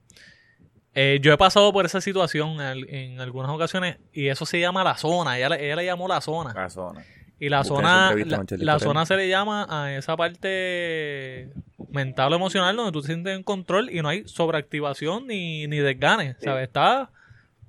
Eh, 0.96 1.20
yo 1.22 1.32
he 1.32 1.38
pasado 1.38 1.72
por 1.72 1.86
esa 1.86 2.02
situación 2.02 2.60
en, 2.62 3.20
algunas 3.20 3.52
ocasiones 3.52 3.98
y 4.12 4.28
eso 4.28 4.46
se 4.46 4.60
llama 4.60 4.84
la 4.84 4.98
zona. 4.98 5.38
Ella, 5.38 5.76
le 5.76 5.86
llamó 5.86 6.08
la 6.08 6.20
zona. 6.20 6.54
La 6.54 6.70
zona. 6.70 7.04
Y 7.40 7.48
la 7.48 7.64
zona, 7.64 8.14
la, 8.58 8.80
zona 8.80 9.06
se 9.06 9.16
le 9.16 9.30
llama 9.30 9.66
a 9.70 9.96
esa 9.96 10.18
parte 10.18 11.50
mental 11.90 12.34
o 12.34 12.36
emocional 12.36 12.76
donde 12.76 12.92
tú 12.92 13.02
te 13.02 13.08
sientes 13.08 13.34
en 13.34 13.44
control 13.44 13.90
y 13.90 14.02
no 14.02 14.10
hay 14.10 14.28
sobreactivación 14.28 15.28
ni, 15.28 15.66
ni 15.68 15.78
desgane. 15.78 16.36
¿Sabes? 16.40 16.64
Está 16.64 17.12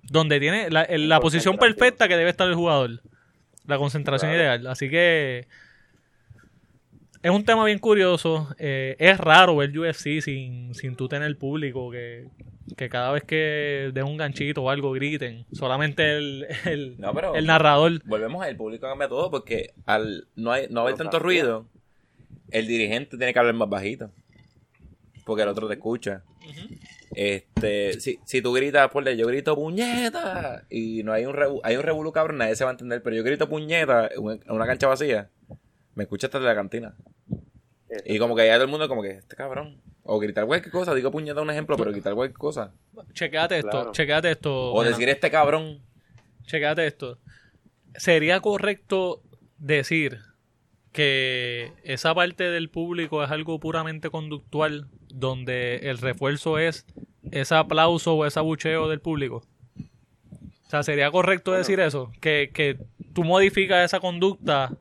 donde 0.03 0.41
tiene 0.41 0.71
la, 0.71 0.89
la 0.91 1.21
posición 1.21 1.57
perfecta 1.57 2.09
que 2.09 2.17
debe 2.17 2.31
estar 2.31 2.49
el 2.49 2.57
jugador. 2.57 3.01
La 3.67 3.79
concentración 3.79 4.33
ideal. 4.33 4.67
Así 4.67 4.91
que 4.91 5.47
es 7.23 7.31
un 7.31 7.45
tema 7.45 7.65
bien 7.65 7.79
curioso. 7.79 8.49
Eh, 8.59 8.97
es 8.99 9.19
raro 9.19 9.57
ver 9.57 9.77
UFC 9.79 10.21
sin, 10.21 10.75
sin 10.75 10.97
tú 10.97 11.09
tener 11.09 11.37
público, 11.39 11.91
que, 11.91 12.27
que 12.77 12.89
cada 12.89 13.13
vez 13.13 13.25
que 13.25 13.91
de 13.93 14.03
un 14.03 14.17
ganchito 14.17 14.63
o 14.63 14.71
algo 14.71 14.93
griten, 14.93 15.45
solamente 15.53 16.17
el, 16.17 16.47
el, 16.67 17.01
No, 17.01 17.13
pero- 17.15 17.35
el 17.35 17.47
narrador. 17.47 18.03
Volvemos 18.05 18.45
al 18.45 18.57
público 18.57 18.87
cambia 18.87 19.09
todo 19.09 19.31
porque 19.31 19.73
al 19.87 20.29
no, 20.37 20.53
hay, 20.53 20.67
no 20.71 20.81
haber 20.83 20.95
tanto 20.97 21.19
ruido, 21.19 21.67
el 22.51 22.67
dirigente 22.67 23.17
tiene 23.17 23.33
que 23.33 23.39
hablar 23.39 23.55
más 23.55 23.69
bajito. 23.69 24.11
Porque 25.27 25.43
el 25.43 25.49
otro 25.49 25.69
te 25.69 25.75
escucha. 25.75 26.23
Este, 27.15 28.01
si, 28.01 28.19
si 28.25 28.41
tú 28.41 28.53
gritas, 28.53 28.89
por 28.91 29.09
yo 29.15 29.27
grito 29.27 29.55
puñeta 29.55 30.65
y 30.71 31.03
no 31.03 31.13
hay 31.13 31.27
un 31.27 31.35
revu- 31.35 31.61
hay 31.65 31.77
un 31.77 31.83
revolú 31.83 32.13
cabrón, 32.13 32.39
nadie 32.39 32.55
se 32.57 32.65
va 32.65 32.71
a 32.71 32.73
entender, 32.73 33.03
pero 33.03 33.17
yo 33.17 33.23
grito 33.25 33.49
puñeta 33.49 34.09
en 34.09 34.41
una 34.49 34.67
cancha 34.67 34.87
vacía, 34.87 35.29
me 35.95 36.05
escucha 36.05 36.27
hasta 36.29 36.39
de 36.39 36.45
la 36.47 36.55
cantina. 36.55 36.95
Eso. 37.89 38.03
Y 38.07 38.19
como 38.19 38.37
que 38.37 38.47
ya 38.47 38.55
todo 38.55 38.65
el 38.65 38.71
mundo 38.71 38.89
como 38.89 39.03
que, 39.03 39.11
este 39.11 39.37
cabrón. 39.37 39.81
O 40.03 40.19
gritar 40.19 40.47
cualquier 40.47 40.73
cosa, 40.73 40.95
digo 40.95 41.11
puñeta 41.11 41.41
un 41.41 41.51
ejemplo, 41.51 41.77
pero 41.77 41.91
gritar 41.91 42.15
cualquier 42.15 42.39
cosa. 42.39 42.73
Chequéate 43.13 43.59
esto, 43.59 43.71
Claro. 43.71 43.93
chequéate 43.93 44.31
esto. 44.31 44.73
O 44.73 44.83
decir 44.85 45.09
este 45.09 45.31
cabrón. 45.31 45.81
Chequéate 46.47 46.87
esto. 46.87 47.19
¿Sería 47.97 48.41
correcto 48.41 49.23
decir 49.59 50.19
que 50.93 51.73
esa 51.85 52.15
parte 52.15 52.45
del 52.45 52.71
público 52.71 53.23
es 53.23 53.31
algo 53.31 53.61
puramente 53.61 54.11
conductual, 54.11 54.89
donde 55.09 55.77
el 55.91 55.99
refuerzo 55.99 56.59
es 56.59 56.87
ese 57.31 57.55
aplauso 57.55 58.15
o 58.15 58.25
ese 58.27 58.39
abucheo 58.39 58.89
del 58.89 59.01
público? 59.01 59.43
O 60.67 60.71
sea, 60.71 60.83
¿sería 60.85 61.11
correcto 61.11 61.53
decir 61.53 61.81
eso? 61.81 62.13
Que, 62.21 62.51
que 62.55 62.79
tú 63.13 63.25
modificas 63.25 63.85
esa 63.85 63.99
conducta 64.01 64.73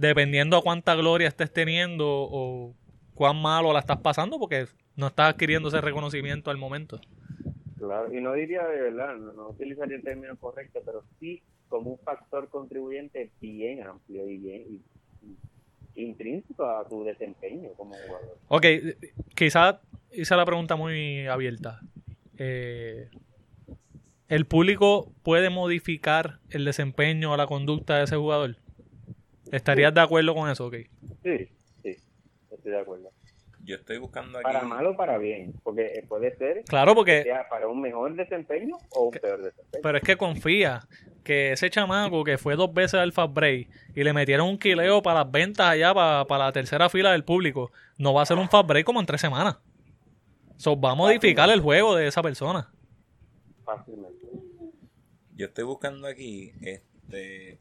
dependiendo 0.00 0.56
a 0.56 0.62
cuánta 0.62 0.94
gloria 0.94 1.28
estés 1.28 1.52
teniendo 1.52 2.06
o 2.08 2.74
cuán 3.14 3.36
malo 3.40 3.72
la 3.72 3.80
estás 3.80 3.98
pasando, 3.98 4.38
porque 4.38 4.66
no 4.96 5.08
estás 5.08 5.34
adquiriendo 5.34 5.68
ese 5.68 5.80
reconocimiento 5.80 6.50
al 6.50 6.56
momento. 6.56 7.00
Claro, 7.78 8.12
y 8.12 8.20
no 8.20 8.32
diría 8.32 8.66
de 8.66 8.80
verdad, 8.80 9.16
no, 9.16 9.32
no 9.32 9.48
utilizaría 9.50 9.96
el 9.96 10.02
término 10.02 10.36
correcto, 10.38 10.80
pero 10.84 11.04
sí 11.18 11.42
como 11.68 11.90
un 11.92 11.98
factor 11.98 12.48
contribuyente 12.48 13.30
bien 13.40 13.82
amplio 13.86 14.28
y 14.28 14.38
bien 14.38 14.62
y- 14.70 14.80
y 15.94 16.02
intrínseco 16.02 16.64
a 16.64 16.88
tu 16.88 17.04
desempeño 17.04 17.70
como 17.76 17.94
jugador. 17.94 18.38
Ok, 18.48 18.66
quizás 19.34 19.76
hice 20.12 20.34
la 20.34 20.46
pregunta 20.46 20.76
muy 20.76 21.26
abierta. 21.26 21.80
Eh, 22.38 23.10
¿El 24.28 24.46
público 24.46 25.12
puede 25.22 25.50
modificar 25.50 26.38
el 26.50 26.64
desempeño 26.64 27.32
o 27.32 27.36
la 27.36 27.46
conducta 27.46 27.98
de 27.98 28.04
ese 28.04 28.16
jugador? 28.16 28.56
¿Estarías 29.50 29.92
de 29.94 30.00
acuerdo 30.00 30.34
con 30.34 30.48
eso? 30.50 30.66
Ok. 30.66 30.76
Sí, 31.22 31.48
sí, 31.82 31.96
estoy 32.50 32.72
de 32.72 32.80
acuerdo. 32.80 33.10
Yo 33.62 33.76
estoy 33.76 33.98
buscando 33.98 34.38
aquí. 34.38 34.44
Para 34.44 34.62
mal 34.62 34.86
o 34.86 34.96
para 34.96 35.18
bien, 35.18 35.52
porque 35.62 35.86
eh, 35.86 36.04
puede 36.08 36.34
ser 36.36 36.64
Claro, 36.64 36.92
que 36.92 36.96
porque 36.96 37.22
sea 37.24 37.46
para 37.48 37.68
un 37.68 37.80
mejor 37.80 38.14
desempeño 38.14 38.76
o 38.90 39.04
un 39.04 39.10
peor 39.10 39.42
desempeño. 39.42 39.82
pero 39.82 39.98
es 39.98 40.04
que 40.04 40.16
confía 40.16 40.80
que 41.24 41.52
ese 41.52 41.68
chamaco 41.68 42.24
que 42.24 42.38
fue 42.38 42.56
dos 42.56 42.72
veces 42.72 42.94
al 42.94 43.12
Fast 43.12 43.34
Break 43.34 43.68
y 43.94 44.02
le 44.02 44.12
metieron 44.14 44.48
un 44.48 44.58
quileo 44.58 45.02
para 45.02 45.22
las 45.24 45.30
ventas 45.30 45.66
allá 45.66 45.92
para, 45.92 46.24
para 46.24 46.46
la 46.46 46.52
tercera 46.52 46.88
fila 46.88 47.12
del 47.12 47.22
público, 47.24 47.70
no 47.98 48.14
va 48.14 48.22
a 48.22 48.26
ser 48.26 48.38
un 48.38 48.48
Fast 48.48 48.66
Break 48.66 48.86
como 48.86 48.98
en 49.00 49.06
tres 49.06 49.20
semanas. 49.20 49.58
So, 50.56 50.78
va 50.80 50.92
a 50.92 50.94
modificar 50.94 51.48
el 51.50 51.60
juego 51.60 51.94
de 51.96 52.06
esa 52.06 52.22
persona. 52.22 52.70
Fácilmente. 53.64 54.26
Yo 55.36 55.46
estoy 55.46 55.64
buscando 55.64 56.06
aquí, 56.06 56.52
este, 56.62 57.58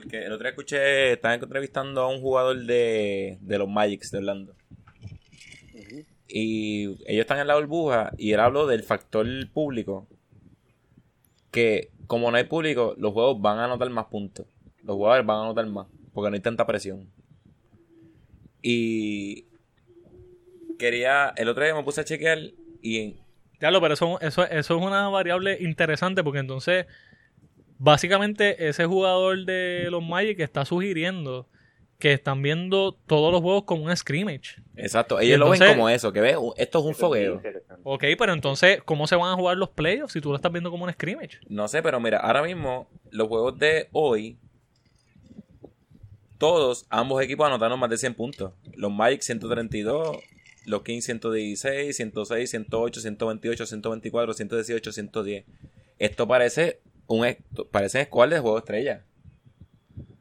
porque 0.00 0.24
el 0.24 0.32
otro 0.32 0.44
día 0.44 0.50
escuché, 0.50 1.12
estaban 1.12 1.42
entrevistando 1.42 2.02
a 2.02 2.08
un 2.08 2.20
jugador 2.20 2.64
de, 2.64 3.38
de 3.40 3.58
los 3.58 3.68
Magics 3.68 4.10
de 4.10 4.18
Orlando. 4.18 4.54
Y 6.28 6.84
ellos 7.06 7.22
están 7.22 7.38
en 7.38 7.46
la 7.46 7.54
burbuja 7.54 8.12
y 8.18 8.32
él 8.32 8.40
habló 8.40 8.66
del 8.66 8.82
factor 8.82 9.26
público. 9.52 10.06
Que 11.50 11.90
como 12.06 12.30
no 12.30 12.36
hay 12.36 12.44
público, 12.44 12.94
los 12.98 13.12
juegos 13.12 13.40
van 13.40 13.58
a 13.58 13.64
anotar 13.64 13.88
más 13.90 14.06
puntos. 14.06 14.46
Los 14.82 14.96
jugadores 14.96 15.26
van 15.26 15.38
a 15.38 15.44
anotar 15.44 15.66
más, 15.66 15.86
porque 16.12 16.30
no 16.30 16.34
hay 16.34 16.40
tanta 16.40 16.66
presión. 16.66 17.10
Y 18.62 19.46
quería, 20.78 21.32
el 21.36 21.48
otro 21.48 21.64
día 21.64 21.74
me 21.74 21.82
puse 21.82 22.00
a 22.00 22.04
chequear 22.04 22.38
y 22.82 23.16
lo, 23.60 23.80
pero 23.80 23.94
eso, 23.94 24.20
eso, 24.20 24.44
eso 24.44 24.76
es 24.76 24.82
una 24.82 25.08
variable 25.08 25.58
interesante 25.60 26.22
porque 26.22 26.40
entonces, 26.40 26.86
básicamente, 27.78 28.68
ese 28.68 28.86
jugador 28.86 29.44
de 29.44 29.88
los 29.90 30.02
Magic 30.02 30.40
está 30.40 30.64
sugiriendo 30.64 31.48
que 31.98 32.12
están 32.12 32.42
viendo 32.42 32.92
todos 32.92 33.32
los 33.32 33.40
juegos 33.40 33.64
como 33.64 33.84
un 33.84 33.96
scrimmage. 33.96 34.62
exacto, 34.76 35.18
ellos 35.18 35.38
lo 35.38 35.50
ven 35.50 35.60
como 35.60 35.88
eso, 35.88 36.12
que 36.12 36.20
ve, 36.20 36.36
esto 36.56 36.78
es 36.78 36.84
un 36.84 36.94
fogueo. 36.94 37.40
Ok, 37.84 38.04
pero 38.18 38.32
entonces, 38.32 38.82
¿cómo 38.84 39.06
se 39.06 39.16
van 39.16 39.32
a 39.32 39.34
jugar 39.34 39.56
los 39.56 39.70
playoffs 39.70 40.12
si 40.12 40.20
tú 40.20 40.30
lo 40.30 40.36
estás 40.36 40.52
viendo 40.52 40.70
como 40.70 40.84
un 40.84 40.92
scrimmage? 40.92 41.38
No 41.48 41.68
sé, 41.68 41.82
pero 41.82 41.98
mira, 41.98 42.18
ahora 42.18 42.42
mismo 42.42 42.88
los 43.10 43.28
juegos 43.28 43.58
de 43.58 43.88
hoy, 43.92 44.38
todos, 46.38 46.86
ambos 46.90 47.22
equipos 47.22 47.46
anotaron 47.46 47.80
más 47.80 47.88
de 47.88 47.96
100 47.96 48.14
puntos. 48.14 48.52
Los 48.74 48.92
Magic 48.92 49.22
132, 49.22 50.18
los 50.66 50.82
Kings 50.82 51.04
116, 51.06 51.96
106, 51.96 52.50
108, 52.50 53.00
128, 53.00 53.66
124, 53.66 54.34
118, 54.34 54.92
110. 54.92 55.44
Esto 55.98 56.28
parece 56.28 56.80
un 57.06 57.36
parecen 57.70 58.04
squad 58.06 58.28
de 58.30 58.38
juego 58.40 58.58
estrella. 58.58 59.02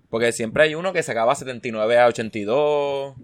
Porque 0.10 0.32
siempre 0.32 0.64
hay 0.64 0.76
uno 0.76 0.94
que 0.94 1.04
sacaba 1.04 1.36
79 1.36 2.00
a 2.00 2.08
82. 2.08 3.16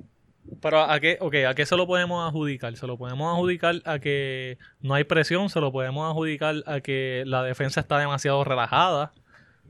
Pero 0.62 0.82
¿a 0.82 1.00
qué, 1.00 1.18
okay, 1.22 1.44
¿a 1.46 1.54
qué 1.54 1.66
se 1.66 1.78
lo 1.78 1.88
podemos 1.88 2.28
adjudicar? 2.28 2.76
Se 2.76 2.86
lo 2.86 2.98
podemos 2.98 3.34
adjudicar 3.34 3.76
a 3.86 4.00
que 4.00 4.58
no 4.82 4.94
hay 4.96 5.06
presión, 5.06 5.50
se 5.50 5.62
lo 5.62 5.72
podemos 5.72 6.10
adjudicar 6.10 6.56
a 6.66 6.82
que 6.82 7.24
la 7.26 7.44
defensa 7.44 7.80
está 7.80 7.98
demasiado 8.00 8.44
relajada. 8.44 9.14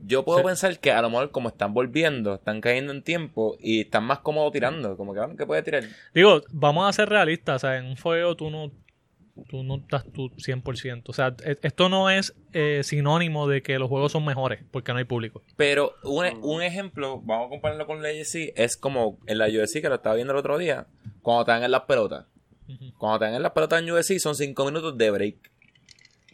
Yo 0.04 0.24
puedo 0.24 0.40
Sí. 0.40 0.46
pensar 0.46 0.78
que 0.80 0.90
a 0.90 1.00
lo 1.00 1.10
mejor 1.10 1.30
como 1.30 1.48
están 1.50 1.72
volviendo, 1.74 2.34
están 2.34 2.60
cayendo 2.60 2.92
en 2.92 3.02
tiempo 3.02 3.56
y 3.60 3.82
están 3.82 4.02
más 4.02 4.18
cómodos 4.18 4.50
tirando. 4.52 4.96
Como 4.96 5.14
que, 5.14 5.20
ah, 5.20 5.28
¿qué 5.38 5.46
puede 5.46 5.62
tirar? 5.62 5.84
Digo, 6.12 6.40
vamos 6.50 6.88
a 6.88 6.92
ser 6.92 7.08
realistas, 7.08 7.56
o 7.56 7.58
sea, 7.68 7.76
en 7.78 7.84
un 7.86 7.96
fuego 7.96 8.34
tú 8.34 8.50
no, 8.50 8.72
tú 9.48 9.62
no 9.62 9.76
estás 9.76 10.04
tú 10.12 10.30
100%. 10.30 11.02
O 11.06 11.12
sea, 11.12 11.34
e- 11.44 11.58
esto 11.62 11.88
no 11.88 12.10
es 12.10 12.34
eh, 12.52 12.80
sinónimo 12.84 13.48
de 13.48 13.62
que 13.62 13.78
los 13.78 13.88
juegos 13.88 14.12
son 14.12 14.24
mejores 14.24 14.64
porque 14.70 14.92
no 14.92 14.98
hay 14.98 15.04
público. 15.04 15.42
Pero 15.56 15.94
un, 16.04 16.26
un 16.42 16.62
ejemplo, 16.62 17.20
vamos 17.24 17.46
a 17.46 17.50
compararlo 17.50 17.86
con 17.86 18.02
la 18.02 18.10
UFC, 18.10 18.52
es 18.56 18.76
como 18.76 19.18
en 19.26 19.38
la 19.38 19.46
UFC 19.46 19.80
que 19.80 19.88
lo 19.88 19.96
estaba 19.96 20.14
viendo 20.16 20.32
el 20.32 20.38
otro 20.38 20.58
día, 20.58 20.86
cuando 21.22 21.42
están 21.42 21.62
en 21.62 21.70
las 21.70 21.82
pelotas. 21.82 22.26
Cuando 22.98 23.16
están 23.16 23.34
en 23.34 23.42
las 23.42 23.52
pelotas 23.52 23.82
en 23.82 23.90
UFC 23.90 24.18
son 24.18 24.34
5 24.34 24.64
minutos 24.64 24.96
de 24.96 25.10
break. 25.10 25.36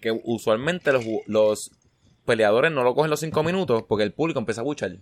Que 0.00 0.12
usualmente 0.24 0.92
los, 0.92 1.04
los 1.26 1.70
peleadores 2.24 2.70
no 2.70 2.84
lo 2.84 2.94
cogen 2.94 3.10
los 3.10 3.20
5 3.20 3.42
minutos 3.42 3.82
porque 3.88 4.04
el 4.04 4.12
público 4.12 4.38
empieza 4.38 4.60
a 4.60 4.64
buchar. 4.64 4.98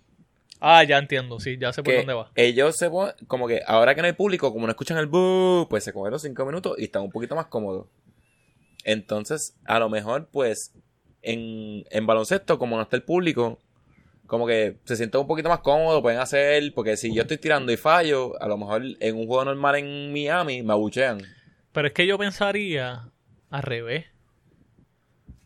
Ah, 0.61 0.83
ya 0.85 0.99
entiendo, 0.99 1.39
sí, 1.39 1.59
ya 1.59 1.73
sé 1.73 1.83
por 1.83 1.93
Que 1.93 1.99
dónde 1.99 2.15
va. 2.15 2.31
ellos 2.35 2.77
se 2.77 2.91
como 3.27 3.47
que 3.47 3.63
ahora 3.67 3.95
que 3.95 4.01
no 4.01 4.07
hay 4.07 4.15
público, 4.15 4.53
como 4.53 4.67
no 4.67 4.71
escuchan 4.71 4.99
el 4.99 5.07
boo, 5.07 5.67
pues 5.69 5.85
se 5.85 5.93
cogen 5.93 6.13
los 6.13 6.23
5 6.23 6.45
minutos 6.47 6.77
y 6.79 6.85
están 6.85 7.03
un 7.03 7.11
poquito 7.11 7.35
más 7.37 7.47
cómodos. 7.47 7.87
Entonces, 8.85 9.57
a 9.65 9.79
lo 9.79 9.89
mejor, 9.89 10.29
pues, 10.31 10.73
en, 11.23 11.85
en 11.91 12.07
baloncesto, 12.07 12.59
como 12.59 12.77
no 12.77 12.83
está 12.83 12.97
el 12.97 13.03
público, 13.03 13.59
como 14.27 14.47
que 14.47 14.79
se 14.85 14.97
sienten 14.97 15.21
un 15.21 15.27
poquito 15.27 15.49
más 15.49 15.61
cómodos, 15.61 16.03
pueden 16.03 16.21
hacer, 16.21 16.73
porque 16.75 16.97
si 16.97 17.13
yo 17.15 17.23
estoy 17.23 17.39
tirando 17.39 17.73
y 17.73 17.77
fallo, 17.77 18.41
a 18.41 18.49
lo 18.49 18.57
mejor 18.57 18.83
en 19.01 19.17
un 19.17 19.27
juego 19.27 19.45
normal 19.45 19.77
en 19.77 20.13
Miami 20.13 20.63
me 20.63 20.73
abuchean. 20.73 21.19
Pero 21.73 21.89
es 21.89 21.95
que 21.95 22.07
yo 22.07 22.17
pensaría 22.19 23.11
al 23.51 23.63
revés. 23.63 24.07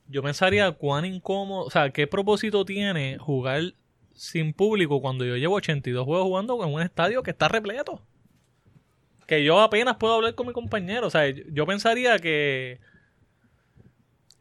Yo 0.06 0.22
pensaría 0.22 0.70
cuán 0.72 1.04
incómodo, 1.04 1.64
o 1.64 1.70
sea, 1.70 1.90
qué 1.90 2.06
propósito 2.06 2.64
tiene 2.64 3.16
jugar 3.18 3.74
sin 4.20 4.52
público 4.52 5.00
cuando 5.00 5.24
yo 5.24 5.34
llevo 5.36 5.54
82 5.54 6.04
juegos 6.04 6.26
jugando 6.26 6.62
en 6.62 6.70
un 6.74 6.82
estadio 6.82 7.22
que 7.22 7.30
está 7.30 7.48
repleto. 7.48 8.02
Que 9.26 9.42
yo 9.42 9.60
apenas 9.62 9.96
puedo 9.96 10.12
hablar 10.12 10.34
con 10.34 10.46
mi 10.46 10.52
compañero. 10.52 11.06
O 11.06 11.10
sea, 11.10 11.26
yo- 11.30 11.64
pensaría 11.64 12.18
que 12.18 12.80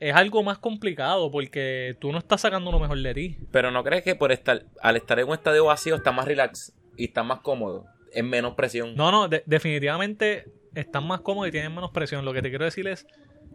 es 0.02 0.14
algo 0.14 0.44
más 0.44 0.58
complicado 0.58 1.32
porque 1.32 1.96
tú 2.02 2.12
no 2.12 2.18
estás 2.18 2.42
sacando 2.42 2.74
lo 2.74 2.80
mejor 2.82 3.02
de 3.02 3.14
ti. 3.14 3.38
Pero 3.52 3.72
¿no 3.72 3.82
crees 3.86 4.04
que 4.04 4.16
por 4.16 4.34
estar, 4.34 4.66
al 4.82 4.98
estar 4.98 5.18
en 5.18 5.28
un 5.30 5.34
estadio 5.34 5.64
vacío 5.64 5.96
está 5.96 6.12
más 6.12 6.26
relax 6.26 6.74
y 6.98 7.06
está 7.06 7.24
más 7.24 7.40
cómodo? 7.40 7.86
Es 8.12 8.24
menos 8.26 8.56
presión. 8.56 8.96
No, 8.98 9.12
no, 9.12 9.30
de- 9.30 9.44
definitivamente 9.46 10.44
están 10.76 11.08
más 11.08 11.22
cómodos 11.22 11.48
y 11.48 11.52
tienen 11.52 11.74
menos 11.74 11.92
presión. 11.92 12.26
Lo 12.26 12.34
que 12.34 12.42
te 12.42 12.50
quiero 12.50 12.66
decir 12.66 12.86
es 12.90 13.08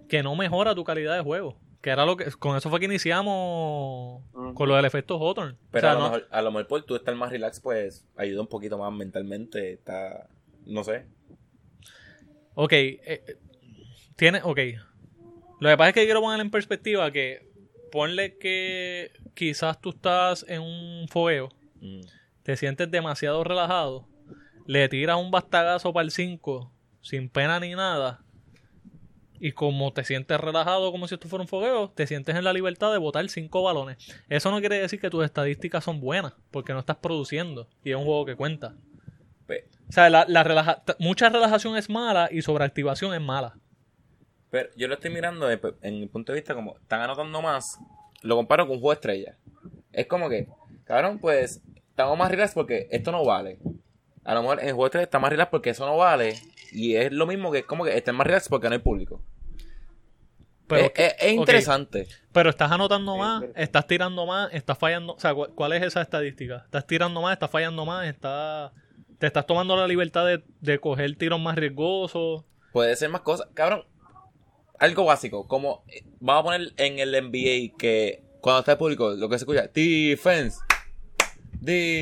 que 0.08 0.22
no 0.22 0.34
mejora 0.36 0.74
tu 0.74 0.84
calidad 0.84 1.16
de 1.16 1.22
juego. 1.22 1.58
Que 1.84 1.90
era 1.90 2.06
lo 2.06 2.16
que. 2.16 2.30
Con 2.32 2.56
eso 2.56 2.70
fue 2.70 2.78
que 2.80 2.86
iniciamos 2.86 4.22
con 4.54 4.68
lo 4.68 4.74
del 4.74 4.86
efecto 4.86 5.16
Hawthorne. 5.18 5.56
Pero 5.70 5.88
O 5.88 5.90
sea, 5.90 5.90
a, 5.90 5.94
lo 5.94 6.00
no- 6.00 6.10
mejor, 6.10 6.28
a 6.30 6.40
lo 6.42 6.50
mejor 6.50 6.66
por 6.66 6.82
tú 6.84 6.96
estar 6.96 7.14
más 7.14 7.30
relax, 7.30 7.60
pues 7.60 8.06
ayuda 8.16 8.40
un 8.40 8.46
poquito 8.46 8.78
más 8.78 8.90
mentalmente. 8.90 9.74
Está, 9.74 10.26
no 10.64 10.82
sé. 10.82 11.04
Ok, 12.54 12.72
eh, 12.72 13.36
tiene. 14.16 14.40
Ok. 14.42 14.58
Lo 15.60 15.68
que 15.68 15.76
pasa 15.76 15.88
es 15.90 15.94
que 15.94 16.04
quiero 16.04 16.20
poner 16.22 16.40
en 16.40 16.50
perspectiva 16.50 17.10
que. 17.10 17.52
Ponle 17.92 18.38
que 18.38 19.12
quizás 19.34 19.80
tú 19.80 19.90
estás 19.90 20.44
en 20.48 20.62
un 20.62 21.06
fogueo, 21.08 21.50
Mm. 21.80 22.00
te 22.42 22.56
sientes 22.56 22.90
demasiado 22.90 23.44
relajado. 23.44 24.08
le 24.66 24.88
tiras 24.88 25.18
un 25.18 25.30
bastagazo 25.30 25.92
para 25.92 26.04
el 26.04 26.10
5 26.10 26.72
sin 27.02 27.28
pena 27.28 27.60
ni 27.60 27.74
nada. 27.74 28.23
Y 29.40 29.52
como 29.52 29.92
te 29.92 30.04
sientes 30.04 30.40
relajado 30.40 30.90
como 30.92 31.08
si 31.08 31.14
esto 31.14 31.28
fuera 31.28 31.42
un 31.42 31.48
fogueo, 31.48 31.90
te 31.90 32.06
sientes 32.06 32.34
en 32.36 32.44
la 32.44 32.52
libertad 32.52 32.92
de 32.92 32.98
botar 32.98 33.28
cinco 33.28 33.62
balones. 33.62 33.98
Eso 34.28 34.50
no 34.50 34.60
quiere 34.60 34.78
decir 34.78 35.00
que 35.00 35.10
tus 35.10 35.24
estadísticas 35.24 35.84
son 35.84 36.00
buenas, 36.00 36.34
porque 36.50 36.72
no 36.72 36.78
estás 36.78 36.96
produciendo 36.96 37.68
y 37.82 37.90
es 37.90 37.96
un 37.96 38.04
juego 38.04 38.24
que 38.24 38.36
cuenta. 38.36 38.74
O 39.88 39.92
sea, 39.92 40.08
la, 40.08 40.24
la 40.28 40.42
relaja- 40.42 40.82
mucha 40.98 41.28
relajación 41.28 41.76
es 41.76 41.90
mala 41.90 42.28
y 42.32 42.40
sobreactivación 42.42 43.12
es 43.12 43.20
mala. 43.20 43.58
Pero 44.50 44.70
yo 44.76 44.88
lo 44.88 44.94
estoy 44.94 45.10
mirando 45.10 45.50
en 45.50 46.00
mi 46.00 46.06
punto 46.06 46.32
de 46.32 46.38
vista 46.38 46.54
como 46.54 46.76
están 46.78 47.00
anotando 47.02 47.42
más. 47.42 47.78
Lo 48.22 48.36
comparo 48.36 48.64
con 48.66 48.76
un 48.76 48.80
juego 48.80 48.92
de 48.92 48.94
estrella. 48.94 49.36
Es 49.92 50.06
como 50.06 50.28
que, 50.30 50.48
cabrón, 50.84 51.18
pues 51.18 51.60
estamos 51.90 52.16
más 52.16 52.30
relax 52.30 52.54
porque 52.54 52.88
esto 52.90 53.12
no 53.12 53.24
vale. 53.24 53.58
A 54.24 54.34
lo 54.34 54.42
mejor 54.42 54.60
en 54.60 54.68
el 54.68 54.72
juego 54.72 54.84
de 54.84 54.88
estrella 54.88 55.04
está 55.04 55.18
más 55.18 55.30
relax 55.30 55.50
porque 55.50 55.70
eso 55.70 55.86
no 55.86 55.96
vale. 55.96 56.34
Y 56.72 56.96
es 56.96 57.12
lo 57.12 57.26
mismo 57.26 57.52
que 57.52 57.58
es 57.60 57.64
como 57.64 57.84
que 57.84 57.96
estén 57.96 58.14
más 58.14 58.26
relax 58.26 58.48
porque 58.48 58.68
no 58.68 58.74
hay 58.74 58.80
público. 58.80 59.20
Pero, 60.66 60.84
es, 60.86 60.92
es- 60.96 61.14
es 61.20 61.32
ok, 61.34 61.38
interesante. 61.40 62.08
pero 62.32 62.48
estás 62.48 62.72
anotando 62.72 63.16
más, 63.18 63.44
estás 63.54 63.86
tirando 63.86 64.24
más, 64.24 64.48
estás 64.54 64.78
fallando. 64.78 65.12
O 65.14 65.20
sea, 65.20 65.34
¿cu- 65.34 65.54
¿cuál 65.54 65.74
es 65.74 65.82
esa 65.82 66.00
estadística? 66.00 66.62
Estás 66.64 66.86
tirando 66.86 67.20
más, 67.20 67.34
estás 67.34 67.50
fallando 67.50 67.84
más, 67.84 68.06
estás, 68.08 68.72
te 69.18 69.26
estás 69.26 69.46
tomando 69.46 69.76
la 69.76 69.86
libertad 69.86 70.24
de, 70.26 70.42
de 70.60 70.78
coger 70.80 71.16
tiros 71.16 71.38
más 71.38 71.56
riesgosos. 71.56 72.44
Puede 72.72 72.96
ser 72.96 73.10
más 73.10 73.20
cosas. 73.20 73.48
Cabrón, 73.52 73.84
algo 74.78 75.04
básico. 75.04 75.46
Como 75.46 75.84
eh, 75.88 76.02
vamos 76.18 76.40
a 76.40 76.44
poner 76.44 76.72
en 76.78 76.98
el 76.98 77.10
NBA 77.12 77.76
que 77.78 78.22
cuando 78.40 78.60
está 78.60 78.72
el 78.72 78.78
público, 78.78 79.10
lo 79.10 79.28
que 79.28 79.38
se 79.38 79.44
escucha, 79.44 79.68
defense. 79.72 80.60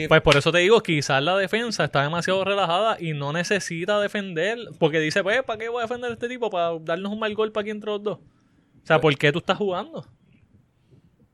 Pues 0.09 0.21
por 0.23 0.37
eso 0.37 0.51
te 0.53 0.59
digo, 0.59 0.83
quizás 0.83 1.23
la 1.23 1.37
defensa 1.37 1.85
está 1.85 2.03
demasiado 2.03 2.45
relajada 2.45 2.97
y 3.01 3.13
no 3.13 3.33
necesita 3.33 4.01
defender, 4.01 4.59
porque 4.79 4.99
dice, 5.01 5.23
pues, 5.23 5.43
¿para 5.43 5.59
qué 5.59 5.69
voy 5.69 5.81
a 5.81 5.83
defender 5.83 6.11
a 6.11 6.15
este 6.15 6.29
tipo? 6.29 6.51
¿Para 6.51 6.79
darnos 6.81 7.13
un 7.13 7.19
mal 7.19 7.35
golpe 7.35 7.61
aquí 7.61 7.71
entre 7.71 7.91
los 7.91 8.03
dos? 8.03 8.19
O 8.19 8.87
sea, 8.87 9.01
¿por 9.01 9.17
qué 9.17 9.31
tú 9.31 9.39
estás 9.39 9.57
jugando? 9.59 10.07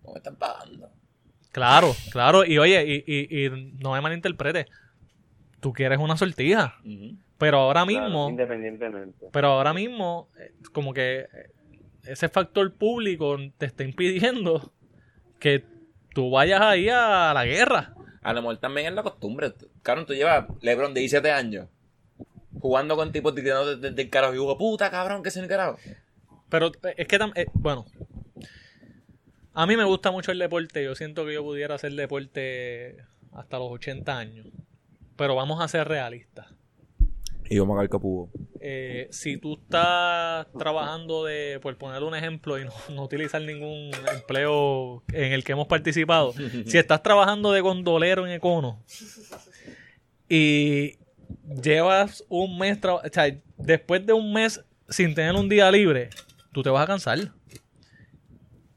No 0.05 0.12
me 0.12 0.18
están 0.18 0.36
pagando. 0.36 0.90
Claro, 1.52 1.94
claro, 2.12 2.44
y 2.44 2.59
oye, 2.59 2.84
y, 2.86 3.05
y, 3.06 3.46
y 3.46 3.72
no 3.82 3.92
me 3.92 4.00
malinterprete, 4.00 4.66
tú 5.60 5.72
quieres 5.72 5.98
una 5.98 6.16
sortija, 6.16 6.76
pero 7.38 7.59
ahora 7.59 7.84
Claro, 7.86 8.05
mismo, 8.05 8.28
independientemente. 8.30 9.26
pero 9.32 9.48
ahora 9.48 9.72
mismo, 9.72 10.28
eh, 10.38 10.52
como 10.72 10.92
que 10.92 11.20
eh, 11.20 11.26
ese 12.05 12.28
factor 12.28 12.72
público 12.74 13.36
te 13.56 13.66
está 13.66 13.82
impidiendo 13.84 14.72
que 15.40 15.64
tú 16.14 16.30
vayas 16.30 16.60
ahí 16.60 16.88
a 16.90 17.32
la 17.34 17.44
guerra. 17.46 17.94
A 18.22 18.32
lo 18.32 18.42
mejor 18.42 18.58
también 18.58 18.88
es 18.88 18.92
la 18.94 19.02
costumbre. 19.02 19.52
Cabrón, 19.82 20.06
tú 20.06 20.14
llevas 20.14 20.46
LeBron 20.60 20.92
de 20.94 21.00
17 21.00 21.30
años 21.30 21.68
jugando 22.60 22.96
con 22.96 23.12
tipos 23.12 23.34
tirando 23.34 23.76
desde 23.76 23.90
desde 23.90 24.02
el 24.02 24.10
carajo 24.10 24.34
y 24.34 24.38
jugo, 24.38 24.58
puta 24.58 24.90
cabrón, 24.90 25.22
que 25.22 25.28
es 25.28 25.36
el 25.36 25.46
carajo. 25.46 25.78
Pero 26.48 26.68
eh, 26.82 26.94
es 26.96 27.06
que, 27.06 27.18
tam- 27.18 27.32
eh, 27.36 27.46
bueno, 27.54 27.84
a 29.54 29.66
mí 29.66 29.76
me 29.76 29.84
gusta 29.84 30.10
mucho 30.10 30.32
el 30.32 30.38
deporte. 30.38 30.82
Yo 30.84 30.94
siento 30.94 31.24
que 31.26 31.34
yo 31.34 31.42
pudiera 31.42 31.74
hacer 31.74 31.92
deporte 31.92 32.96
hasta 33.32 33.58
los 33.58 33.70
80 33.70 34.16
años. 34.18 34.46
Pero 35.16 35.34
vamos 35.34 35.60
a 35.62 35.68
ser 35.68 35.86
realistas. 35.88 36.46
Y 37.50 37.58
vamos 37.58 37.76
a 37.76 37.80
ver 37.80 37.88
capugo. 37.88 38.30
Eh, 38.60 39.08
si 39.10 39.38
tú 39.38 39.54
estás 39.54 40.46
trabajando 40.58 41.24
de, 41.24 41.58
por 41.60 41.76
poner 41.78 42.02
un 42.02 42.14
ejemplo 42.14 42.58
y 42.58 42.64
no, 42.64 42.72
no 42.94 43.04
utilizar 43.04 43.40
ningún 43.40 43.90
empleo 44.12 45.02
en 45.12 45.32
el 45.32 45.44
que 45.44 45.52
hemos 45.52 45.66
participado, 45.66 46.34
si 46.66 46.78
estás 46.78 47.02
trabajando 47.02 47.52
de 47.52 47.60
gondolero 47.60 48.26
en 48.26 48.32
Econo 48.32 48.82
y 50.28 50.98
llevas 51.62 52.24
un 52.28 52.58
mes, 52.58 52.78
o 52.84 53.00
sea, 53.10 53.34
después 53.56 54.04
de 54.04 54.12
un 54.12 54.32
mes 54.32 54.62
sin 54.88 55.14
tener 55.14 55.34
un 55.34 55.48
día 55.48 55.70
libre, 55.70 56.10
tú 56.52 56.62
te 56.62 56.70
vas 56.70 56.84
a 56.84 56.86
cansar 56.86 57.32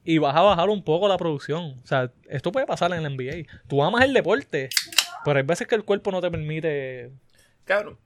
y 0.04 0.18
vas 0.18 0.34
a 0.34 0.40
bajar 0.40 0.70
un 0.70 0.82
poco 0.82 1.08
la 1.08 1.18
producción. 1.18 1.76
O 1.82 1.86
sea, 1.86 2.10
esto 2.28 2.52
puede 2.52 2.66
pasar 2.66 2.92
en 2.92 3.04
el 3.04 3.16
NBA. 3.16 3.48
Tú 3.68 3.82
amas 3.82 4.04
el 4.04 4.14
deporte, 4.14 4.70
pero 5.24 5.38
hay 5.38 5.44
veces 5.44 5.66
que 5.66 5.74
el 5.74 5.84
cuerpo 5.84 6.10
no 6.10 6.20
te 6.20 6.30
permite 6.30 7.12
Cabrón. 7.64 7.98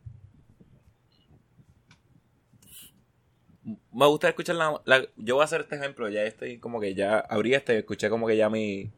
Me 3.93 4.07
gusta 4.07 4.29
escuchar 4.29 4.55
la, 4.57 4.81
la- 4.85 5.07
Yo 5.17 5.35
voy 5.35 5.43
a 5.43 5.45
hacer 5.45 5.63
este 5.63 5.77
ejemplo. 5.77 6.09
Ya 6.09 6.23
estoy 6.23 6.59
como 6.59 6.81
que 6.81 6.95
ya 6.95 7.19
abrí 7.19 7.55
este 7.55 7.77
escuché 7.79 8.09
como 8.09 8.27
que 8.27 8.37
ya 8.37 8.49
mi. 8.49 8.91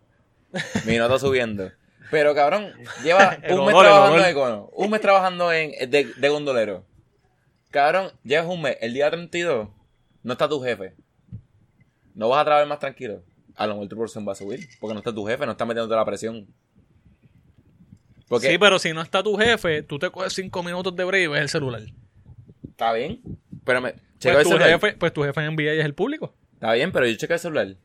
Mi 0.86 0.96
nota 0.98 1.18
subiendo. 1.18 1.70
Pero 2.10 2.34
cabrón, 2.34 2.72
lleva 3.02 3.38
un 3.50 3.66
mes 3.66 3.74
trabajando 3.76 4.18
en 4.18 4.24
Econo, 4.30 4.70
Un 4.72 4.90
mes 4.90 5.00
trabajando 5.00 5.52
en, 5.52 5.90
de, 5.90 6.04
de 6.16 6.28
gondolero. 6.28 6.84
Cabrón, 7.70 8.12
llevas 8.24 8.46
un 8.46 8.62
mes. 8.62 8.76
El 8.80 8.94
día 8.94 9.10
32 9.10 9.68
no 10.22 10.32
está 10.32 10.48
tu 10.48 10.60
jefe. 10.62 10.94
No 12.14 12.28
vas 12.30 12.40
a 12.40 12.44
trabajar 12.44 12.66
más 12.68 12.78
tranquilo. 12.78 13.22
A 13.56 13.66
lo 13.66 13.74
mejor 13.74 13.88
tu 13.88 13.96
producción 13.96 14.26
va 14.26 14.32
a 14.32 14.36
subir. 14.36 14.68
Porque 14.80 14.94
no 14.94 15.00
está 15.00 15.12
tu 15.14 15.24
jefe, 15.26 15.44
no 15.46 15.52
está 15.52 15.64
metiéndote 15.66 15.96
la 15.96 16.04
presión. 16.04 16.46
Porque 18.28 18.48
Sí, 18.50 18.58
pero 18.58 18.78
si 18.78 18.92
no 18.92 19.00
está 19.02 19.22
tu 19.22 19.36
jefe, 19.36 19.82
tú 19.82 19.98
te 19.98 20.10
coges 20.10 20.32
cinco 20.34 20.62
minutos 20.62 20.94
de 20.94 21.04
break 21.04 21.24
y 21.24 21.26
ves 21.28 21.42
el 21.42 21.48
celular. 21.48 21.82
está 22.68 22.92
bien. 22.92 23.20
Pero 23.64 23.80
me. 23.80 23.94
Checo 24.18 24.34
Pues 24.34 24.36
el 24.36 24.42
tu, 24.44 24.48
celular. 24.58 24.68
jefe, 24.80 24.96
pues 24.98 25.12
tu 25.12 25.22
jefe 25.22 25.40
en 25.44 25.54
NBA 25.54 25.72
es 25.72 25.84
el 25.84 25.94
público. 25.94 26.34
Está 26.54 26.72
bien, 26.72 26.92
pero 26.92 27.06
yo 27.06 27.16
chequé 27.16 27.34
el 27.34 27.38
celular. 27.38 27.76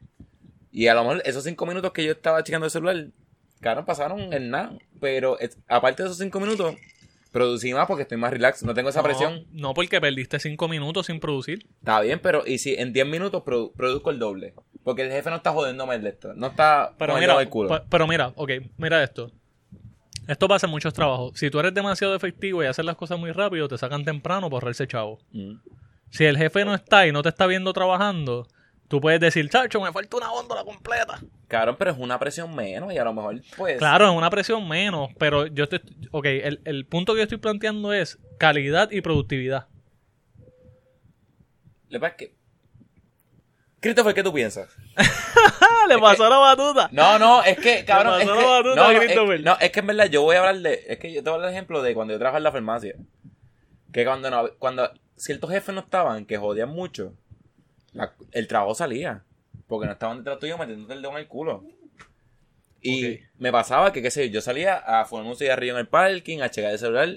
Y 0.71 0.87
a 0.87 0.93
lo 0.95 1.01
mejor 1.03 1.21
esos 1.25 1.43
cinco 1.43 1.65
minutos 1.65 1.91
que 1.91 2.03
yo 2.03 2.11
estaba 2.13 2.43
chequeando 2.43 2.65
el 2.65 2.71
celular, 2.71 3.07
claro, 3.61 3.85
pasaron 3.85 4.33
en 4.33 4.49
nada. 4.49 4.77
Pero 4.99 5.39
es- 5.39 5.57
aparte 5.67 6.01
de 6.03 6.09
esos 6.09 6.17
cinco 6.17 6.39
minutos, 6.39 6.75
producí 7.31 7.73
más 7.73 7.87
porque 7.87 8.03
estoy 8.03 8.17
más 8.17 8.31
relax, 8.31 8.63
no 8.63 8.73
tengo 8.73 8.89
esa 8.89 8.99
No, 8.99 9.03
presión. 9.05 9.45
No, 9.51 9.73
porque 9.73 9.99
perdiste 10.01 10.39
cinco 10.39 10.67
minutos 10.67 11.05
sin 11.07 11.19
producir. 11.19 11.65
Está 11.79 11.99
bien, 12.01 12.19
pero 12.19 12.43
y 12.45 12.57
si 12.59 12.75
en 12.75 12.93
10 12.93 13.05
minutos 13.07 13.43
produ- 13.43 13.71
produzco 13.75 14.09
el 14.11 14.19
doble. 14.19 14.53
Porque 14.83 15.03
el 15.03 15.11
jefe 15.11 15.29
no 15.29 15.37
está 15.37 15.51
jodiéndome 15.51 15.95
el 15.95 16.05
esto. 16.07 16.33
No 16.33 16.47
está 16.47 16.93
Pero 16.97 17.15
mira, 17.17 17.39
el 17.41 17.49
culo. 17.49 17.83
pero 17.89 18.05
mira, 18.07 18.33
ok, 18.35 18.51
mira 18.77 19.01
esto. 19.03 19.31
Esto 20.27 20.47
pasa 20.47 20.67
en 20.67 20.71
muchos 20.71 20.93
trabajos. 20.93 21.33
Si 21.37 21.49
tú 21.49 21.59
eres 21.59 21.73
demasiado 21.73 22.15
efectivo 22.15 22.63
y 22.63 22.67
haces 22.67 22.85
las 22.85 22.95
cosas 22.95 23.19
muy 23.19 23.31
rápido, 23.31 23.67
te 23.67 23.77
sacan 23.77 24.03
temprano 24.05 24.49
por 24.49 24.61
ahorrarse 24.63 24.87
chavo. 24.87 25.19
Mm. 25.31 25.53
Si 26.13 26.25
el 26.25 26.37
jefe 26.37 26.63
no 26.63 26.75
está 26.75 27.07
y 27.07 27.11
no 27.11 27.23
te 27.23 27.29
está 27.29 27.47
viendo 27.47 27.73
trabajando, 27.73 28.47
tú 28.87 29.01
puedes 29.01 29.19
decir, 29.19 29.49
chacho, 29.49 29.81
me 29.81 29.91
falta 29.91 30.15
una 30.15 30.27
góndola 30.27 30.63
completa. 30.63 31.19
Claro, 31.47 31.75
pero 31.75 31.89
es 31.89 31.97
una 31.97 32.19
presión 32.19 32.55
menos 32.55 32.93
y 32.93 32.99
a 32.99 33.03
lo 33.03 33.13
mejor, 33.15 33.41
pues. 33.57 33.79
Claro, 33.79 34.05
es 34.11 34.15
una 34.15 34.29
presión 34.29 34.67
menos, 34.69 35.09
pero 35.17 35.47
yo 35.47 35.67
te... 35.67 35.81
Ok, 36.11 36.25
el, 36.25 36.61
el 36.65 36.85
punto 36.85 37.13
que 37.13 37.17
yo 37.17 37.23
estoy 37.23 37.39
planteando 37.39 37.93
es 37.93 38.19
calidad 38.37 38.91
y 38.91 39.01
productividad. 39.01 39.65
Le 41.89 41.99
pasa 41.99 42.15
que. 42.15 42.35
Christopher, 43.79 44.13
¿qué 44.13 44.21
tú 44.21 44.31
piensas? 44.31 44.69
¡Ah, 44.95 45.85
le 45.89 45.97
pasó 45.97 46.29
la 46.29 46.37
batuta! 46.37 46.89
No, 46.91 47.17
no, 47.17 47.43
es 47.43 47.57
que, 47.57 47.85
cabrón, 47.87 48.21
es 48.21 48.27
pasó 48.27 48.37
que, 48.37 48.45
la 48.45 48.51
batuta, 48.51 48.75
no, 48.75 48.83
no, 48.83 48.91
es, 48.91 48.99
Christopher. 48.99 49.41
no, 49.41 49.57
es 49.59 49.71
que 49.71 49.79
en 49.79 49.87
verdad 49.87 50.05
yo 50.11 50.21
voy 50.21 50.35
a 50.35 50.39
hablar 50.41 50.59
de, 50.59 50.85
es 50.89 50.99
que 50.99 51.11
yo 51.11 51.23
te 51.23 51.29
voy 51.31 51.39
a 51.39 51.41
dar 51.41 51.49
el 51.49 51.55
ejemplo 51.55 51.81
de 51.81 51.95
cuando 51.95 52.13
yo 52.13 52.19
trabajaba 52.19 52.37
en 52.37 52.43
la 52.43 52.51
farmacia. 52.51 52.95
Que 53.91 54.05
cuando 54.05 54.29
no, 54.29 54.49
cuando 54.59 54.91
ciertos 55.15 55.49
jefes 55.51 55.73
no 55.73 55.81
estaban, 55.81 56.25
que 56.25 56.37
jodían 56.37 56.69
mucho, 56.69 57.13
la- 57.93 58.13
el 58.31 58.47
trabajo 58.47 58.75
salía. 58.75 59.23
Porque 59.67 59.85
no 59.85 59.93
estaban 59.93 60.17
detrás 60.19 60.39
tuyo 60.39 60.57
metiéndote 60.57 60.93
el 60.93 61.01
dedo 61.01 61.11
en 61.13 61.17
el 61.19 61.27
culo. 61.27 61.63
Y 62.81 63.19
me 63.37 63.51
pasaba 63.51 63.93
que, 63.93 64.01
qué 64.01 64.11
sé 64.11 64.27
yo, 64.27 64.33
yo 64.35 64.41
salía 64.41 64.75
a 64.75 65.05
fumar 65.05 65.25
un 65.25 65.35
cigarrillo 65.37 65.73
en 65.73 65.79
el 65.79 65.87
parking, 65.87 66.39
a 66.41 66.49
checar 66.51 66.71
el 66.71 66.79
celular, 66.79 67.09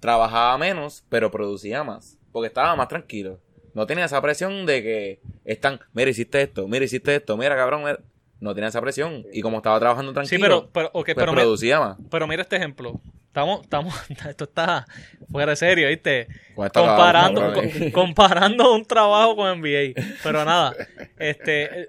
trabajaba 0.00 0.58
menos, 0.58 1.04
pero 1.08 1.30
producía 1.30 1.84
más. 1.84 2.18
Porque 2.32 2.48
estaba 2.48 2.74
más 2.76 2.88
tranquilo. 2.88 3.40
No 3.74 3.86
tenía 3.86 4.06
esa 4.06 4.20
presión 4.20 4.66
de 4.66 4.82
que 4.82 5.20
están, 5.44 5.80
mira, 5.92 6.10
hiciste 6.10 6.42
esto, 6.42 6.66
mira, 6.66 6.84
hiciste 6.84 7.14
esto, 7.14 7.36
mira, 7.36 7.54
cabrón. 7.54 7.84
mira". 7.84 8.00
No 8.40 8.54
tenía 8.54 8.68
esa 8.68 8.80
presión. 8.82 9.24
Y 9.32 9.40
como 9.40 9.56
estaba 9.58 9.78
trabajando 9.80 10.12
tranquilo, 10.12 10.36
Sí, 10.36 10.42
pero, 10.42 10.70
pero, 10.72 10.90
pues 10.92 11.14
pero, 11.14 11.32
me- 11.32 11.40
producía 11.42 11.80
más. 11.80 11.96
pero 12.10 12.26
mira 12.26 12.42
este 12.42 12.56
ejemplo. 12.56 13.00
Estamos, 13.28 13.62
estamos, 13.62 13.94
esto 14.28 14.44
está 14.44 14.86
fuera 15.30 15.52
de 15.52 15.56
serio, 15.56 15.88
¿viste? 15.88 16.28
Comparando, 16.54 17.52
co- 17.54 17.62
comparando 17.92 18.74
un 18.74 18.84
trabajo 18.84 19.36
con 19.36 19.60
NBA. 19.60 19.94
Pero 20.22 20.44
nada, 20.44 20.74
este, 21.18 21.88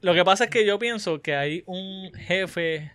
lo 0.00 0.14
que 0.14 0.24
pasa 0.24 0.44
es 0.44 0.50
que 0.50 0.64
yo 0.66 0.78
pienso 0.78 1.20
que 1.22 1.34
hay 1.34 1.62
un 1.66 2.12
jefe 2.14 2.92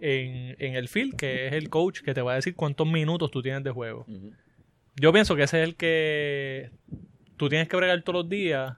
en, 0.00 0.56
en 0.58 0.74
el 0.74 0.88
field 0.88 1.16
que 1.16 1.46
es 1.48 1.52
el 1.52 1.68
coach 1.70 2.00
que 2.00 2.14
te 2.14 2.22
va 2.22 2.32
a 2.32 2.36
decir 2.36 2.54
cuántos 2.54 2.86
minutos 2.86 3.30
tú 3.30 3.42
tienes 3.42 3.62
de 3.64 3.70
juego. 3.70 4.06
Yo 4.96 5.12
pienso 5.12 5.36
que 5.36 5.44
ese 5.44 5.62
es 5.62 5.68
el 5.68 5.76
que 5.76 6.70
tú 7.36 7.48
tienes 7.48 7.68
que 7.68 7.76
bregar 7.76 8.02
todos 8.02 8.22
los 8.24 8.28
días. 8.28 8.76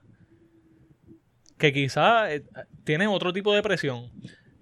Que 1.59 1.73
quizá 1.73 2.33
eh, 2.33 2.43
tiene 2.85 3.07
otro 3.07 3.33
tipo 3.33 3.55
de 3.55 3.63
presión. 3.63 4.11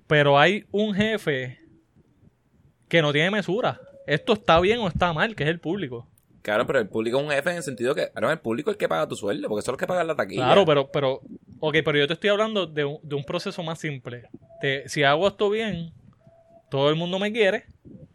Pero 0.07 0.39
hay 0.39 0.65
un 0.71 0.95
jefe 0.95 1.59
que 2.89 3.03
no 3.03 3.13
tiene 3.13 3.31
mesura. 3.31 3.81
Esto 4.07 4.35
está 4.35 4.61
bien 4.61 4.81
o 4.81 4.89
está 4.89 5.13
mal, 5.13 5.35
que 5.35 5.45
es 5.45 5.49
el 5.49 5.61
público. 5.61 6.07
Claro, 6.43 6.67
pero 6.67 6.81
el 6.81 6.89
público 6.89 7.19
es 7.19 7.25
un 7.25 7.31
jefe 7.31 7.51
en 7.51 7.57
el 7.57 7.63
sentido 7.63 7.95
que, 7.95 8.11
ahora 8.15 8.33
el 8.33 8.41
público 8.41 8.71
es 8.71 8.75
el 8.75 8.79
que 8.79 8.89
paga 8.89 9.07
tu 9.07 9.15
sueldo, 9.15 9.49
porque 9.49 9.65
son 9.65 9.73
los 9.73 9.79
que 9.79 9.87
pagan 9.87 10.09
la 10.09 10.17
taquilla. 10.17 10.45
Claro, 10.45 10.67
pero, 10.67 10.91
pero, 10.91 11.21
ok, 11.61 11.77
pero 11.85 11.99
yo 11.99 12.07
te 12.09 12.15
estoy 12.15 12.31
hablando 12.31 12.67
de 12.67 12.85
un, 12.85 12.99
de 13.03 13.15
un 13.15 13.25
proceso 13.25 13.63
más 13.63 13.79
simple. 13.79 14.29
Si 14.87 15.05
hago 15.05 15.29
esto 15.29 15.49
bien, 15.51 15.93
todo 16.69 16.91
el 16.91 16.97
mundo 16.97 17.19
me 17.19 17.33
quiere, 17.33 17.65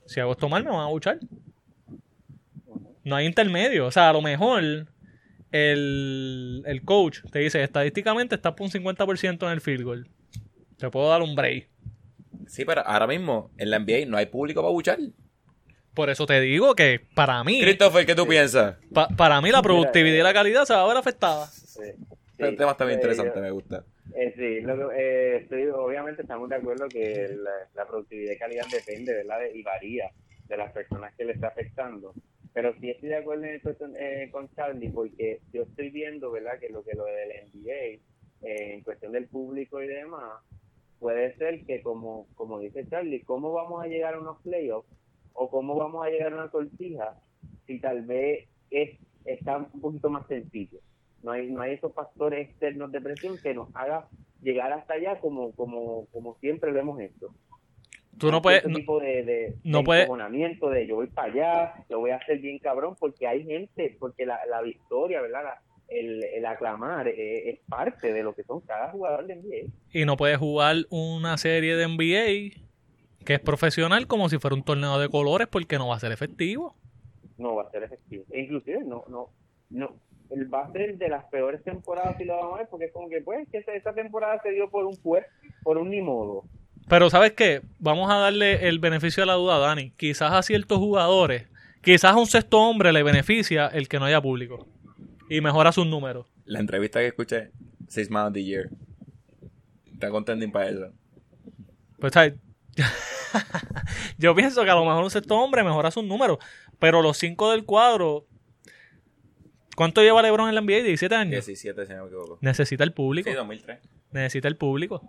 Si 0.06 0.20
hago 0.20 0.34
esto 0.34 0.50
mal, 0.50 0.64
me 0.64 0.72
van 0.72 0.82
a 0.82 0.88
buchar. 0.88 1.20
No 3.04 3.16
hay 3.16 3.26
intermedio. 3.26 3.88
O 3.88 3.92
sea, 3.92 4.10
a 4.10 4.14
lo 4.14 4.22
mejor 4.22 4.88
el, 5.52 6.64
el 6.66 6.82
coach 6.84 7.20
te 7.32 7.40
dice, 7.40 7.64
estadísticamente 7.64 8.36
estás 8.36 8.54
por 8.54 8.66
un 8.66 8.72
50% 8.72 9.46
en 9.46 9.52
el 9.52 9.62
field 9.62 9.84
goal. 9.84 10.08
Te 10.78 10.90
puedo 10.90 11.10
dar 11.10 11.22
un 11.22 11.36
break. 11.36 11.70
Sí, 12.48 12.64
pero 12.66 12.82
ahora 12.86 13.08
mismo 13.08 13.52
en 13.58 13.72
la 13.72 13.80
NBA 13.80 14.06
no 14.08 14.18
hay 14.18 14.28
público 14.28 14.62
para 14.62 14.72
buchar. 14.72 15.00
Por 15.94 16.10
eso 16.10 16.26
te 16.28 16.40
digo 16.42 16.76
que 16.76 17.02
para 17.16 17.44
mí, 17.44 17.60
Christopher, 17.62 18.06
¿qué 18.06 18.14
tú 18.14 18.28
piensas? 18.28 18.78
pa- 18.94 19.08
para 19.10 19.42
mí 19.42 19.52
la 19.52 19.62
productividad 19.64 20.16
y 20.20 20.22
la 20.24 20.34
calidad 20.34 20.66
se 20.66 20.74
va 20.74 20.84
a 20.84 20.88
ver 20.88 20.98
afectada. 20.98 21.48
Sí. 21.48 21.82
el 22.38 22.56
tema 22.56 22.72
está 22.72 22.86
bien 22.86 23.00
eh, 23.00 23.02
interesante, 23.02 23.34
yo- 23.36 23.42
me 23.42 23.50
gusta. 23.52 23.84
Eh, 24.16 24.34
sí, 24.38 24.62
lo 24.62 24.90
que- 24.90 24.96
eh, 24.96 25.38
estoy- 25.38 25.68
obviamente 25.68 26.22
estamos 26.22 26.48
de 26.50 26.56
acuerdo 26.56 26.88
que 26.88 27.30
la, 27.42 27.52
la 27.76 27.88
productividad 27.88 28.34
y 28.34 28.38
calidad 28.38 28.66
depende, 28.72 29.14
¿verdad? 29.14 29.40
De- 29.40 29.58
y 29.58 29.64
varía 29.64 30.12
de 30.48 30.58
las 30.58 30.72
personas 30.72 31.14
que 31.16 31.26
le 31.26 31.34
está 31.34 31.48
afectando. 31.48 32.14
Pero 32.58 32.74
sí 32.80 32.90
estoy 32.90 33.10
de 33.10 33.18
acuerdo 33.18 33.44
en 33.44 33.54
esto, 33.54 33.70
eh, 34.00 34.30
con 34.32 34.50
Charlie, 34.56 34.90
porque 34.90 35.42
yo 35.54 35.62
estoy 35.62 35.92
viendo, 35.92 36.32
¿verdad? 36.32 36.58
Que 36.60 36.70
lo 36.70 36.84
que 36.84 36.96
lo 36.96 37.06
del 37.06 37.30
NBA, 37.54 37.72
eh, 37.72 38.00
en 38.74 38.82
cuestión 38.82 39.12
del 39.12 39.28
público 39.28 39.80
y 39.80 39.86
demás, 39.86 40.42
puede 40.98 41.38
ser 41.38 41.64
que 41.68 41.84
como, 41.84 42.26
como 42.34 42.58
dice 42.58 42.88
Charlie, 42.90 43.22
¿cómo 43.22 43.54
vamos 43.54 43.84
a 43.84 43.88
llegar 43.88 44.16
a 44.16 44.20
unos 44.20 44.42
playoffs? 44.42 44.90
¿O 45.34 45.52
cómo 45.52 45.76
vamos 45.76 46.04
a 46.04 46.10
llegar 46.10 46.34
a 46.34 46.36
una 46.36 46.50
sortija 46.50 47.22
si 47.68 47.80
tal 47.80 48.02
vez 48.02 48.50
es, 48.72 48.98
está 49.26 49.58
un 49.58 49.80
poquito 49.80 50.10
más 50.10 50.26
sencillo? 50.26 50.80
no 51.22 51.34
hay 51.34 51.52
no 51.52 51.62
hay 51.62 51.74
esos 51.74 51.94
factores 51.94 52.48
externos 52.48 52.92
de 52.92 53.02
presión 53.02 53.38
que 53.38 53.54
nos 53.54 53.70
haga 53.76 54.08
llegar 54.42 54.72
hasta 54.72 54.94
allá 54.94 55.20
como 55.20 55.52
como 55.54 56.06
como 56.08 56.36
siempre 56.36 56.72
lo 56.72 56.80
hemos 56.80 57.00
hecho 57.00 57.34
Tú 58.18 58.32
no 58.32 58.42
puedes... 58.42 58.66
No- 58.68 58.76
tipo 58.78 59.00
de, 59.00 59.24
de, 59.24 59.54
no 59.64 59.84
de 59.84 59.84
de 60.70 60.88
yo 60.88 60.96
voy 60.96 61.08
para 61.08 61.32
allá 61.32 61.74
lo 61.90 62.00
voy 62.00 62.12
a 62.12 62.16
hacer 62.18 62.40
bien 62.40 62.60
cabrón 62.60 62.96
porque 63.00 63.28
hay 63.28 63.44
gente 63.46 63.96
porque 64.00 64.26
la, 64.26 64.40
la 64.50 64.62
victoria 64.62 65.22
verdad 65.22 65.44
La- 65.44 65.62
el, 65.90 66.24
el 66.24 66.46
aclamar 66.46 67.08
eh, 67.08 67.50
es 67.50 67.60
parte 67.70 68.12
de 68.12 68.22
lo 68.24 68.34
que 68.36 68.44
son 68.44 68.60
cada 68.62 68.90
jugador 68.92 69.26
de 69.26 69.36
NBA 69.36 69.72
y 69.94 70.06
no 70.06 70.18
puedes 70.18 70.38
jugar 70.38 70.76
una 70.90 71.38
serie 71.38 71.76
de 71.78 71.86
NBA 71.88 72.62
que 73.26 73.34
es 73.36 73.40
profesional 73.40 74.06
como 74.08 74.28
si 74.30 74.38
fuera 74.38 74.56
un 74.56 74.64
torneo 74.64 75.00
de 75.00 75.08
colores 75.10 75.48
porque 75.48 75.78
no 75.78 75.88
va 75.90 75.96
a 75.96 76.00
ser 76.00 76.12
efectivo. 76.12 76.76
no 77.38 77.56
va 77.56 77.64
a 77.64 77.72
ser 77.72 77.84
efectivo. 77.84 78.24
E 78.32 78.42
inclusive 78.42 78.84
no 78.84 79.04
no 79.08 79.30
no 79.70 79.96
el 80.30 80.54
va 80.54 80.66
a 80.66 80.72
ser 80.74 80.98
de 80.98 81.08
las 81.08 81.24
peores 81.26 81.64
temporadas 81.64 82.18
si 82.18 82.26
lo 82.26 82.36
vamos 82.36 82.56
a 82.56 82.58
ver 82.60 82.68
porque 82.70 82.86
es 82.86 82.92
como 82.92 83.08
que 83.08 83.22
pues 83.22 83.48
que 83.50 83.60
esa, 83.60 83.74
esa 83.74 83.94
temporada 83.94 84.42
se 84.44 84.52
dio 84.52 84.70
por 84.70 84.86
un 84.86 84.98
pues 84.98 85.26
por 85.64 85.78
un 85.78 85.90
ni 85.90 86.02
modo 86.02 86.44
Pero 86.88 87.10
¿sabes 87.10 87.34
qué? 87.34 87.62
Vamos 87.80 88.10
a 88.10 88.16
darle 88.16 88.68
el 88.68 88.80
beneficio 88.80 89.22
de 89.22 89.28
la 89.28 89.34
duda 89.34 89.58
a 89.58 89.60
Dani. 89.60 89.92
Quizás 89.92 90.32
a 90.32 90.42
ciertos 90.42 90.78
jugadores, 90.78 91.48
quizás 91.82 92.14
a 92.14 92.18
un 92.18 92.28
sexto 92.28 92.60
hombre 92.60 92.94
le 92.94 93.04
beneficia 93.04 93.68
el 93.68 93.90
que 93.90 94.00
no 94.00 94.06
haya 94.06 94.22
público. 94.22 94.68
Y 95.30 95.42
mejora 95.42 95.74
sus 95.74 95.86
números. 95.86 96.26
La 96.46 96.60
entrevista 96.60 97.00
que 97.00 97.08
escuché, 97.08 97.52
Six 97.90 98.10
Man 98.10 98.28
of 98.28 98.34
the 98.34 98.44
Year. 98.44 98.70
Está 99.92 100.10
contending 100.10 100.52
para 100.52 100.70
eso. 100.70 100.94
Pues 102.00 102.14
¿sabes? 102.14 102.36
yo 104.18 104.34
pienso 104.34 104.64
que 104.64 104.70
a 104.70 104.76
lo 104.76 104.86
mejor 104.86 105.04
un 105.04 105.12
sexto 105.12 105.36
hombre 105.36 105.64
mejora 105.64 105.92
sus 105.92 106.06
números. 106.06 106.38
Pero 106.80 107.02
los 107.02 107.18
cinco 107.18 107.52
del 107.52 107.66
cuadro... 107.66 108.26
¿Cuánto 109.76 110.02
lleva 110.02 110.22
LeBron 110.22 110.50
en 110.50 110.56
la 110.56 110.62
NBA? 110.62 110.84
17 110.84 111.14
años. 111.14 111.46
17, 111.46 111.86
si 111.86 111.94
no 111.94 112.04
me 112.04 112.08
equivoco. 112.08 112.40
Necesita 112.42 112.84
el 112.84 112.94
público. 112.94 113.30
Sí, 113.30 113.36
2003. 113.36 113.80
Necesita 114.12 114.48
el 114.48 114.56
público. 114.56 115.04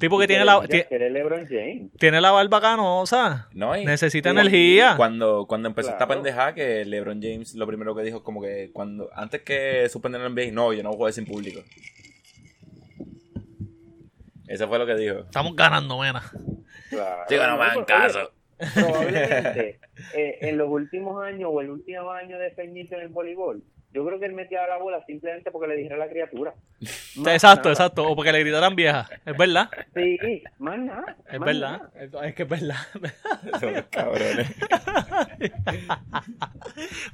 Tipo 0.00 0.18
que 0.18 0.26
tiene 0.26 0.44
la, 0.44 0.60
Ya 0.62 0.66
ti- 0.68 0.82
quiere 0.88 1.10
LeBron 1.10 1.46
James 1.48 1.92
tiene 1.98 2.20
la 2.20 2.32
barba 2.32 2.60
canosa. 2.60 3.48
No, 3.52 3.74
Necesita 3.76 4.30
igual- 4.30 4.46
energía. 4.48 4.94
Cuando, 4.96 5.46
cuando 5.46 5.68
empezó 5.68 5.90
esta 5.90 6.08
pendeja, 6.08 6.54
que 6.54 6.84
LeBron 6.84 7.22
James 7.22 7.54
lo 7.54 7.66
primero 7.68 7.94
que 7.94 8.02
dijo 8.02 8.18
es 8.18 8.22
como 8.24 8.42
que 8.42 8.70
cuando 8.72 9.08
antes 9.14 9.42
que 9.42 9.88
suspender 9.88 10.20
el 10.20 10.32
NBA, 10.34 10.50
no, 10.52 10.72
yo 10.72 10.82
no 10.82 10.90
juego 10.92 11.12
sin 11.12 11.24
público. 11.24 11.60
Eso 14.48 14.68
fue 14.68 14.78
lo 14.78 14.86
que 14.86 14.94
dijo. 14.96 15.20
Estamos 15.20 15.54
ganando, 15.56 15.98
mena. 15.98 16.22
Claro. 16.90 17.22
Chico, 17.28 17.46
no 17.46 17.56
me 17.56 17.64
hagan 17.64 17.84
caso. 17.84 18.30
Probablemente 18.74 19.80
eh, 20.14 20.38
en 20.40 20.56
los 20.56 20.68
últimos 20.68 21.22
años 21.24 21.50
o 21.52 21.60
el 21.60 21.70
último 21.70 22.10
año 22.10 22.38
de 22.38 22.50
Peñito 22.50 22.94
en 22.96 23.02
el 23.02 23.08
voleibol, 23.08 23.62
yo 23.96 24.06
creo 24.06 24.20
que 24.20 24.26
él 24.26 24.32
metía 24.34 24.66
la 24.68 24.76
bola 24.78 25.02
simplemente 25.06 25.50
porque 25.50 25.66
le 25.68 25.76
dijera 25.76 25.96
a 25.96 25.98
la 25.98 26.08
criatura. 26.08 26.54
Más 27.16 27.34
Exacto, 27.34 27.68
nada. 27.68 27.72
exacto. 27.72 28.06
O 28.08 28.14
porque 28.14 28.30
le 28.32 28.40
gritaran 28.40 28.76
vieja. 28.76 29.08
Es 29.24 29.36
verdad. 29.36 29.68
Sí, 29.94 30.42
más 30.58 30.78
nada. 30.78 31.16
Es 31.30 31.38
más 31.40 31.46
verdad. 31.46 31.82
nada. 32.04 32.26
Es 32.28 32.34
que 32.34 32.42
es 32.44 32.48
verdad. 32.48 32.76
Son 33.60 33.68
unos 33.70 33.84
cabrones. 33.90 34.48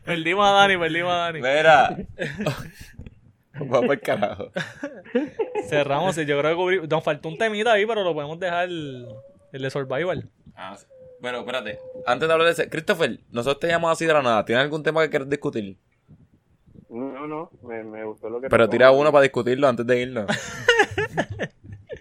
perdimos 0.04 0.46
a 0.46 0.50
Dani, 0.52 0.76
perdimos 0.76 1.12
a 1.12 1.16
Dani. 1.16 1.40
Mira. 1.40 1.96
Vamos 3.54 3.86
por 3.86 4.00
carajo. 4.00 4.50
Cerramos. 5.68 6.16
y 6.18 6.26
Yo 6.26 6.38
creo 6.40 6.56
que 6.56 6.62
cubrí- 6.62 6.88
nos 6.88 7.04
faltó 7.04 7.28
un 7.28 7.38
temita 7.38 7.72
ahí, 7.72 7.86
pero 7.86 8.02
lo 8.02 8.14
podemos 8.14 8.38
dejar 8.40 8.68
el, 8.68 9.06
el 9.52 9.62
de 9.62 9.70
Survival. 9.70 10.28
Ah, 10.56 10.74
sí. 10.76 10.86
Bueno, 11.20 11.40
espérate. 11.40 11.78
Antes 12.06 12.28
de 12.28 12.32
hablar 12.32 12.46
de 12.46 12.52
ese, 12.52 12.68
Christopher, 12.68 13.20
nosotros 13.30 13.60
te 13.60 13.68
llamamos 13.68 13.92
así 13.92 14.06
de 14.06 14.12
la 14.12 14.22
nada. 14.22 14.44
¿Tienes 14.44 14.64
algún 14.64 14.82
tema 14.82 15.02
que 15.02 15.10
quieras 15.10 15.28
discutir? 15.28 15.76
No, 17.26 17.50
no, 17.62 17.68
me, 17.68 17.82
me 17.84 18.04
gustó 18.04 18.28
lo 18.30 18.40
que 18.40 18.48
Pero 18.48 18.68
tira 18.68 18.90
uno 18.90 19.12
para 19.12 19.22
discutirlo 19.22 19.68
antes 19.68 19.86
de 19.86 20.00
irnos. 20.02 20.26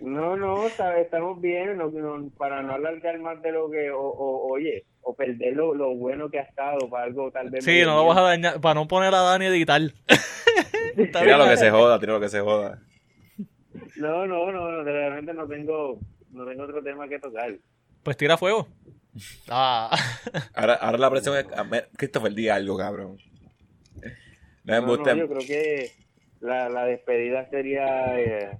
No, 0.02 0.36
no, 0.36 0.68
sabe, 0.70 1.02
estamos 1.04 1.40
bien, 1.40 1.78
no, 1.78 1.90
no, 1.92 2.30
para 2.38 2.64
no 2.64 2.74
alargar 2.74 3.18
más 3.20 3.40
de 3.42 3.52
lo 3.52 3.70
que, 3.70 3.92
o, 3.92 4.02
o- 4.02 4.52
oye, 4.52 4.84
o 5.02 5.16
perder 5.16 5.56
lo, 5.56 5.76
lo 5.76 5.96
bueno 5.96 6.30
que 6.30 6.40
ha 6.40 6.44
estado 6.44 6.90
para 6.90 7.04
algo 7.06 7.32
tal 7.32 7.50
vez. 7.52 7.64
Sí, 7.64 7.82
no 7.86 7.96
lo 7.96 8.06
vas 8.08 8.18
a 8.18 8.22
dañar. 8.22 8.60
Para 8.60 8.74
no 8.76 8.88
poner 8.88 9.14
a 9.14 9.22
Dani 9.22 9.46
a 9.46 9.50
editar. 9.50 9.80
Tira 10.96 11.38
lo 11.38 11.46
que 11.46 11.56
se 11.56 11.70
joda, 11.70 12.00
tira 12.00 12.14
lo 12.14 12.20
que 12.20 12.30
se 12.30 12.42
joda. 12.42 12.80
No, 13.98 14.26
no, 14.26 14.52
no, 14.52 14.72
no, 14.72 14.84
realmente 14.84 15.34
no 15.34 15.48
tengo, 15.48 16.00
no 16.32 16.46
tengo 16.46 16.64
otro 16.64 16.82
tema 16.84 17.08
que 17.08 17.20
tocar. 17.20 17.54
Pues 18.04 18.18
tira 18.18 18.38
fuego. 18.38 18.68
Ah. 19.50 19.96
Ahora, 20.56 20.74
ahora 20.74 20.98
la 20.98 21.10
presión 21.12 21.38
es. 21.38 21.46
a 21.56 21.64
ver, 21.64 21.90
Christopher, 21.96 22.34
diga 22.34 22.56
algo, 22.56 22.76
cabrón. 22.78 23.18
No 24.64 24.82
me 24.82 24.98
No, 24.98 25.16
yo 25.16 25.28
creo 25.28 25.48
que 25.48 25.92
la, 26.40 26.70
la 26.70 26.86
despedida 26.86 27.50
sería 27.50 28.20
eh, 28.20 28.60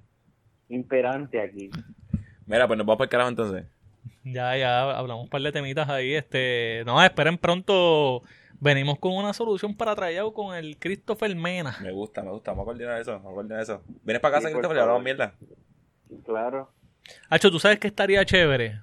imperante 0.68 1.40
aquí. 1.40 1.70
Mira, 2.46 2.66
pues 2.66 2.76
nos 2.76 2.86
vamos 2.86 2.98
para 2.98 3.06
el 3.06 3.10
carajo 3.10 3.28
entonces. 3.30 3.64
Ya, 4.24 4.56
ya, 4.56 4.90
hablamos 4.90 5.24
un 5.24 5.30
par 5.30 5.42
de 5.42 5.52
temitas 5.52 5.88
ahí. 5.88 6.14
Este, 6.14 6.82
no, 6.86 7.02
esperen 7.02 7.38
pronto. 7.38 8.22
Venimos 8.60 8.98
con 9.00 9.12
una 9.12 9.32
solución 9.32 9.76
para 9.76 9.94
traer 9.96 10.22
con 10.32 10.54
el 10.54 10.78
Christopher 10.78 11.34
Mena. 11.34 11.76
Me 11.82 11.90
gusta, 11.90 12.22
me 12.22 12.30
gusta. 12.30 12.52
Vamos 12.52 12.62
a 12.62 12.66
coordinar 12.66 13.00
eso. 13.00 13.12
Vamos 13.12 13.32
a 13.32 13.34
coordinar 13.34 13.60
eso. 13.60 13.82
¿Vienes 14.04 14.20
para 14.20 14.36
casa, 14.36 14.48
Sí, 14.48 14.54
Christopher? 14.54 14.76
Y 14.76 14.80
hablamos 14.80 15.02
mierda. 15.02 15.34
Claro. 16.24 16.70
Hacho, 17.28 17.50
¿tú 17.50 17.58
sabes 17.58 17.80
que 17.80 17.88
estaría 17.88 18.24
chévere? 18.24 18.80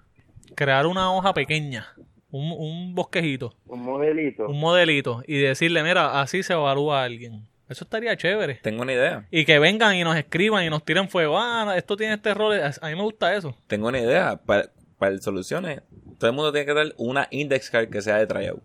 Crear 0.56 0.86
una 0.86 1.14
hoja 1.14 1.34
pequeña, 1.34 1.88
un, 2.32 2.52
un 2.52 2.96
bosquejito, 2.96 3.56
Un 3.66 3.84
modelito. 3.84 4.48
un 4.48 4.60
modelito, 4.60 5.24
y 5.28 5.38
decirle, 5.40 5.82
mira, 5.84 6.22
así 6.22 6.44
se 6.44 6.54
evalúa 6.54 7.02
a 7.02 7.04
alguien. 7.06 7.48
Eso 7.68 7.84
estaría 7.84 8.18
chévere. 8.18 8.56
Tengo 8.56 8.82
una 8.82 8.94
idea. 8.94 9.28
Y 9.30 9.46
que 9.46 9.60
vengan 9.60 9.96
y 9.96 10.04
nos 10.04 10.16
escriban 10.18 10.64
y 10.66 10.70
nos 10.72 10.84
tiren 10.84 11.08
fuego. 11.08 11.38
Ah, 11.40 11.76
esto 11.78 11.96
tiene 11.96 12.16
este 12.16 12.32
error. 12.32 12.54
A 12.56 12.88
mí 12.90 12.96
me 12.96 13.04
gusta 13.04 13.36
eso. 13.36 13.56
Tengo 13.68 13.88
una 13.90 14.00
idea. 14.00 14.38
Para, 14.44 14.72
para 14.98 15.12
el 15.12 15.22
soluciones, 15.22 15.82
todo 16.18 16.32
el 16.32 16.36
mundo 16.36 16.52
tiene 16.52 16.66
que 16.66 16.74
tener 16.74 16.96
una 16.98 17.28
index 17.30 17.70
card 17.70 17.90
que 17.90 18.02
sea 18.02 18.18
de 18.18 18.26
tryout. 18.26 18.64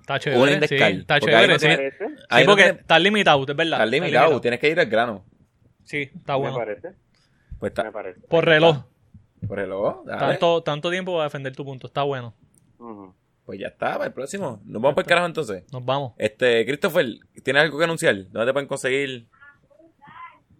Está 0.00 0.18
chévere. 0.20 0.40
Un 0.42 0.48
index 0.50 0.68
sí, 0.68 0.76
card, 0.76 0.92
está 0.98 1.18
porque 1.18 1.32
chévere. 1.32 1.42
ahí 1.42 1.48
no 1.48 1.58
sí. 1.58 1.66
tiene- 1.66 1.82
¿Me 1.82 1.90
parece? 1.90 2.16
Sí, 2.16 2.22
Ahí 2.28 2.44
no 2.44 2.50
porque 2.50 2.62
tiene- 2.64 2.80
está 2.80 2.98
limitado, 2.98 3.40
es 3.42 3.46
verdad. 3.56 3.72
Está 3.72 3.86
limitado, 3.86 4.40
tienes 4.40 4.60
que 4.60 4.68
ir 4.70 4.78
al 4.80 4.86
grano. 4.86 5.24
Sí, 5.84 5.98
está 6.14 6.32
Me 6.34 6.38
bueno. 6.38 6.56
parece. 6.56 6.88
Pues 7.58 7.70
está. 7.70 7.84
Me 7.84 7.92
parece. 7.92 8.20
Por 8.28 8.44
reloj. 8.44 8.84
Por 9.48 9.58
reloj, 9.58 10.04
dale. 10.04 10.18
Tanto, 10.20 10.62
tanto 10.62 10.90
tiempo 10.90 11.12
para 11.12 11.24
defender 11.24 11.54
tu 11.54 11.64
punto. 11.64 11.86
Está 11.86 12.02
bueno. 12.02 12.34
Pues 13.46 13.60
ya 13.60 13.68
está, 13.68 13.94
para 13.94 14.06
el 14.06 14.12
próximo. 14.12 14.60
Nos 14.64 14.80
vamos 14.80 14.94
para 14.94 15.04
el 15.04 15.08
carajo 15.08 15.26
entonces. 15.26 15.64
Nos 15.72 15.84
vamos. 15.84 16.12
Este, 16.16 16.64
Christopher, 16.64 17.06
¿tienes 17.42 17.62
algo 17.62 17.78
que 17.78 17.84
anunciar? 17.84 18.14
¿Dónde 18.30 18.46
te 18.46 18.52
pueden 18.52 18.68
conseguir? 18.68 19.26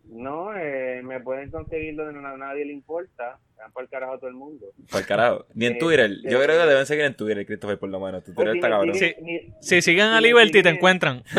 No, 0.07 0.55
eh, 0.57 1.01
me 1.03 1.19
pueden 1.21 1.51
conseguir 1.51 1.97
donde 1.97 2.21
no- 2.21 2.29
a 2.29 2.37
nadie 2.37 2.65
le 2.67 2.73
importa. 2.73 3.39
Dan 3.57 3.73
por 3.73 3.85
el 3.85 3.89
carajo 3.89 4.15
a 4.15 4.19
todo 4.19 4.29
el 4.29 4.35
mundo. 4.35 4.67
Para 4.91 5.01
el 5.01 5.07
carajo. 5.07 5.47
Ni 5.55 5.67
en 5.67 5.75
Eh, 5.75 5.79
Twitter. 5.79 6.11
Yo 6.25 6.41
eh, 6.41 6.45
creo 6.45 6.61
que 6.61 6.67
deben 6.69 6.87
seguir 6.87 7.05
en 7.05 7.17
Twitter, 7.17 7.47
Christopher, 7.47 7.79
por 7.79 7.89
lo 7.89 7.99
menos. 8.01 8.23
Tu 8.23 8.33
Twitter 8.35 8.53
si 8.53 8.59
está 8.59 8.69
cabrón. 8.71 8.95
ni- 9.23 9.53
Si 9.61 9.83
siguen 9.83 10.07
a 10.09 10.21
Liberty, 10.21 10.63
te 10.63 10.69
encuentran. 10.69 11.23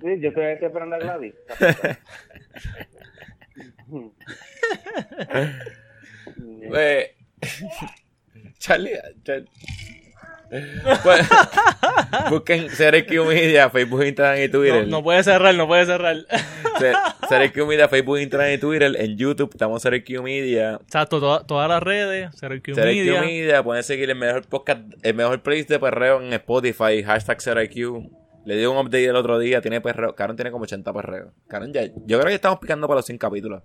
Sí, 0.00 0.20
yo 0.20 0.28
estoy 0.28 0.44
estoy 0.44 0.66
esperando 0.66 0.96
a 0.96 0.98
Gladys. 0.98 1.34
Pues, 6.68 7.08
Charlie, 8.58 8.92
Char- 9.22 9.44
Pues, 11.02 11.28
busquen 12.30 12.68
CRQ 12.68 13.26
Media, 13.26 13.68
Facebook, 13.70 14.02
Instagram 14.04 14.42
y 14.42 14.48
Twitter. 14.48 14.86
no 14.88 15.02
puede 15.02 15.22
cerrar, 15.22 15.54
no 15.54 15.66
puede 15.66 15.84
cerrar. 15.86 16.16
CRQ 17.28 17.66
Media, 17.66 17.88
Facebook, 17.88 18.18
Instagram 18.18 18.52
y 18.52 18.58
Twitter. 18.58 18.94
En 18.98 19.16
YouTube 19.16 19.50
estamos 19.52 19.82
CRQ 19.82 20.22
Media. 20.22 20.78
Exacto, 20.82 21.20
toda- 21.20 21.44
todas 21.46 21.68
las 21.68 21.82
redes, 21.82 22.30
CRQ 22.40 22.72
CRQ 22.74 22.76
Media. 22.84 23.20
Media. 23.20 23.62
pueden 23.62 23.82
seguir 23.82 24.10
el 24.10 24.16
mejor 24.16 24.46
podcast, 24.46 24.80
el 25.02 25.14
mejor 25.14 25.42
playlist 25.42 25.68
de 25.70 25.78
perreo 25.78 26.20
en 26.22 26.32
Spotify, 26.34 27.02
hashtag 27.02 27.38
CRQ. 27.42 28.08
Le 28.46 28.56
di 28.56 28.66
un 28.66 28.76
update 28.76 29.06
el 29.06 29.16
otro 29.16 29.38
día, 29.38 29.60
tiene 29.62 29.80
perreo. 29.80 30.14
Karen 30.14 30.36
tiene 30.36 30.50
como 30.50 30.64
80 30.64 30.92
perreos. 30.92 31.32
Karen 31.48 31.72
ya, 31.72 31.84
yo 31.86 32.18
creo 32.18 32.26
que 32.26 32.34
estamos 32.34 32.58
picando 32.58 32.86
para 32.86 32.96
los 32.98 33.06
100 33.06 33.16
capítulos. 33.18 33.62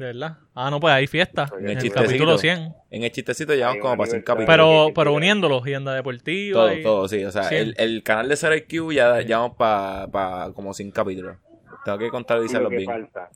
¿De 0.00 0.06
verdad? 0.06 0.38
Ah, 0.54 0.70
no, 0.70 0.80
pues 0.80 0.94
hay 0.94 1.06
fiesta. 1.06 1.46
En 1.52 1.58
En 1.58 1.64
el 1.66 1.70
el 1.72 1.76
chistecito. 1.82 2.04
capítulo 2.06 2.38
100. 2.38 2.74
En 2.90 3.02
el 3.04 3.10
chistecito 3.12 3.54
llevamos 3.54 3.82
como 3.82 3.98
para 3.98 4.10
100 4.10 4.22
aniversario. 4.26 4.46
capítulos. 4.46 4.46
Pero, 4.86 4.94
pero 4.94 5.12
uniéndolos, 5.12 5.62
Hienda 5.66 5.92
Deportiva. 5.94 6.58
Todo, 6.58 6.72
y- 6.74 6.82
todo, 6.82 7.06
sí. 7.06 7.22
O 7.22 7.30
sea, 7.30 7.42
100. 7.44 7.60
el, 7.60 7.74
el 7.76 8.02
canal 8.02 8.30
de 8.30 8.36
CRQ 8.38 8.92
ya 8.94 9.20
llevamos 9.20 9.56
para 9.58 10.50
como 10.54 10.72
100 10.72 10.90
capítulos. 10.90 11.36
Tengo 11.84 11.98
que 11.98 12.04
Di 12.04 12.10
contabilizarlos 12.10 12.64
lo 12.64 12.70
que 12.70 12.76
bien. 12.78 12.90
falta. 12.90 13.28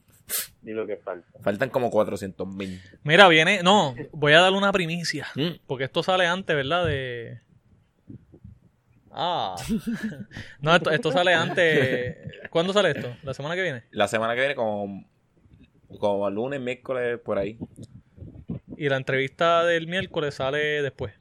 Di 0.62 0.72
lo 0.72 0.86
que 0.86 0.96
falta. 0.96 1.28
Faltan 1.42 1.68
como 1.68 1.90
400 1.90 2.48
mil. 2.48 2.80
Mira, 3.02 3.28
viene. 3.28 3.62
No, 3.62 3.94
voy 4.12 4.32
a 4.32 4.40
darle 4.40 4.56
una 4.56 4.72
primicia. 4.72 5.26
Mm. 5.34 5.56
Porque 5.66 5.84
esto 5.84 6.02
sale 6.02 6.26
antes, 6.26 6.56
¿verdad? 6.56 6.86
De. 6.86 7.40
Ah. 9.12 9.54
No, 10.60 10.74
esto, 10.74 10.90
esto 10.90 11.12
sale 11.12 11.34
antes. 11.34 12.16
¿Cuándo 12.48 12.72
sale 12.72 12.92
esto? 12.92 13.14
¿La 13.22 13.34
semana 13.34 13.54
que 13.54 13.62
viene? 13.62 13.82
La 13.90 14.08
semana 14.08 14.34
que 14.34 14.40
viene 14.40 14.54
como, 14.54 15.04
como 15.98 16.28
lunes, 16.30 16.60
miércoles, 16.60 17.18
por 17.24 17.38
ahí. 17.38 17.58
Y 18.76 18.88
la 18.88 18.96
entrevista 18.96 19.64
del 19.64 19.86
miércoles 19.86 20.34
sale 20.34 20.82
después. 20.82 21.14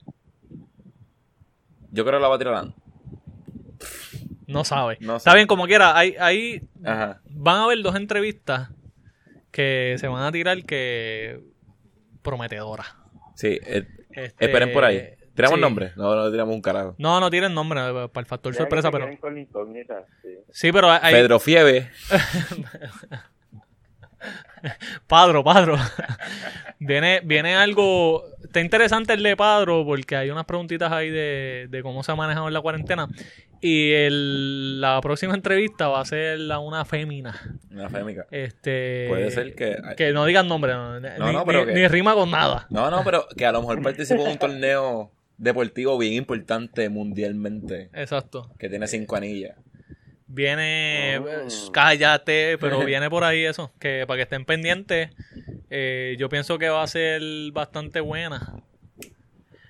Yo 1.90 2.04
creo 2.04 2.18
que 2.18 2.22
la 2.22 2.28
va 2.28 2.34
a 2.36 2.38
tirar. 2.38 2.74
No 4.46 4.64
sabe. 4.64 4.98
No 5.00 5.16
Está 5.16 5.34
bien, 5.34 5.46
como 5.46 5.66
quiera. 5.66 5.96
Hay, 5.96 6.16
hay, 6.18 6.68
Ajá. 6.84 7.20
van 7.30 7.56
a 7.56 7.64
haber 7.64 7.82
dos 7.82 7.94
entrevistas 7.96 8.70
que 9.50 9.96
se 9.98 10.08
van 10.08 10.24
a 10.24 10.32
tirar 10.32 10.64
que. 10.64 11.40
prometedoras. 12.22 12.94
Sí, 13.36 13.58
eh, 13.64 13.86
Este, 14.10 14.44
esperen 14.46 14.72
por 14.72 14.84
ahí. 14.84 15.14
¿Tiramos 15.34 15.56
sí. 15.56 15.60
nombre? 15.60 15.92
No, 15.96 16.14
no 16.14 16.30
tiramos 16.30 16.54
un 16.54 16.62
carajo. 16.62 16.94
No, 16.98 17.18
no 17.20 17.30
tienen 17.30 17.54
nombre 17.54 17.80
eh, 17.80 18.08
para 18.12 18.22
el 18.22 18.26
factor 18.26 18.52
Ya 18.52 18.58
sorpresa, 18.58 18.90
pero. 18.90 19.08
con. 19.20 19.36
Sí, 20.50 20.72
pero 20.72 20.90
hay. 20.90 21.12
Pedro 21.12 21.38
Fieve. 21.40 21.90
Padro, 25.06 25.42
Padro. 25.44 25.76
viene, 26.78 27.20
viene 27.24 27.54
algo. 27.54 28.24
Está 28.42 28.60
interesante 28.60 29.12
el 29.14 29.22
de 29.22 29.36
Padro 29.36 29.84
porque 29.84 30.16
hay 30.16 30.30
unas 30.30 30.44
preguntitas 30.44 30.92
ahí 30.92 31.10
de, 31.10 31.66
de 31.70 31.82
cómo 31.82 32.02
se 32.02 32.12
ha 32.12 32.14
manejado 32.14 32.46
en 32.48 32.54
la 32.54 32.60
cuarentena. 32.60 33.08
Y 33.60 33.92
el, 33.92 34.80
la 34.80 35.00
próxima 35.00 35.34
entrevista 35.34 35.88
va 35.88 36.00
a 36.00 36.04
ser 36.04 36.38
la 36.38 36.58
una 36.58 36.84
fémina. 36.84 37.58
Una 37.70 37.88
fémica. 37.88 38.26
Este, 38.30 39.06
Puede 39.08 39.30
ser 39.30 39.54
que... 39.54 39.76
Que 39.96 40.12
no 40.12 40.26
digan 40.26 40.46
nombre, 40.48 40.74
no, 40.74 41.00
ni, 41.00 41.08
no, 41.32 41.44
pero 41.46 41.60
ni- 41.64 41.72
que- 41.72 41.80
ni 41.80 41.88
rima 41.88 42.14
con 42.14 42.30
nada. 42.30 42.66
No, 42.68 42.90
no, 42.90 43.02
pero 43.04 43.26
que 43.36 43.46
a 43.46 43.52
lo 43.52 43.60
mejor 43.62 43.80
participó 43.82 44.26
en 44.26 44.32
un 44.32 44.38
torneo 44.38 45.10
deportivo 45.38 45.96
bien 45.96 46.12
importante 46.12 46.88
mundialmente. 46.90 47.88
Exacto. 47.94 48.50
Que 48.58 48.68
tiene 48.68 48.86
cinco 48.86 49.16
anillas. 49.16 49.56
Viene, 50.26 51.18
Oh. 51.20 51.72
cállate, 51.72 52.56
pero 52.58 52.78
viene 52.84 53.10
por 53.10 53.24
ahí 53.24 53.44
eso, 53.44 53.72
que 53.78 54.04
para 54.06 54.16
que 54.18 54.22
estén 54.22 54.44
pendientes, 54.44 55.10
eh, 55.70 56.16
yo 56.18 56.28
pienso 56.28 56.58
que 56.58 56.68
va 56.68 56.82
a 56.82 56.86
ser 56.86 57.20
bastante 57.52 58.00
buena. 58.00 58.54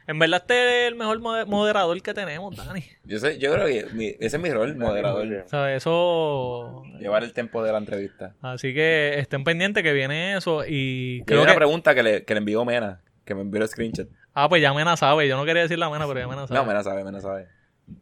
En 0.06 0.18
verdad 0.18 0.42
este 0.42 0.82
es 0.84 0.88
el 0.92 0.96
mejor 0.98 1.18
mode- 1.20 1.46
moderador 1.46 2.00
que 2.02 2.12
tenemos, 2.12 2.54
Dani. 2.54 2.84
Yo 3.04 3.18
sé, 3.18 3.38
yo 3.38 3.52
creo 3.54 3.66
que 3.66 3.86
mi- 3.94 4.08
ese 4.20 4.36
es 4.36 4.38
mi 4.38 4.50
rol, 4.50 4.76
moderador. 4.76 5.26
O 5.46 5.48
sea, 5.48 5.74
eso... 5.74 6.82
Llevar 7.00 7.24
el 7.24 7.32
tiempo 7.32 7.62
de 7.64 7.72
la 7.72 7.78
entrevista. 7.78 8.34
Así 8.42 8.74
que 8.74 9.14
estén 9.18 9.44
pendientes 9.44 9.82
que 9.82 9.94
viene 9.94 10.36
eso 10.36 10.62
y 10.66 10.72
Y 10.74 11.18
hay 11.20 11.24
creo 11.24 11.42
una 11.42 11.52
que... 11.52 11.56
pregunta 11.56 11.94
que 11.94 12.02
le, 12.02 12.24
que 12.24 12.34
le 12.34 12.38
envió 12.38 12.64
Mena, 12.66 13.00
que 13.24 13.34
me 13.34 13.40
envió 13.40 13.62
el 13.62 13.68
screenshot. 13.68 14.06
Ah, 14.34 14.46
pues 14.48 14.60
ya 14.60 14.74
Mena 14.74 14.94
sabe, 14.98 15.26
yo 15.26 15.38
no 15.38 15.46
quería 15.46 15.62
decir 15.62 15.78
la 15.78 15.88
Mena, 15.88 16.06
pero 16.06 16.20
ya 16.20 16.28
Mena 16.28 16.46
sabe. 16.46 16.60
No, 16.60 16.66
Mena 16.66 16.82
sabe, 16.82 17.02
Mena 17.02 17.20
sabe. 17.22 17.46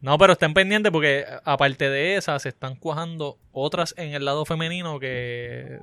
No, 0.01 0.17
pero 0.17 0.33
estén 0.33 0.53
pendientes 0.53 0.91
porque 0.91 1.25
aparte 1.43 1.89
de 1.89 2.15
esas 2.15 2.41
se 2.41 2.49
están 2.49 2.75
cuajando 2.75 3.37
otras 3.51 3.93
en 3.97 4.13
el 4.13 4.25
lado 4.25 4.45
femenino 4.45 4.99
que 4.99 5.79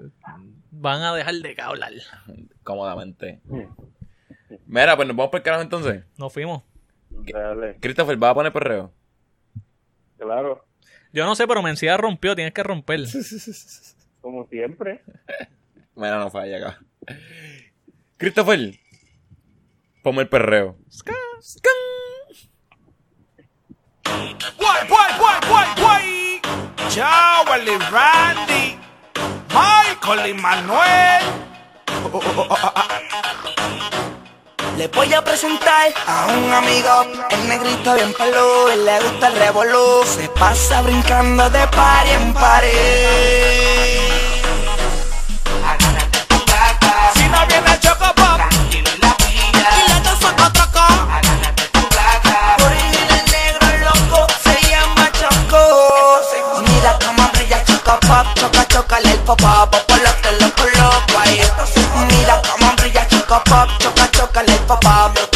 van 0.70 1.02
a 1.02 1.14
dejar 1.14 1.34
de 1.34 1.56
hablar. 1.60 1.92
Cómodamente. 2.62 3.40
Mira, 4.66 4.96
pues 4.96 5.06
nos 5.06 5.16
vamos 5.16 5.30
por 5.30 5.40
el 5.40 5.44
carajo 5.44 5.62
entonces. 5.62 6.04
Nos 6.16 6.32
fuimos. 6.32 6.62
Dale. 7.10 7.76
Christopher, 7.80 8.22
¿va 8.22 8.30
a 8.30 8.34
poner 8.34 8.52
perreo? 8.52 8.92
Claro, 10.18 10.64
Yo 11.12 11.24
no 11.24 11.34
sé, 11.34 11.46
pero 11.46 11.62
Mencía 11.62 11.96
rompió, 11.96 12.34
tienes 12.34 12.52
que 12.52 12.62
romper. 12.62 13.00
como 14.20 14.46
siempre. 14.48 15.02
Mira, 15.94 16.18
no 16.18 16.30
falla 16.30 16.56
acá. 16.58 16.80
Christopher, 18.18 18.78
ponme 20.02 20.22
el 20.22 20.28
perreo. 20.28 20.76
Guay, 24.58 24.88
guay, 24.88 25.10
guay, 25.18 25.38
guay, 25.48 25.66
guay. 25.80 26.42
Chao, 26.90 27.44
Willy 27.50 27.76
Randy. 27.90 28.78
Michael 29.52 30.30
y 30.30 30.34
Manuel. 30.34 31.22
Le 34.76 34.88
voy 34.88 35.12
a 35.12 35.22
presentar 35.22 35.92
a 36.06 36.26
un 36.26 36.52
amigo, 36.52 37.06
el 37.30 37.48
negrito 37.48 37.94
bien 37.94 38.12
pelú, 38.14 38.70
y 38.72 38.76
le 38.84 39.00
gusta 39.00 39.28
el 39.28 39.36
revolú, 39.36 40.02
se 40.06 40.28
pasa 40.28 40.80
brincando 40.82 41.50
de 41.50 41.66
par 41.68 42.06
en 42.06 42.32
pared. 42.32 42.70
Si 47.14 47.28
no 47.28 47.46
viene 47.46 47.72
el 47.72 47.80
Pop, 58.10 58.26
choca, 58.34 58.66
chocale 58.66 59.12
el 59.12 59.18
pop 59.20 59.40
up, 59.40 59.70
por 59.86 60.00
lo 60.02 60.52
coloco 60.56 61.18
ahí. 61.20 61.40
Mira 62.08 62.42
cómo 62.42 62.72
brilla 62.74 63.06
Choco 63.06 63.40
Pop, 63.44 63.68
choca, 63.78 64.10
chocale 64.10 64.52
el 64.52 64.58
pop 64.66 65.29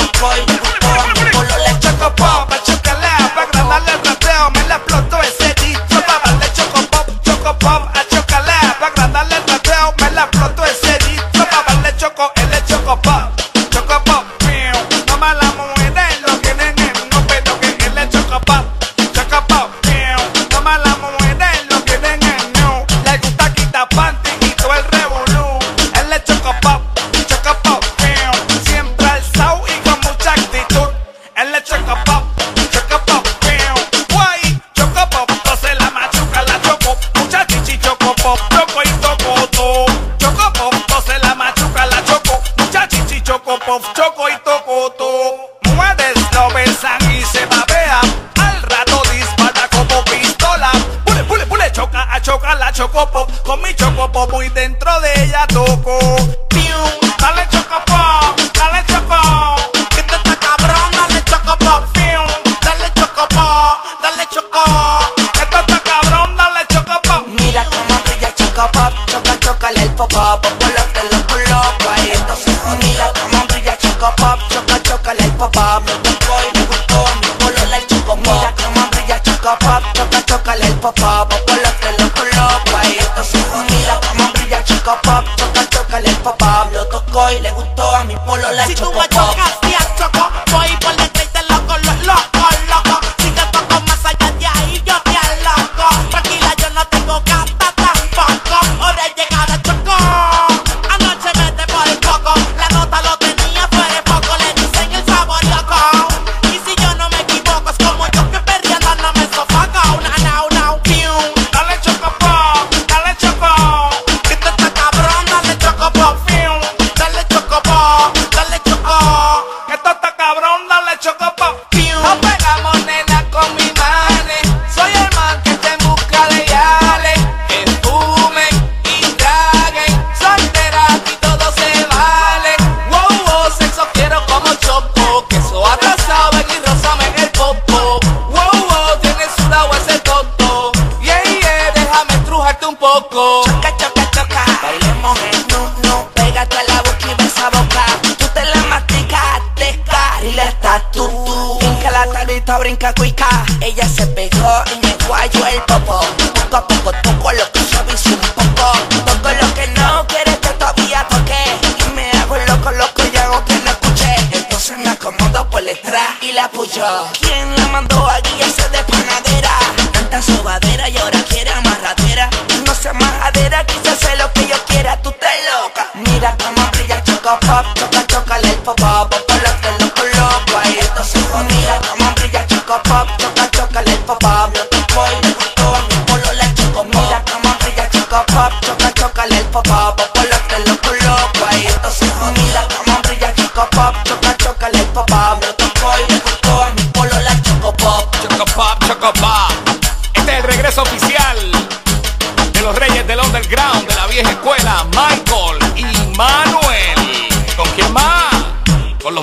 Pop, 43.66 43.82
choco 43.95 44.28
y 44.28 44.36
todo. 44.45 44.53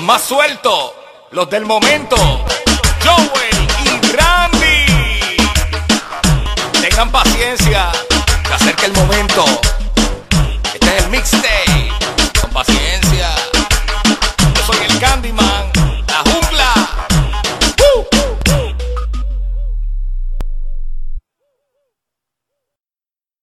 Más 0.02 0.22
sueltos, 0.22 0.92
los 1.30 1.48
del 1.48 1.64
momento. 1.64 2.16